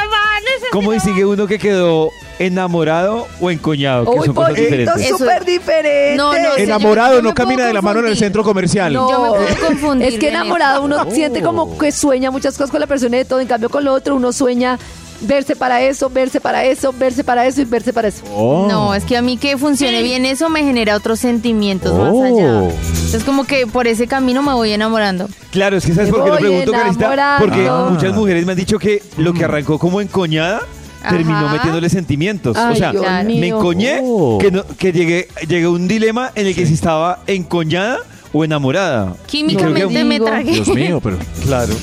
¿Cómo 0.70 0.92
distingue 0.92 1.24
uno 1.24 1.46
que 1.46 1.58
quedó 1.58 2.10
enamorado 2.38 3.26
o 3.40 3.50
encoñado? 3.50 4.04
Que 4.04 4.18
Uy, 4.18 4.26
son 4.26 4.34
cosas 4.34 4.54
diferentes. 4.54 5.06
Eso- 5.06 5.18
súper 5.18 5.44
diferente. 5.44 6.14
No, 6.16 6.32
no, 6.32 6.54
sí, 6.56 6.62
Enamorado 6.62 7.10
yo- 7.14 7.16
yo 7.16 7.22
no 7.22 7.34
camina 7.34 7.66
de 7.66 7.72
la 7.72 7.82
mano 7.82 8.00
en 8.00 8.06
el 8.06 8.16
centro 8.16 8.44
comercial. 8.44 8.92
No, 8.92 9.10
Yo 9.10 9.22
me 9.22 9.28
puedo 9.30 9.66
confundir 9.66 10.08
Es 10.08 10.18
que 10.20 10.28
en 10.28 10.34
enamorado 10.34 10.82
uno 10.82 11.10
siente 11.10 11.42
como 11.42 11.76
que 11.76 11.90
sueña 11.90 12.30
muchas 12.30 12.54
cosas 12.56 12.70
con 12.70 12.80
la 12.80 12.86
persona 12.86 13.16
y 13.16 13.20
de 13.20 13.24
todo. 13.24 13.40
En 13.40 13.48
cambio, 13.48 13.68
con 13.68 13.84
lo 13.84 13.92
otro 13.94 14.14
uno 14.14 14.32
sueña 14.32 14.78
verse 15.20 15.56
para 15.56 15.82
eso, 15.82 16.08
verse 16.10 16.40
para 16.40 16.64
eso, 16.64 16.92
verse 16.92 17.24
para 17.24 17.46
eso 17.46 17.60
y 17.60 17.64
verse 17.64 17.92
para 17.92 18.08
eso. 18.08 18.22
No, 18.68 18.94
es 18.94 19.04
que 19.04 19.16
a 19.16 19.22
mí 19.22 19.36
que 19.36 19.56
funcione 19.58 20.02
bien 20.02 20.24
eso 20.26 20.48
me 20.48 20.62
genera 20.62 20.96
otros 20.96 21.18
sentimientos 21.20 21.92
más 21.98 22.12
Oh. 22.12 22.24
allá. 22.24 22.74
Es 23.14 23.24
como 23.24 23.44
que 23.44 23.66
por 23.66 23.86
ese 23.86 24.06
camino 24.06 24.42
me 24.42 24.52
voy 24.52 24.72
enamorando. 24.72 25.28
Claro, 25.50 25.76
es 25.78 25.86
que 25.86 25.94
¿sabes 25.94 26.10
Me 26.10 26.16
por 26.16 26.24
qué 26.24 26.30
voy 26.30 26.40
pregunto, 26.40 26.72
Karencita? 26.72 27.36
Porque 27.40 27.66
Ah. 27.68 27.88
muchas 27.90 28.14
mujeres 28.14 28.44
me 28.46 28.52
han 28.52 28.58
dicho 28.58 28.78
que 28.78 29.02
lo 29.16 29.32
que 29.32 29.44
arrancó 29.44 29.78
como 29.78 30.00
encoñada 30.00 30.60
terminó 31.08 31.38
Ajá. 31.38 31.52
metiéndole 31.54 31.88
sentimientos. 31.88 32.56
o 32.56 32.74
sea, 32.74 32.90
Dios 32.92 33.04
me 33.24 33.24
mío. 33.24 33.56
encoñé 33.58 34.00
Oh. 34.02 34.38
que, 34.38 34.50
no- 34.50 34.64
que 34.78 34.92
llegué, 34.92 35.28
llegué 35.48 35.64
a 35.64 35.70
un 35.70 35.88
dilema 35.88 36.32
en 36.34 36.46
el 36.48 36.54
que 36.54 36.66
si 36.66 36.74
estaba 36.74 37.20
encoñada 37.26 37.98
o 38.32 38.44
enamorada. 38.44 39.14
Químicamente 39.26 40.04
me 40.04 40.20
tragué. 40.20 40.52
Dios 40.52 40.68
mío, 40.68 41.00
pero 41.02 41.16
Claro. 41.44 41.74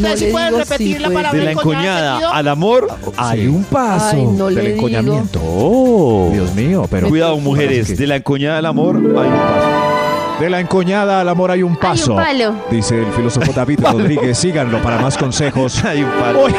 No 0.00 0.08
Ustedes 0.08 0.20
sí 0.20 0.26
pueden 0.32 0.56
repetir 0.56 0.96
sí, 0.96 0.98
la 1.02 1.08
pues. 1.08 1.16
palabra 1.18 1.38
De 1.38 1.44
la 1.44 1.50
encoñada 1.52 2.10
seguido? 2.12 2.32
al 2.32 2.48
amor 2.48 2.88
hay 3.16 3.46
un 3.46 3.64
paso. 3.64 4.16
Ay, 4.16 4.26
no 4.26 4.46
del 4.46 4.66
encoñamiento. 4.66 5.40
Oh. 5.42 6.30
Dios 6.32 6.54
mío, 6.54 6.86
pero. 6.90 7.08
Cuidado, 7.08 7.36
mujeres. 7.38 7.96
De 7.96 8.06
la 8.06 8.16
encoñada 8.16 8.58
al 8.58 8.66
amor 8.66 8.96
hay 8.96 9.02
un 9.02 9.12
paso. 9.14 10.40
De 10.40 10.48
la 10.50 10.60
encoñada 10.60 11.20
al 11.20 11.28
amor 11.28 11.50
hay 11.50 11.62
un 11.62 11.76
paso. 11.76 12.16
palo. 12.16 12.54
Dice 12.70 12.98
el 12.98 13.12
filósofo 13.12 13.52
David 13.52 13.80
Rodríguez. 13.82 14.38
Síganlo 14.40 14.80
para 14.82 14.98
más 14.98 15.18
consejos. 15.18 15.84
Hay 15.84 16.02
un 16.02 16.10
palo. 16.12 16.44
Hoy, 16.44 16.52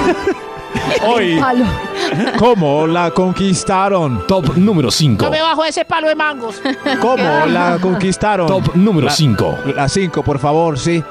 hoy 1.08 1.40
Palo. 1.40 1.66
¿cómo 2.38 2.86
la 2.86 3.10
conquistaron? 3.12 4.28
Top 4.28 4.56
número 4.56 4.92
5. 4.92 5.26
No 5.26 5.32
me 5.32 5.42
bajo 5.42 5.66
ese 5.66 5.84
palo 5.86 6.08
de 6.08 6.16
mangos. 6.16 6.62
¿Cómo 7.02 7.24
la 7.48 7.80
conquistaron? 7.82 8.46
Top 8.48 8.76
número 8.76 9.08
La- 9.08 9.14
5. 9.14 9.58
La 9.76 9.90
5, 9.90 10.22
por 10.24 10.38
favor, 10.38 10.78
sí. 10.78 11.04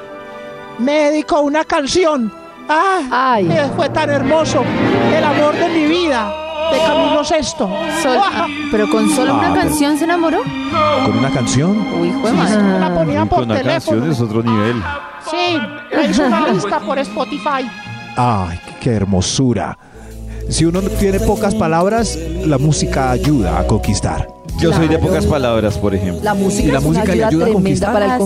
Me 0.81 1.11
dedicó 1.11 1.41
una 1.41 1.63
canción. 1.65 2.31
Ah, 2.69 3.35
Ay. 3.35 3.49
fue 3.75 3.89
tan 3.89 4.09
hermoso. 4.09 4.63
El 5.15 5.23
amor 5.23 5.55
de 5.55 5.69
mi 5.69 5.85
vida. 5.85 6.33
De 6.71 6.77
Camilo 6.77 7.21
ah, 8.07 8.47
pero 8.71 8.89
con 8.89 9.09
solo 9.09 9.33
Ah, 9.33 9.37
una 9.39 9.49
pero- 9.53 9.61
canción 9.67 9.97
se 9.97 10.05
enamoró. 10.05 10.39
¿Con 11.05 11.17
una 11.17 11.29
canción? 11.29 11.71
Uy, 11.99 12.07
hijo 12.09 12.27
de 12.27 12.31
madre. 12.33 12.79
La 12.79 12.93
ponía 12.95 13.25
por 13.25 13.39
Con 13.39 13.51
una 13.51 13.57
teléfono. 13.59 13.99
canción 14.01 14.11
es 14.11 14.21
otro 14.21 14.41
nivel. 14.43 14.81
Sí, 15.29 15.59
hizo 16.09 16.23
una 16.25 16.47
lista 16.47 16.79
por 16.79 16.97
Spotify. 16.99 17.69
Ay, 18.15 18.59
qué 18.79 18.91
hermosura. 18.91 19.77
Si 20.49 20.63
uno 20.65 20.81
tiene 20.81 21.19
pocas 21.19 21.55
palabras, 21.55 22.17
la 22.45 22.57
música 22.57 23.11
ayuda 23.11 23.59
a 23.59 23.67
conquistar. 23.67 24.27
Yo 24.57 24.71
soy 24.73 24.87
de 24.87 24.97
pocas 24.99 25.25
palabras, 25.25 25.77
por 25.77 25.93
ejemplo. 25.93 26.23
La 26.23 26.33
música, 26.33 26.67
Y 26.67 26.71
la 26.71 26.79
es 26.79 26.83
música 26.85 27.03
una 27.03 27.15
le 27.15 27.23
ayuda 27.25 27.27
ayuda 27.27 27.45
a 27.45 27.47
tremenda 27.49 27.53
conquistar. 27.53 27.93
para 27.93 28.05
el 28.05 28.11
Ha 28.11 28.17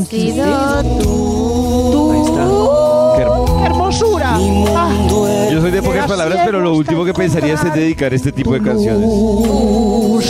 hermosura! 3.96 4.38
Ah, 4.76 5.50
Yo 5.52 5.62
soy 5.62 5.72
de 5.72 5.82
pocas 5.82 6.08
palabras, 6.08 6.40
pero 6.46 6.60
lo 6.60 6.74
último 6.74 7.06
que 7.06 7.14
pensaría 7.14 7.54
es 7.54 7.74
dedicar 7.74 8.14
este 8.14 8.32
tipo 8.32 8.54
de 8.54 8.62
canciones. 8.62 9.08
tus, 9.10 10.26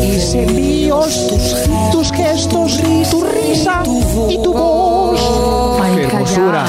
mis 0.00 0.34
envíos, 0.34 1.28
tus 1.92 2.12
gestos, 2.12 2.80
tu 3.10 3.24
risa 3.24 3.82
y 4.28 4.42
tu 4.42 4.52
voz. 4.52 5.80
Ay, 5.82 5.96
Qué 5.96 6.02
hermosura. 6.04 6.64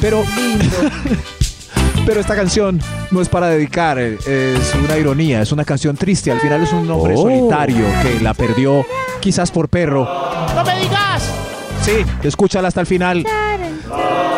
Pero, 0.00 0.22
pero 2.06 2.20
esta 2.20 2.36
canción 2.36 2.80
no 3.10 3.20
es 3.20 3.28
para 3.28 3.48
dedicar, 3.48 3.98
eh, 3.98 4.16
es 4.26 4.74
una 4.74 4.96
ironía, 4.96 5.42
es 5.42 5.52
una 5.52 5.64
canción 5.64 5.96
triste. 5.96 6.30
Al 6.30 6.40
final 6.40 6.62
es 6.62 6.72
un 6.72 6.88
hombre 6.90 7.14
Oh. 7.16 7.22
solitario 7.22 7.84
que 8.02 8.20
la 8.22 8.32
perdió 8.34 8.84
quizás 9.20 9.50
por 9.50 9.68
perro. 9.68 10.08
¡No 10.54 10.64
me 10.64 10.78
digas! 10.78 11.24
Sí, 11.82 11.92
escúchala 12.22 12.68
hasta 12.68 12.80
el 12.80 12.86
final. 12.86 13.24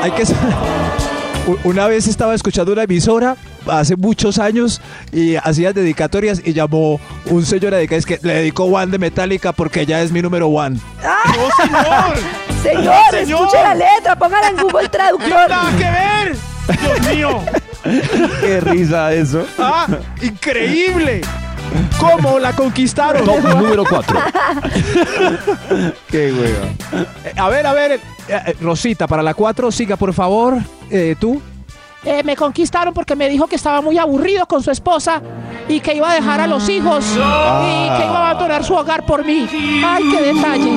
Hay 0.02 0.12
que 0.12 0.24
Una 1.64 1.86
vez 1.86 2.06
estaba 2.06 2.34
escuchando 2.34 2.72
una 2.72 2.84
emisora 2.84 3.36
hace 3.66 3.96
muchos 3.96 4.38
años 4.38 4.80
y 5.12 5.36
hacían 5.36 5.74
dedicatorias 5.74 6.40
y 6.44 6.52
llamó 6.52 7.00
un 7.26 7.44
señor 7.44 7.74
a 7.74 7.78
dedicar, 7.78 7.98
es 7.98 8.06
que 8.06 8.18
le 8.22 8.34
dedicó 8.34 8.64
One 8.64 8.92
de 8.92 8.98
Metallica 8.98 9.52
porque 9.52 9.84
ya 9.84 10.00
es 10.00 10.12
mi 10.12 10.22
número 10.22 10.48
one. 10.48 10.78
Señor, 12.62 13.14
escuche 13.14 13.62
la 13.62 13.74
letra, 13.74 14.16
póngala 14.16 14.48
en 14.48 14.56
Google 14.58 14.88
Traductor. 14.88 15.48
¡Nada 15.48 15.70
que 15.76 15.84
ver! 15.84 16.36
¡Dios 16.80 17.14
mío! 17.14 17.40
Qué 18.40 18.60
risa 18.60 19.12
eso. 19.12 19.46
¡Ah! 19.58 19.86
¡Increíble! 20.22 21.22
¿Cómo 22.00 22.38
la 22.38 22.52
conquistaron? 22.54 23.24
Top 23.24 23.40
número 23.42 23.84
4. 23.88 24.18
Qué 26.10 26.32
hueva. 26.32 27.04
Eh, 27.24 27.32
A 27.36 27.48
ver, 27.48 27.66
a 27.66 27.72
ver, 27.72 27.92
eh, 27.92 28.00
eh, 28.28 28.56
Rosita, 28.60 29.06
para 29.06 29.22
la 29.22 29.34
4, 29.34 29.70
siga 29.70 29.96
por 29.96 30.12
favor. 30.12 30.56
Eh, 30.90 31.14
¿Tú? 31.18 31.40
Eh, 32.02 32.22
me 32.24 32.34
conquistaron 32.34 32.94
porque 32.94 33.14
me 33.14 33.28
dijo 33.28 33.46
que 33.46 33.56
estaba 33.56 33.82
muy 33.82 33.98
aburrido 33.98 34.46
con 34.46 34.62
su 34.62 34.70
esposa 34.70 35.20
y 35.68 35.80
que 35.80 35.92
iba 35.94 36.10
a 36.10 36.14
dejar 36.14 36.40
a 36.40 36.46
los 36.46 36.66
hijos 36.70 37.04
y 37.12 37.14
que 37.16 37.20
iba 38.06 38.18
a 38.18 38.30
abandonar 38.30 38.64
su 38.64 38.72
hogar 38.74 39.04
por 39.04 39.22
mí. 39.22 39.46
¡Ay, 39.84 40.04
qué 40.10 40.22
detalle! 40.32 40.70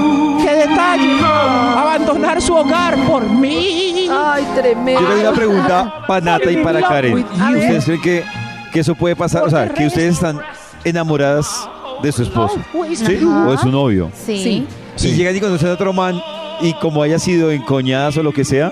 ¡Qué 0.43 0.53
detalle! 0.67 1.19
Abandonar 1.23 2.41
su 2.41 2.53
hogar 2.53 2.97
por 3.07 3.23
mí. 3.25 4.09
Ay, 4.11 4.45
tremendo. 4.53 4.99
Yo 5.01 5.07
tengo 5.07 5.21
una 5.21 5.31
pregunta 5.31 5.93
para 6.05 6.21
Nata 6.25 6.51
y 6.51 6.57
para 6.57 6.81
Karen. 6.81 7.19
¿Ustedes 7.23 7.85
creen 7.85 8.01
que, 8.01 8.25
que 8.73 8.79
eso 8.81 8.93
puede 8.93 9.15
pasar? 9.15 9.43
O 9.43 9.49
sea, 9.49 9.69
que 9.69 9.87
ustedes 9.87 10.15
están 10.15 10.41
enamoradas 10.83 11.69
de 12.01 12.11
su 12.11 12.23
esposo. 12.23 12.55
¿Sí? 12.95 13.17
Ajá. 13.21 13.47
¿O 13.47 13.51
de 13.51 13.57
su 13.57 13.69
novio? 13.69 14.11
Sí. 14.25 14.65
Si 14.95 15.11
llegan 15.15 15.35
y 15.35 15.39
conocen 15.39 15.69
a 15.69 15.73
otro 15.73 15.93
man 15.93 16.21
y 16.61 16.73
como 16.75 17.01
haya 17.03 17.17
sido 17.19 17.51
encoñadas 17.51 18.17
o 18.17 18.23
lo 18.23 18.31
que 18.31 18.43
sea, 18.45 18.71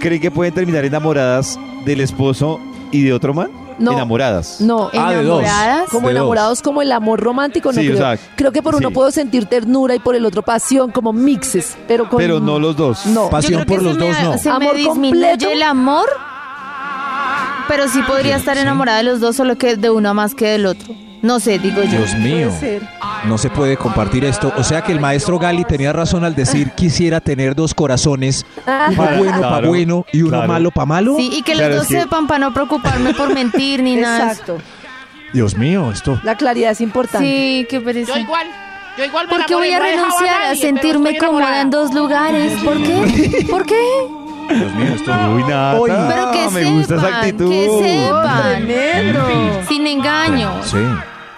¿creen 0.00 0.20
que 0.20 0.30
pueden 0.30 0.52
terminar 0.54 0.84
enamoradas 0.84 1.58
del 1.84 2.00
esposo 2.00 2.58
y 2.90 3.02
de 3.02 3.12
otro 3.12 3.34
man? 3.34 3.50
No. 3.78 3.92
Enamoradas. 3.92 4.60
No, 4.60 4.90
Ah. 4.92 5.12
¿Enamoradas? 5.14 5.88
como 5.88 6.08
De 6.08 6.14
dos. 6.14 6.20
enamorados 6.20 6.60
como 6.60 6.82
el 6.82 6.92
amor 6.92 7.18
romántico, 7.20 7.72
no 7.72 7.80
Sí, 7.80 7.88
o 7.88 7.94
creo. 7.94 8.16
sea, 8.16 8.18
creo 8.36 8.52
que 8.52 8.60
por 8.62 8.74
uno 8.74 8.88
sí. 8.88 8.94
puedo 8.94 9.10
sentir 9.10 9.46
ternura 9.46 9.94
y 9.94 10.00
por 10.00 10.14
el 10.14 10.26
otro 10.26 10.42
pasión, 10.42 10.90
como 10.90 11.14
mixes, 11.14 11.78
pero 11.88 12.06
con 12.08 12.18
Pero 12.18 12.40
no 12.40 12.58
los 12.58 12.76
dos. 12.76 13.06
No. 13.06 13.30
Pasión 13.30 13.64
por 13.64 13.80
los 13.82 13.96
dos, 13.96 14.08
me, 14.18 14.22
no. 14.24 14.36
Se 14.38 14.50
me 14.50 14.56
Amor 14.56 14.76
disminuye 14.76 15.30
completo. 15.30 15.50
el 15.50 15.62
amor, 15.62 16.08
pero 17.68 17.88
sí 17.88 18.02
podría 18.02 18.36
estar 18.36 18.58
enamorada 18.58 18.98
de 18.98 19.04
los 19.04 19.20
dos, 19.20 19.36
solo 19.36 19.56
que 19.56 19.76
de 19.76 19.88
uno 19.90 20.12
más 20.12 20.34
que 20.34 20.48
del 20.48 20.66
otro. 20.66 20.94
No 21.22 21.38
sé, 21.40 21.58
digo 21.58 21.82
yo. 21.82 21.90
Dios 21.98 22.14
mío. 22.14 22.50
No 23.26 23.36
se 23.36 23.50
puede 23.50 23.76
compartir 23.76 24.24
esto. 24.24 24.52
O 24.56 24.64
sea 24.64 24.82
que 24.82 24.92
el 24.92 25.00
maestro 25.00 25.38
Gali 25.38 25.64
tenía 25.64 25.92
razón 25.92 26.24
al 26.24 26.34
decir 26.34 26.70
quisiera 26.76 27.20
tener 27.20 27.54
dos 27.54 27.74
corazones, 27.74 28.46
uno 28.66 28.96
Para- 28.96 29.18
bueno 29.18 29.40
para 29.40 29.66
bueno 29.68 30.06
y 30.12 30.22
uno 30.22 30.30
claro. 30.38 30.48
malo 30.48 30.70
para 30.70 30.86
malo. 30.86 31.16
Sí, 31.18 31.30
y 31.32 31.42
que 31.42 31.52
los 31.52 31.60
Claro, 31.60 31.74
dos 31.76 31.84
es 31.84 31.88
que- 31.90 32.00
sepan 32.02 32.26
para 32.26 32.38
no 32.40 32.54
preocuparme 32.54 33.12
por 33.14 33.34
mentir 33.34 33.82
ni 33.82 33.96
nada. 33.96 34.30
Exacto. 34.32 34.58
Dios 35.32 35.56
mío, 35.56 35.90
esto. 35.92 36.18
La 36.24 36.36
claridad 36.36 36.72
es 36.72 36.80
importante. 36.80 37.26
Sí, 37.28 37.66
qué 37.68 37.80
pereza. 37.80 38.14
Yo 38.14 38.20
igual, 38.20 38.46
yo 38.98 39.04
igual 39.04 39.26
me 39.28 39.36
¿Por 39.36 39.46
qué 39.46 39.54
voy 39.54 39.70
a 39.70 39.78
renunciar 39.78 40.42
a 40.42 40.44
nadie, 40.48 40.60
sentirme 40.60 41.18
cómoda 41.18 41.60
en 41.60 41.70
dos 41.70 41.92
lugares? 41.94 42.52
¿Por 42.64 42.82
qué? 42.82 43.46
¿Por 43.50 43.64
qué? 43.66 43.76
Dios 44.52 44.74
mío, 44.74 44.94
esto. 44.96 45.12
Uy, 45.36 45.42
Nata. 45.44 45.78
Hoy- 45.78 45.90
Pero 46.08 46.30
que 46.32 46.44
me 46.50 46.60
sepan, 46.60 46.74
gusta 46.78 46.94
esa 46.96 47.06
actitud. 47.18 47.50
que 47.50 47.68
sepan. 47.84 48.42
Tremendo. 48.66 49.28
Sin 49.68 49.86
engaños. 49.86 50.66
Sí. 50.66 50.78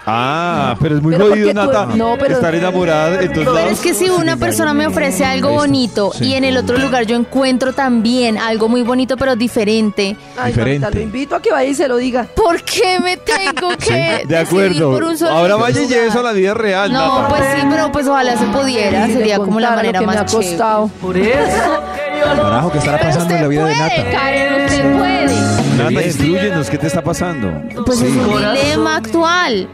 Ah, 0.05 0.75
pero 0.81 0.97
es 0.97 1.01
muy 1.01 1.13
Pero 1.15 1.29
jodido, 1.29 1.47
porque 1.53 1.67
tú- 1.67 1.71
Nata. 1.73 1.95
no, 1.95 2.15
pero- 2.19 2.35
estar 2.35 2.53
enamorada. 2.55 3.21
Entonces, 3.21 3.53
Pero 3.55 3.69
es 3.69 3.79
que 3.79 3.93
si 3.93 4.09
una 4.09 4.35
persona 4.37 4.73
me 4.73 4.85
ofrece 4.85 5.23
algo 5.23 5.51
bonito 5.51 6.11
y 6.19 6.33
en 6.33 6.43
el 6.43 6.57
otro 6.57 6.77
lugar 6.77 7.05
yo 7.05 7.15
encuentro 7.15 7.71
también 7.73 8.37
algo 8.37 8.67
muy 8.67 8.81
bonito 8.83 9.15
pero 9.15 9.35
diferente, 9.35 10.17
Ay, 10.37 10.51
Diferente. 10.51 10.79
Marta, 10.81 10.97
lo 10.97 11.03
invito 11.03 11.35
a 11.35 11.41
que 11.41 11.51
vaya 11.51 11.69
y 11.69 11.73
se 11.75 11.87
lo 11.87 11.95
diga. 11.97 12.27
¿por 12.35 12.61
qué 12.63 12.99
me 12.99 13.15
tengo 13.17 13.69
que 13.77 13.93
de 13.93 14.25
decidir 14.25 14.37
acuerdo. 14.37 14.91
por 14.91 15.03
un 15.03 15.17
solo 15.17 15.31
Ahora 15.31 15.55
vaya 15.55 15.81
y 15.81 15.87
lleve 15.87 16.07
eso 16.07 16.19
a 16.19 16.23
la 16.23 16.31
vida 16.33 16.53
real. 16.53 16.91
No, 16.91 17.21
Nata. 17.21 17.27
pues 17.29 17.41
sí, 17.55 17.67
pero 17.69 17.91
pues 17.91 18.07
ojalá 18.07 18.35
se 18.37 18.45
pudiera, 18.47 19.07
sería 19.07 19.37
como 19.37 19.59
la 19.59 19.71
manera 19.71 20.01
me 20.01 20.07
más 20.07 20.17
ha 20.17 20.25
costado. 20.25 20.89
Por 21.01 21.17
eso. 21.17 21.81
Carajo, 22.23 22.71
¿qué 22.71 22.77
estará 22.77 22.99
pasando 22.99 23.33
en 23.35 23.41
la 23.41 23.47
vida 23.47 23.65
de 23.65 23.73
Puede, 23.75 23.97
Nata? 24.03 24.11
Karen, 24.11 24.65
usted 24.65 24.97
puede. 24.97 25.83
Nata, 25.93 26.05
instruyenos, 26.07 26.69
¿qué 26.69 26.77
te 26.77 26.87
está 26.87 27.01
pasando? 27.01 27.51
Pues 27.85 28.01
es 28.01 28.11
un 28.11 28.27
dilema 28.37 28.97
actual. 28.97 29.67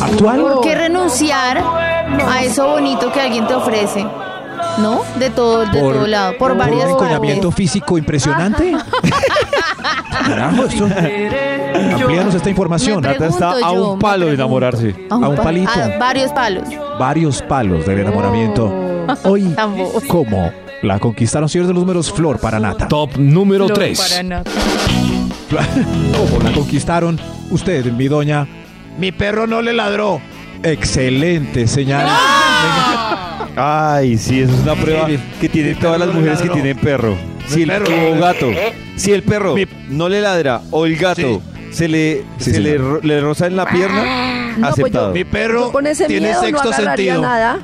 ¿Actual? 0.00 0.40
¿Por 0.40 0.60
qué 0.62 0.74
renunciar 0.74 1.58
a 1.58 2.42
eso 2.42 2.68
bonito 2.68 3.12
que 3.12 3.20
alguien 3.20 3.46
te 3.46 3.54
ofrece? 3.54 4.06
¿No? 4.78 5.00
De 5.18 5.30
todo, 5.30 5.64
de 5.66 5.80
todo 5.80 6.06
lado, 6.06 6.36
por, 6.38 6.52
un 6.52 6.58
varias 6.58 6.90
encoñamiento 6.90 7.48
partes. 7.48 7.56
físico 7.56 7.96
impresionante. 7.98 8.76
Carajo, 10.26 10.64
esto. 10.64 10.84
Amplíanos 11.94 12.34
esta 12.34 12.50
información. 12.50 13.02
Nata 13.02 13.26
está 13.26 13.50
a 13.52 13.60
yo, 13.72 13.92
un 13.92 13.98
palo 13.98 14.26
de 14.26 14.34
enamorarse. 14.34 14.94
A 15.10 15.16
un 15.16 15.36
pa- 15.36 15.42
palito. 15.44 15.70
a 15.70 15.98
varios 15.98 16.32
palos. 16.32 16.64
Varios 16.98 17.42
palos 17.42 17.86
del 17.86 18.00
enamoramiento. 18.00 18.72
Hoy, 19.24 19.54
Ambos. 19.56 20.02
¿cómo? 20.08 20.50
La 20.82 20.98
conquistaron 20.98 21.48
señores 21.48 21.68
de 21.68 21.74
los 21.74 21.82
números 21.82 22.12
Flor 22.12 22.38
para 22.38 22.58
Nata. 22.60 22.88
Top 22.88 23.16
número 23.16 23.66
Flor 23.66 23.78
3. 23.78 24.00
para 24.10 24.22
nada. 24.22 24.44
¿Cómo 26.30 26.42
la 26.42 26.52
conquistaron? 26.52 27.18
Usted, 27.50 27.84
mi 27.92 28.08
doña. 28.08 28.46
Mi 28.98 29.12
perro 29.12 29.46
no 29.46 29.62
le 29.62 29.72
ladró. 29.72 30.20
Excelente 30.62 31.66
señal. 31.66 32.06
Ay, 33.56 34.18
sí, 34.18 34.40
eso 34.40 34.52
es 34.54 34.60
una 34.60 34.74
prueba 34.74 35.08
que 35.40 35.48
tienen 35.48 35.78
todas 35.78 35.98
las 35.98 36.12
mujeres 36.12 36.40
que 36.42 36.48
tienen 36.48 36.76
perro. 36.78 37.16
Si 37.48 37.62
el 37.62 37.68
perro. 37.68 37.86
o 38.12 38.18
gato, 38.18 38.50
si 38.96 39.12
el 39.12 39.22
perro 39.22 39.54
no 39.88 40.08
le 40.08 40.20
ladra 40.20 40.62
o 40.70 40.84
el 40.86 40.96
gato 40.96 41.40
se 41.70 41.88
le, 41.88 42.24
Sí, 42.38 42.50
se 42.52 42.60
le, 42.60 42.72
señor. 42.72 42.90
ro- 42.94 43.00
le 43.02 43.20
roza 43.20 43.46
en 43.46 43.54
la 43.56 43.66
pierna, 43.66 44.52
No, 44.56 44.60
pues 44.60 44.72
aceptado. 44.72 45.08
yo- 45.08 45.14
Mi 45.14 45.24
perro 45.24 45.66
yo 45.66 45.72
con 45.72 45.86
ese 45.86 46.06
tiene 46.06 46.28
miedo 46.28 46.40
no 46.42 46.46
sexto 46.48 46.68
agarraría 46.68 47.12
sentido. 47.14 47.22
nada. 47.22 47.58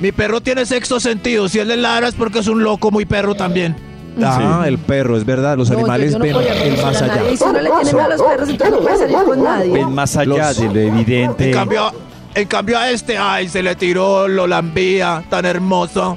Mi 0.00 0.12
perro 0.12 0.40
tiene 0.42 0.66
sexto 0.66 1.00
sentido. 1.00 1.48
Si 1.48 1.58
él 1.60 1.68
le 1.68 1.76
ladra 1.76 2.08
es 2.08 2.14
porque 2.14 2.40
es 2.40 2.46
un 2.48 2.62
loco 2.62 2.90
muy 2.90 3.04
perro 3.06 3.34
también. 3.34 3.74
Ah, 4.22 4.64
el 4.66 4.78
perro, 4.78 5.16
es 5.16 5.24
verdad. 5.24 5.56
Los 5.56 5.70
No, 5.70 5.78
animales 5.78 6.12
yo 6.12 6.18
no 6.18 6.24
ven 6.24 6.36
el 6.36 6.72
más 6.82 7.00
nadie. 7.00 7.10
allá. 7.12 7.30
Y 7.32 7.36
si 7.36 7.44
uno 7.44 7.52
le 7.60 7.70
tiene 7.70 7.84
miedo 7.84 8.00
a 8.02 8.08
los 8.08 8.22
perros, 8.22 8.48
entonces 8.48 8.74
no 8.76 8.80
puede 8.82 8.96
salir 8.98 9.16
con 9.24 9.42
nadie. 9.42 9.72
Ven 9.72 9.92
más 9.92 10.16
allá 10.16 10.48
Los- 10.48 10.56
de 10.58 10.64
lo 10.68 10.80
evidente. 10.98 11.46
En 11.48 11.52
cambio, 11.52 11.92
en 12.34 12.48
cambio 12.48 12.78
a 12.78 12.90
este, 12.90 13.18
ay, 13.18 13.48
se 13.48 13.62
le 13.62 13.74
tiró, 13.76 14.28
lo 14.28 14.46
lambía, 14.46 15.24
tan 15.28 15.44
hermoso. 15.44 16.16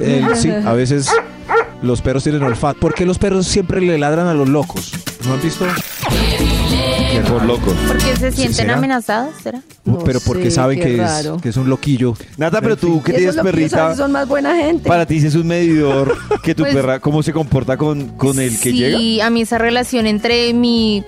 El- 0.00 0.34
sí, 0.36 0.50
a 0.50 0.72
veces 0.72 1.08
los 1.82 2.00
perros 2.02 2.22
tienen 2.24 2.42
olfato. 2.42 2.78
¿Por 2.80 2.94
qué 2.94 3.04
los 3.06 3.18
perros 3.18 3.46
siempre 3.46 3.80
le 3.80 3.98
ladran 3.98 4.26
a 4.26 4.34
los 4.34 4.48
locos? 4.48 4.92
¿No 5.26 5.34
han 5.34 5.42
visto? 5.42 5.64
Por 7.32 7.44
locos. 7.46 7.74
Porque 7.88 8.14
se 8.16 8.30
sienten 8.32 8.52
¿Será? 8.54 8.74
amenazados, 8.74 9.34
¿será? 9.42 9.62
pero 10.04 10.20
porque 10.20 10.44
sé, 10.44 10.50
saben 10.52 10.78
qué 10.78 10.84
que 10.84 10.94
es, 10.96 11.00
raro. 11.00 11.38
que 11.38 11.48
es 11.48 11.56
un 11.56 11.68
loquillo. 11.68 12.14
Nata, 12.36 12.60
pero 12.60 12.76
tú 12.76 13.02
que 13.02 13.12
tienes 13.14 13.36
perrita, 13.36 13.94
son 13.96 14.12
más 14.12 14.28
buena 14.28 14.54
gente. 14.56 14.86
para 14.88 15.06
ti 15.06 15.18
sí 15.20 15.28
es 15.28 15.34
un 15.34 15.46
medidor 15.46 16.16
que 16.42 16.54
tu 16.54 16.62
Pues- 16.64 16.74
perra, 16.74 17.00
¿cómo 17.00 17.22
se 17.22 17.32
comporta 17.32 17.76
con, 17.78 18.08
con 18.18 18.38
el 18.38 18.50
que 18.60 18.70
sí, 18.70 18.72
llega? 18.72 19.26
a 19.26 19.30
mí 19.30 19.40
esa 19.42 19.56
relación 19.58 20.06
entre 20.06 20.52
mi 20.52 21.04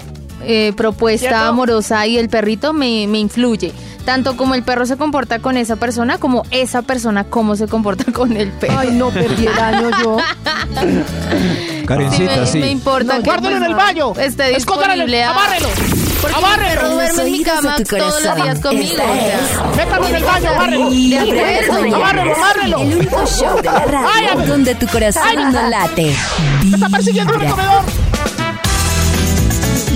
eh, 0.46 0.72
propuesta 0.76 1.46
amorosa 1.46 2.06
y 2.06 2.16
el 2.16 2.28
perrito 2.30 2.72
me, 2.72 3.06
me 3.06 3.18
influye. 3.18 3.72
Tanto 4.06 4.36
como 4.36 4.54
el 4.54 4.62
perro 4.62 4.84
se 4.84 4.96
comporta 4.98 5.38
con 5.38 5.56
esa 5.56 5.76
persona, 5.76 6.18
como 6.18 6.42
esa 6.50 6.82
persona 6.82 7.24
cómo 7.24 7.56
se 7.56 7.68
comporta 7.68 8.12
con 8.12 8.36
el 8.36 8.50
perro. 8.50 8.78
Ay, 8.78 8.90
no, 8.92 9.08
perdí 9.10 9.46
el 9.46 9.58
año 9.58 9.90
yo. 10.02 10.16
Karencita, 11.86 12.36
me, 12.36 12.46
sí. 12.46 12.58
me 12.58 12.70
importa 12.70 13.16
No, 13.16 13.22
que 13.22 13.30
guárdelo 13.30 13.50
pues, 13.50 13.62
en 13.62 13.70
el 13.70 13.74
baño. 13.74 14.12
Esté 14.18 14.56
Escóndalo, 14.56 14.92
disponible. 14.92 15.22
a- 15.22 15.30
abárrelo. 15.30 15.68
Porque 16.24 16.40
mi 16.40 16.64
perro 16.64 16.90
duerme 16.90 17.22
en 17.22 17.32
mi 17.32 17.42
cama 17.44 17.76
todos 17.88 18.22
los 18.22 18.36
días 18.36 18.60
conmigo. 18.60 18.96
Métalo 19.76 20.08
en 20.08 20.14
el 20.16 20.24
baño, 20.24 20.50
abárrelo. 20.50 20.86
Abárrelo, 21.96 22.34
abárrelo. 22.36 22.78
El 22.80 22.94
único 22.94 23.26
show 23.26 23.56
de 23.56 23.62
la 23.64 23.84
radio 23.84 24.46
donde 24.46 24.74
tu 24.74 24.86
corazón 24.86 25.52
no 25.52 25.68
late. 25.68 26.14
Me 26.64 26.76
está 26.76 26.88
persiguiendo 26.88 27.34
en 27.34 27.40
el 27.40 27.46
Vibra. 27.46 27.64
comedor. 27.66 28.03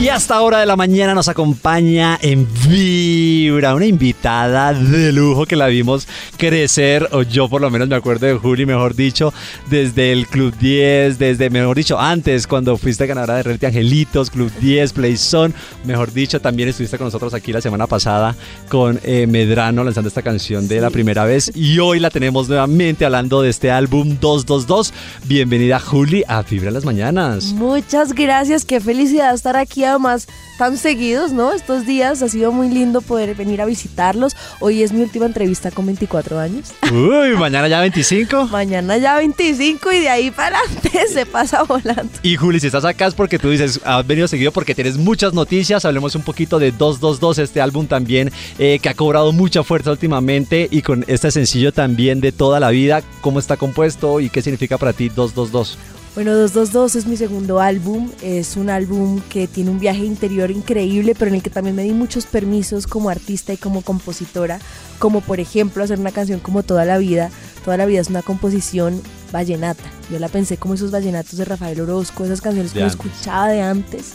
Y 0.01 0.11
hasta 0.11 0.37
ahora 0.37 0.61
de 0.61 0.67
la 0.67 0.77
mañana 0.77 1.13
nos 1.13 1.27
acompaña 1.27 2.17
en 2.23 2.47
Vibra 2.69 3.75
una 3.75 3.85
invitada 3.85 4.73
de 4.73 5.11
lujo 5.11 5.45
que 5.45 5.57
la 5.57 5.67
vimos 5.67 6.07
crecer, 6.37 7.09
o 7.11 7.23
yo 7.23 7.49
por 7.49 7.61
lo 7.61 7.69
menos 7.69 7.89
me 7.89 7.97
acuerdo 7.97 8.27
de 8.27 8.35
Juli, 8.35 8.65
mejor 8.65 8.95
dicho, 8.95 9.35
desde 9.69 10.13
el 10.13 10.29
Club 10.29 10.57
10, 10.57 11.19
desde, 11.19 11.51
mejor 11.51 11.77
dicho, 11.77 11.99
antes 11.99 12.47
cuando 12.47 12.77
fuiste 12.77 13.09
ganadora 13.09 13.35
de 13.35 13.43
Reality 13.43 13.67
Angelitos, 13.67 14.31
Club 14.31 14.53
10, 14.61 14.93
Playzone, 14.93 15.53
mejor 15.85 16.13
dicho, 16.13 16.41
también 16.41 16.69
estuviste 16.69 16.97
con 16.97 17.09
nosotros 17.09 17.35
aquí 17.35 17.53
la 17.53 17.61
semana 17.61 17.89
pasada 17.89 18.37
con 18.69 19.01
eh, 19.03 19.27
Medrano 19.27 19.83
lanzando 19.83 20.07
esta 20.07 20.23
canción 20.23 20.69
de 20.69 20.81
la 20.81 20.91
primera 20.91 21.25
vez 21.25 21.51
y 21.57 21.81
hoy 21.81 21.99
la 21.99 22.11
tenemos 22.11 22.49
nuevamente 22.49 23.05
hablando 23.05 23.43
de 23.43 23.51
este 23.51 23.73
álbum 23.73 24.17
222. 24.21 24.95
Bienvenida 25.25 25.81
Juli 25.81 26.23
a 26.29 26.43
Vibra 26.43 26.71
las 26.71 26.85
mañanas. 26.85 27.47
Muchas 27.47 28.13
gracias, 28.13 28.65
qué 28.65 28.81
felicidad 28.81 29.35
estar 29.35 29.57
aquí 29.57 29.88
además 29.89 30.29
tan 30.59 30.77
seguidos, 30.77 31.33
¿no? 31.33 31.53
Estos 31.53 31.87
días 31.87 32.21
ha 32.21 32.29
sido 32.29 32.51
muy 32.51 32.69
lindo 32.69 33.01
poder 33.01 33.35
venir 33.37 33.63
a 33.63 33.65
visitarlos. 33.65 34.37
Hoy 34.59 34.83
es 34.83 34.93
mi 34.93 35.03
última 35.03 35.25
entrevista 35.25 35.71
con 35.71 35.87
24 35.87 36.39
años. 36.39 36.73
Uy, 36.93 37.37
mañana 37.39 37.69
ya 37.69 37.81
25. 37.81 38.47
Mañana 38.51 38.97
ya 38.99 39.17
25 39.19 39.93
y 39.93 40.01
de 40.01 40.09
ahí 40.09 40.31
para 40.31 40.59
adelante 40.59 40.91
se 41.13 41.27
pasa 41.27 41.63
volando. 41.63 42.11
Y 42.23 42.37
Juli, 42.37 42.59
si 42.59 42.67
estás 42.67 42.85
acá 42.85 43.07
es 43.07 43.15
porque 43.15 43.39
tú 43.39 43.51
dices, 43.51 43.81
has 43.85 44.07
venido 44.07 44.27
seguido 44.27 44.51
porque 44.51 44.75
tienes 44.75 44.97
muchas 44.97 45.33
noticias. 45.33 45.85
Hablemos 45.85 46.15
un 46.17 46.23
poquito 46.23 46.59
de 46.59 46.73
222, 46.73 47.39
este 47.39 47.61
álbum 47.61 47.87
también 47.87 48.33
eh, 48.59 48.81
que 48.83 48.89
ha 48.89 48.95
cobrado 48.95 49.33
mucha 49.33 49.63
fuerza 49.63 49.93
últimamente 49.93 50.69
y 50.71 50.83
con 50.83 51.05
este 51.07 51.31
sencillo 51.31 51.73
también 51.73 52.21
de 52.21 52.33
toda 52.33 52.59
la 52.59 52.71
vida. 52.71 53.03
¿Cómo 53.21 53.39
está 53.39 53.57
compuesto 53.57 54.21
y 54.21 54.29
qué 54.29 54.43
significa 54.43 54.77
para 54.77 54.93
ti 54.93 55.09
222? 55.09 55.79
Bueno, 56.15 56.33
222 56.35 56.97
es 56.97 57.07
mi 57.07 57.17
segundo 57.17 57.61
álbum. 57.61 58.11
Es 58.23 58.57
un 58.57 58.71
álbum 58.71 59.21
que 59.29 59.47
tiene 59.47 59.71
un 59.71 59.79
viaje 59.79 60.05
interior 60.05 60.51
increíble, 60.51 61.15
pero 61.17 61.29
en 61.29 61.37
el 61.37 61.43
que 61.43 61.51
también 61.51 61.77
me 61.77 61.85
di 61.85 61.93
muchos 61.93 62.27
permisos 62.27 62.87
como 62.89 63.09
artista 63.09 63.53
y 63.53 63.57
como 63.57 63.83
compositora, 63.83 64.59
como 64.99 65.21
por 65.21 65.39
ejemplo 65.39 65.85
hacer 65.85 66.01
una 66.01 66.11
canción 66.11 66.41
como 66.41 66.65
Toda 66.65 66.85
la 66.85 66.99
vida. 66.99 67.31
Toda 67.65 67.77
la 67.77 67.87
vida 67.87 68.01
es 68.01 68.09
una 68.09 68.23
composición 68.23 69.01
vallenata. 69.33 69.85
Yo 70.11 70.19
la 70.19 70.29
pensé 70.29 70.57
como 70.57 70.75
esos 70.75 70.91
vallenatos 70.91 71.37
de 71.39 71.45
Rafael 71.45 71.81
Orozco, 71.81 72.25
esas 72.25 72.41
canciones 72.41 72.73
que 72.73 72.81
De 72.81 72.85
antes. 72.87 72.99
escuchaba 72.99 73.49
de 73.49 73.63
antes, 73.63 74.15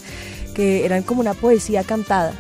que 0.53 0.85
eran 0.85 1.03
como 1.03 1.21
una 1.21 1.33
poesía 1.35 1.83
cantada. 1.83 2.33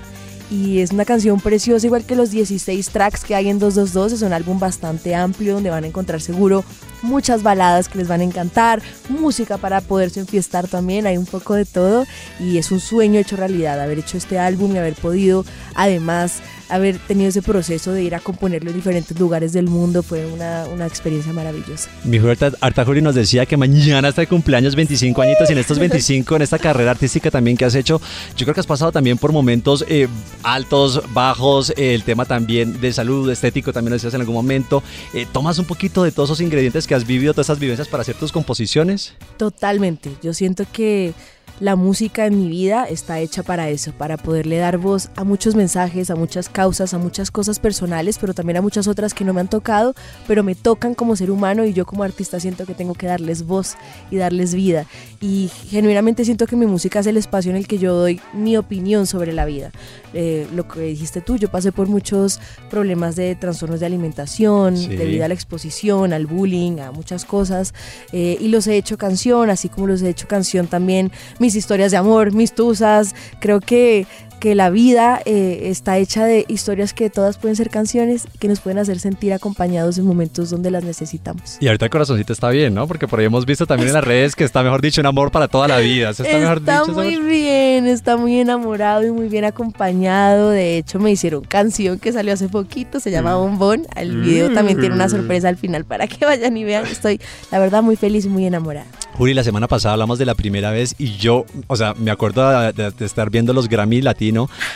Y 0.53 0.81
es 0.81 0.91
una 0.91 1.03
canción 1.03 1.41
preciosa, 1.41 1.87
igual 1.87 2.05
que 2.05 2.15
los 2.15 2.29
16 2.29 2.89
tracks 2.89 3.23
que 3.23 3.33
hay 3.33 3.49
en 3.49 3.57
222. 3.57 4.11
Es 4.11 4.21
un 4.21 4.33
álbum 4.33 4.59
bastante 4.59 5.15
amplio 5.15 5.55
donde 5.55 5.71
van 5.71 5.83
a 5.83 5.87
encontrar 5.87 6.21
seguro 6.21 6.63
muchas 7.01 7.41
baladas 7.41 7.89
que 7.89 7.97
les 7.97 8.07
van 8.07 8.21
a 8.21 8.23
encantar, 8.23 8.81
música 9.09 9.57
para 9.57 9.81
poderse 9.81 10.19
enfiestar 10.19 10.67
también, 10.67 11.07
hay 11.07 11.17
un 11.17 11.25
poco 11.25 11.55
de 11.55 11.65
todo. 11.65 12.05
Y 12.39 12.59
es 12.59 12.71
un 12.71 12.79
sueño 12.79 13.19
hecho 13.19 13.35
realidad 13.35 13.81
haber 13.81 13.97
hecho 13.97 14.15
este 14.15 14.37
álbum 14.37 14.75
y 14.75 14.77
haber 14.77 14.93
podido, 14.93 15.43
además, 15.73 16.43
haber 16.73 16.97
tenido 16.97 17.29
ese 17.29 17.41
proceso 17.41 17.91
de 17.91 18.03
ir 18.03 18.15
a 18.15 18.19
componerlo 18.19 18.71
en 18.71 18.75
diferentes 18.75 19.17
lugares 19.19 19.53
del 19.53 19.67
mundo. 19.67 20.01
Fue 20.01 20.25
una, 20.25 20.65
una 20.73 20.87
experiencia 20.87 21.31
maravillosa. 21.31 21.89
Mi 22.03 22.19
Huerta 22.19 22.51
Arta 22.61 22.83
Juli 22.83 23.01
nos 23.01 23.13
decía 23.13 23.45
que 23.45 23.57
mañana 23.57 24.09
está 24.09 24.21
de 24.21 24.27
cumpleaños 24.27 24.75
25 24.75 25.21
añitos 25.21 25.49
y 25.49 25.53
en 25.53 25.59
estos 25.59 25.77
25, 25.77 26.35
en 26.35 26.41
esta 26.41 26.57
carrera 26.57 26.91
artística 26.91 27.29
también 27.29 27.57
que 27.57 27.65
has 27.65 27.75
hecho, 27.75 28.01
yo 28.35 28.45
creo 28.45 28.53
que 28.53 28.59
has 28.59 28.67
pasado 28.67 28.91
también 28.91 29.17
por 29.17 29.31
momentos 29.31 29.85
eh, 29.87 30.07
altos, 30.41 31.01
bajos, 31.13 31.71
eh, 31.71 31.93
el 31.93 32.03
tema 32.03 32.25
también 32.25 32.81
de 32.81 32.91
salud, 32.91 33.29
estético, 33.29 33.71
también 33.71 33.91
lo 33.91 33.95
decías 33.95 34.13
en 34.15 34.21
algún 34.21 34.35
momento. 34.35 34.81
Eh, 35.13 35.27
¿Tomas 35.31 35.59
un 35.59 35.65
poquito 35.65 36.03
de 36.03 36.11
todos 36.11 36.29
esos 36.29 36.41
ingredientes 36.41 36.87
que 36.87 36.95
has 36.95 37.05
vivido, 37.05 37.33
todas 37.33 37.47
esas 37.47 37.59
vivencias 37.59 37.87
para 37.87 38.01
hacer 38.01 38.15
tus 38.15 38.31
composiciones? 38.31 39.13
Totalmente. 39.37 40.11
Yo 40.23 40.33
siento 40.33 40.65
que 40.71 41.13
la 41.59 41.75
música 41.75 42.25
en 42.25 42.39
mi 42.39 42.49
vida 42.49 42.85
está 42.89 43.19
hecha 43.19 43.43
para 43.43 43.69
eso, 43.69 43.91
para 43.93 44.17
poderle 44.17 44.57
dar 44.57 44.77
voz 44.77 45.09
a 45.15 45.23
muchos 45.23 45.55
mensajes, 45.55 46.09
a 46.09 46.15
muchas 46.15 46.49
causas, 46.49 46.93
a 46.93 46.97
muchas 46.97 47.31
cosas 47.31 47.59
personales, 47.59 48.17
pero 48.19 48.33
también 48.33 48.57
a 48.57 48.61
muchas 48.61 48.87
otras 48.87 49.13
que 49.13 49.23
no 49.23 49.33
me 49.33 49.41
han 49.41 49.47
tocado, 49.47 49.93
pero 50.27 50.43
me 50.43 50.55
tocan 50.55 50.93
como 50.95 51.15
ser 51.15 51.31
humano 51.31 51.65
y 51.65 51.73
yo 51.73 51.85
como 51.85 52.03
artista 52.03 52.39
siento 52.39 52.65
que 52.65 52.73
tengo 52.73 52.93
que 52.95 53.07
darles 53.07 53.45
voz 53.45 53.75
y 54.11 54.17
darles 54.17 54.53
vida. 54.53 54.85
Y 55.21 55.49
genuinamente 55.69 56.25
siento 56.25 56.47
que 56.47 56.55
mi 56.55 56.65
música 56.65 56.99
es 56.99 57.07
el 57.07 57.17
espacio 57.17 57.51
en 57.51 57.57
el 57.57 57.67
que 57.67 57.77
yo 57.77 57.93
doy 57.93 58.19
mi 58.33 58.57
opinión 58.57 59.07
sobre 59.07 59.31
la 59.31 59.45
vida. 59.45 59.71
Eh, 60.13 60.47
lo 60.53 60.67
que 60.67 60.81
dijiste 60.81 61.21
tú, 61.21 61.37
yo 61.37 61.49
pasé 61.49 61.71
por 61.71 61.87
muchos 61.87 62.39
problemas 62.69 63.15
de 63.15 63.35
trastornos 63.35 63.79
de 63.79 63.85
alimentación, 63.85 64.75
Sí. 64.77 64.87
debido 64.95 65.23
a 65.25 65.27
la 65.27 65.33
exposición, 65.33 66.13
al 66.13 66.25
bullying, 66.25 66.79
a 66.79 66.91
muchas 66.91 67.25
cosas, 67.25 67.73
eh, 68.11 68.37
y 68.39 68.47
los 68.49 68.67
he 68.67 68.75
hecho 68.77 68.97
canción, 68.97 69.49
así 69.49 69.69
como 69.69 69.87
los 69.87 70.01
he 70.01 70.09
hecho 70.09 70.27
canción 70.27 70.67
también 70.67 71.11
mis 71.43 71.55
historias 71.55 71.91
de 71.91 71.97
amor, 71.97 72.31
mis 72.31 72.53
tusas. 72.53 73.13
Creo 73.41 73.59
que, 73.59 74.07
que 74.43 74.55
la 74.55 74.69
vida 74.69 75.21
eh, 75.23 75.69
está 75.69 75.97
hecha 75.99 76.25
de 76.25 76.43
historias 76.49 76.93
que 76.93 77.09
todas 77.09 77.37
pueden 77.37 77.55
ser 77.55 77.69
canciones 77.69 78.27
que 78.41 78.49
nos 78.49 78.59
pueden 78.59 78.77
hacer 78.77 78.99
sentir 78.99 79.31
acompañados 79.31 79.97
en 79.97 80.05
momentos 80.05 80.49
donde 80.49 80.69
las 80.69 80.83
necesitamos. 80.83 81.55
Y 81.61 81.67
ahorita 81.67 81.85
el 81.85 81.91
corazoncito 81.91 82.33
está 82.33 82.49
bien, 82.49 82.73
¿no? 82.73 82.85
Porque 82.85 83.07
por 83.07 83.21
ahí 83.21 83.25
hemos 83.27 83.45
visto 83.45 83.65
también 83.65 83.87
en 83.87 83.93
las 83.93 84.03
redes 84.03 84.35
que 84.35 84.43
está, 84.43 84.61
mejor 84.61 84.81
dicho, 84.81 84.99
un 84.99 85.07
amor 85.07 85.31
para 85.31 85.47
toda 85.47 85.69
la 85.69 85.77
vida. 85.77 86.09
Eso 86.09 86.23
está, 86.23 86.37
mejor 86.39 86.59
dicho. 86.59 86.91
muy 86.93 87.21
bien, 87.21 87.87
está 87.87 88.17
muy 88.17 88.37
enamorado 88.37 89.07
y 89.07 89.11
muy 89.11 89.29
bien 89.29 89.45
acompañado. 89.45 90.49
De 90.49 90.77
hecho, 90.77 90.99
me 90.99 91.09
hicieron 91.09 91.45
canción 91.45 91.97
que 91.97 92.11
salió 92.11 92.33
hace 92.33 92.49
poquito, 92.49 92.99
se 92.99 93.11
llama 93.11 93.35
Bombón. 93.37 93.87
El 93.95 94.21
video 94.23 94.51
también 94.53 94.77
tiene 94.77 94.93
una 94.93 95.07
sorpresa 95.07 95.47
al 95.47 95.55
final 95.55 95.85
para 95.85 96.05
que 96.07 96.25
vayan 96.25 96.57
y 96.57 96.65
vean. 96.65 96.85
Estoy, 96.85 97.21
la 97.49 97.59
verdad, 97.59 97.81
muy 97.81 97.95
feliz 97.95 98.25
y 98.25 98.29
muy 98.29 98.45
enamorada. 98.45 98.87
Juli, 99.13 99.33
la 99.35 99.43
semana 99.43 99.67
pasada 99.67 99.93
hablamos 99.93 100.17
de 100.19 100.25
la 100.25 100.33
primera 100.35 100.71
vez 100.71 100.95
y 100.97 101.17
yo, 101.17 101.45
o 101.67 101.75
sea, 101.75 101.93
me 101.93 102.09
acuerdo 102.11 102.49
de, 102.49 102.73
de- 102.73 102.91
de 102.91 103.05
estar 103.05 103.29
viendo 103.29 103.53
los 103.53 103.69
Grammy 103.69 104.01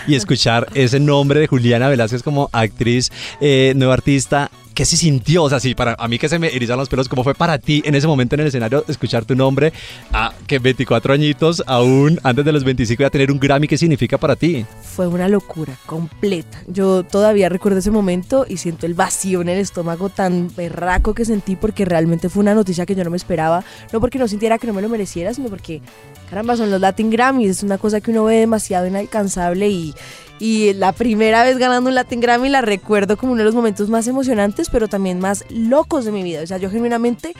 Y 0.08 0.16
escuchar 0.16 0.68
ese 0.74 1.00
nombre 1.00 1.40
de 1.40 1.48
Juliana 1.48 1.90
Velázquez 1.90 2.24
como 2.24 2.50
actriz, 2.52 3.12
eh, 3.42 3.74
nueva 3.76 3.96
artista. 3.96 4.52
¿Qué 4.78 4.86
se 4.86 4.96
sintió? 4.96 5.42
O 5.42 5.50
sea, 5.50 5.60
sí, 5.60 5.74
para 5.74 5.96
a 5.98 6.08
mí 6.08 6.20
que 6.20 6.30
se 6.30 6.38
me 6.38 6.56
erizan 6.56 6.78
los 6.78 6.88
pelos, 6.88 7.10
¿cómo 7.10 7.24
fue 7.24 7.34
para 7.34 7.58
ti 7.58 7.82
en 7.84 7.96
ese 7.96 8.06
momento 8.06 8.36
en 8.36 8.42
el 8.42 8.48
escenario 8.50 8.86
escuchar 8.88 9.26
tu 9.26 9.34
nombre 9.34 9.74
a 10.14 10.36
que 10.46 10.60
24 10.60 11.16
añitos, 11.16 11.64
aún 11.66 12.20
antes 12.22 12.46
de 12.46 12.52
los 12.52 12.64
25, 12.64 13.02
ya 13.02 13.10
tener 13.10 13.32
un 13.32 13.40
Grammy? 13.40 13.68
¿Qué 13.68 13.76
significa 13.76 14.20
para 14.20 14.36
ti? 14.36 14.68
Fue 14.84 15.08
una 15.08 15.30
locura 15.30 15.74
completa. 15.88 16.62
Yo 16.68 17.02
todavía 17.02 17.50
recuerdo 17.50 17.80
ese 17.80 17.90
momento 17.90 18.46
y 18.48 18.58
siento 18.58 18.86
el 18.86 18.94
vacío 18.94 19.42
en 19.42 19.50
el 19.50 19.58
estómago 19.58 20.10
tan 20.10 20.56
berraco 20.56 21.16
que 21.16 21.26
sentí 21.26 21.56
porque 21.56 21.84
realmente 21.84 22.30
fue 22.30 22.42
una 22.42 22.54
noticia 22.54 22.86
que 22.86 22.94
yo 22.94 23.04
no 23.04 23.10
me 23.10 23.18
esperaba. 23.18 23.64
No 23.92 24.00
porque 24.00 24.20
no 24.20 24.28
sintiera 24.28 24.60
que 24.60 24.68
no 24.68 24.74
me 24.74 24.84
lo 24.84 24.90
mereciera, 24.90 25.34
sino 25.34 25.50
porque, 25.50 25.82
caramba, 26.30 26.56
son 26.56 26.70
los 26.70 26.80
Latin 26.80 27.10
Grammys. 27.10 27.50
Es 27.50 27.64
una 27.64 27.80
cosa 27.80 28.00
que 28.00 28.12
uno 28.12 28.26
ve 28.26 28.36
demasiado 28.36 28.86
inalcanzable 28.86 29.70
y, 29.70 29.96
y 30.40 30.74
la 30.74 30.92
primera 30.92 31.44
vez 31.44 31.58
ganando 31.58 31.90
un 31.90 31.96
Latin 31.96 32.20
Grammy 32.20 32.50
la 32.50 32.62
recuerdo 32.62 33.18
como 33.18 33.34
uno 33.34 33.40
de 33.40 33.46
los 33.46 33.56
momentos 33.56 33.90
más 33.90 34.08
emocionantes, 34.08 34.70
pero 34.70 34.88
también 34.88 35.20
más 35.20 35.46
locos 35.50 36.06
de 36.06 36.12
mi 36.12 36.24
vida. 36.24 36.42
O 36.44 36.48
sea, 36.48 36.58
yo 36.58 36.70
genuinamente 36.70 37.34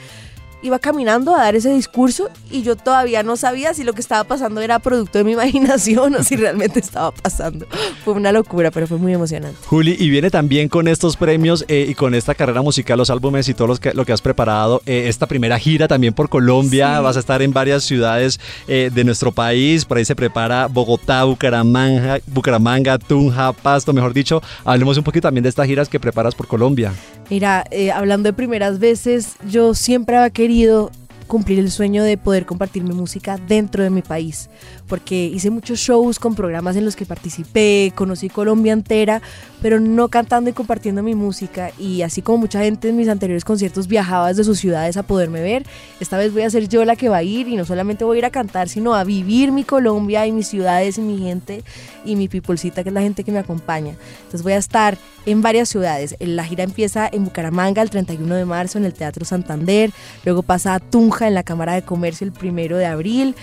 iba 0.62 0.78
caminando 0.78 1.34
a 1.34 1.38
dar 1.42 1.54
ese 1.56 1.72
discurso 1.72 2.28
y 2.50 2.62
yo 2.62 2.74
todavía 2.76 3.22
no 3.22 3.36
sabía 3.36 3.74
si 3.74 3.84
lo 3.84 3.92
que 3.92 4.00
estaba 4.00 4.24
pasando 4.24 4.60
era 4.60 4.78
producto 4.78 5.18
de 5.18 5.24
mi 5.24 5.32
imaginación 5.38 6.14
o 6.16 6.22
si 6.24 6.36
realmente 6.36 6.80
estaba 6.80 7.10
pasando. 7.12 7.66
Fue 8.04 8.14
una 8.14 8.32
locura, 8.32 8.70
pero 8.70 8.86
fue 8.86 8.98
muy 8.98 9.12
emocionante. 9.14 9.56
Juli, 9.66 9.96
y 9.98 10.10
viene 10.10 10.30
también 10.30 10.68
con 10.68 10.88
estos 10.88 11.16
premios 11.16 11.64
eh, 11.68 11.86
y 11.88 11.94
con 11.94 12.14
esta 12.14 12.34
carrera 12.34 12.62
musical, 12.62 12.98
los 12.98 13.10
álbumes 13.10 13.48
y 13.48 13.54
todo 13.54 13.68
los 13.68 13.80
que- 13.80 13.94
lo 13.94 14.04
que 14.04 14.12
has 14.12 14.22
preparado, 14.22 14.82
eh, 14.86 15.04
esta 15.08 15.26
primera 15.26 15.58
gira 15.58 15.86
también 15.88 16.12
por 16.14 16.28
Colombia, 16.28 16.96
Sí. 16.96 17.02
vas 17.02 17.16
a 17.16 17.20
estar 17.20 17.40
en 17.42 17.52
varias 17.52 17.84
ciudades 17.84 18.40
eh, 18.66 18.90
de 18.92 19.04
nuestro 19.04 19.32
país, 19.32 19.84
por 19.84 19.98
ahí 19.98 20.04
se 20.04 20.16
prepara 20.16 20.66
Bogotá, 20.66 21.24
Bucaramanga, 21.24 22.18
Bucaramanga, 22.26 22.98
Tunja, 22.98 23.52
Pasto, 23.52 23.92
mejor 23.92 24.12
dicho, 24.12 24.42
hablemos 24.64 24.96
un 24.98 25.04
poquito 25.04 25.22
también 25.28 25.42
de 25.42 25.48
estas 25.48 25.66
giras 25.66 25.88
que 25.88 25.98
preparas 26.00 26.34
por 26.34 26.46
Colombia. 26.46 26.92
Mira, 27.30 27.64
eh, 27.70 27.90
hablando 27.90 28.28
de 28.28 28.32
primeras 28.32 28.78
veces, 28.78 29.34
yo 29.48 29.74
siempre 29.74 30.16
había 30.16 30.30
querido 30.48 30.90
cumplir 31.26 31.58
el 31.58 31.70
sueño 31.70 32.02
de 32.02 32.16
poder 32.16 32.46
compartir 32.46 32.82
mi 32.82 32.94
música 32.94 33.36
dentro 33.36 33.84
de 33.84 33.90
mi 33.90 34.00
país, 34.00 34.48
porque 34.88 35.26
hice 35.26 35.50
muchos 35.50 35.78
shows 35.78 36.18
con 36.18 36.34
programas 36.34 36.76
en 36.76 36.84
los 36.84 36.96
que 36.96 37.04
participé, 37.04 37.92
conocí 37.94 38.28
Colombia 38.28 38.72
entera, 38.72 39.22
pero 39.62 39.80
no 39.80 40.08
cantando 40.08 40.50
y 40.50 40.52
compartiendo 40.52 41.02
mi 41.02 41.14
música, 41.14 41.70
y 41.78 42.02
así 42.02 42.22
como 42.22 42.38
mucha 42.38 42.60
gente 42.60 42.88
en 42.88 42.96
mis 42.96 43.08
anteriores 43.08 43.44
conciertos 43.44 43.86
viajaba 43.88 44.28
desde 44.28 44.44
sus 44.44 44.58
ciudades 44.58 44.96
a 44.96 45.02
poderme 45.02 45.42
ver, 45.42 45.66
esta 46.00 46.16
vez 46.16 46.32
voy 46.32 46.42
a 46.42 46.50
ser 46.50 46.68
yo 46.68 46.84
la 46.84 46.96
que 46.96 47.08
va 47.08 47.18
a 47.18 47.22
ir, 47.22 47.48
y 47.48 47.56
no 47.56 47.64
solamente 47.64 48.04
voy 48.04 48.16
a 48.16 48.18
ir 48.18 48.24
a 48.24 48.30
cantar, 48.30 48.68
sino 48.68 48.94
a 48.94 49.04
vivir 49.04 49.52
mi 49.52 49.64
Colombia 49.64 50.26
y 50.26 50.32
mis 50.32 50.48
ciudades 50.48 50.98
y 50.98 51.02
mi 51.02 51.18
gente 51.18 51.62
y 52.04 52.16
mi 52.16 52.28
peoplecita, 52.28 52.82
que 52.82 52.90
es 52.90 52.94
la 52.94 53.02
gente 53.02 53.24
que 53.24 53.32
me 53.32 53.38
acompaña. 53.38 53.94
Entonces 54.18 54.42
voy 54.42 54.52
a 54.52 54.58
estar 54.58 54.96
en 55.26 55.42
varias 55.42 55.68
ciudades. 55.68 56.16
La 56.20 56.44
gira 56.44 56.64
empieza 56.64 57.08
en 57.10 57.24
Bucaramanga 57.24 57.82
el 57.82 57.90
31 57.90 58.34
de 58.34 58.44
marzo 58.44 58.78
en 58.78 58.84
el 58.84 58.94
Teatro 58.94 59.24
Santander, 59.24 59.90
luego 60.24 60.42
pasa 60.42 60.74
a 60.74 60.80
Tunja 60.80 61.26
en 61.26 61.34
la 61.34 61.42
Cámara 61.42 61.74
de 61.74 61.82
Comercio 61.82 62.26
el 62.26 62.32
1 62.32 62.76
de 62.76 62.86
abril, 62.86 63.34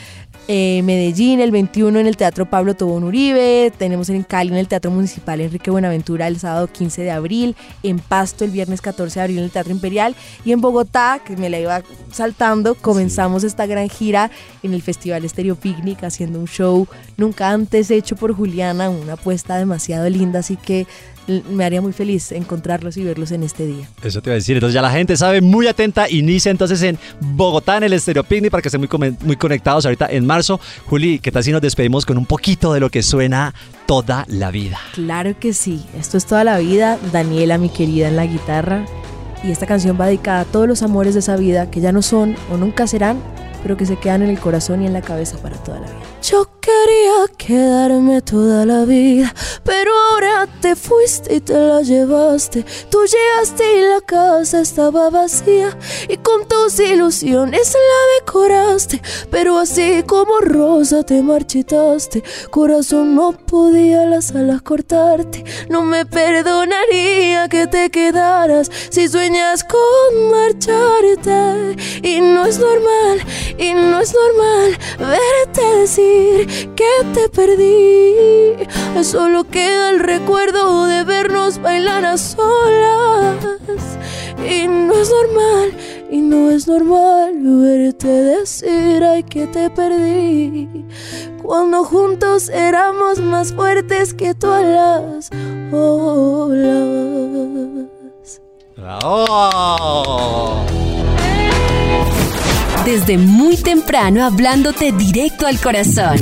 eh, 0.48 0.82
Medellín 0.84 1.40
el 1.40 1.52
21 1.52 2.00
en 2.00 2.08
el 2.08 2.18
Teatro 2.18 2.46
Pablo 2.46 2.76
Tobón 2.76 3.04
Uribe, 3.04 3.72
tenemos 3.78 4.10
en 4.10 4.24
Cali 4.24 4.52
en 4.52 4.58
el 4.58 4.68
Teatro 4.68 4.92
Municipal 4.92 5.42
Enrique 5.42 5.72
Buenaventura 5.72 6.28
el 6.28 6.40
sábado 6.40 6.68
15 6.68 7.02
de 7.02 7.12
abril, 7.12 7.56
en 7.84 8.00
Pasto 8.00 8.46
el 8.46 8.52
viernes 8.52 8.82
14 8.82 9.20
de 9.20 9.24
abril 9.24 9.38
en 9.40 9.44
el 9.46 9.52
Teatro 9.52 9.72
Imperial 9.72 10.16
y 10.44 10.52
en 10.52 10.62
Bogotá, 10.62 11.20
que 11.26 11.36
me 11.36 11.50
la 11.50 11.60
iba 11.60 11.84
saltando, 12.12 12.76
comenzamos 12.76 13.44
esta 13.44 13.66
gran 13.66 13.90
gira 13.90 14.30
en 14.62 14.74
el 14.74 14.82
Festival 14.82 15.26
Estéreo 15.26 15.56
Picnic 15.56 16.04
haciendo 16.04 16.40
un 16.40 16.48
show 16.48 16.88
nunca 17.18 17.50
antes 17.50 17.90
hecho 17.90 18.16
por 18.16 18.34
Juliana, 18.34 18.90
una 18.90 19.14
apuesta 19.14 19.58
demasiado 19.58 20.10
linda, 20.10 20.40
así 20.40 20.58
que 20.58 20.86
me 21.28 21.66
haría 21.66 21.82
muy 21.82 21.94
feliz 21.94 22.32
encontrarlos 22.32 22.98
y 22.98 23.04
verlos 23.04 23.32
en 23.32 23.44
este 23.44 23.66
día. 23.66 23.90
Eso 24.04 24.22
te 24.22 24.30
iba 24.30 24.34
a 24.34 24.36
decir. 24.36 24.56
Entonces 24.56 24.74
ya 24.74 24.82
la 24.82 24.92
gente 24.92 25.18
sabe, 25.18 25.42
muy 25.42 25.68
atenta. 25.68 26.10
Inicia 26.10 26.52
entonces 26.52 26.82
en 26.82 26.98
Bogotá, 27.20 27.78
en 27.78 27.84
el 27.84 27.94
Estéreo 27.94 28.24
Picnic, 28.24 28.52
para 28.52 28.62
que 28.62 28.70
estén 28.70 28.82
muy, 28.82 29.18
muy 29.22 29.36
conectados 29.36 29.86
ahorita 29.86 30.08
en 30.10 30.26
marzo. 30.26 30.60
Juli, 30.88 31.20
¿qué 31.20 31.32
tal 31.32 31.44
si 31.44 31.52
nos 31.52 31.62
despedimos 31.62 32.06
con 32.06 32.18
un 32.18 32.26
poquito 32.26 32.74
de 32.74 32.80
lo 32.80 32.90
que 32.90 33.04
suena 33.04 33.54
toda 33.86 34.26
la 34.28 34.52
vida? 34.52 34.80
Claro 34.94 35.38
que 35.40 35.54
sí, 35.54 35.84
esto 35.98 36.18
es 36.18 36.26
toda 36.26 36.44
la 36.44 36.60
vida, 36.60 36.98
Daniela, 37.12 37.58
mi 37.58 37.70
querida, 37.70 38.08
en 38.08 38.16
la 38.16 38.26
guitarra. 38.26 38.86
Y 39.44 39.52
esta 39.52 39.68
canción 39.68 39.98
va 40.00 40.08
dedicada 40.08 40.42
a 40.42 40.46
todos 40.46 40.68
los 40.68 40.82
amores 40.82 41.14
de 41.14 41.20
esa 41.20 41.38
vida 41.38 41.70
que 41.70 41.80
ya 41.80 41.92
no 41.92 42.02
son 42.02 42.36
o 42.52 42.58
nunca 42.58 42.88
serán, 42.88 43.20
pero 43.66 43.78
que 43.78 43.88
se 43.88 43.98
quedan 43.98 44.22
en 44.22 44.30
el 44.30 44.40
corazón 44.40 44.84
y 44.84 44.86
en 44.86 44.94
la 44.94 45.02
cabeza 45.02 45.40
para 45.40 45.56
toda 45.56 45.80
la 45.80 45.88
vida. 45.88 46.06
Yo 46.22 46.48
quería 46.62 47.36
quedarme 47.36 48.22
toda 48.22 48.64
la 48.64 48.86
vida, 48.86 49.34
pero 49.64 49.92
ahora 50.12 50.48
te 50.62 50.76
fuiste 50.76 51.34
y 51.34 51.40
te 51.40 51.54
la 51.54 51.82
llevaste. 51.82 52.64
Tú 52.92 53.00
llegaste 53.06 53.80
y 53.80 53.82
la 53.82 54.02
casa 54.02 54.62
estaba 54.62 55.10
vacía 55.10 55.76
y 56.08 56.18
con 56.18 56.48
tus 56.48 56.80
ilusiones 56.80 57.74
la 57.74 58.20
decoraste, 58.20 59.02
pero 59.32 59.58
así 59.58 60.04
como 60.06 60.42
rosa 60.42 61.02
te 61.02 61.24
marchitaste. 61.24 62.24
Corazón 62.52 63.16
no 63.16 63.32
podía 63.32 64.06
las 64.06 64.36
alas 64.36 64.62
cortarte, 64.62 65.44
no 65.70 65.82
me 65.82 66.06
perdonaría 66.06 67.50
que 67.50 67.66
te 67.66 67.90
quedaras 67.90 68.70
si 68.92 69.08
sueñas 69.08 69.64
con 69.64 70.30
marcharte 70.30 71.76
y 72.04 72.22
no 72.22 72.46
es 72.46 72.60
normal 72.60 73.26
y 73.58 73.74
no 73.74 74.00
es 74.00 74.14
normal 74.14 74.78
verte 75.00 75.62
decir 75.80 76.74
que 76.76 76.90
te 77.14 77.30
perdí. 77.30 78.68
Solo 79.04 79.44
queda 79.46 79.92
el 79.92 80.00
recuerdo 80.00 80.86
de 80.86 81.04
vernos 81.04 81.62
bailar 81.62 82.06
a 82.06 82.18
solas. 82.18 83.46
Y 84.48 84.68
no 84.68 84.94
es 84.94 85.10
normal, 85.10 85.74
y 86.12 86.18
no 86.22 86.52
es 86.52 86.68
normal 86.68 87.34
verte 87.42 88.08
decir 88.08 89.04
ay 89.04 89.24
que 89.24 89.48
te 89.48 89.70
perdí. 89.70 90.86
Cuando 91.42 91.84
juntos 91.84 92.50
éramos 92.50 93.20
más 93.20 93.54
fuertes 93.54 94.14
que 94.14 94.34
todas 94.36 94.66
las 94.66 95.30
olas. 95.72 96.82
¡Bravo! 98.76 100.66
Desde 102.86 103.18
muy 103.18 103.58
temprano 103.58 104.24
hablándote 104.24 104.92
directo 104.92 105.48
al 105.48 105.60
corazón. 105.60 106.20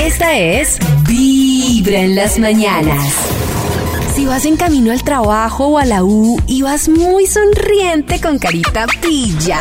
Esta 0.00 0.36
es 0.36 0.76
Vibra 1.06 2.00
en 2.00 2.16
las 2.16 2.36
mañanas. 2.40 3.14
Si 4.16 4.26
vas 4.26 4.44
en 4.44 4.56
camino 4.56 4.90
al 4.90 5.04
trabajo 5.04 5.68
o 5.68 5.78
a 5.78 5.84
la 5.84 6.02
U 6.02 6.36
y 6.48 6.62
vas 6.62 6.88
muy 6.88 7.26
sonriente 7.26 8.20
con 8.20 8.40
carita 8.40 8.86
pilla. 9.00 9.60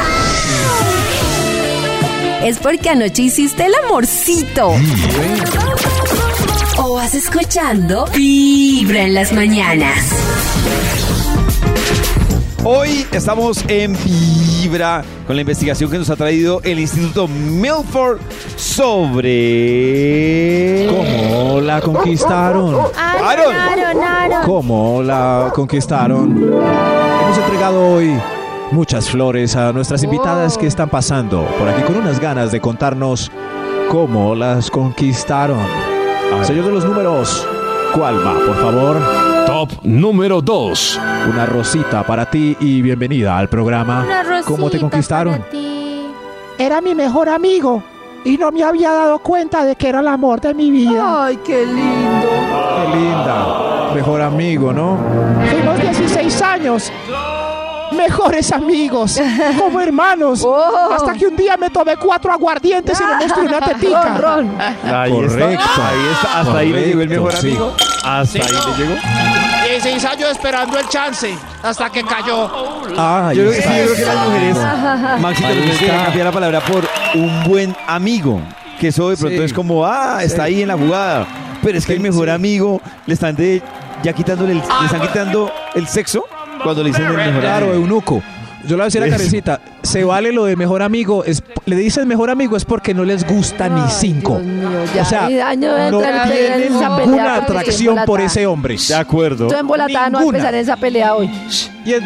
Es 2.43 2.57
porque 2.57 2.89
anoche 2.89 3.21
hiciste 3.21 3.67
el 3.67 3.73
amorcito. 3.85 4.71
O 6.77 6.95
vas 6.95 7.13
escuchando 7.13 8.07
Vibra 8.07 9.03
en 9.03 9.13
las 9.13 9.31
mañanas. 9.33 10.03
Hoy 12.63 13.05
estamos 13.11 13.63
en 13.67 13.95
Vibra 14.03 15.03
con 15.25 15.35
la 15.35 15.41
investigación 15.41 15.89
que 15.89 15.97
nos 15.97 16.09
ha 16.09 16.15
traído 16.15 16.61
el 16.63 16.79
Instituto 16.79 17.27
Milford 17.27 18.19
sobre... 18.55 19.27
¿Cómo 20.89 21.61
la 21.61 21.79
conquistaron? 21.81 22.75
Aaron. 22.95 23.53
¿Cómo 24.45 25.01
la 25.03 25.51
conquistaron? 25.53 26.37
Hemos 26.37 27.37
entregado 27.37 27.93
hoy 27.93 28.13
muchas 28.71 29.09
flores 29.09 29.55
a 29.55 29.71
nuestras 29.71 30.03
invitadas 30.03 30.57
que 30.57 30.67
están 30.67 30.89
pasando 30.89 31.45
por 31.57 31.69
aquí 31.69 31.83
con 31.83 31.95
unas 31.95 32.19
ganas 32.19 32.51
de 32.51 32.59
contarnos 32.59 33.31
cómo 33.89 34.35
las 34.35 34.69
conquistaron. 34.69 35.59
Señor 36.43 36.65
de 36.65 36.71
los 36.71 36.83
números, 36.85 37.47
¿cuál 37.93 38.17
va, 38.25 38.33
por 38.33 38.55
favor? 38.61 39.36
Top 39.47 39.69
número 39.83 40.41
2. 40.41 40.99
Una 41.29 41.45
rosita 41.45 42.03
para 42.03 42.29
ti 42.29 42.55
y 42.59 42.81
bienvenida 42.81 43.37
al 43.37 43.47
programa. 43.49 44.05
¿Cómo 44.45 44.69
te 44.69 44.79
conquistaron? 44.79 45.43
Era 46.57 46.81
mi 46.81 46.93
mejor 46.93 47.29
amigo 47.29 47.81
y 48.25 48.37
no 48.37 48.51
me 48.51 48.63
había 48.63 48.91
dado 48.91 49.19
cuenta 49.19 49.63
de 49.63 49.75
que 49.75 49.87
era 49.89 50.01
el 50.01 50.07
amor 50.09 50.41
de 50.41 50.53
mi 50.53 50.69
vida. 50.69 51.25
Ay, 51.25 51.37
qué 51.45 51.65
lindo. 51.65 52.27
Qué 52.91 52.97
linda. 52.97 53.91
Mejor 53.95 54.21
amigo, 54.21 54.73
¿no? 54.73 54.97
Fuimos 55.49 55.79
16 55.81 56.41
años. 56.41 56.91
Mejores 57.89 58.51
amigos, 58.51 59.17
como 59.57 59.79
hermanos. 59.79 60.45
Hasta 60.93 61.13
que 61.13 61.25
un 61.25 61.37
día 61.37 61.55
me 61.55 61.69
tomé 61.69 61.95
cuatro 61.95 62.33
aguardientes 62.33 62.99
y 62.99 63.03
me 63.03 63.25
mostré 63.25 63.43
una 63.47 63.59
tetica. 63.65 64.17
Ron, 64.17 64.49
ron. 64.49 64.61
Ahí 64.93 65.11
Correcto. 65.13 65.63
está, 65.63 65.87
ahí 65.89 65.99
está, 66.11 66.39
hasta 66.41 66.57
ahí 66.57 66.73
le 66.73 66.85
llegó 66.87 67.01
el 67.01 67.09
mejor 67.09 67.31
sí. 67.33 67.47
amigo. 67.47 67.73
Hasta 68.03 68.39
ahí 68.39 68.45
le 68.77 68.83
llegó. 68.85 68.95
16 69.81 70.05
años 70.05 70.31
esperando 70.31 70.77
el 70.79 70.87
chance 70.89 71.33
hasta 71.63 71.89
que 71.91 72.03
cayó. 72.03 72.49
Ah, 72.97 73.31
Yo 73.33 73.43
creo, 73.43 73.51
que- 73.51 73.61
sí, 73.61 73.61
está. 73.61 73.77
yo 73.77 73.83
creo 73.85 73.95
que 73.95 74.05
las 74.05 74.25
mujeres, 74.27 74.57
nos 75.21 75.35
tienen 75.35 75.77
que 75.77 75.87
cambiar 75.87 76.25
la 76.25 76.31
palabra 76.31 76.59
por 76.61 76.87
un 77.15 77.43
buen 77.43 77.75
amigo. 77.87 78.41
Que 78.79 78.87
eso 78.89 79.09
de 79.09 79.17
pronto 79.17 79.37
Sí. 79.37 79.43
es 79.43 79.53
como, 79.53 79.85
ah, 79.85 80.19
está 80.23 80.43
ahí 80.43 80.61
en 80.61 80.67
la 80.67 80.77
jugada. 80.77 81.27
Pero 81.63 81.77
es 81.77 81.85
que 81.85 81.93
el 81.93 81.99
mejor 81.99 82.29
amigo 82.29 82.81
le 83.05 83.13
están 83.13 83.35
de, 83.35 83.61
ya 84.03 84.13
quitándole 84.13 84.51
el, 84.53 84.57
le 84.59 84.85
están 84.85 85.01
quitando 85.01 85.51
el 85.75 85.87
sexo 85.87 86.23
cuando 86.63 86.83
le 86.83 86.89
dicen 86.89 87.05
el 87.05 87.13
mejor 87.17 87.41
Claro, 87.41 87.65
amigo. 87.67 87.81
eunuco. 87.81 88.23
Yo 88.63 88.69
le 88.69 88.75
voy 88.75 88.81
a 88.81 88.85
decir 88.85 89.03
a. 89.03 89.09
Karencita, 89.09 89.61
se 89.83 90.03
vale 90.03 90.31
lo 90.33 90.45
de 90.45 90.55
mejor 90.55 90.81
amigo. 90.81 91.23
Es, 91.23 91.43
le 91.65 91.75
dicen 91.75 92.07
mejor 92.07 92.29
amigo 92.29 92.57
es 92.57 92.65
porque 92.65 92.93
no 92.93 93.03
les 93.03 93.25
gusta 93.25 93.69
ni 93.69 93.81
cinco. 93.89 94.39
Dios 94.39 94.43
mío, 94.45 94.69
ya. 94.95 95.01
O 95.03 95.05
sea, 95.05 95.29
Y 95.31 95.39
año 95.39 95.73
de 95.75 95.91
no 95.91 96.01
entrar 96.03 96.27
en 96.31 96.33
tienen 96.37 96.63
esa 96.63 96.89
pelea 96.95 97.05
ninguna 97.05 97.35
porque 97.45 97.51
atracción 97.59 97.99
por 98.05 98.21
ese 98.21 98.45
hombre. 98.47 98.75
De 98.87 98.95
acuerdo. 98.95 99.45
Estoy 99.45 99.59
embolatada, 99.61 100.09
no 100.09 100.17
voy 100.17 100.17
a 100.17 100.19
Ninguna. 100.21 100.37
empezar 100.39 100.55
en 100.55 100.61
esa 100.61 100.75
pelea 100.77 101.13
hoy. 101.15 101.29
Y, 101.85 101.93
en- 101.93 102.03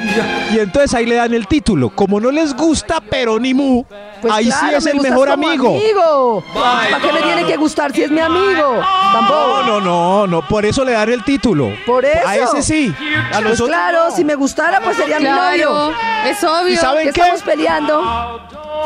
y 0.53 0.59
entonces 0.59 0.93
ahí 0.93 1.05
le 1.07 1.15
dan 1.15 1.33
el 1.33 1.47
título. 1.47 1.89
Como 1.89 2.19
no 2.19 2.29
les 2.29 2.53
gusta, 2.55 3.01
pero 3.09 3.39
ni 3.39 3.53
mu, 3.55 3.83
Pues 4.21 4.31
ahí 4.31 4.45
claro, 4.45 4.67
sí 4.69 4.75
es 4.75 4.83
me 4.85 4.91
el 4.91 4.97
gustas 4.97 5.11
mejor 5.11 5.29
como 5.31 5.47
amigo. 5.47 5.67
amigo. 5.69 6.43
¿Para 6.53 6.99
qué 7.01 7.11
me 7.13 7.21
tiene 7.21 7.45
que 7.45 7.57
gustar 7.57 7.91
si 7.91 8.03
es 8.03 8.11
mi 8.11 8.19
amigo? 8.19 8.79
Tampoco. 9.13 9.63
No, 9.65 9.79
no, 9.79 9.81
no, 9.81 10.27
no, 10.27 10.47
por 10.47 10.65
eso 10.65 10.83
le 10.85 10.91
dan 10.91 11.09
el 11.09 11.23
título. 11.23 11.71
Por 11.87 12.05
eso. 12.05 12.27
A 12.27 12.35
ese 12.35 12.61
sí. 12.61 12.93
A 13.33 13.39
Pues 13.41 13.59
claro, 13.61 14.09
no. 14.09 14.15
si 14.15 14.23
me 14.23 14.35
gustara, 14.35 14.81
pues 14.81 14.97
sería 14.97 15.17
mi 15.19 15.25
novio. 15.25 15.91
es 16.27 16.40
obvio. 16.43 16.73
¿Y 16.73 16.77
saben 16.77 17.07
¿Qué 17.07 17.13
qué? 17.13 17.21
estamos 17.21 17.41
peleando? 17.43 18.41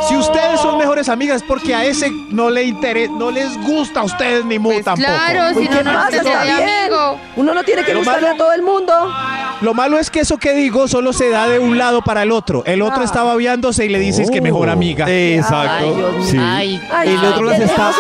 Si 0.10 0.16
ustedes 0.18 0.60
son 0.60 0.78
mejores 0.78 1.08
amigas 1.10 1.38
es 1.38 1.44
porque 1.48 1.74
a 1.74 1.86
ese 1.86 2.12
no 2.30 2.50
le 2.50 2.64
interesa, 2.64 3.12
no 3.18 3.32
les 3.32 3.58
gusta 3.66 4.02
a 4.02 4.04
ustedes 4.04 4.44
ni 4.44 4.60
mu 4.60 4.72
tampoco. 4.82 4.96
Pues 4.96 5.06
claro, 5.32 5.54
Pues, 5.54 5.66
si 5.66 5.72
no, 5.72 5.78
¿Qué 5.78 5.84
no 5.84 5.94
pasa? 5.94 6.18
Está 6.18 6.44
bien. 6.44 6.70
amigo. 6.70 7.20
Uno 7.38 7.54
no 7.54 7.64
tiene 7.64 7.84
que 7.84 7.94
Lo 7.94 8.00
gustarle 8.00 8.22
malo- 8.30 8.36
a 8.36 8.38
todo 8.38 8.54
el 8.54 8.62
mundo. 8.62 9.14
Lo 9.62 9.74
malo 9.74 9.98
es 9.98 10.10
que 10.10 10.20
eso 10.20 10.38
que 10.38 10.54
digo 10.54 10.88
solo 10.90 11.14
se 11.14 11.30
da 11.30 11.48
de 11.48 11.60
un 11.60 11.78
lado 11.78 12.02
para 12.02 12.24
el 12.24 12.32
otro. 12.32 12.64
El 12.66 12.82
otro 12.82 13.02
Ah. 13.02 13.06
está 13.06 13.24
babeándose 13.24 13.86
y 13.86 13.90
le 13.90 14.00
dices 14.00 14.30
que 14.30 14.42
mejor 14.42 14.70
amiga. 14.70 15.06
Exacto. 15.10 16.14
sí. 16.24 16.38
Ay, 16.38 16.82
el 17.06 17.24
otro 17.26 17.44
las 17.44 17.60
está 17.62 17.88
dejemos 17.88 17.96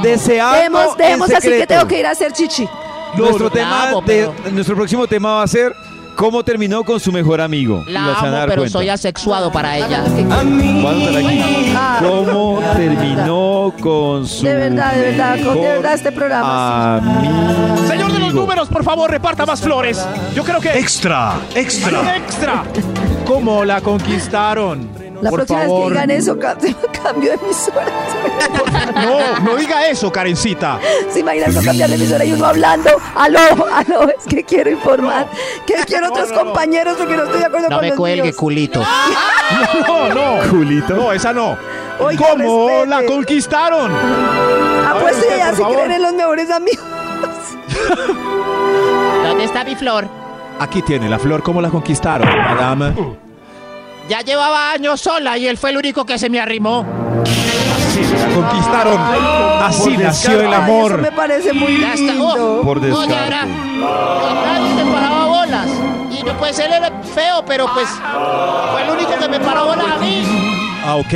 así. 0.00 0.08
deseando 0.08 0.56
Demos, 0.58 0.96
demos 0.96 1.30
en 1.30 1.36
así 1.36 1.48
que 1.48 1.52
secreto. 1.54 1.74
tengo 1.74 1.86
que 1.88 2.00
ir 2.00 2.06
a 2.06 2.10
hacer 2.12 2.32
chichi. 2.32 2.66
Nuestro 3.14 3.50
tema, 3.50 3.88
amo, 3.88 4.00
de- 4.00 4.06
pero- 4.36 4.50
nuestro 4.52 4.76
próximo 4.76 5.06
tema 5.06 5.34
va 5.34 5.42
a 5.42 5.46
ser 5.48 5.74
cómo 6.20 6.44
terminó 6.44 6.84
con 6.84 7.00
su 7.00 7.10
mejor 7.12 7.40
amigo. 7.40 7.82
La 7.88 8.02
las 8.08 8.16
van 8.16 8.24
a 8.26 8.28
amo, 8.28 8.36
dar 8.36 8.48
pero 8.50 8.60
cuenta. 8.60 8.78
soy 8.78 8.88
asexuado 8.90 9.50
para 9.50 9.78
ella. 9.78 10.04
¿Cómo 12.02 12.60
terminó 12.76 13.72
con 13.80 14.26
su 14.26 14.44
De 14.44 14.54
verdad, 14.54 14.92
de 14.92 15.00
verdad, 15.00 15.38
con- 15.42 15.54
de 15.54 15.60
verdad 15.60 15.94
este 15.94 16.12
programa. 16.12 16.96
amigo? 16.98 17.86
Señor 17.88 18.12
de 18.12 18.18
los 18.18 18.34
números, 18.34 18.68
por 18.68 18.84
favor, 18.84 19.10
reparta 19.10 19.46
más 19.46 19.62
flores. 19.62 20.06
Yo 20.34 20.44
creo 20.44 20.60
que 20.60 20.78
Extra, 20.78 21.36
extra. 21.54 22.16
extra. 22.16 22.64
¿Cómo 23.26 23.64
la 23.64 23.80
conquistaron? 23.80 24.99
La 25.20 25.30
por 25.30 25.40
próxima 25.40 25.60
favor. 25.60 25.78
vez 25.92 26.00
que 26.00 26.06
digan 26.06 26.10
eso, 26.10 26.38
ca- 26.38 26.56
cambio 27.02 27.30
de 27.32 27.36
emisora. 27.44 27.84
No, 28.94 29.40
no 29.44 29.56
diga 29.56 29.86
eso, 29.88 30.10
Karencita. 30.10 30.78
¿Se 31.12 31.20
imaginan 31.20 31.54
no 31.54 31.62
cambiar 31.62 31.88
de 31.90 31.96
emisora 31.96 32.24
y 32.24 32.32
uno 32.32 32.46
hablando? 32.46 32.90
Aló, 33.14 33.38
aló, 33.72 34.08
es 34.08 34.24
que 34.28 34.44
quiero 34.44 34.70
informar. 34.70 35.26
Que 35.66 35.74
quiero 35.86 36.08
otros 36.08 36.32
compañeros 36.32 36.96
porque 36.98 37.16
no 37.16 37.24
estoy 37.24 37.40
de 37.40 37.46
acuerdo 37.46 37.68
No 37.68 37.76
con 37.76 37.84
me 37.84 37.88
los 37.90 37.96
cuelgue, 37.98 38.22
míos. 38.22 38.36
culito. 38.36 38.82
No, 39.86 40.08
no. 40.14 40.50
Culito. 40.50 40.94
No, 40.94 41.12
esa 41.12 41.32
no. 41.32 41.56
Oiga, 41.98 42.26
¿Cómo 42.30 42.68
respete. 42.68 42.86
la 42.86 43.04
conquistaron? 43.06 43.92
Apuesto 44.88 45.18
usted, 45.20 45.34
y 45.36 45.38
ya 45.38 45.54
se 45.54 45.62
creen 45.62 45.92
en 45.92 46.02
los 46.02 46.14
mejores 46.14 46.50
amigos. 46.50 46.84
¿Dónde 49.24 49.44
está 49.44 49.64
mi 49.64 49.76
flor? 49.76 50.08
Aquí 50.58 50.82
tiene 50.82 51.08
la 51.08 51.18
flor. 51.18 51.42
¿Cómo 51.42 51.60
la 51.60 51.68
conquistaron, 51.70 52.28
madame? 52.28 52.94
Ya 54.10 54.22
llevaba 54.22 54.72
años 54.72 55.00
sola 55.00 55.38
y 55.38 55.46
él 55.46 55.56
fue 55.56 55.70
el 55.70 55.76
único 55.76 56.04
que 56.04 56.18
se 56.18 56.28
me 56.28 56.40
arrimó. 56.40 56.84
Sí, 57.94 58.00
conquistaron. 58.34 58.98
Así 59.62 59.90
Por 59.90 60.02
nació 60.02 60.32
el 60.32 60.38
descarte. 60.50 60.56
Ay, 60.56 60.62
eso 60.62 60.62
amor. 60.72 60.98
me 61.00 61.12
parece 61.12 61.52
muy 61.52 61.80
Ya 61.80 61.94
está. 61.94 62.12
lindo. 62.12 62.58
Oh, 62.58 62.62
Por 62.64 62.82
no, 62.82 63.04
ya 63.06 63.26
era. 63.28 63.44
descarte. 63.44 63.52
Nadie 64.46 64.84
me 64.84 64.92
paraba 64.92 65.26
bolas. 65.26 65.68
Y 66.10 66.22
no, 66.24 66.32
pues 66.38 66.58
él 66.58 66.72
era 66.72 66.90
feo, 67.14 67.44
pero 67.46 67.72
pues 67.72 67.88
fue 68.72 68.82
el 68.82 68.90
único 68.90 69.12
que 69.16 69.28
me 69.28 69.38
paró 69.38 69.66
bolas 69.66 69.86
a 69.94 69.98
mí. 69.98 70.24
Ah, 70.84 70.96
ok. 70.96 71.14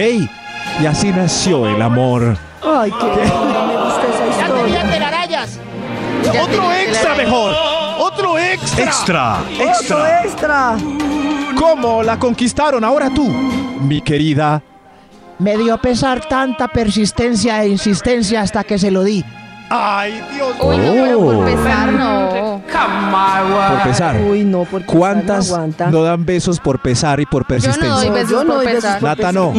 Y 0.80 0.86
así 0.86 1.10
nació 1.10 1.66
el 1.66 1.82
amor. 1.82 2.36
Ay, 2.64 2.92
qué 2.92 3.06
lindo, 3.06 3.64
me 3.66 3.76
gusta 3.76 4.02
esa 4.30 4.38
Ya 4.48 4.54
tenía 4.54 4.88
telarañas. 4.88 5.58
Otro 6.40 6.72
extra 6.72 7.14
mejor. 7.16 7.56
Otro 7.98 8.38
extra. 8.38 8.84
Extra, 8.84 9.36
Otro 9.82 10.06
extra. 10.06 10.76
¿Cómo 11.58 12.02
la 12.02 12.18
conquistaron 12.18 12.84
ahora 12.84 13.10
tú, 13.10 13.26
mi 13.28 14.00
querida? 14.00 14.62
Me 15.38 15.56
dio 15.56 15.76
pesar 15.78 16.20
tanta 16.28 16.68
persistencia 16.68 17.62
e 17.64 17.68
insistencia 17.68 18.40
hasta 18.42 18.64
que 18.64 18.78
se 18.78 18.90
lo 18.90 19.02
di. 19.02 19.24
Ay, 19.70 20.22
Dios 20.34 20.54
Uy, 20.62 20.76
no, 20.76 20.92
pero 20.92 21.20
por 21.20 21.44
pesar, 21.46 21.92
no. 21.92 22.60
Por 22.70 23.82
pesar. 23.82 24.20
Uy, 24.20 24.44
no, 24.44 24.64
porque 24.64 24.86
¿Cuántas 24.86 25.48
no 25.48 25.54
aguanta. 25.56 25.90
no 25.90 26.02
dan 26.02 26.24
besos 26.24 26.60
por 26.60 26.80
pesar 26.80 27.18
y 27.20 27.26
por 27.26 27.42
Yo 27.42 27.48
persistencia? 27.48 27.88
no 27.88 27.96
doy 27.96 28.10
besos 28.10 28.30
yo 28.30 28.44
no 28.44 28.54
por 28.54 28.64
doy 28.64 28.74
pesar. 28.74 29.00
por 29.00 29.08
Nata 29.08 29.32
no. 29.32 29.52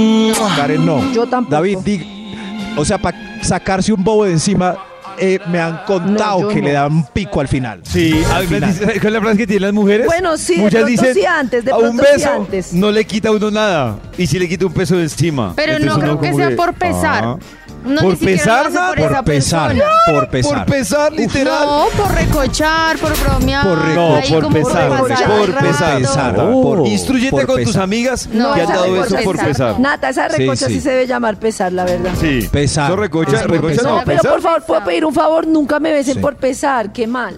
Karen 0.56 0.86
no. 0.86 1.12
Yo 1.12 1.26
tampoco. 1.28 1.56
David, 1.56 1.78
di- 1.84 2.34
o 2.78 2.86
sea, 2.86 2.98
para 3.00 3.18
sacarse 3.42 3.92
un 3.94 4.04
bobo 4.04 4.26
de 4.26 4.34
encima, 4.34 4.76
eh, 5.20 5.40
me 5.48 5.60
han 5.60 5.80
contado 5.86 6.48
que 6.48 6.62
no. 6.62 6.68
le 6.68 6.72
dan 6.74 7.06
pico 7.08 7.42
al 7.42 7.48
final. 7.48 7.82
Sí, 7.84 8.14
Al 8.34 8.48
final. 8.48 8.74
¿cuál 8.80 8.96
es 8.96 9.12
la 9.14 9.22
frase 9.22 9.38
que 9.38 9.48
tienen 9.48 9.62
las 9.64 9.74
mujeres? 9.74 10.06
Bueno, 10.08 10.38
sí, 10.38 10.56
Muchas 10.58 10.86
dicen, 10.86 11.14
sí 11.14 11.26
antes, 11.26 11.66
de 11.66 11.72
a 11.72 11.78
un 11.78 11.98
sí 11.98 12.04
beso 12.14 12.32
antes. 12.32 12.74
no 12.74 12.92
le 12.92 13.06
quita 13.06 13.30
a 13.30 13.32
uno 13.32 13.52
nada. 13.52 13.98
Y 14.18 14.28
si 14.28 14.40
le 14.40 14.48
quita 14.48 14.66
un 14.66 14.74
peso 14.74 14.96
de 14.98 15.04
encima. 15.04 15.54
Pero 15.56 15.74
no 15.74 15.96
Entonces 15.96 16.04
creo 16.04 16.20
que 16.22 16.34
sea 16.34 16.56
por 16.56 16.74
pesar. 16.74 17.24
ah. 17.26 17.38
No, 17.86 18.02
¿Por 18.02 18.18
pesar, 18.18 18.72
Nat? 18.72 18.88
por, 18.95 18.98
Por 19.03 19.12
esa 19.12 19.24
pesar. 19.24 19.76
Por 20.10 20.28
pesar. 20.30 20.66
Por 20.66 20.74
pesar, 20.76 21.14
literal. 21.14 21.66
No, 21.68 21.86
por 21.95 22.12
recochar, 22.14 22.98
por 22.98 23.18
bromear. 23.20 23.64
Por 23.64 23.78
No, 23.90 24.10
por 24.40 24.53
pesar, 24.53 24.90
pasar 24.90 24.98
por 25.38 25.56
pesar. 25.60 26.32
rato. 26.36 26.62
Por- 26.62 26.88
Instruyete 26.88 27.32
por 27.32 27.45
con 27.45 27.56
tus 27.57 27.66
pesar. 27.68 27.84
amigas 27.84 28.28
No, 28.32 28.53
que 28.53 28.62
han 28.62 28.68
dado 28.68 29.03
eso 29.03 29.16
por 29.24 29.36
pesar. 29.36 29.48
pesar. 29.48 29.80
Nata, 29.80 30.10
esa 30.10 30.28
recocha 30.28 30.68
sí, 30.68 30.74
sí. 30.76 30.82
se 30.82 30.90
debe 30.90 31.07
llamar 31.07 31.38
pesar, 31.38 31.72
la 31.74 31.86
verdad. 31.86 32.12
Sí. 32.20 32.49
Pesar. 32.52 32.90
No, 32.90 32.95
recocha, 32.95 33.38
Es 33.38 33.44
recocha 33.45 33.68
pesar. 33.76 33.86
no, 33.86 33.98
No, 33.99 34.03
pero 34.03 34.18
pesar. 34.18 34.32
por 34.34 34.41
favor, 34.41 34.64
puedo 34.66 34.84
pedir 34.84 35.06
un 35.06 35.14
favor, 35.14 35.45
nunca 35.48 35.80
me 35.80 35.91
besen 35.94 36.16
Sí. 36.16 36.20
por 36.20 36.36
pesar, 36.38 36.91
qué 36.91 37.06
mal. 37.07 37.38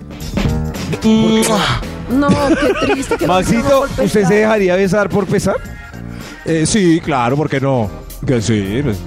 No, 2.09 2.29
qué 2.29 2.73
triste 2.85 3.17
que 3.17 3.27
Maxito, 3.27 3.81
¿usted 3.81 4.03
pesar. 4.03 4.27
se 4.27 4.33
dejaría 4.35 4.75
besar 4.75 5.09
por 5.09 5.25
pesar? 5.27 5.55
Eh, 6.45 6.65
sí, 6.65 7.01
claro, 7.03 7.35
¿por 7.35 7.49
qué 7.49 7.59
no? 7.59 7.89
Que 8.25 8.41
sí. 8.41 8.79
pues, 8.83 8.97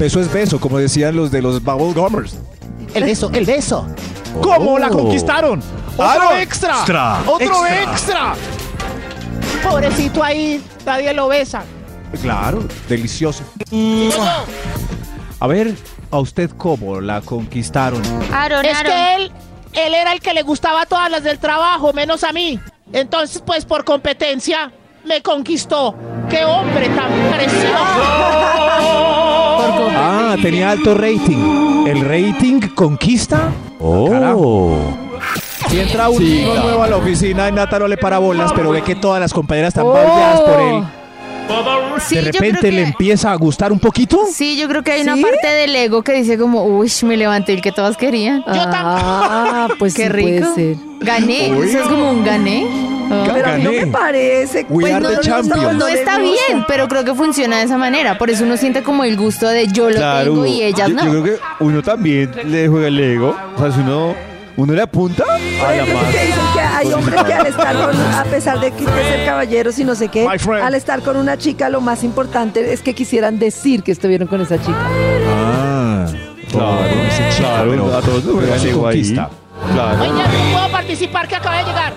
Beso 0.00 0.18
es 0.18 0.32
beso, 0.32 0.58
como 0.58 0.78
decían 0.78 1.14
los 1.14 1.30
de 1.30 1.42
los 1.42 1.62
Bubble 1.62 1.92
Gummers. 1.92 2.34
El 2.94 3.04
beso, 3.04 3.30
el 3.34 3.44
beso. 3.44 3.86
¿Cómo 4.40 4.72
Oh. 4.72 4.78
la 4.78 4.88
conquistaron? 4.88 5.60
¡Otro 5.60 5.96
Claro. 5.96 6.36
extra! 6.38 6.74
Extra, 6.78 7.20
¡Otro 7.26 7.66
extra. 7.66 7.82
extra! 7.82 8.34
Pobrecito 9.62 10.24
ahí, 10.24 10.64
nadie 10.86 11.12
lo 11.12 11.28
besa. 11.28 11.62
Claro, 12.22 12.64
delicioso. 12.88 13.44
A 15.38 15.46
ver, 15.46 15.74
¿a 16.10 16.18
usted 16.18 16.50
cómo 16.56 17.00
la 17.02 17.20
conquistaron? 17.20 18.00
Aaron, 18.32 18.64
Es 18.64 18.78
Aaron. 18.78 18.92
que 18.92 19.14
él, 19.16 19.32
él 19.74 19.94
era 19.94 20.12
el 20.14 20.20
que 20.20 20.32
le 20.32 20.42
gustaba 20.42 20.80
a 20.82 20.86
todas 20.86 21.10
las 21.10 21.22
del 21.22 21.38
trabajo, 21.38 21.92
menos 21.92 22.24
a 22.24 22.32
mí. 22.32 22.58
Entonces, 22.94 23.42
pues 23.44 23.66
por 23.66 23.84
competencia, 23.84 24.72
me 25.04 25.20
conquistó. 25.20 25.94
¡Qué 26.30 26.42
hombre 26.44 26.88
tan 26.88 27.12
precioso! 27.36 28.49
Ah, 30.32 30.36
tenía 30.40 30.70
alto 30.70 30.94
rating. 30.94 31.86
¿El 31.86 32.00
rating 32.02 32.60
conquista? 32.74 33.50
Oh. 33.78 34.08
Si 35.68 35.78
entra 35.80 36.08
un 36.08 36.18
Sí, 36.18 36.40
uno 36.42 36.52
claro. 36.52 36.66
nuevo 36.68 36.82
a 36.82 36.88
la 36.88 36.96
oficina 36.96 37.48
y 37.48 37.52
Nata 37.52 37.78
no 37.78 37.88
le 37.88 37.96
para 37.96 38.18
bolas, 38.18 38.52
pero 38.54 38.70
ve 38.70 38.82
que 38.82 38.94
todas 38.94 39.20
las 39.20 39.32
compañeras 39.32 39.68
están 39.68 39.86
Oh. 39.86 39.92
babeadas 39.92 40.40
por 40.40 40.60
él. 40.60 40.82
Sí, 42.06 42.14
de 42.14 42.22
yo 42.22 42.30
repente 42.32 42.70
le 42.70 42.82
que- 42.82 42.88
empieza 42.88 43.32
a 43.32 43.34
gustar 43.34 43.72
un 43.72 43.78
poquito. 43.80 44.20
Sí, 44.32 44.56
yo 44.56 44.68
creo 44.68 44.82
que 44.82 44.92
hay 44.92 45.02
una 45.02 45.16
¿Sí? 45.16 45.22
parte 45.22 45.48
del 45.48 45.74
ego 45.74 46.02
que 46.02 46.12
dice 46.12 46.38
como, 46.38 46.64
uy, 46.64 46.90
me 47.02 47.16
levanté 47.16 47.52
el 47.52 47.60
que 47.60 47.72
todas 47.72 47.96
querían. 47.96 48.42
Ah, 48.46 49.68
pues 49.78 49.94
Qué 49.94 50.04
sí 50.04 50.08
rico. 50.08 50.28
puede 50.52 50.54
ser. 50.54 50.76
Gané, 51.00 51.52
Uy. 51.52 51.68
eso 51.68 51.80
es 51.80 51.88
como 51.88 52.10
un 52.10 52.24
gané. 52.24 52.66
Ah. 53.10 53.30
Pero 53.34 53.48
a 53.48 53.52
mí 53.56 53.62
no 53.64 53.72
me 53.72 53.86
parece. 53.88 54.66
We 54.68 54.82
pues 54.82 54.94
are 54.94 55.02
no, 55.02 55.08
the 55.10 55.16
no, 55.16 55.22
champions. 55.22 55.84
Está 55.90 56.18
bien, 56.18 56.64
pero 56.68 56.86
creo 56.88 57.04
que 57.04 57.14
funciona 57.14 57.58
de 57.58 57.64
esa 57.64 57.76
manera. 57.76 58.16
Por 58.18 58.30
eso 58.30 58.44
uno 58.44 58.56
siente 58.56 58.82
como 58.82 59.04
el 59.04 59.16
gusto 59.16 59.48
de 59.48 59.66
yo 59.68 59.90
lo 59.90 60.00
tengo 60.00 60.46
y 60.46 60.62
ellas 60.62 60.88
yo, 60.88 60.94
no. 60.94 61.04
yo 61.04 61.10
creo 61.10 61.24
que 61.24 61.42
uno 61.64 61.82
también 61.82 62.30
le 62.44 62.68
juega 62.68 62.86
el 62.88 63.00
ego. 63.00 63.36
O 63.56 63.58
sea, 63.58 63.72
si 63.72 63.80
uno, 63.80 64.14
uno 64.56 64.72
le 64.74 64.82
apunta 64.82 65.24
a 65.24 65.38
la 65.38 65.74
Ejemplo, 65.74 65.94
más. 65.94 66.14
que 66.14 66.26
dicen 66.26 66.44
que 66.54 66.60
hay 66.60 66.92
hombres 66.92 67.22
que 67.24 67.32
al 67.32 67.46
estar 67.46 67.74
con, 67.76 68.00
a 68.00 68.24
pesar 68.24 68.60
de 68.60 68.70
que 68.70 68.84
ser 68.84 69.24
caballeros 69.26 69.78
y 69.78 69.84
no 69.84 69.94
sé 69.94 70.08
qué, 70.08 70.26
al 70.62 70.74
estar 70.74 71.02
con 71.02 71.16
una 71.16 71.36
chica 71.36 71.68
lo 71.68 71.80
más 71.80 72.04
importante 72.04 72.72
es 72.72 72.80
que 72.82 72.94
quisieran 72.94 73.38
decir 73.38 73.82
que 73.82 73.92
estuvieron 73.92 74.28
con 74.28 74.40
esa 74.40 74.58
chica. 74.60 74.78
Ah, 75.28 76.06
Claro, 76.50 76.78
claro, 77.36 77.96
a 77.96 78.02
todos 78.02 78.24
nos 78.24 78.64
ego 78.64 78.86
ahí. 78.86 79.16
Claro. 79.72 80.02
Oye, 80.02 80.10
¿no 80.12 80.52
puedo 80.52 80.68
participar 80.70 81.28
que 81.28 81.36
acaba 81.36 81.58
de 81.58 81.64
llegar? 81.64 81.92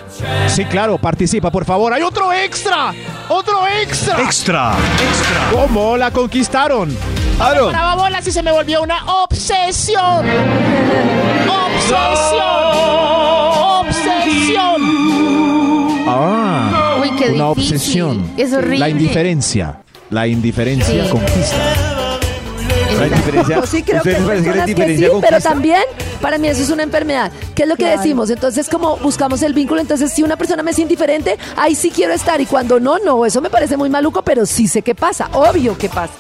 Sí, 0.47 0.65
claro, 0.65 0.97
participa, 0.97 1.49
por 1.51 1.65
favor. 1.65 1.93
¡Hay 1.93 2.01
otro 2.03 2.31
extra! 2.33 2.93
¡Otro 3.29 3.65
extra! 3.67 4.21
Extra, 4.21 4.73
extra. 5.01 5.49
¿Cómo 5.51 5.97
la 5.97 6.11
conquistaron? 6.11 6.95
Aaron, 7.39 7.71
Paraba 7.71 7.95
bolas 7.95 8.27
y 8.27 8.31
se 8.31 8.43
me 8.43 8.51
volvió 8.51 8.81
una 8.83 9.03
obsesión. 9.23 10.25
Obsesión. 11.47 12.43
Obsesión. 13.79 14.81
Ah, 16.07 16.97
Uy, 17.01 17.11
qué 17.17 17.29
una 17.31 17.49
difícil. 17.49 17.73
obsesión. 17.75 18.31
Es 18.37 18.53
horrible. 18.53 18.77
La 18.79 18.89
indiferencia. 18.89 19.79
La 20.09 20.27
indiferencia 20.27 21.05
Sí. 21.05 21.09
conquista. 21.09 21.55
Diferencia- 22.99 23.61
sí 23.65 23.83
creo 23.83 24.01
que 24.03 24.09
¿Ustedes 24.11 24.29
hay 24.29 24.37
les 24.41 24.47
parece 24.55 24.75
que 24.75 24.85
que 24.85 24.97
sí, 24.97 25.07
pero 25.21 25.39
también 25.41 25.81
para 26.21 26.37
mí 26.37 26.47
eso 26.47 26.61
es 26.61 26.69
una 26.69 26.83
enfermedad. 26.83 27.31
¿Qué 27.55 27.63
es 27.63 27.69
lo 27.69 27.75
que 27.75 27.83
Claro. 27.83 27.97
decimos? 28.01 28.29
Entonces, 28.29 28.69
como 28.69 28.97
buscamos 28.97 29.41
el 29.41 29.53
vínculo, 29.53 29.81
entonces 29.81 30.11
si 30.11 30.23
una 30.23 30.37
persona 30.37 30.63
me 30.63 30.71
es 30.71 30.79
indiferente, 30.79 31.37
ahí 31.57 31.75
sí 31.75 31.91
quiero 31.91 32.13
estar 32.13 32.39
y 32.41 32.45
cuando 32.45 32.79
no, 32.79 32.99
no, 32.99 33.25
eso 33.25 33.41
me 33.41 33.49
parece 33.49 33.77
muy 33.77 33.89
maluco, 33.89 34.21
pero 34.21 34.45
sí 34.45 34.67
sé 34.67 34.81
qué 34.81 34.95
pasa, 34.95 35.29
obvio 35.33 35.77
que 35.77 35.89
pasa. 35.89 36.13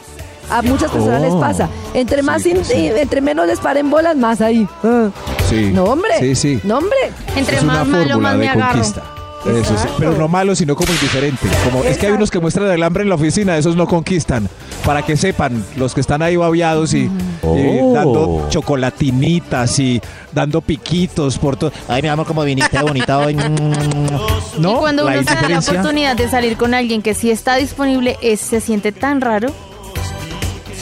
A 0.49 0.61
muchas 0.61 0.91
personas 0.91 1.21
Oh. 1.21 1.25
les 1.25 1.35
pasa. 1.35 1.69
Entre 1.93 2.21
más 2.21 2.45
in- 2.45 2.61
eh, 2.69 2.93
entre 3.01 3.21
menos 3.21 3.47
les 3.47 3.59
paren 3.59 3.89
bolas, 3.89 4.15
más 4.17 4.41
ahí. 4.41 4.67
Ah. 4.83 5.09
Sí. 5.49 5.71
No, 5.73 5.85
hombre. 5.85 6.11
Sí, 6.19 6.35
sí. 6.35 6.59
No, 6.63 6.79
hombre. 6.79 6.97
Entre 7.35 7.57
es 7.57 7.63
más 7.63 7.87
malo, 7.87 8.19
más 8.19 8.35
me 8.35 8.49
agarro. 8.49 8.73
conquista. 8.73 9.03
Eso 9.45 9.77
sí, 9.77 9.87
pero 9.99 10.13
no 10.17 10.27
malo, 10.27 10.55
sino 10.55 10.75
como 10.75 10.91
indiferente. 10.93 11.47
Como, 11.65 11.83
es 11.83 11.97
que 11.97 12.07
hay 12.07 12.13
unos 12.13 12.31
que 12.31 12.39
muestran 12.39 12.71
el 12.71 12.81
hambre 12.83 13.03
en 13.03 13.09
la 13.09 13.15
oficina, 13.15 13.57
esos 13.57 13.75
no 13.75 13.87
conquistan. 13.87 14.47
Para 14.85 15.01
que 15.01 15.17
sepan, 15.17 15.63
los 15.77 15.93
que 15.93 16.01
están 16.01 16.21
ahí 16.21 16.35
babiados 16.35 16.93
y, 16.93 17.03
y 17.03 17.09
Oh. 17.45 17.93
dando 17.93 18.47
chocolatinitas 18.49 19.79
y 19.79 20.01
dando 20.31 20.61
piquitos 20.61 21.37
por 21.37 21.55
todo. 21.57 21.71
Ay, 21.87 22.01
mi 22.01 22.07
amor, 22.07 22.25
como 22.25 22.43
viniste 22.43 22.81
bonita 22.81 23.17
hoy. 23.19 23.35
¿No? 24.59 24.71
Y 24.71 24.75
cuando 24.75 25.05
uno 25.05 25.17
se 25.19 25.35
da 25.35 25.49
la 25.49 25.59
oportunidad 25.59 26.15
de 26.15 26.29
salir 26.29 26.57
con 26.57 26.73
alguien 26.73 27.01
que 27.01 27.13
sí 27.13 27.29
está 27.31 27.55
disponible, 27.55 28.17
es, 28.21 28.39
se 28.39 28.61
siente 28.61 28.91
tan 28.91 29.21
raro. 29.21 29.49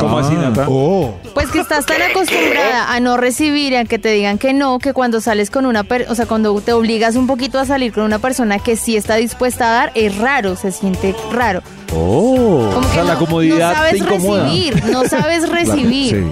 ¿Cómo 0.01 0.17
así, 0.19 0.33
Nata? 0.35 0.65
Oh. 0.67 1.13
Pues 1.33 1.49
que 1.51 1.59
estás 1.59 1.85
tan 1.85 2.01
acostumbrada 2.01 2.91
a 2.93 2.99
no 2.99 3.17
recibir 3.17 3.73
y 3.73 3.75
a 3.77 3.85
que 3.85 3.99
te 3.99 4.09
digan 4.09 4.37
que 4.37 4.53
no, 4.53 4.79
que 4.79 4.93
cuando 4.93 5.21
sales 5.21 5.49
con 5.49 5.65
una 5.65 5.83
persona, 5.83 6.11
o 6.11 6.15
sea, 6.15 6.25
cuando 6.25 6.59
te 6.61 6.73
obligas 6.73 7.15
un 7.15 7.27
poquito 7.27 7.59
a 7.59 7.65
salir 7.65 7.93
con 7.93 8.03
una 8.03 8.19
persona 8.19 8.59
que 8.59 8.75
sí 8.75 8.97
está 8.97 9.15
dispuesta 9.15 9.69
a 9.69 9.73
dar, 9.73 9.91
es 9.95 10.17
raro, 10.17 10.55
se 10.55 10.71
siente 10.71 11.15
raro. 11.31 11.61
Oh, 11.93 12.69
Como 12.73 12.77
o 12.77 12.81
que 12.81 12.87
sea, 12.95 13.03
la 13.03 13.13
no- 13.13 13.19
comodidad 13.19 13.69
no 13.69 13.75
sabes 13.75 13.91
te 13.91 13.97
incomoda. 13.99 14.43
recibir, 14.45 14.85
no 14.85 15.03
sabes 15.05 15.49
recibir. 15.49 16.25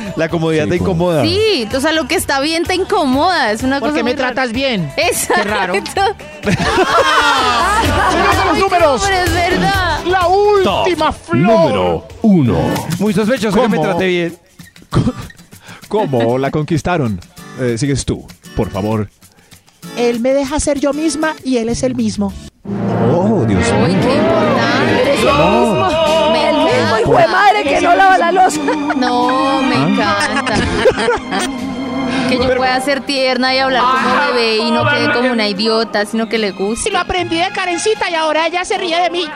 La 0.16 0.28
comodidad 0.28 0.66
te 0.68 0.76
incomoda. 0.76 1.22
Sí, 1.24 1.66
o 1.74 1.80
sea, 1.80 1.92
lo 1.92 2.06
que 2.08 2.14
está 2.16 2.40
bien 2.40 2.64
te 2.64 2.74
incomoda, 2.74 3.52
es 3.52 3.62
una 3.62 3.80
¿Por 3.80 3.90
cosa 3.90 4.02
me 4.02 4.12
rara. 4.12 4.32
tratas 4.34 4.52
bien? 4.52 4.92
Exacto. 4.96 5.42
Qué 5.42 5.48
raro. 5.48 5.74
Señores 5.74 6.16
de 8.38 8.44
los 8.46 8.58
números. 8.58 9.02
Pero 9.06 9.24
es 9.24 9.34
verdad. 9.34 10.04
La 10.06 10.26
última 10.26 11.12
flor. 11.12 11.36
Número 11.36 12.08
uno. 12.22 12.58
Muy 12.98 13.12
sospechoso 13.12 13.60
que 13.60 13.68
me 13.68 13.76
¿Cómo? 13.76 13.88
trate 13.88 14.06
bien. 14.06 14.36
¿Cómo 15.88 16.38
la 16.38 16.50
conquistaron? 16.50 17.20
Eh, 17.60 17.76
sigues 17.78 18.04
tú, 18.04 18.26
por 18.56 18.70
favor. 18.70 19.08
Él 19.96 20.20
me 20.20 20.32
deja 20.32 20.58
ser 20.60 20.80
yo 20.80 20.92
misma 20.92 21.34
y 21.44 21.58
él 21.58 21.68
es 21.68 21.82
el 21.82 21.94
mismo. 21.94 22.32
Oh, 22.64 23.44
Dios 23.46 23.64
mío. 23.72 23.84
Uy, 23.84 23.94
qué 24.00 24.14
importante. 24.14 25.14
Es 25.14 25.24
hijo 27.02 27.16
de 27.16 27.26
madre 27.28 27.62
que 27.64 27.80
no 27.80 27.94
lava 27.94 28.18
la 28.18 28.32
losa. 28.32 28.60
No, 28.96 29.62
me 29.62 29.76
¿Ah? 29.76 29.86
encanta. 29.88 30.54
Que 32.28 32.36
yo 32.38 32.56
pueda 32.56 32.80
ser 32.80 33.00
tierna 33.02 33.54
y 33.54 33.58
hablar 33.58 33.82
como 33.82 34.14
bebé 34.32 34.56
y 34.58 34.70
no 34.70 34.88
quede 34.88 35.12
como 35.12 35.32
una 35.32 35.48
idiota, 35.48 36.06
sino 36.06 36.28
que 36.28 36.38
le 36.38 36.48
Y 36.48 36.52
guste. 36.52 36.90
lo 36.90 36.98
aprendí 36.98 37.36
de 37.38 37.50
Karencita 37.50 38.08
y 38.10 38.14
ahora 38.14 38.46
ella 38.46 38.64
se 38.64 38.78
ríe 38.78 38.98
de 39.02 39.10
mí. 39.10 39.26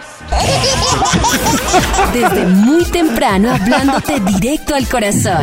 Desde 2.12 2.47
muy 2.47 2.84
temprano 2.86 3.52
hablándote 3.52 4.18
directo 4.20 4.74
al 4.74 4.88
corazón. 4.88 5.43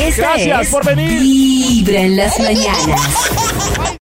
Esta 0.00 0.22
Gracias 0.22 0.62
es 0.62 0.68
por 0.68 0.84
venir. 0.84 1.20
Vibra 1.20 2.00
en 2.00 2.16
las 2.16 2.38
mañanas. 2.38 3.98